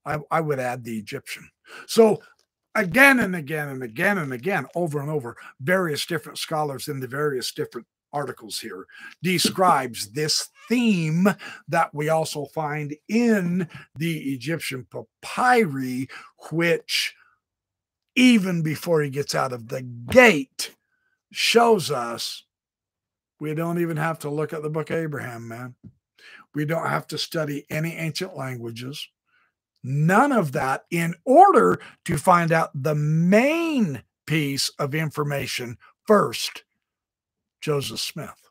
I, 0.06 0.18
I, 0.32 0.42
would 0.42 0.60
add 0.60 0.84
the 0.84 0.98
Egyptian. 0.98 1.50
So, 1.86 2.22
again 2.76 3.20
and 3.20 3.36
again 3.36 3.70
and 3.70 3.84
again 3.84 4.18
and 4.18 4.34
again, 4.34 4.68
over 4.76 5.00
and 5.00 5.10
over, 5.10 5.36
various 5.60 6.06
different 6.06 6.38
scholars 6.38 6.88
in 6.88 7.00
the 7.00 7.08
various 7.08 7.52
different 7.52 7.88
articles 8.12 8.60
here 8.60 8.86
describes 9.22 10.12
this 10.12 10.50
theme 10.68 11.28
that 11.68 11.94
we 11.94 12.10
also 12.10 12.46
find 12.46 12.96
in 13.08 13.68
the 13.96 14.34
Egyptian 14.34 14.88
papyri, 15.22 16.08
which 16.52 17.14
even 18.16 18.62
before 18.62 19.02
he 19.02 19.10
gets 19.10 19.36
out 19.36 19.54
of 19.54 19.68
the 19.68 19.82
gate 19.82 20.76
shows 21.32 21.92
us 21.92 22.44
we 23.40 23.54
don't 23.54 23.80
even 23.80 23.98
have 23.98 24.20
to 24.20 24.30
look 24.30 24.54
at 24.54 24.62
the 24.62 24.70
book 24.70 24.90
of 24.90 24.98
Abraham, 24.98 25.48
man. 25.48 25.76
We 26.54 26.66
don't 26.66 26.88
have 26.88 27.08
to 27.08 27.18
study 27.18 27.66
any 27.70 27.96
ancient 27.96 28.36
languages. 28.36 29.08
None 29.84 30.32
of 30.32 30.52
that 30.54 30.86
in 30.92 31.16
order 31.26 31.80
to 32.06 32.18
find 32.18 32.52
out 32.52 32.72
the 32.74 32.96
main 32.96 34.04
piece 34.26 34.70
of 34.78 34.94
information 34.94 35.78
first 36.06 36.64
Joseph 37.62 38.00
Smith. 38.00 38.50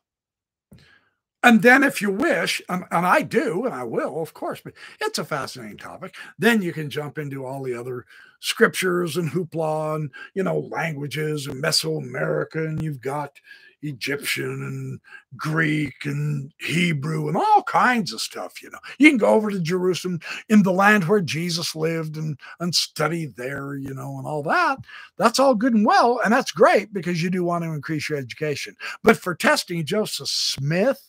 And 1.41 1.61
then, 1.61 1.83
if 1.83 2.01
you 2.01 2.11
wish, 2.11 2.61
and, 2.67 2.83
and, 2.91 3.05
I 3.05 3.21
do, 3.21 3.65
and 3.65 3.73
I 3.73 3.83
will, 3.83 4.21
of 4.21 4.33
course, 4.33 4.59
but 4.61 4.73
it's 4.99 5.19
a 5.19 5.23
fascinating 5.23 5.77
topic. 5.77 6.13
Then 6.37 6.61
you 6.61 6.73
can 6.73 6.89
jump 6.89 7.17
into 7.17 7.45
all 7.45 7.63
the 7.63 7.75
other 7.75 8.05
scriptures 8.41 9.15
and 9.15 9.31
hoopla 9.31 9.95
and, 9.95 10.11
you 10.33 10.43
know, 10.43 10.59
languages 10.59 11.47
and 11.47 11.63
Mesoamerica, 11.63 12.67
and 12.67 12.81
you've 12.81 12.99
got 12.99 13.39
Egyptian 13.83 14.45
and 14.63 14.99
Greek 15.37 16.05
and 16.05 16.51
Hebrew 16.59 17.27
and 17.29 17.37
all 17.37 17.63
kinds 17.63 18.13
of 18.13 18.21
stuff. 18.21 18.61
You 18.63 18.71
know, 18.71 18.79
you 18.99 19.09
can 19.09 19.17
go 19.19 19.29
over 19.29 19.51
to 19.51 19.59
Jerusalem 19.59 20.19
in 20.49 20.63
the 20.63 20.73
land 20.73 21.05
where 21.05 21.21
Jesus 21.21 21.75
lived 21.75 22.17
and, 22.17 22.39
and 22.59 22.75
study 22.75 23.27
there, 23.27 23.75
you 23.75 23.93
know, 23.93 24.17
and 24.17 24.27
all 24.27 24.43
that. 24.43 24.79
That's 25.17 25.39
all 25.39 25.55
good 25.55 25.73
and 25.75 25.85
well. 25.85 26.21
And 26.23 26.33
that's 26.33 26.51
great 26.51 26.93
because 26.93 27.23
you 27.23 27.29
do 27.29 27.43
want 27.43 27.63
to 27.63 27.71
increase 27.73 28.09
your 28.09 28.19
education. 28.19 28.75
But 29.03 29.17
for 29.17 29.35
testing 29.35 29.85
Joseph 29.85 30.29
Smith, 30.29 31.01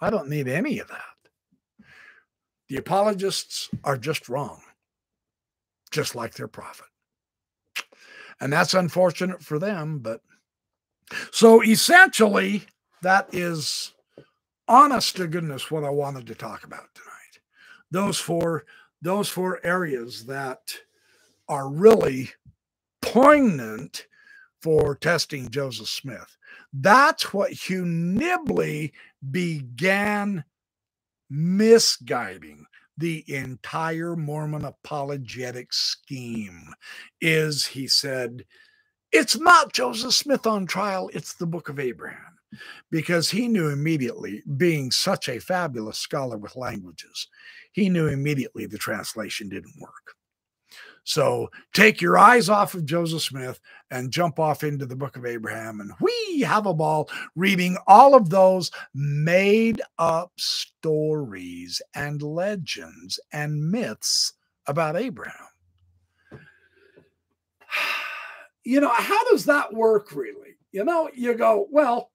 I 0.00 0.10
don't 0.10 0.30
need 0.30 0.48
any 0.48 0.78
of 0.80 0.88
that. 0.88 1.02
The 2.68 2.76
apologists 2.76 3.70
are 3.84 3.98
just 3.98 4.28
wrong, 4.28 4.62
just 5.92 6.14
like 6.16 6.34
their 6.34 6.48
prophet. 6.48 6.86
And 8.40 8.52
that's 8.52 8.74
unfortunate 8.74 9.42
for 9.42 9.58
them, 9.58 10.00
but 10.00 10.20
so 11.30 11.62
essentially, 11.62 12.64
that 13.02 13.28
is 13.32 13.92
honest 14.66 15.16
to 15.16 15.26
goodness 15.26 15.70
what 15.70 15.84
I 15.84 15.90
wanted 15.90 16.26
to 16.26 16.34
talk 16.34 16.64
about 16.64 16.94
tonight. 16.94 17.40
Those 17.90 18.18
four, 18.18 18.64
those 19.00 19.28
four 19.28 19.60
areas 19.64 20.26
that 20.26 20.74
are 21.48 21.68
really 21.68 22.30
poignant 23.00 24.06
for 24.60 24.94
testing 24.96 25.48
Joseph 25.48 25.88
Smith. 25.88 26.36
That's 26.72 27.32
what 27.32 27.52
Hugh 27.52 27.84
Nibley 27.84 28.92
began 29.30 30.44
misguiding 31.30 32.66
the 32.96 33.24
entire 33.32 34.16
Mormon 34.16 34.64
apologetic 34.64 35.72
scheme. 35.72 36.74
Is 37.20 37.66
he 37.66 37.86
said 37.86 38.44
it's 39.12 39.38
not 39.38 39.72
Joseph 39.72 40.14
Smith 40.14 40.46
on 40.46 40.66
trial, 40.66 41.10
it's 41.12 41.34
the 41.34 41.46
book 41.46 41.68
of 41.68 41.78
Abraham. 41.78 42.38
Because 42.90 43.30
he 43.30 43.46
knew 43.46 43.68
immediately, 43.68 44.42
being 44.56 44.90
such 44.90 45.28
a 45.28 45.38
fabulous 45.38 45.98
scholar 45.98 46.38
with 46.38 46.56
languages, 46.56 47.28
he 47.72 47.88
knew 47.88 48.06
immediately 48.06 48.66
the 48.66 48.78
translation 48.78 49.48
didn't 49.48 49.80
work. 49.80 50.14
So 51.04 51.48
take 51.72 52.00
your 52.02 52.18
eyes 52.18 52.48
off 52.48 52.74
of 52.74 52.84
Joseph 52.84 53.22
Smith 53.22 53.60
and 53.90 54.10
jump 54.10 54.38
off 54.38 54.62
into 54.62 54.84
the 54.84 54.96
book 54.96 55.16
of 55.16 55.24
Abraham, 55.24 55.80
and 55.80 55.92
we 56.00 56.40
have 56.40 56.66
a 56.66 56.74
ball 56.74 57.08
reading 57.34 57.76
all 57.86 58.14
of 58.14 58.30
those 58.30 58.70
made 58.94 59.80
up 59.98 60.32
stories 60.36 61.80
and 61.94 62.22
legends 62.22 63.20
and 63.32 63.70
myths 63.70 64.34
about 64.66 64.96
Abraham 64.96 65.34
you 68.68 68.82
know, 68.82 68.92
how 68.94 69.24
does 69.30 69.46
that 69.46 69.72
work 69.72 70.14
really? 70.14 70.56
You 70.72 70.84
know, 70.84 71.08
you 71.14 71.32
go, 71.32 71.66
well, 71.70 72.10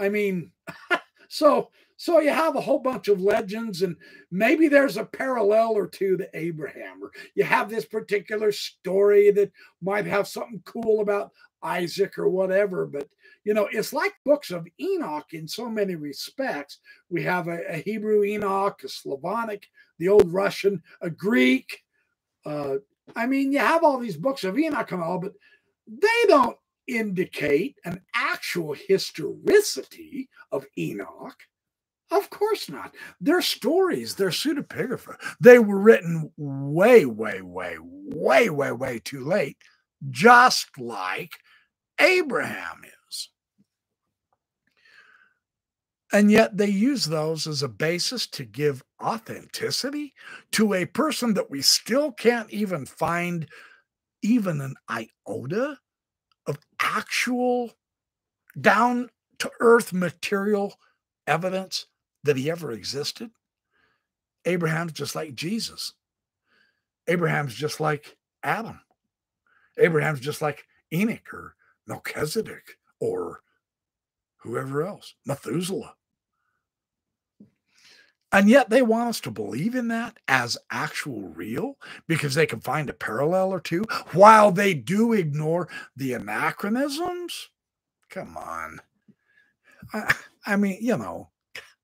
I 0.00 0.08
mean, 0.08 0.52
so 1.28 1.68
so 1.98 2.20
you 2.20 2.30
have 2.30 2.56
a 2.56 2.62
whole 2.62 2.78
bunch 2.78 3.08
of 3.08 3.20
legends, 3.20 3.82
and 3.82 3.94
maybe 4.30 4.68
there's 4.68 4.96
a 4.96 5.04
parallel 5.04 5.72
or 5.72 5.86
two 5.86 6.16
to 6.16 6.28
Abraham, 6.32 7.02
or 7.02 7.10
you 7.34 7.44
have 7.44 7.68
this 7.68 7.84
particular 7.84 8.52
story 8.52 9.30
that 9.32 9.52
might 9.82 10.06
have 10.06 10.26
something 10.26 10.62
cool 10.64 11.02
about 11.02 11.30
Isaac 11.62 12.18
or 12.18 12.30
whatever. 12.30 12.86
But 12.86 13.06
you 13.44 13.52
know, 13.52 13.68
it's 13.70 13.92
like 13.92 14.14
books 14.24 14.50
of 14.50 14.66
Enoch 14.80 15.26
in 15.32 15.46
so 15.46 15.68
many 15.68 15.94
respects. 15.94 16.78
We 17.10 17.22
have 17.24 17.48
a, 17.48 17.60
a 17.68 17.76
Hebrew 17.82 18.24
Enoch, 18.24 18.80
a 18.82 18.88
Slavonic, 18.88 19.68
the 19.98 20.08
old 20.08 20.32
Russian, 20.32 20.82
a 21.02 21.10
Greek. 21.10 21.84
Uh, 22.46 22.76
I 23.14 23.26
mean, 23.26 23.52
you 23.52 23.58
have 23.58 23.84
all 23.84 23.98
these 23.98 24.16
books 24.16 24.44
of 24.44 24.58
Enoch 24.58 24.92
and 24.92 25.02
all, 25.02 25.18
but 25.18 25.34
they 25.88 26.26
don't 26.28 26.56
indicate 26.86 27.76
an 27.84 28.00
actual 28.14 28.74
historicity 28.74 30.28
of 30.52 30.66
Enoch. 30.76 31.36
Of 32.10 32.30
course 32.30 32.70
not. 32.70 32.94
They're 33.20 33.42
stories, 33.42 34.14
they're 34.14 34.30
pseudepigrapha. 34.30 35.16
They 35.40 35.58
were 35.58 35.78
written 35.78 36.32
way, 36.36 37.04
way, 37.04 37.42
way, 37.42 37.76
way, 37.80 38.48
way, 38.50 38.72
way 38.72 38.98
too 39.04 39.24
late, 39.24 39.58
just 40.10 40.68
like 40.78 41.32
Abraham 42.00 42.82
is. 42.84 43.28
And 46.10 46.30
yet 46.30 46.56
they 46.56 46.70
use 46.70 47.04
those 47.04 47.46
as 47.46 47.62
a 47.62 47.68
basis 47.68 48.26
to 48.28 48.44
give 48.44 48.82
authenticity 49.02 50.14
to 50.52 50.72
a 50.72 50.86
person 50.86 51.34
that 51.34 51.50
we 51.50 51.60
still 51.60 52.12
can't 52.12 52.50
even 52.50 52.86
find 52.86 53.46
even 54.22 54.60
an 54.60 54.74
iota 54.88 55.78
of 56.46 56.58
actual 56.80 57.72
down 58.60 59.10
to 59.38 59.50
earth 59.60 59.92
material 59.92 60.74
evidence 61.26 61.86
that 62.24 62.36
he 62.36 62.50
ever 62.50 62.72
existed. 62.72 63.30
Abraham's 64.44 64.92
just 64.92 65.14
like 65.14 65.34
Jesus. 65.34 65.92
Abraham's 67.06 67.54
just 67.54 67.80
like 67.80 68.16
Adam. 68.42 68.80
Abraham's 69.78 70.20
just 70.20 70.42
like 70.42 70.64
Enoch 70.92 71.32
or 71.32 71.54
Melchizedek 71.86 72.78
or 73.00 73.40
whoever 74.38 74.84
else, 74.84 75.14
Methuselah. 75.26 75.94
And 78.30 78.50
yet 78.50 78.68
they 78.68 78.82
want 78.82 79.08
us 79.08 79.20
to 79.22 79.30
believe 79.30 79.74
in 79.74 79.88
that 79.88 80.18
as 80.28 80.58
actual 80.70 81.28
real 81.28 81.78
because 82.06 82.34
they 82.34 82.46
can 82.46 82.60
find 82.60 82.90
a 82.90 82.94
parallel 82.94 83.50
or 83.50 83.60
two 83.60 83.84
while 84.12 84.52
they 84.52 84.74
do 84.74 85.12
ignore 85.14 85.68
the 85.96 86.12
anachronisms. 86.12 87.48
Come 88.10 88.36
on. 88.36 88.80
I, 89.94 90.14
I 90.46 90.56
mean, 90.56 90.78
you 90.80 90.98
know, 90.98 91.30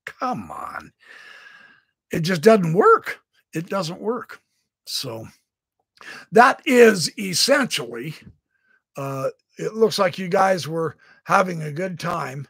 come 0.05 0.51
on. 0.51 0.91
It 2.11 2.21
just 2.21 2.41
doesn't 2.41 2.73
work. 2.73 3.21
It 3.53 3.67
doesn't 3.67 4.01
work. 4.01 4.41
So 4.85 5.27
that 6.31 6.61
is 6.65 7.11
essentially, 7.17 8.13
uh, 8.97 9.29
it 9.57 9.73
looks 9.73 9.97
like 9.97 10.19
you 10.19 10.27
guys 10.27 10.67
were 10.67 10.97
having 11.23 11.63
a 11.63 11.71
good 11.71 11.99
time 11.99 12.47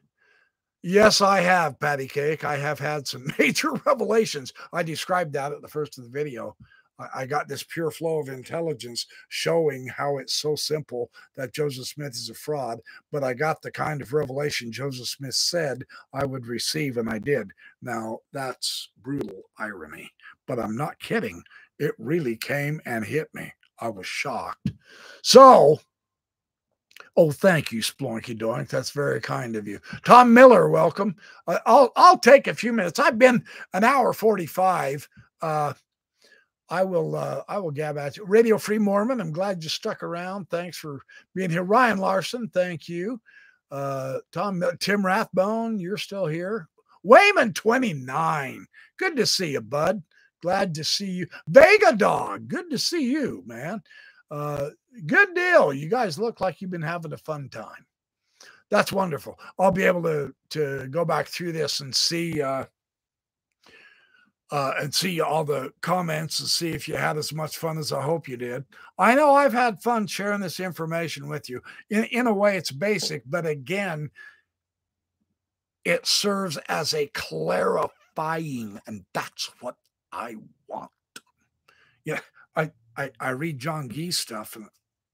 Yes, 0.88 1.20
I 1.20 1.42
have, 1.42 1.80
Patty 1.80 2.08
Cake. 2.08 2.44
I 2.44 2.58
have 2.58 2.78
had 2.78 3.08
some 3.08 3.26
major 3.40 3.72
revelations. 3.88 4.54
I 4.72 4.84
described 4.84 5.34
that 5.34 5.52
at 5.52 5.64
the 5.64 5.68
first 5.68 5.98
of 5.98 6.04
the 6.04 6.12
video. 6.12 6.56
I 7.14 7.26
got 7.26 7.48
this 7.48 7.64
pure 7.64 7.90
flow 7.90 8.20
of 8.20 8.30
intelligence 8.30 9.08
showing 9.30 9.88
how 9.88 10.20
it's 10.20 10.36
so 10.36 10.56
simple 10.56 11.10
that 11.36 11.56
Joseph 11.56 11.88
Smith 11.88 12.14
is 12.14 12.30
a 12.30 12.36
fraud. 12.36 12.82
But 13.12 13.24
I 13.24 13.34
got 13.34 13.64
the 13.64 13.72
kind 13.72 14.00
of 14.00 14.14
revelation 14.14 14.72
Joseph 14.72 15.08
Smith 15.08 15.34
said 15.34 15.84
I 16.14 16.24
would 16.24 16.46
receive, 16.46 16.98
and 16.98 17.10
I 17.10 17.18
did. 17.18 17.50
Now, 17.82 18.20
that's 18.32 18.92
brutal 19.02 19.42
irony, 19.58 20.12
but 20.46 20.60
I'm 20.60 20.78
not 20.78 21.00
kidding. 21.00 21.42
It 21.80 21.96
really 21.98 22.38
came 22.38 22.80
and 22.86 23.04
hit 23.04 23.34
me. 23.34 23.52
I 23.80 23.90
was 23.90 24.06
shocked. 24.06 24.72
So, 25.24 25.80
Oh, 27.18 27.32
thank 27.32 27.72
you, 27.72 27.82
Splunky 27.82 28.38
Doink. 28.38 28.68
That's 28.68 28.92
very 28.92 29.22
kind 29.22 29.56
of 29.56 29.68
you. 29.68 29.80
Tom 30.04 30.34
Miller, 30.34 30.70
welcome. 30.70 31.16
Uh, 31.48 31.60
I'll 31.66 31.92
I'll 31.96 32.18
take 32.18 32.48
a 32.48 32.54
few 32.54 32.74
minutes. 32.74 33.00
I've 33.00 33.18
been 33.18 33.44
an 33.74 33.84
hour 33.84 34.12
forty-five. 34.12 35.08
Uh, 35.42 35.74
I 36.70 36.84
will 36.84 37.16
uh, 37.16 37.44
I 37.48 37.58
will 37.60 37.72
gab 37.72 37.98
at 37.98 38.18
you. 38.18 38.26
Radio 38.26 38.58
Free 38.58 38.80
Mormon. 38.80 39.22
I'm 39.22 39.32
glad 39.32 39.64
you 39.64 39.70
stuck 39.70 40.04
around. 40.04 40.50
Thanks 40.50 40.78
for 40.78 41.02
being 41.34 41.50
here. 41.50 41.64
Ryan 41.64 42.00
Larson, 42.00 42.50
thank 42.50 42.90
you. 42.90 43.22
Uh, 43.72 44.20
Tom 44.32 44.64
Tim 44.80 45.06
Rathbone, 45.06 45.80
you're 45.80 45.98
still 45.98 46.26
here. 46.26 46.68
Wayman 47.04 47.54
29. 47.54 48.66
Good 48.98 49.16
to 49.18 49.26
see 49.26 49.52
you, 49.52 49.62
bud. 49.62 50.02
Glad 50.42 50.76
to 50.76 50.84
see 50.84 51.12
you. 51.12 51.28
Vega 51.48 51.96
Dog, 51.96 52.48
good 52.48 52.70
to 52.72 52.78
see 52.78 53.12
you, 53.12 53.44
man. 53.46 53.82
Uh, 54.32 54.70
good 55.06 55.34
deal. 55.36 55.74
You 55.74 55.90
guys 55.90 56.20
look 56.20 56.42
like 56.42 56.62
you've 56.62 56.72
been 56.72 56.82
having 56.82 57.14
a 57.14 57.18
fun 57.18 57.50
time. 57.50 57.86
That's 58.70 58.92
wonderful. 58.92 59.40
I'll 59.60 59.72
be 59.72 59.84
able 59.84 60.04
to 60.04 60.34
to 60.52 60.88
go 60.90 61.06
back 61.06 61.28
through 61.28 61.52
this 61.52 61.82
and 61.82 61.96
see 61.96 62.42
uh, 62.42 62.66
uh, 64.52 64.74
and 64.80 64.94
see 64.94 65.22
all 65.22 65.44
the 65.44 65.72
comments 65.82 66.40
and 66.40 66.50
see 66.50 66.70
if 66.70 66.88
you 66.88 66.96
had 66.96 67.18
as 67.18 67.34
much 67.34 67.58
fun 67.58 67.78
as 67.78 67.92
I 67.92 68.02
hope 68.02 68.28
you 68.28 68.38
did. 68.38 68.66
I 68.98 69.16
know 69.16 69.34
I've 69.34 69.54
had 69.54 69.82
fun 69.82 70.08
sharing 70.08 70.42
this 70.42 70.60
information 70.60 71.28
with 71.30 71.50
you. 71.50 71.62
In 71.90 72.06
in 72.06 72.28
a 72.28 72.34
way, 72.34 72.58
it's 72.58 72.72
basic, 72.72 73.24
but 73.26 73.46
again, 73.46 74.10
it 75.84 76.06
serves 76.08 76.58
as 76.68 76.94
a 76.94 77.08
clarifying, 77.08 78.80
and 78.88 79.06
that's 79.14 79.52
what 79.62 79.76
I 80.12 80.38
want. 80.68 80.92
Yeah, 82.04 82.20
I 82.56 82.72
I, 82.98 83.12
I 83.20 83.30
read 83.30 83.60
John 83.60 83.90
Gee 83.90 84.12
stuff 84.12 84.56
and 84.56 84.68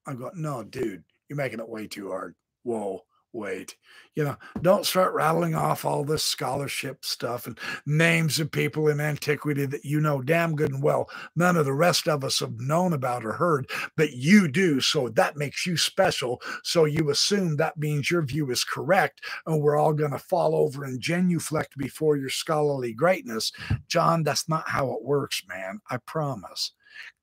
I 0.07 0.13
go, 0.13 0.31
no, 0.35 0.63
dude, 0.63 1.03
you're 1.29 1.37
making 1.37 1.59
it 1.59 1.69
way 1.69 1.87
too 1.87 2.09
hard. 2.09 2.35
Whoa, 2.63 3.01
wait. 3.33 3.75
You 4.15 4.25
know, 4.25 4.37
don't 4.61 4.85
start 4.85 5.13
rattling 5.13 5.55
off 5.55 5.85
all 5.85 6.03
this 6.03 6.23
scholarship 6.23 7.05
stuff 7.05 7.47
and 7.47 7.57
names 7.85 8.39
of 8.39 8.51
people 8.51 8.87
in 8.87 8.99
antiquity 8.99 9.65
that 9.65 9.85
you 9.85 10.01
know 10.01 10.21
damn 10.21 10.55
good 10.55 10.71
and 10.71 10.83
well 10.83 11.09
none 11.35 11.55
of 11.55 11.65
the 11.65 11.73
rest 11.73 12.07
of 12.07 12.23
us 12.23 12.39
have 12.39 12.59
known 12.59 12.93
about 12.93 13.23
or 13.25 13.33
heard, 13.33 13.69
but 13.95 14.13
you 14.13 14.47
do. 14.47 14.81
So 14.81 15.09
that 15.09 15.37
makes 15.37 15.65
you 15.65 15.77
special. 15.77 16.41
So 16.63 16.85
you 16.85 17.09
assume 17.09 17.57
that 17.57 17.77
means 17.77 18.11
your 18.11 18.23
view 18.23 18.51
is 18.51 18.63
correct, 18.63 19.21
and 19.45 19.61
we're 19.61 19.77
all 19.77 19.93
going 19.93 20.11
to 20.11 20.19
fall 20.19 20.55
over 20.55 20.83
and 20.83 20.99
genuflect 20.99 21.77
before 21.77 22.17
your 22.17 22.29
scholarly 22.29 22.93
greatness. 22.93 23.51
John, 23.87 24.23
that's 24.23 24.49
not 24.49 24.67
how 24.67 24.91
it 24.91 25.03
works, 25.03 25.43
man. 25.47 25.79
I 25.89 25.97
promise. 25.97 26.73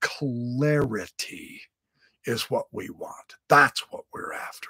Clarity 0.01 1.63
is 2.27 2.45
what 2.51 2.67
we 2.73 2.91
want. 2.91 3.37
That's 3.49 3.81
what 3.91 4.05
we're 4.13 4.33
after. 4.33 4.69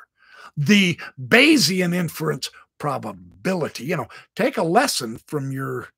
The 0.57 0.99
Bayesian 1.21 1.95
inference 1.95 2.51
probability. 2.79 3.85
You 3.85 3.99
know, 3.99 4.09
take 4.37 4.57
a 4.57 4.63
lesson 4.63 5.19
from 5.27 5.53
your 5.53 5.89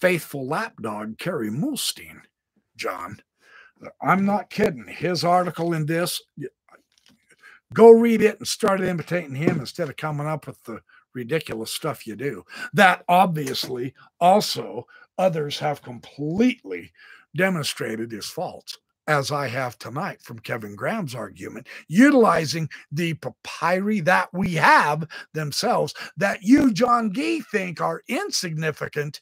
faithful 0.00 0.46
lapdog, 0.46 1.18
Kerry 1.18 1.50
Muhlestein, 1.50 2.22
John. 2.76 3.18
I'm 4.02 4.26
not 4.26 4.50
kidding. 4.50 4.86
His 4.88 5.24
article 5.24 5.72
in 5.72 5.86
this, 5.86 6.22
go 7.72 7.90
read 7.90 8.22
it 8.22 8.38
and 8.38 8.48
start 8.48 8.80
imitating 8.80 9.34
him 9.36 9.60
instead 9.60 9.88
of 9.88 9.96
coming 9.96 10.26
up 10.26 10.46
with 10.46 10.62
the 10.64 10.80
ridiculous 11.14 11.72
stuff 11.72 12.06
you 12.06 12.16
do. 12.16 12.44
That 12.74 13.04
obviously 13.08 13.94
also 14.20 14.86
others 15.18 15.58
have 15.60 15.82
completely 15.82 16.92
demonstrated 17.36 18.12
is 18.12 18.26
false, 18.26 18.76
as 19.06 19.30
I 19.30 19.48
have 19.48 19.78
tonight 19.78 20.22
from 20.22 20.40
Kevin 20.40 20.74
Graham's 20.74 21.14
argument, 21.14 21.68
utilizing 21.88 22.68
the 22.90 23.14
papyri 23.14 24.00
that 24.00 24.28
we 24.32 24.54
have 24.54 25.06
themselves, 25.32 25.94
that 26.16 26.42
you, 26.42 26.72
John 26.72 27.12
Gee, 27.12 27.40
think 27.40 27.80
are 27.80 28.02
insignificant. 28.08 29.20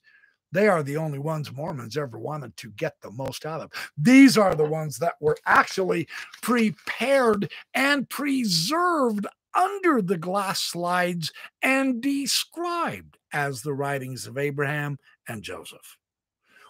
They 0.52 0.68
are 0.68 0.82
the 0.82 0.96
only 0.96 1.18
ones 1.18 1.52
Mormons 1.52 1.96
ever 1.96 2.18
wanted 2.18 2.56
to 2.58 2.70
get 2.70 2.94
the 3.02 3.10
most 3.10 3.44
out 3.44 3.60
of. 3.60 3.72
These 3.98 4.38
are 4.38 4.54
the 4.54 4.64
ones 4.64 4.98
that 4.98 5.14
were 5.20 5.36
actually 5.44 6.08
prepared 6.42 7.50
and 7.74 8.08
preserved 8.08 9.26
under 9.54 10.00
the 10.00 10.18
glass 10.18 10.60
slides 10.60 11.32
and 11.62 12.00
described 12.00 13.18
as 13.32 13.62
the 13.62 13.74
writings 13.74 14.26
of 14.26 14.38
Abraham 14.38 14.98
and 15.28 15.42
Joseph. 15.42 15.98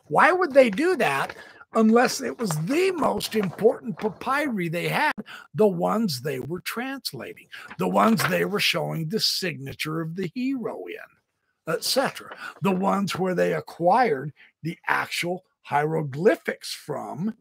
Why 0.07 0.33
would 0.33 0.53
they 0.53 0.71
do 0.71 0.97
that 0.97 1.35
unless 1.75 2.21
it 2.21 2.39
was 2.39 2.51
the 2.67 2.93
most 2.93 3.35
important 3.35 3.99
papyri 3.99 4.69
they 4.69 4.89
had, 4.89 5.13
the 5.55 5.67
ones 5.67 6.21
they 6.21 6.41
were 6.41 6.61
translating, 6.61 7.49
the 7.79 7.89
ones 7.89 8.23
they 8.29 8.45
were 8.45 8.61
showing 8.61 9.09
the 9.09 9.21
signature 9.21 10.01
of 10.01 10.17
the 10.17 10.31
hero 10.35 10.85
in, 10.87 11.73
etc. 11.73 12.37
The 12.63 12.71
ones 12.71 13.19
where 13.19 13.35
they 13.35 13.55
acquired 13.55 14.33
the 14.63 14.79
actual 14.87 15.45
hieroglyphics 15.63 16.73
from. 16.73 17.35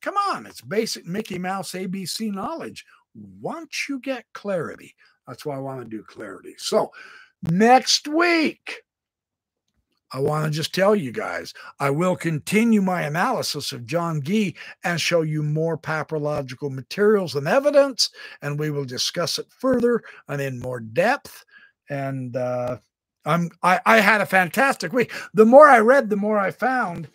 Come 0.00 0.14
on, 0.30 0.46
it's 0.46 0.60
basic 0.60 1.04
Mickey 1.04 1.38
Mouse 1.38 1.72
ABC 1.72 2.32
knowledge. 2.32 2.84
Once 3.14 3.86
you 3.88 3.98
get 3.98 4.24
clarity, 4.32 4.94
that's 5.26 5.44
why 5.44 5.56
I 5.56 5.60
want 5.60 5.82
to 5.82 5.88
do 5.88 6.04
clarity. 6.04 6.54
So, 6.58 6.92
next 7.42 8.06
week, 8.06 8.82
I 10.12 10.20
want 10.20 10.44
to 10.44 10.50
just 10.50 10.74
tell 10.74 10.94
you 10.94 11.10
guys, 11.10 11.52
I 11.80 11.90
will 11.90 12.16
continue 12.16 12.80
my 12.80 13.02
analysis 13.02 13.72
of 13.72 13.86
John 13.86 14.22
Gee 14.22 14.56
and 14.84 15.00
show 15.00 15.22
you 15.22 15.42
more 15.42 15.76
papyrological 15.76 16.70
materials 16.70 17.34
and 17.34 17.48
evidence, 17.48 18.10
and 18.40 18.58
we 18.58 18.70
will 18.70 18.84
discuss 18.84 19.38
it 19.38 19.46
further 19.58 20.02
and 20.28 20.40
in 20.40 20.60
more 20.60 20.80
depth. 20.80 21.44
And 21.90 22.36
uh, 22.36 22.78
I'm 23.24 23.50
I, 23.62 23.80
I 23.84 24.00
had 24.00 24.20
a 24.20 24.26
fantastic 24.26 24.92
week. 24.92 25.12
The 25.34 25.44
more 25.44 25.66
I 25.66 25.80
read, 25.80 26.08
the 26.08 26.16
more 26.16 26.38
I 26.38 26.50
found. 26.50 27.08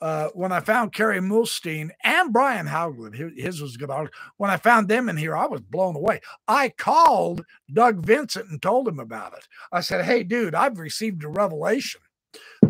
Uh, 0.00 0.28
when 0.28 0.52
I 0.52 0.60
found 0.60 0.92
Kerry 0.92 1.18
Muhlestein 1.18 1.90
and 2.04 2.32
Brian 2.32 2.68
Hauglid, 2.68 3.36
his 3.36 3.60
was 3.60 3.76
good 3.76 3.90
article. 3.90 4.16
When 4.36 4.48
I 4.48 4.56
found 4.56 4.86
them 4.86 5.08
in 5.08 5.16
here, 5.16 5.36
I 5.36 5.46
was 5.46 5.60
blown 5.60 5.96
away. 5.96 6.20
I 6.46 6.68
called 6.68 7.44
Doug 7.72 8.06
Vincent 8.06 8.48
and 8.48 8.62
told 8.62 8.86
him 8.86 9.00
about 9.00 9.32
it. 9.36 9.48
I 9.72 9.80
said, 9.80 10.04
"Hey, 10.04 10.22
dude, 10.22 10.54
I've 10.54 10.78
received 10.78 11.24
a 11.24 11.28
revelation 11.28 12.00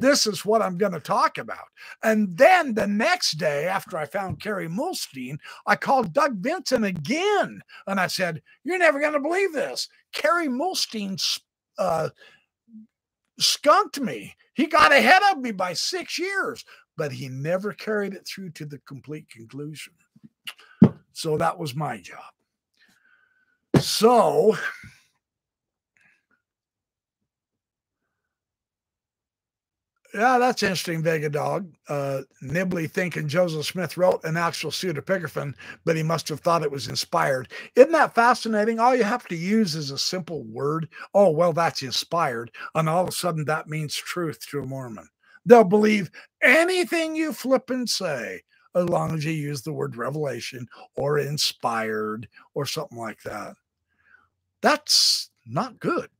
this 0.01 0.27
is 0.27 0.45
what 0.45 0.62
I'm 0.62 0.79
going 0.79 0.93
to 0.93 1.01
talk 1.01 1.39
about. 1.39 1.66
And 2.03 2.37
then 2.37 2.75
the 2.75 2.87
next 2.87 3.33
day, 3.33 3.66
after 3.66 3.97
I 3.97 4.07
found 4.07 4.41
Kerry 4.41 4.69
Muhlestein, 4.69 5.39
I 5.66 5.77
called 5.77 6.12
Doug 6.12 6.41
Benson 6.41 6.85
again. 6.85 7.61
And 7.87 8.01
I 8.01 8.07
said, 8.07 8.43
You're 8.65 8.79
never 8.79 9.01
going 9.01 9.15
to 9.15 9.20
believe 9.20 9.53
this. 9.53 9.89
Kerry 10.12 10.49
Muhlestein 10.49 11.20
uh, 11.79 12.11
skunked 13.39 14.01
me. 14.01 14.35
He 14.55 14.66
got 14.66 14.93
ahead 14.93 15.23
of 15.31 15.39
me 15.39 15.53
by 15.53 15.73
six 15.73 16.19
years, 16.19 16.65
but 16.97 17.12
he 17.12 17.29
never 17.29 17.73
carried 17.73 18.15
it 18.15 18.27
through 18.27 18.51
to 18.51 18.66
the 18.66 18.79
complete 18.87 19.29
conclusion. 19.31 19.93
So 21.12 21.37
that 21.39 21.59
was 21.59 21.75
my 21.75 22.01
job. 22.01 22.23
So, 23.81 24.57
Yeah, 30.19 30.39
that's 30.39 30.65
interesting, 30.65 31.03
Vega 31.05 31.31
Dog. 31.31 31.73
Uh, 31.89 32.23
Nibley 32.43 32.90
thinking 32.90 33.28
Joseph 33.28 33.66
Smith 33.66 33.97
wrote 33.97 34.24
an 34.24 34.36
actual 34.36 34.73
pseudepigraphon, 34.73 35.55
but 35.85 35.97
he 35.97 36.03
must 36.03 36.28
have 36.28 36.40
thought 36.40 36.65
it 36.65 36.73
was 36.73 36.89
inspired. 36.89 37.49
Isn't 37.77 37.93
that 37.93 38.16
fascinating? 38.16 38.81
All 38.81 38.97
you 38.97 39.05
have 39.05 39.28
to 39.28 39.36
use 39.36 39.77
is 39.77 39.93
a 39.93 39.99
simple 39.99 40.43
word. 40.45 40.89
Oh, 41.15 41.31
well, 41.31 41.55
that's 41.55 41.82
inspired. 41.85 42.51
And 42.74 42.90
all 42.90 43.05
of 43.05 43.09
a 43.11 43.12
sudden, 43.12 43.47
that 43.47 43.69
means 43.70 43.97
truth 43.97 44.40
to 44.51 44.61
a 44.61 44.66
Mormon. 44.66 45.09
They'll 45.47 45.65
believe 45.65 46.11
anything 46.43 47.16
you 47.16 47.32
flip 47.32 47.70
and 47.70 47.89
say 47.89 48.43
as 48.74 48.89
long 48.89 49.15
as 49.15 49.24
you 49.24 49.32
use 49.32 49.62
the 49.62 49.73
word 49.73 49.97
revelation 49.97 50.69
or 50.97 51.20
inspired 51.20 52.28
or 52.55 52.66
something 52.66 52.99
like 52.99 53.23
that. 53.23 53.55
That's 54.62 55.31
not 55.47 55.81
good. 55.81 56.11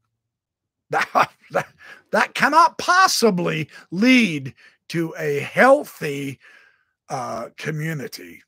That, 0.91 1.69
that, 2.13 2.35
cannot 2.35 2.77
possibly 2.77 3.69
lead 3.91 4.55
to 4.91 5.15
a 5.19 5.41
healthy 5.41 6.39
uh, 7.09 7.49
community 7.57 8.43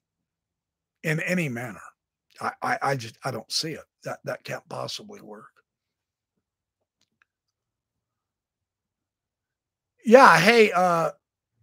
in 1.03 1.21
any 1.21 1.49
manner. 1.49 1.81
I, 2.41 2.53
I, 2.63 2.79
I 2.83 2.97
just 2.97 3.17
I 3.25 3.31
don't 3.31 3.51
see 3.51 3.73
it. 3.73 3.85
That 4.05 4.19
that 4.25 4.45
can't 4.45 4.67
possibly 4.69 5.21
work. 5.21 5.51
Yeah. 10.05 10.39
Hey, 10.39 10.73
uh, 10.73 11.11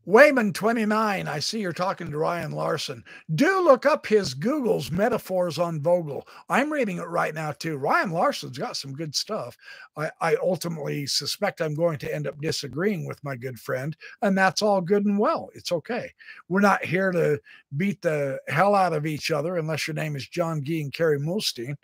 Wayman 0.07 0.53
29, 0.53 1.27
I 1.27 1.39
see 1.39 1.59
you're 1.59 1.73
talking 1.73 2.09
to 2.09 2.17
Ryan 2.17 2.53
Larson. 2.53 3.03
Do 3.35 3.61
look 3.61 3.85
up 3.85 4.07
his 4.07 4.34
Google's 4.34 4.89
metaphors 4.89 5.59
on 5.59 5.81
Vogel. 5.81 6.25
I'm 6.47 6.71
reading 6.71 6.99
it 6.99 7.09
right 7.09 7.35
now 7.35 7.51
too. 7.51 7.75
Ryan 7.75 8.11
Larson's 8.11 8.57
got 8.57 8.77
some 8.77 8.93
good 8.93 9.13
stuff. 9.13 9.57
I, 9.97 10.09
I 10.21 10.35
ultimately 10.38 11.07
suspect 11.07 11.59
I'm 11.59 11.75
going 11.75 11.97
to 11.97 12.15
end 12.15 12.25
up 12.25 12.39
disagreeing 12.39 13.05
with 13.05 13.21
my 13.21 13.35
good 13.35 13.59
friend, 13.59 13.97
and 14.21 14.38
that's 14.38 14.61
all 14.61 14.79
good 14.79 15.05
and 15.05 15.19
well. 15.19 15.49
It's 15.53 15.73
okay. 15.73 16.13
We're 16.47 16.61
not 16.61 16.85
here 16.85 17.11
to 17.11 17.41
beat 17.75 18.01
the 18.01 18.39
hell 18.47 18.75
out 18.75 18.93
of 18.93 19.05
each 19.05 19.29
other 19.29 19.57
unless 19.57 19.89
your 19.89 19.95
name 19.95 20.15
is 20.15 20.29
John 20.29 20.63
Gee 20.63 20.84
and 20.84 20.93
Kerry 20.93 21.19
Muhlestein. 21.19 21.75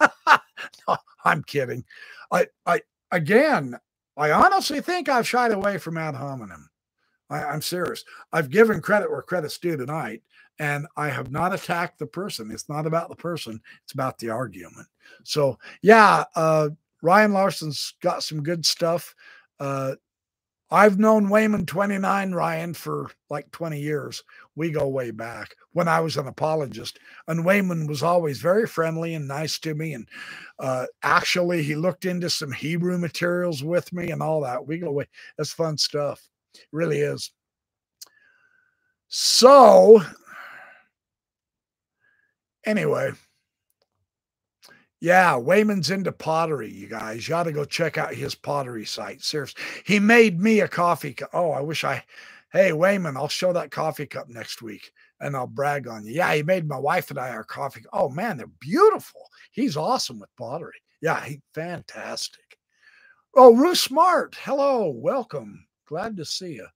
no, 0.00 0.96
I'm 1.24 1.44
kidding. 1.44 1.84
I, 2.32 2.48
I, 2.66 2.80
again, 3.12 3.78
I 4.16 4.32
honestly 4.32 4.80
think 4.80 5.08
I've 5.08 5.28
shied 5.28 5.52
away 5.52 5.78
from 5.78 5.98
ad 5.98 6.16
hominem. 6.16 6.69
I, 7.30 7.54
am 7.54 7.62
serious. 7.62 8.04
I've 8.32 8.50
given 8.50 8.80
credit 8.80 9.10
where 9.10 9.22
credit's 9.22 9.58
due 9.58 9.76
tonight, 9.76 10.22
and 10.58 10.86
I 10.96 11.08
have 11.08 11.30
not 11.30 11.54
attacked 11.54 11.98
the 11.98 12.06
person. 12.06 12.50
It's 12.50 12.68
not 12.68 12.86
about 12.86 13.08
the 13.08 13.16
person, 13.16 13.60
it's 13.84 13.92
about 13.92 14.18
the 14.18 14.30
argument. 14.30 14.88
So, 15.24 15.58
yeah, 15.82 16.24
uh, 16.36 16.70
Ryan 17.02 17.32
Larson's 17.32 17.94
got 18.02 18.22
some 18.22 18.42
good 18.42 18.66
stuff. 18.66 19.14
Uh, 19.58 19.94
I've 20.72 21.00
known 21.00 21.30
Wayman 21.30 21.66
29, 21.66 22.32
Ryan, 22.32 22.74
for 22.74 23.10
like 23.28 23.50
20 23.50 23.80
years. 23.80 24.22
We 24.54 24.70
go 24.70 24.86
way 24.86 25.10
back 25.10 25.56
when 25.72 25.88
I 25.88 25.98
was 26.00 26.16
an 26.16 26.28
apologist. 26.28 27.00
And 27.26 27.44
Wayman 27.44 27.88
was 27.88 28.04
always 28.04 28.38
very 28.40 28.68
friendly 28.68 29.14
and 29.14 29.26
nice 29.26 29.58
to 29.60 29.74
me. 29.74 29.94
And 29.94 30.08
uh, 30.60 30.86
actually, 31.02 31.64
he 31.64 31.74
looked 31.74 32.04
into 32.04 32.30
some 32.30 32.52
Hebrew 32.52 32.98
materials 32.98 33.64
with 33.64 33.92
me 33.92 34.12
and 34.12 34.22
all 34.22 34.42
that. 34.42 34.64
We 34.64 34.78
go 34.78 34.92
way. 34.92 35.08
That's 35.36 35.52
fun 35.52 35.76
stuff 35.76 36.29
really 36.72 37.00
is. 37.00 37.30
So, 39.08 40.02
anyway, 42.64 43.10
yeah, 45.00 45.32
Wayman's 45.32 45.90
into 45.90 46.12
pottery, 46.12 46.70
you 46.70 46.86
guys. 46.86 47.26
You 47.26 47.34
ought 47.34 47.44
to 47.44 47.52
go 47.52 47.64
check 47.64 47.98
out 47.98 48.14
his 48.14 48.34
pottery 48.34 48.84
site. 48.84 49.22
Seriously, 49.22 49.62
he 49.84 49.98
made 49.98 50.40
me 50.40 50.60
a 50.60 50.68
coffee 50.68 51.14
cup. 51.14 51.30
Oh, 51.32 51.50
I 51.50 51.60
wish 51.60 51.84
I. 51.84 52.04
Hey, 52.52 52.72
Wayman, 52.72 53.16
I'll 53.16 53.28
show 53.28 53.52
that 53.52 53.70
coffee 53.70 54.06
cup 54.06 54.28
next 54.28 54.60
week 54.60 54.92
and 55.20 55.36
I'll 55.36 55.46
brag 55.46 55.86
on 55.86 56.04
you. 56.04 56.12
Yeah, 56.14 56.34
he 56.34 56.42
made 56.42 56.68
my 56.68 56.78
wife 56.78 57.10
and 57.10 57.18
I 57.18 57.30
our 57.30 57.44
coffee. 57.44 57.84
Oh, 57.92 58.08
man, 58.08 58.36
they're 58.36 58.46
beautiful. 58.58 59.22
He's 59.52 59.76
awesome 59.76 60.18
with 60.18 60.34
pottery. 60.36 60.74
Yeah, 61.00 61.24
he 61.24 61.40
fantastic. 61.54 62.58
Oh, 63.34 63.54
Ruth 63.54 63.78
Smart. 63.78 64.36
Hello, 64.42 64.88
welcome. 64.88 65.64
Glad 65.90 66.16
to 66.18 66.24
see 66.24 66.54
you. 66.54 66.68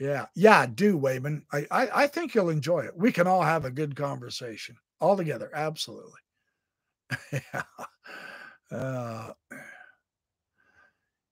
Yeah, 0.00 0.26
yeah, 0.36 0.64
do 0.66 0.96
Wayman. 0.96 1.44
I, 1.52 1.66
I, 1.72 1.88
I 2.02 2.06
think 2.06 2.34
you'll 2.34 2.50
enjoy 2.50 2.80
it. 2.80 2.96
We 2.96 3.10
can 3.10 3.26
all 3.26 3.42
have 3.42 3.64
a 3.64 3.70
good 3.70 3.96
conversation 3.96 4.76
all 5.00 5.16
together. 5.16 5.50
Absolutely. 5.52 6.20
yeah. 7.32 7.62
Uh, 8.70 9.32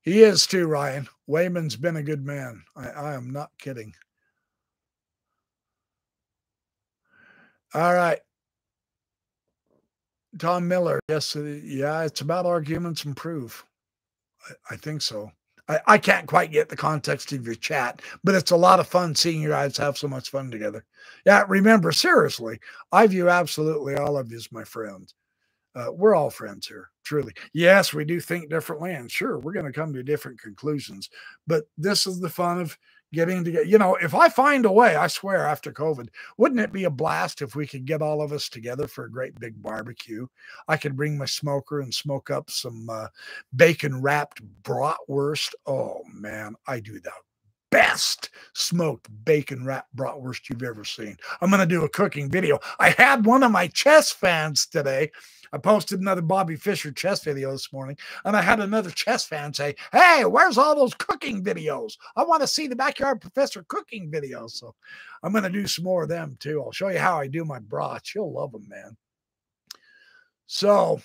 he 0.03 0.23
is 0.23 0.49
too, 0.49 0.67
Ryan. 0.67 1.09
Wayman's 1.29 1.77
been 1.77 1.97
a 1.97 2.03
good 2.03 2.27
man. 2.27 2.65
I, 2.75 2.89
I 2.89 3.15
am 3.15 3.31
not 3.31 3.51
kidding. 3.59 3.95
All 7.73 7.95
right. 7.95 8.19
Tom 10.39 10.67
Miller. 10.67 10.99
Yes. 11.09 11.37
Uh, 11.37 11.61
yeah. 11.63 12.03
It's 12.03 12.21
about 12.21 12.47
arguments 12.47 13.05
and 13.05 13.17
proof. 13.17 13.65
I, 14.49 14.75
I 14.75 14.77
think 14.77 15.03
so. 15.03 15.31
I, 15.69 15.81
I 15.87 15.99
can't 15.99 16.27
quite 16.27 16.51
get 16.51 16.69
the 16.69 16.77
context 16.77 17.33
of 17.33 17.47
your 17.47 17.55
chat, 17.55 18.03
but 18.25 18.35
it's 18.35 18.51
a 18.51 18.57
lot 18.57 18.81
of 18.81 18.87
fun 18.87 19.15
seeing 19.15 19.41
you 19.41 19.51
guys 19.51 19.77
have 19.77 19.97
so 19.97 20.09
much 20.09 20.31
fun 20.31 20.51
together. 20.51 20.85
Yeah, 21.25 21.45
remember, 21.49 21.93
seriously, 21.93 22.59
I 22.91 23.07
view 23.07 23.29
absolutely 23.29 23.97
all 23.97 24.19
of 24.19 24.31
you 24.31 24.37
as 24.37 24.51
my 24.53 24.65
friends. 24.65 25.15
Uh, 25.75 25.87
we're 25.91 26.15
all 26.15 26.31
friends 26.31 26.67
here, 26.67 26.91
truly. 27.03 27.33
Yes, 27.55 27.95
we 27.95 28.05
do 28.05 28.21
think 28.21 28.51
differently, 28.51 28.93
and 28.93 29.11
sure, 29.11 29.39
we're 29.39 29.55
going 29.55 29.67
to 29.67 29.73
come 29.73 29.93
to 29.95 30.03
different 30.03 30.41
conclusions. 30.41 31.09
But 31.47 31.65
this 31.79 32.07
is 32.07 32.21
the 32.21 32.29
fun 32.29 32.61
of 32.61 32.77
getting 33.13 33.45
together. 33.45 33.65
You 33.65 33.79
know, 33.79 33.97
if 33.97 34.15
I 34.15 34.29
find 34.29 34.65
a 34.65 34.73
way, 34.73 34.97
I 34.97 35.07
swear 35.07 35.47
after 35.47 35.73
COVID, 35.73 36.09
wouldn't 36.37 36.61
it 36.61 36.73
be 36.73 36.85
a 36.85 36.91
blast 36.91 37.43
if 37.43 37.55
we 37.55 37.67
could 37.67 37.85
get 37.85 38.03
all 38.03 38.23
of 38.23 38.33
us 38.33 38.49
together 38.49 38.87
for 38.89 39.05
a 39.05 39.11
great 39.11 39.39
big 39.39 39.61
barbecue? 39.63 40.27
I 40.69 40.77
could 40.77 40.97
bring 40.97 41.19
my 41.19 41.27
smoker 41.27 41.81
and 41.81 41.93
smoke 41.93 42.31
up 42.31 42.51
some 42.51 42.89
uh, 42.91 43.09
bacon 43.55 44.01
wrapped 44.01 44.43
bratwurst. 44.63 45.55
Oh 45.67 46.03
man, 46.13 46.55
I 46.67 46.81
do 46.81 47.01
that 47.01 47.13
best 47.93 48.31
smoked 48.55 49.09
bacon 49.25 49.65
wrap 49.65 49.87
bratwurst 49.95 50.49
you've 50.49 50.63
ever 50.63 50.85
seen. 50.85 51.17
I'm 51.41 51.51
going 51.51 51.61
to 51.61 51.67
do 51.67 51.85
a 51.85 51.89
cooking 51.89 52.31
video. 52.31 52.59
I 52.79 52.91
had 52.91 53.27
one 53.27 53.43
of 53.43 53.53
my 53.53 53.69
chess 53.69 54.11
fans 54.11 54.67
today 54.67 55.11
I 55.53 55.59
posted 55.59 56.01
another 56.01 56.23
Bobby 56.23 56.57
Fischer 56.57 56.91
chess 56.93 57.23
video 57.23 57.53
this 57.53 57.73
morning, 57.73 57.99
and 58.25 58.35
I 58.35 58.41
had 58.41 58.61
another 58.61 58.91
chess 58.91 59.25
fan 59.25 59.53
say, 59.53 59.75
Hey, 59.93 60.25
where's 60.25 60.57
all 60.57 60.75
those 60.75 60.95
cooking 60.95 61.45
videos? 61.45 61.99
I 62.17 62.25
want 62.25 62.41
to 62.41 62.47
see 62.47 62.67
the 62.67 62.77
backyard 62.77 63.21
professor 63.21 63.63
cooking 63.69 64.11
videos. 64.11 64.53
So 64.53 64.75
I'm 65.23 65.33
going 65.33 65.45
to 65.45 65.51
do 65.51 65.67
some 65.67 65.85
more 65.85 66.05
of 66.05 66.09
them 66.09 66.37
too. 66.41 66.63
I'll 66.63 66.73
show 66.73 66.89
you 66.89 66.99
how 66.99 67.19
I 67.19 67.27
do 67.27 67.45
my 67.45 67.59
brats. 67.59 68.15
You'll 68.15 68.33
love 68.33 68.53
them, 68.53 68.67
man. 68.69 68.97
So, 70.47 71.01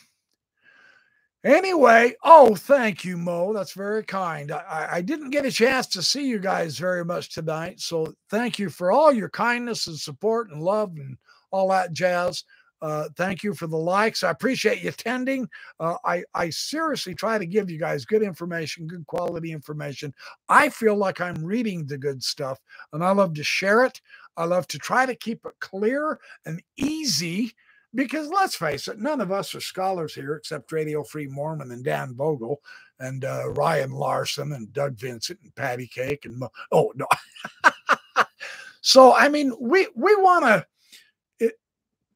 Anyway, 1.48 2.14
oh, 2.24 2.56
thank 2.56 3.06
you, 3.06 3.16
Mo. 3.16 3.54
That's 3.54 3.72
very 3.72 4.04
kind. 4.04 4.52
I, 4.52 4.90
I, 4.92 5.02
didn't 5.02 5.30
get 5.30 5.46
a 5.46 5.52
chance 5.52 5.88
to 5.88 6.04
see 6.04 6.28
you 6.28 6.40
guys 6.40 6.78
very 6.78 7.06
much 7.06 7.30
tonight. 7.30 7.80
So 7.80 8.14
thank 8.30 8.60
you 8.60 8.70
for 8.70 8.92
all 8.92 9.14
your 9.14 9.30
kindness 9.30 9.88
and 9.88 9.98
support 9.98 10.52
and 10.52 10.62
love 10.62 10.92
and 10.98 11.16
all 11.52 11.70
that 11.70 11.94
jazz. 11.94 12.44
Uh, 12.82 13.08
thank 13.16 13.44
you 13.44 13.54
for 13.54 13.66
the 13.66 13.78
likes. 13.78 14.24
I 14.24 14.32
appreciate 14.32 14.84
you 14.84 14.90
attending. 14.90 15.48
Uh, 15.80 15.96
I, 16.04 16.26
I 16.36 16.50
seriously 16.50 17.16
try 17.16 17.38
to 17.38 17.46
give 17.46 17.72
you 17.72 17.80
guys 17.80 18.04
good 18.04 18.24
information, 18.24 18.86
good 18.86 19.08
quality 19.08 19.54
information. 19.54 20.14
I 20.50 20.68
feel 20.68 20.98
like 20.98 21.22
I'm 21.22 21.42
reading 21.46 21.86
the 21.86 21.98
good 21.98 22.22
stuff 22.22 22.60
and 22.92 23.02
I 23.02 23.12
love 23.12 23.34
to 23.36 23.44
share 23.46 23.86
it. 23.86 24.02
I 24.36 24.44
love 24.44 24.68
to 24.68 24.80
try 24.80 25.06
to 25.06 25.16
keep 25.16 25.46
it 25.46 25.54
clear 25.62 26.20
and 26.46 26.62
easy 26.76 27.54
because 27.98 28.30
let's 28.30 28.56
face 28.56 28.88
it, 28.88 29.00
none 29.00 29.20
of 29.20 29.32
us 29.32 29.56
are 29.56 29.60
scholars 29.60 30.14
here 30.14 30.36
except 30.36 30.72
Radio 30.72 31.04
Free 31.04 31.26
Mormon 31.28 31.72
and 31.72 31.84
Dan 31.84 32.14
Vogel 32.14 32.62
and 33.00 33.26
uh, 33.26 33.50
Ryan 33.50 33.92
Larson 33.92 34.54
and 34.54 34.72
Doug 34.72 35.00
Vincent 35.00 35.40
and 35.42 35.54
Patty 35.56 35.88
Cake 35.88 36.26
and 36.26 36.38
Mo- 36.38 36.52
oh 36.72 36.94
no. 36.96 37.08
so 38.82 39.16
I 39.16 39.30
mean, 39.30 39.52
we 39.60 39.88
we 39.96 40.16
want 40.16 40.46
to 40.46 40.66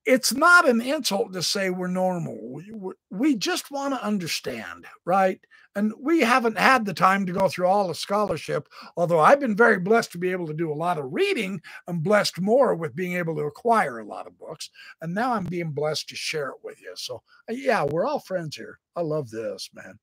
it's 0.06 0.34
not 0.34 0.68
an 0.68 0.82
insult 0.82 1.34
to 1.34 1.44
say 1.44 1.70
we're 1.70 1.88
normal. 1.88 2.62
We, 3.10 3.36
just 3.36 3.70
want 3.72 3.94
to 3.94 4.04
understand, 4.04 4.86
right? 5.06 5.40
And 5.76 5.94
we 6.00 6.22
haven't 6.22 6.58
had 6.58 6.86
the 6.86 6.94
time 6.94 7.26
to 7.26 7.34
go 7.34 7.48
through 7.48 7.68
all 7.68 7.88
the 7.88 7.96
scholarship, 7.96 8.68
although 8.98 9.20
I've 9.20 9.40
been 9.40 9.56
very 9.56 9.80
blessed 9.80 10.12
to 10.14 10.18
be 10.18 10.32
able 10.32 10.48
to 10.48 10.54
do 10.54 10.72
a 10.72 10.74
lot 10.74 10.98
of 10.98 11.14
reading. 11.14 11.62
I'm 11.88 12.00
blessed 12.00 12.42
more 12.42 12.76
with 12.76 12.96
being 12.96 13.14
able 13.14 13.36
to 13.36 13.44
acquire 13.44 14.00
a 14.00 14.06
lot 14.06 14.28
of 14.28 14.38
books. 14.38 14.70
And 15.02 15.14
now 15.14 15.34
I'm 15.34 15.46
being 15.46 15.72
blessed 15.72 16.10
to 16.10 16.16
share 16.16 16.50
it 16.50 16.58
with 16.64 16.82
you. 16.82 16.94
So, 16.96 17.22
uh, 17.50 17.54
yeah, 17.54 17.84
we're 17.84 18.06
all 18.06 18.20
friends 18.20 18.56
here. 18.56 18.80
I 18.96 19.02
love 19.02 19.30
this, 19.30 19.70
man. 19.74 20.00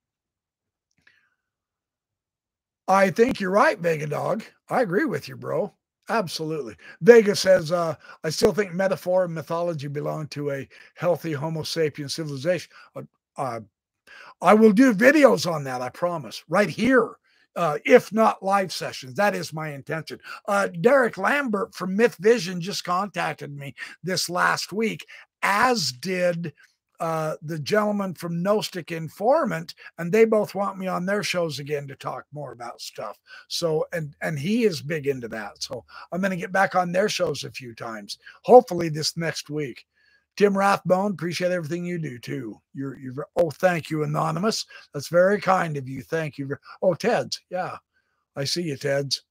I 2.87 3.11
think 3.11 3.41
you're 3.41 3.51
right, 3.51 3.79
Vega 3.79 4.07
Dog. 4.07 4.45
I 4.71 4.81
agree 4.81 5.05
with 5.05 5.29
you, 5.29 5.37
bro. 5.37 5.75
Absolutely. 6.09 6.77
Vega 7.03 7.37
says, 7.37 7.71
uh, 7.71 7.95
I 8.25 8.31
still 8.31 8.53
think 8.53 8.73
metaphor 8.73 9.25
and 9.25 9.35
mythology 9.35 9.89
belong 9.89 10.29
to 10.29 10.51
a 10.51 10.69
healthy 10.95 11.33
Homo 11.33 11.63
sapien 11.63 12.11
civilization. 12.11 12.71
Uh, 12.97 13.03
uh, 13.37 13.61
I 14.41 14.55
will 14.55 14.73
do 14.73 14.95
videos 14.95 15.51
on 15.51 15.65
that, 15.65 15.83
I 15.83 15.91
promise, 15.91 16.45
right 16.49 16.71
here, 16.71 17.17
uh, 17.57 17.79
if 17.85 18.13
not 18.13 18.43
live 18.43 18.73
sessions. 18.73 19.15
That 19.15 19.35
is 19.35 19.53
my 19.53 19.73
intention. 19.73 20.21
Uh, 20.47 20.69
Derek 20.69 21.19
Lambert 21.19 21.75
from 21.75 21.97
Myth 21.97 22.17
Vision 22.21 22.61
just 22.61 22.85
contacted 22.85 23.55
me 23.55 23.75
this 24.03 24.31
last 24.31 24.73
week, 24.73 25.07
as 25.43 25.93
did 25.93 26.55
uh, 27.01 27.37
the 27.43 27.59
gentleman 27.59 28.15
from 28.15 28.43
Gnostic 28.43 28.91
Informant, 28.91 29.75
and 29.99 30.13
they 30.13 30.25
both 30.25 30.55
want 30.55 30.79
me 30.79 30.87
on 30.87 31.07
their 31.07 31.23
shows 31.23 31.59
again 31.59 31.87
to 31.89 31.97
talk 31.97 32.27
more 32.33 32.53
about 32.53 32.81
stuff. 32.81 33.19
So, 33.49 33.87
and 33.93 34.15
and 34.21 34.39
he 34.39 34.65
is 34.65 34.83
big 34.83 35.07
into 35.07 35.29
that. 35.29 35.63
So 35.63 35.85
I'm 36.13 36.21
going 36.21 36.31
to 36.33 36.37
get 36.37 36.53
back 36.53 36.75
on 36.75 36.93
their 36.93 37.09
shows 37.09 37.45
a 37.45 37.51
few 37.51 37.75
times, 37.75 38.19
hopefully 38.43 38.89
this 38.89 39.17
next 39.17 39.51
week. 39.51 39.87
Tim 40.37 40.57
Rathbone, 40.57 41.13
appreciate 41.13 41.51
everything 41.51 41.85
you 41.85 41.99
do 41.99 42.19
too. 42.19 42.61
You're 42.73 42.99
you're 42.99 43.27
oh, 43.37 43.51
thank 43.51 43.91
you, 43.91 44.05
anonymous. 44.05 44.67
That's 44.95 45.09
very 45.09 45.41
kind 45.41 45.77
of 45.77 45.89
you. 45.89 46.03
Thank 46.03 46.39
you. 46.39 46.57
Oh, 46.83 46.95
Ted's, 46.95 47.41
yeah, 47.51 47.77
I 48.37 48.45
see 48.45 48.63
you, 48.63 48.77
Ted's. 48.77 49.23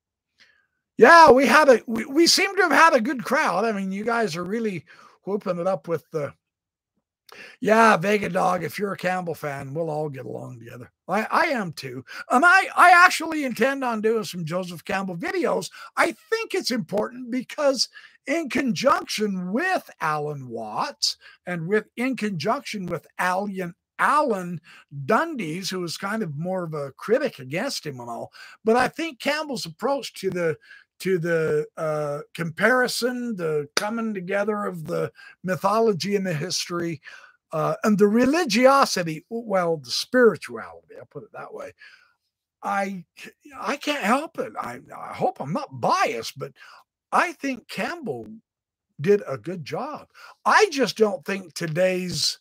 Yeah, 0.98 1.32
we 1.32 1.46
had 1.46 1.70
a 1.70 1.82
we, 1.88 2.06
we 2.06 2.28
seem 2.28 2.56
to 2.56 2.64
have 2.64 2.72
had 2.72 2.94
a 2.94 3.02
good 3.02 3.24
crowd. 3.24 3.66
I 3.66 3.72
mean, 3.72 3.92
you 3.92 4.04
guys 4.04 4.36
are 4.36 4.44
really 4.44 4.84
whooping 5.26 5.60
it 5.60 5.68
up 5.68 5.88
with 5.88 6.10
the 6.12 6.34
yeah, 7.60 7.98
Vega 7.98 8.30
Dog, 8.30 8.64
if 8.64 8.80
you're 8.80 8.94
a 8.94 8.98
Campbell 8.98 9.36
fan, 9.36 9.74
we'll 9.74 9.90
all 9.90 10.10
get 10.10 10.26
along 10.26 10.60
together. 10.60 10.92
I, 11.08 11.28
I 11.30 11.42
am 11.48 11.74
too. 11.74 12.04
And 12.32 12.46
I, 12.46 12.68
I 12.76 12.92
actually 13.06 13.44
intend 13.44 13.84
on 13.84 14.02
doing 14.02 14.24
some 14.24 14.46
Joseph 14.46 14.86
Campbell 14.86 15.18
videos. 15.18 15.70
I 15.96 16.16
think 16.30 16.54
it's 16.54 16.72
important 16.72 17.32
because 17.32 17.90
in 18.28 18.50
conjunction 18.50 19.52
with 19.52 19.90
Alan 20.02 20.50
Watts 20.50 21.18
and 21.46 21.68
with 21.68 21.86
in 21.96 22.16
conjunction 22.16 22.86
with 22.86 23.08
Alan 23.18 23.74
Alan 24.00 24.62
Dundes, 25.06 25.70
who 25.70 25.80
was 25.80 25.98
kind 25.98 26.22
of 26.22 26.38
more 26.38 26.64
of 26.64 26.74
a 26.74 26.92
critic 26.92 27.40
against 27.40 27.86
him 27.86 28.00
and 28.00 28.10
all. 28.10 28.32
But 28.64 28.76
I 28.76 28.88
think 28.88 29.20
Campbell's 29.20 29.66
approach 29.66 30.14
to 30.16 30.30
the 30.30 30.58
to 31.00 31.20
the 31.20 31.68
uh, 31.78 32.22
comparison, 32.36 33.36
the 33.36 33.70
coming 33.76 34.14
together 34.14 34.66
of 34.66 34.88
the 34.88 35.12
mythology 35.44 36.16
and 36.16 36.26
the 36.26 36.34
history, 36.34 37.02
uh, 37.52 37.76
and 37.84 37.98
the 37.98 38.08
religiosity, 38.08 39.26
well, 39.30 39.78
the 39.78 39.92
spirituality, 39.92 40.96
I'll 41.00 41.06
put 41.06 41.24
it 41.24 41.32
that 41.34 41.54
way. 41.54 41.74
I 42.64 43.06
I 43.60 43.78
can't 43.78 44.04
help 44.04 44.40
it. 44.40 44.54
I, 44.60 44.80
I 44.96 45.14
hope 45.14 45.40
I'm 45.40 45.54
not 45.54 45.82
biased, 45.82 46.38
but 46.38 46.52
I 47.12 47.34
think 47.34 47.68
Campbell 47.70 48.28
did 49.00 49.22
a 49.28 49.38
good 49.38 49.66
job. 49.66 50.08
I 50.46 50.68
just 50.72 50.98
don't 50.98 51.26
think 51.26 51.54
today's 51.54 52.40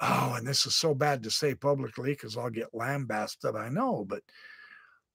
oh, 0.00 0.34
and 0.36 0.46
this 0.46 0.66
is 0.66 0.74
so 0.74 0.94
bad 0.94 1.22
to 1.22 1.30
say 1.30 1.54
publicly 1.54 2.12
because 2.12 2.36
I'll 2.36 2.50
get 2.50 2.74
lambasted, 2.74 3.56
I 3.56 3.68
know, 3.68 4.04
but 4.08 4.22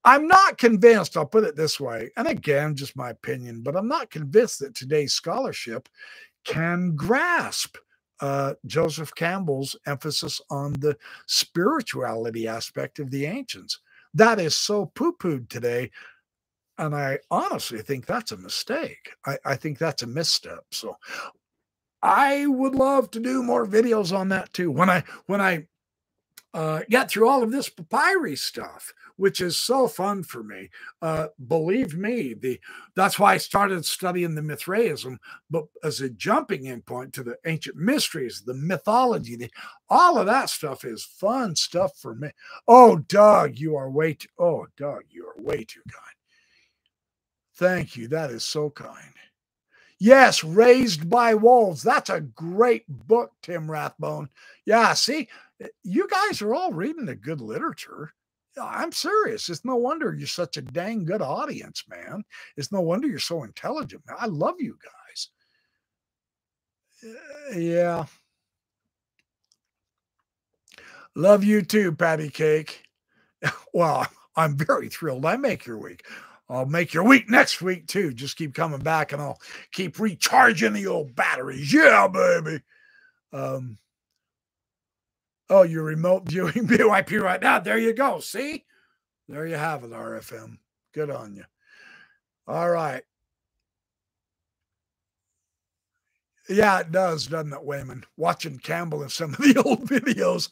I'm 0.06 0.28
not 0.28 0.56
convinced, 0.56 1.16
I'll 1.16 1.26
put 1.26 1.44
it 1.44 1.56
this 1.56 1.80
way, 1.80 2.10
and 2.16 2.28
again, 2.28 2.76
just 2.76 2.96
my 2.96 3.10
opinion, 3.10 3.62
but 3.62 3.76
I'm 3.76 3.88
not 3.88 4.10
convinced 4.10 4.60
that 4.60 4.74
today's 4.74 5.12
scholarship 5.14 5.88
can 6.44 6.94
grasp 6.94 7.76
uh, 8.20 8.54
Joseph 8.64 9.14
Campbell's 9.14 9.76
emphasis 9.86 10.40
on 10.48 10.72
the 10.74 10.96
spirituality 11.26 12.48
aspect 12.48 12.98
of 13.00 13.10
the 13.10 13.26
ancients. 13.26 13.80
That 14.14 14.40
is 14.40 14.56
so 14.56 14.86
poo 14.86 15.12
pooed 15.12 15.48
today. 15.48 15.90
And 16.78 16.94
I 16.94 17.18
honestly 17.30 17.80
think 17.80 18.06
that's 18.06 18.32
a 18.32 18.36
mistake. 18.36 19.10
I, 19.26 19.38
I 19.44 19.56
think 19.56 19.78
that's 19.78 20.02
a 20.02 20.06
misstep. 20.06 20.64
So 20.70 20.96
I 22.02 22.46
would 22.46 22.74
love 22.74 23.10
to 23.12 23.20
do 23.20 23.42
more 23.42 23.66
videos 23.66 24.16
on 24.16 24.28
that 24.28 24.52
too. 24.52 24.70
When 24.70 24.88
I 24.88 25.02
when 25.26 25.40
I 25.40 25.66
uh, 26.56 26.80
get 26.90 27.10
through 27.10 27.28
all 27.28 27.44
of 27.44 27.52
this 27.52 27.70
papyri 27.70 28.36
stuff, 28.36 28.94
which 29.18 29.42
is 29.42 29.56
so 29.58 29.88
fun 29.88 30.24
for 30.24 30.42
me. 30.42 30.70
Uh, 31.02 31.28
believe 31.48 31.96
me, 31.96 32.34
the 32.34 32.60
that's 32.96 33.20
why 33.20 33.34
I 33.34 33.38
started 33.38 33.86
studying 33.86 34.34
the 34.36 34.42
Mithraism, 34.42 35.20
but 35.50 35.66
as 35.84 36.00
a 36.02 36.10
jumping 36.10 36.66
in 36.66 36.82
point 36.82 37.14
to 37.14 37.24
the 37.24 37.38
ancient 37.46 37.76
mysteries, 37.76 38.42
the 38.46 38.54
mythology, 38.54 39.36
the, 39.36 39.50
all 39.90 40.18
of 40.18 40.26
that 40.26 40.50
stuff 40.50 40.84
is 40.84 41.04
fun 41.04 41.56
stuff 41.56 41.92
for 41.98 42.16
me. 42.16 42.30
Oh, 42.68 42.98
Doug, 42.98 43.58
you 43.58 43.76
are 43.76 43.90
way 43.90 44.14
too. 44.14 44.28
Oh, 44.40 44.66
Doug, 44.78 45.04
you 45.10 45.26
are 45.28 45.42
way 45.44 45.64
too 45.64 45.82
kind. 45.92 46.16
Thank 47.56 47.96
you. 47.96 48.08
That 48.08 48.30
is 48.30 48.44
so 48.44 48.70
kind. 48.70 49.14
Yes, 50.00 50.44
Raised 50.44 51.10
by 51.10 51.34
Wolves. 51.36 51.82
That's 51.82 52.10
a 52.10 52.20
great 52.20 52.84
book, 52.88 53.32
Tim 53.42 53.70
Rathbone. 53.70 54.30
Yeah, 54.66 54.94
see, 54.94 55.30
you 55.82 56.08
guys 56.08 56.42
are 56.42 56.54
all 56.54 56.72
reading 56.72 57.06
the 57.06 57.14
good 57.14 57.40
literature. 57.40 58.12
I'm 58.60 58.92
serious. 58.92 59.48
It's 59.48 59.64
no 59.64 59.76
wonder 59.76 60.14
you're 60.14 60.26
such 60.26 60.56
a 60.56 60.62
dang 60.62 61.04
good 61.04 61.20
audience, 61.20 61.84
man. 61.88 62.24
It's 62.56 62.72
no 62.72 62.80
wonder 62.80 63.06
you're 63.06 63.18
so 63.18 63.42
intelligent. 63.42 64.02
I 64.18 64.26
love 64.26 64.54
you 64.58 64.78
guys. 64.82 65.28
Uh, 67.04 67.58
yeah. 67.58 68.06
Love 71.14 71.44
you 71.44 71.62
too, 71.62 71.92
Patty 71.92 72.30
Cake. 72.30 72.82
Well, 73.74 74.06
I'm 74.36 74.56
very 74.56 74.88
thrilled. 74.88 75.26
I 75.26 75.36
make 75.36 75.66
your 75.66 75.76
week. 75.76 76.06
I'll 76.48 76.64
make 76.64 76.94
your 76.94 77.04
week 77.04 77.28
next 77.28 77.60
week 77.60 77.86
too. 77.86 78.14
Just 78.14 78.38
keep 78.38 78.54
coming 78.54 78.80
back 78.80 79.12
and 79.12 79.20
I'll 79.20 79.38
keep 79.70 79.98
recharging 79.98 80.72
the 80.72 80.86
old 80.86 81.14
batteries. 81.14 81.72
Yeah, 81.72 82.08
baby. 82.08 82.62
Um, 83.34 83.76
Oh, 85.48 85.62
your 85.62 85.84
remote 85.84 86.24
viewing 86.28 86.52
BYP 86.68 87.20
right 87.22 87.40
now. 87.40 87.58
There 87.60 87.78
you 87.78 87.92
go. 87.92 88.20
See? 88.20 88.64
There 89.28 89.46
you 89.46 89.56
have 89.56 89.84
it, 89.84 89.92
RFM. 89.92 90.58
Good 90.92 91.10
on 91.10 91.36
you. 91.36 91.44
All 92.48 92.70
right. 92.70 93.02
Yeah, 96.48 96.78
it 96.80 96.92
does, 96.92 97.26
doesn't 97.26 97.52
it, 97.52 97.64
Wayman? 97.64 98.04
Watching 98.16 98.58
Campbell 98.58 99.02
and 99.02 99.10
some 99.10 99.32
of 99.34 99.38
the 99.38 99.60
old 99.66 99.88
videos. 99.88 100.48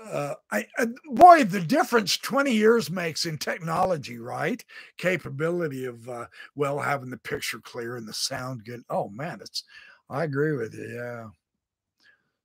Uh, 0.00 0.34
I, 0.52 0.66
uh, 0.78 0.86
boy, 1.06 1.44
the 1.44 1.60
difference 1.60 2.16
20 2.18 2.52
years 2.52 2.90
makes 2.90 3.26
in 3.26 3.38
technology, 3.38 4.18
right? 4.18 4.64
Capability 4.98 5.84
of, 5.86 6.08
uh, 6.08 6.26
well, 6.54 6.78
having 6.80 7.10
the 7.10 7.16
picture 7.16 7.60
clear 7.60 7.96
and 7.96 8.06
the 8.06 8.12
sound 8.12 8.64
good. 8.64 8.82
Oh, 8.90 9.08
man, 9.08 9.38
it's, 9.40 9.64
I 10.08 10.24
agree 10.24 10.56
with 10.56 10.74
you. 10.74 10.94
Yeah. 10.94 11.28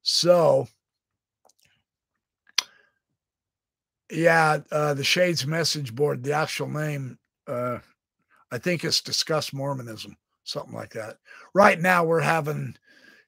So, 0.03 0.67
Yeah, 4.11 4.59
uh, 4.71 4.93
the 4.93 5.03
Shades 5.05 5.47
message 5.47 5.95
board, 5.95 6.23
the 6.23 6.33
actual 6.33 6.67
name, 6.67 7.17
uh, 7.47 7.79
I 8.51 8.57
think 8.57 8.83
it's 8.83 9.01
Discuss 9.01 9.53
Mormonism, 9.53 10.17
something 10.43 10.75
like 10.75 10.91
that. 10.91 11.17
Right 11.53 11.79
now, 11.79 12.03
we're 12.03 12.19
having 12.19 12.75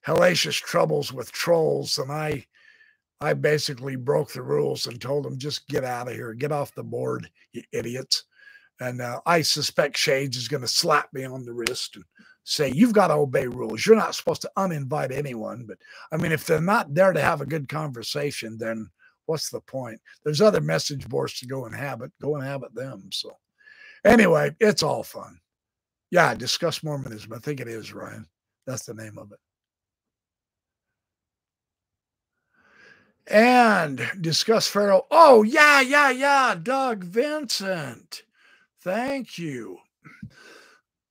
hellacious 0.05 0.59
troubles 0.61 1.13
with 1.13 1.31
trolls, 1.31 1.97
and 1.97 2.11
I, 2.11 2.45
I 3.21 3.33
basically 3.33 3.95
broke 3.95 4.33
the 4.33 4.41
rules 4.41 4.85
and 4.85 4.99
told 4.99 5.23
them 5.23 5.37
just 5.39 5.69
get 5.69 5.85
out 5.85 6.09
of 6.09 6.15
here, 6.15 6.33
get 6.33 6.51
off 6.51 6.75
the 6.75 6.83
board, 6.83 7.29
you 7.53 7.63
idiots. 7.71 8.25
And 8.81 9.01
uh, 9.01 9.21
I 9.25 9.41
suspect 9.43 9.97
Shades 9.97 10.35
is 10.35 10.49
going 10.49 10.61
to 10.63 10.67
slap 10.67 11.13
me 11.13 11.23
on 11.23 11.45
the 11.45 11.53
wrist 11.53 11.95
and 11.95 12.03
say, 12.43 12.69
You've 12.75 12.91
got 12.93 13.07
to 13.07 13.13
obey 13.13 13.47
rules. 13.47 13.85
You're 13.85 13.95
not 13.95 14.15
supposed 14.15 14.41
to 14.41 14.51
uninvite 14.57 15.11
anyone. 15.11 15.65
But 15.65 15.77
I 16.11 16.17
mean, 16.17 16.33
if 16.33 16.45
they're 16.45 16.59
not 16.59 16.93
there 16.93 17.13
to 17.13 17.21
have 17.21 17.39
a 17.39 17.45
good 17.45 17.69
conversation, 17.69 18.57
then 18.57 18.89
what's 19.25 19.49
the 19.49 19.61
point? 19.61 19.99
There's 20.23 20.41
other 20.41 20.61
message 20.61 21.07
boards 21.07 21.39
to 21.39 21.47
go 21.47 21.65
inhabit. 21.65 22.11
Go 22.21 22.35
inhabit 22.35 22.73
them. 22.75 23.09
So, 23.11 23.37
anyway, 24.05 24.55
it's 24.59 24.83
all 24.83 25.03
fun. 25.03 25.39
Yeah, 26.11 26.35
discuss 26.35 26.83
Mormonism. 26.83 27.33
I 27.33 27.39
think 27.39 27.59
it 27.59 27.67
is, 27.67 27.93
Ryan. 27.93 28.27
That's 28.67 28.85
the 28.85 28.93
name 28.93 29.17
of 29.17 29.31
it. 29.31 29.39
And 33.27 34.05
discuss 34.19 34.67
Pharaoh. 34.67 35.07
Oh, 35.09 35.43
yeah, 35.43 35.81
yeah, 35.81 36.11
yeah. 36.11 36.55
Doug 36.61 37.03
Vincent. 37.03 38.23
Thank 38.81 39.37
you. 39.37 39.77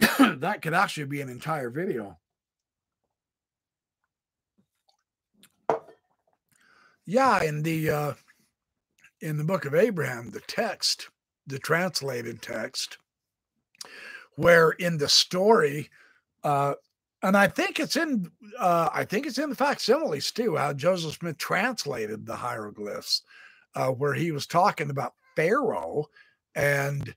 that 0.19 0.61
could 0.63 0.75
actually 0.75 1.07
be 1.07 1.21
an 1.21 1.31
entire 1.31 1.71
video. 1.71 2.19
Yeah, 7.07 7.43
in 7.43 7.63
the 7.63 7.91
uh, 7.91 8.13
in 9.21 9.37
the 9.37 9.45
book 9.45 9.65
of 9.65 9.75
Abraham, 9.75 10.31
the 10.31 10.41
text, 10.41 11.09
the 11.47 11.59
translated 11.59 12.43
text, 12.43 12.99
where 14.37 14.71
in 14.71 14.99
the 14.99 15.09
story, 15.09 15.91
uh, 16.45 16.75
and 17.23 17.37
I 17.37 17.49
think 17.49 17.81
it's 17.81 17.97
in 17.97 18.31
uh, 18.59 18.91
I 18.93 19.05
think 19.05 19.27
it's 19.27 19.39
in 19.39 19.51
the 19.51 19.57
facsimiles 19.57 20.31
too, 20.31 20.57
how 20.57 20.73
Joseph 20.73 21.15
Smith 21.15 21.39
translated 21.39 22.27
the 22.27 22.37
hieroglyphs, 22.37 23.23
uh, 23.75 23.89
where 23.89 24.15
he 24.15 24.33
was 24.33 24.47
talking 24.47 24.91
about 24.91 25.15
Pharaoh 25.37 26.07
and 26.55 27.15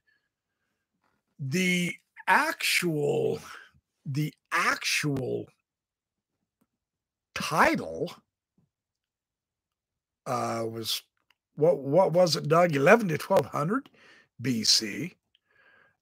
the 1.38 1.94
actual 2.26 3.38
the 4.04 4.32
actual 4.52 5.46
title 7.34 8.14
uh, 10.26 10.64
was 10.68 11.02
what 11.56 11.78
what 11.78 12.12
was 12.12 12.36
it, 12.36 12.48
Doug? 12.48 12.74
Eleven 12.74 13.08
to 13.08 13.18
twelve 13.18 13.46
hundred 13.46 13.88
BC, 14.42 15.14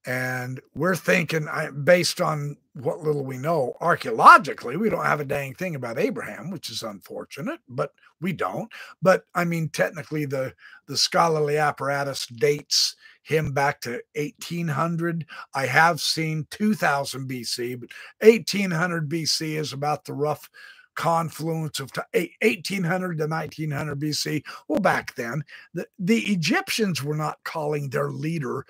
and 0.07 0.61
we're 0.75 0.97
thinking 0.97 1.49
based 1.85 2.21
on 2.21 2.57
what 2.75 3.01
little 3.01 3.25
we 3.25 3.39
know 3.39 3.77
archaeologically, 3.81 4.77
we 4.77 4.91
don't 4.91 5.05
have 5.05 5.21
a 5.21 5.25
dang 5.25 5.55
thing 5.55 5.77
about 5.77 5.99
Abraham, 5.99 6.51
which 6.51 6.71
is 6.71 6.83
unfortunate, 6.83 7.61
but 7.69 7.93
we 8.21 8.33
don't. 8.33 8.71
But 9.01 9.25
I 9.35 9.45
mean, 9.45 9.69
technically, 9.69 10.25
the 10.25 10.55
the 10.87 10.97
scholarly 10.97 11.57
apparatus 11.57 12.27
dates 12.27 12.97
him 13.23 13.53
back 13.53 13.81
to 13.83 14.03
1800. 14.17 15.27
I 15.55 15.67
have 15.67 16.01
seen 16.01 16.47
2000 16.51 17.29
BC, 17.29 17.81
but 17.81 17.91
1800 18.21 19.09
BC 19.09 19.57
is 19.57 19.73
about 19.73 20.05
the 20.05 20.13
rough 20.13 20.51
confluence 20.95 21.81
of 21.81 21.91
1800 22.13 23.19
to 23.19 23.27
1900 23.27 24.01
BC. 24.01 24.43
Well, 24.69 24.81
back 24.81 25.15
then, 25.15 25.45
the, 25.75 25.87
the 25.99 26.21
Egyptians 26.33 27.03
were 27.03 27.17
not 27.17 27.39
calling 27.45 27.91
their 27.91 28.11
leader 28.11 28.65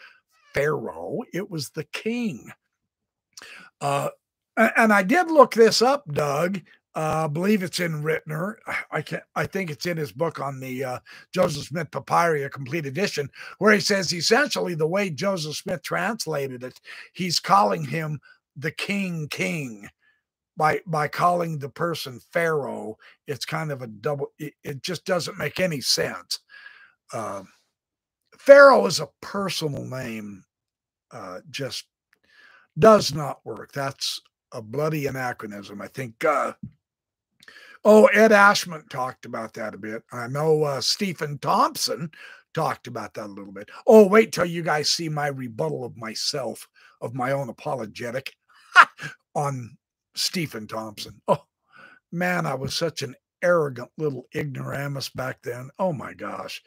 Pharaoh, 0.55 1.19
it 1.33 1.51
was 1.51 1.71
the 1.71 1.85
king. 1.85 2.51
Uh, 3.81 4.09
and 4.57 4.93
I 4.93 5.03
did 5.03 5.31
look 5.31 5.53
this 5.53 5.83
up, 5.83 6.05
Doug. 6.13 6.61
Uh, 6.95 7.25
I 7.25 7.27
believe 7.27 7.65
it's 7.65 7.81
in 7.81 8.05
Ritner. 8.05 8.55
I 8.93 9.03
can 9.03 9.21
I 9.35 9.47
think 9.47 9.69
it's 9.69 9.85
in 9.85 9.97
his 9.97 10.13
book 10.13 10.41
on 10.41 10.61
the 10.61 10.85
uh, 10.85 10.99
Joseph 11.33 11.65
Smith 11.65 11.91
Papyri, 11.91 12.45
a 12.45 12.49
complete 12.49 12.87
edition, 12.87 13.29
where 13.59 13.75
he 13.75 13.81
says 13.81 14.15
essentially 14.15 14.77
the 14.77 14.87
way 14.87 15.11
Joseph 15.11 15.57
Smith 15.57 15.83
translated 15.83 16.63
it, 16.63 16.81
he's 17.13 17.41
calling 17.41 17.85
him 17.85 18.21
the 18.57 18.71
King 18.71 19.27
King 19.29 19.89
by 20.57 20.81
by 20.87 21.09
calling 21.09 21.59
the 21.59 21.69
person 21.69 22.21
Pharaoh. 22.33 22.97
It's 23.27 23.45
kind 23.45 23.73
of 23.73 23.83
a 23.83 23.87
double. 23.87 24.33
It, 24.39 24.55
it 24.63 24.83
just 24.83 25.05
doesn't 25.05 25.39
make 25.39 25.61
any 25.61 25.81
sense. 25.81 26.41
Uh, 27.13 27.43
Pharaoh 28.39 28.87
is 28.87 29.01
a 29.01 29.09
personal 29.21 29.85
name. 29.85 30.45
Uh, 31.11 31.41
just 31.51 31.85
does 32.79 33.15
not 33.15 33.45
work. 33.45 33.73
That's 33.73 34.21
a 34.53 34.61
bloody 34.61 35.07
anachronism. 35.07 35.81
I 35.81 35.89
think 35.89 36.25
uh, 36.25 36.53
Oh, 37.87 38.07
Ed 38.07 38.33
Ashment 38.33 38.89
talked 38.89 39.27
about 39.27 39.53
that 39.55 39.75
a 39.75 39.79
bit. 39.79 40.03
I 40.11 40.27
know 40.27 40.63
uh, 40.63 40.81
Stephen 40.81 41.39
Thompson 41.39 42.11
talked 42.55 42.87
about 42.87 43.13
that 43.15 43.27
a 43.27 43.33
little 43.33 43.53
bit. 43.53 43.69
Oh, 43.87 44.07
wait 44.07 44.33
till 44.33 44.47
you 44.47 44.63
guys 44.63 44.91
see 44.91 45.11
my 45.11 45.27
rebuttal 45.27 45.85
of 45.85 45.95
myself, 45.97 46.67
of 47.03 47.15
my 47.15 47.33
own 47.33 47.51
apologetic 47.51 48.33
on 49.35 49.77
Stephen 50.15 50.67
Thompson. 50.67 51.21
Oh, 51.29 51.45
man, 52.13 52.47
I 52.47 52.55
was 52.55 52.75
such 52.75 53.03
an 53.03 53.15
arrogant 53.43 53.91
little 53.99 54.27
ignoramus 54.35 55.09
back 55.11 55.43
then. 55.43 55.71
Oh 55.79 55.93
my 55.93 56.15
gosh, 56.15 56.63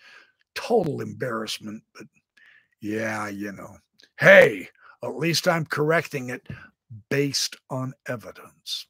total 0.56 1.02
embarrassment. 1.02 1.84
But 1.96 2.08
yeah, 2.82 3.28
you 3.28 3.52
know, 3.52 3.78
hey, 4.20 4.70
at 5.04 5.18
least 5.18 5.48
I'm 5.48 5.66
correcting 5.66 6.30
it 6.30 6.48
based 7.10 7.56
on 7.70 7.94
evidence. 8.08 8.88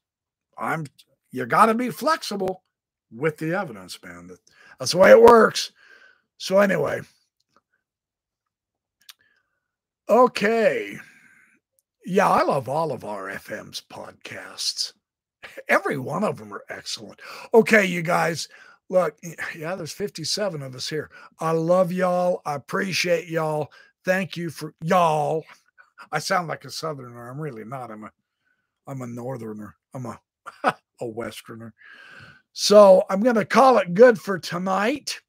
I'm 0.57 0.85
you 1.31 1.45
got 1.45 1.67
to 1.67 1.73
be 1.73 1.89
flexible 1.89 2.63
with 3.15 3.37
the 3.37 3.53
evidence, 3.53 3.99
man. 4.03 4.29
That's 4.79 4.91
the 4.91 4.97
way 4.97 5.11
it 5.11 5.21
works. 5.21 5.71
So, 6.37 6.59
anyway, 6.59 7.01
okay. 10.09 10.97
Yeah, 12.09 12.29
I 12.29 12.41
love 12.43 12.69
all 12.69 12.93
of 12.93 13.01
RFM's 13.01 13.83
podcasts. 13.91 14.93
Every 15.67 15.97
one 15.97 16.23
of 16.23 16.37
them 16.37 16.53
are 16.53 16.63
excellent. 16.69 17.19
Okay, 17.53 17.83
you 17.83 18.01
guys, 18.01 18.47
look, 18.89 19.17
yeah, 19.53 19.75
there's 19.75 19.91
57 19.91 20.61
of 20.61 20.73
us 20.73 20.87
here. 20.87 21.11
I 21.41 21.51
love 21.51 21.91
y'all. 21.91 22.41
I 22.45 22.55
appreciate 22.55 23.27
y'all. 23.27 23.73
Thank 24.05 24.37
you 24.37 24.49
for 24.49 24.73
y'all. 24.81 25.43
I 26.09 26.19
sound 26.19 26.47
like 26.47 26.63
a 26.63 26.71
southerner. 26.71 27.29
I'm 27.29 27.41
really 27.41 27.65
not. 27.65 27.91
I'm 27.91 28.05
a 28.05 28.11
I'm 28.87 29.01
a 29.01 29.07
northerner. 29.07 29.75
I'm 29.93 30.05
a 30.05 30.17
a 31.01 31.05
Westerner. 31.05 31.73
So 32.53 33.03
I'm 33.09 33.21
to 33.21 33.43
call 33.43 33.79
it 33.79 33.93
good 33.93 34.17
for 34.17 34.39
tonight. 34.39 35.19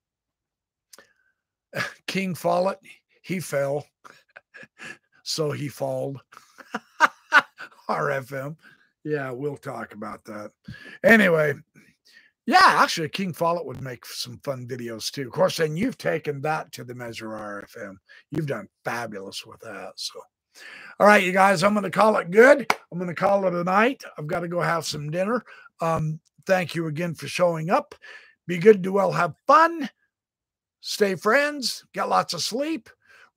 King 2.07 2.37
Follett, 2.37 2.79
he 3.23 3.41
fell. 3.41 3.85
so 5.25 5.51
he 5.51 5.67
falled. 5.67 6.21
RFM. 7.89 8.57
Yeah, 9.05 9.31
we'll 9.31 9.57
talk 9.57 9.95
about 9.95 10.25
that. 10.25 10.53
Anyway, 11.05 11.55
yeah, 12.47 12.59
actually, 12.65 13.09
King 13.09 13.33
Follett 13.33 13.67
would 13.67 13.83
make 13.83 14.05
some 14.07 14.39
fun 14.45 14.67
videos 14.67 15.11
too. 15.11 15.27
Of 15.27 15.33
course, 15.33 15.61
and 15.61 15.79
you've 15.79 15.99
taken 15.99 16.41
that 16.43 16.73
to 16.73 16.85
the 16.85 16.95
measure 16.95 17.29
RFM. 17.29 17.97
You've 18.31 18.47
done 18.47 18.69
fabulous 18.85 19.47
with 19.47 19.61
that. 19.61 19.93
So 19.97 20.21
all 21.01 21.07
right, 21.07 21.23
you 21.23 21.33
guys, 21.33 21.63
I'm 21.63 21.75
going 21.75 21.85
to 21.85 21.91
call 21.91 22.17
it 22.17 22.31
good. 22.31 22.67
I'm 22.91 22.99
going 22.99 23.09
to 23.09 23.15
call 23.15 23.47
it 23.47 23.55
a 23.55 23.63
night. 23.63 24.03
I've 24.19 24.27
got 24.27 24.41
to 24.41 24.49
go 24.49 24.61
have 24.61 24.85
some 24.85 25.11
dinner. 25.11 25.45
Um, 25.81 26.19
thank 26.47 26.75
you 26.75 26.87
again 26.89 27.15
for 27.15 27.29
showing 27.29 27.71
up. 27.71 27.95
Be 28.49 28.59
good, 28.59 28.83
do 28.83 28.93
well, 28.95 29.13
have 29.13 29.35
fun. 29.47 29.89
Stay 30.81 31.15
friends, 31.15 31.85
get 31.93 32.09
lots 32.09 32.35
of 32.35 32.43
sleep. 32.43 32.89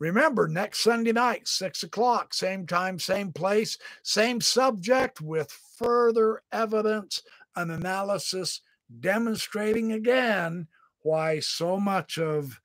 Remember, 0.02 0.48
next 0.48 0.80
Sunday 0.80 1.11
night, 1.11 1.48
six 1.48 1.84
o'clock, 1.84 2.34
same 2.34 2.65
time, 2.65 2.98
same 2.98 3.32
place, 3.32 3.78
same 4.02 4.41
subject 4.41 5.22
with 5.22 5.52
further 5.78 6.41
evidence 6.52 7.22
and 7.56 7.72
analysis 7.72 8.61
demonstrating 8.99 9.91
again 9.91 10.65
why 11.03 11.40
so 11.40 11.80
much 11.80 12.18
of 12.18 12.60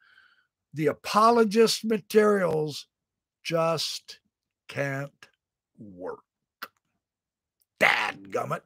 the 0.72 0.86
apologist 0.86 1.84
materials 1.84 2.86
just 3.44 4.18
can't 4.66 5.28
work. 5.78 6.20
Dad 7.78 8.30
gummit. 8.30 8.62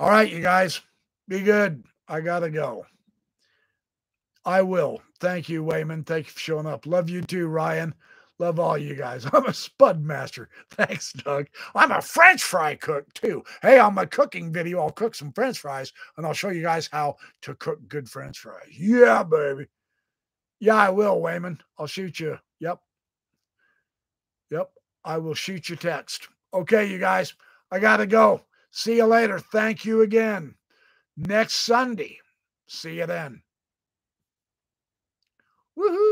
All 0.00 0.10
right, 0.10 0.32
you 0.32 0.40
guys, 0.40 0.80
be 1.28 1.42
good. 1.42 1.84
I 2.08 2.22
gotta 2.22 2.50
go. 2.50 2.86
I 4.46 4.62
will. 4.62 5.02
Thank 5.20 5.48
you, 5.50 5.64
Wayman. 5.64 6.04
Thank 6.04 6.26
you 6.26 6.32
for 6.32 6.40
showing 6.40 6.66
up. 6.66 6.86
Love 6.86 7.10
you 7.10 7.22
too, 7.22 7.48
Ryan. 7.48 7.94
Love 8.38 8.60
all 8.60 8.78
you 8.78 8.94
guys. 8.94 9.26
I'm 9.32 9.46
a 9.46 9.54
spud 9.54 10.00
master. 10.02 10.48
Thanks, 10.70 11.12
Doug. 11.12 11.48
I'm 11.74 11.90
a 11.92 12.02
French 12.02 12.42
fry 12.44 12.76
cook 12.76 13.12
too. 13.14 13.44
Hey, 13.62 13.78
on 13.80 13.94
my 13.94 14.06
cooking 14.06 14.52
video, 14.52 14.80
I'll 14.80 14.90
cook 14.90 15.16
some 15.16 15.32
French 15.32 15.58
fries 15.58 15.92
and 16.16 16.26
I'll 16.26 16.34
show 16.34 16.50
you 16.50 16.62
guys 16.62 16.88
how 16.92 17.16
to 17.42 17.54
cook 17.56 17.80
good 17.88 18.08
French 18.08 18.38
fries. 18.38 18.68
Yeah, 18.78 19.24
baby. 19.24 19.66
Yeah, 20.60 20.76
I 20.76 20.90
will, 20.90 21.20
Wayman. 21.20 21.60
I'll 21.78 21.88
shoot 21.88 22.20
you. 22.20 22.38
Yep. 22.60 22.80
Yep. 24.50 24.70
I 25.04 25.18
will 25.18 25.34
shoot 25.34 25.68
you 25.68 25.76
text. 25.76 26.28
Okay, 26.54 26.90
you 26.90 26.98
guys, 26.98 27.34
I 27.70 27.80
got 27.80 27.98
to 27.98 28.06
go. 28.06 28.42
See 28.70 28.96
you 28.96 29.06
later. 29.06 29.38
Thank 29.38 29.84
you 29.84 30.02
again. 30.02 30.54
Next 31.16 31.56
Sunday. 31.56 32.18
See 32.68 32.98
you 32.98 33.06
then. 33.06 33.42
Woohoo! 35.76 36.05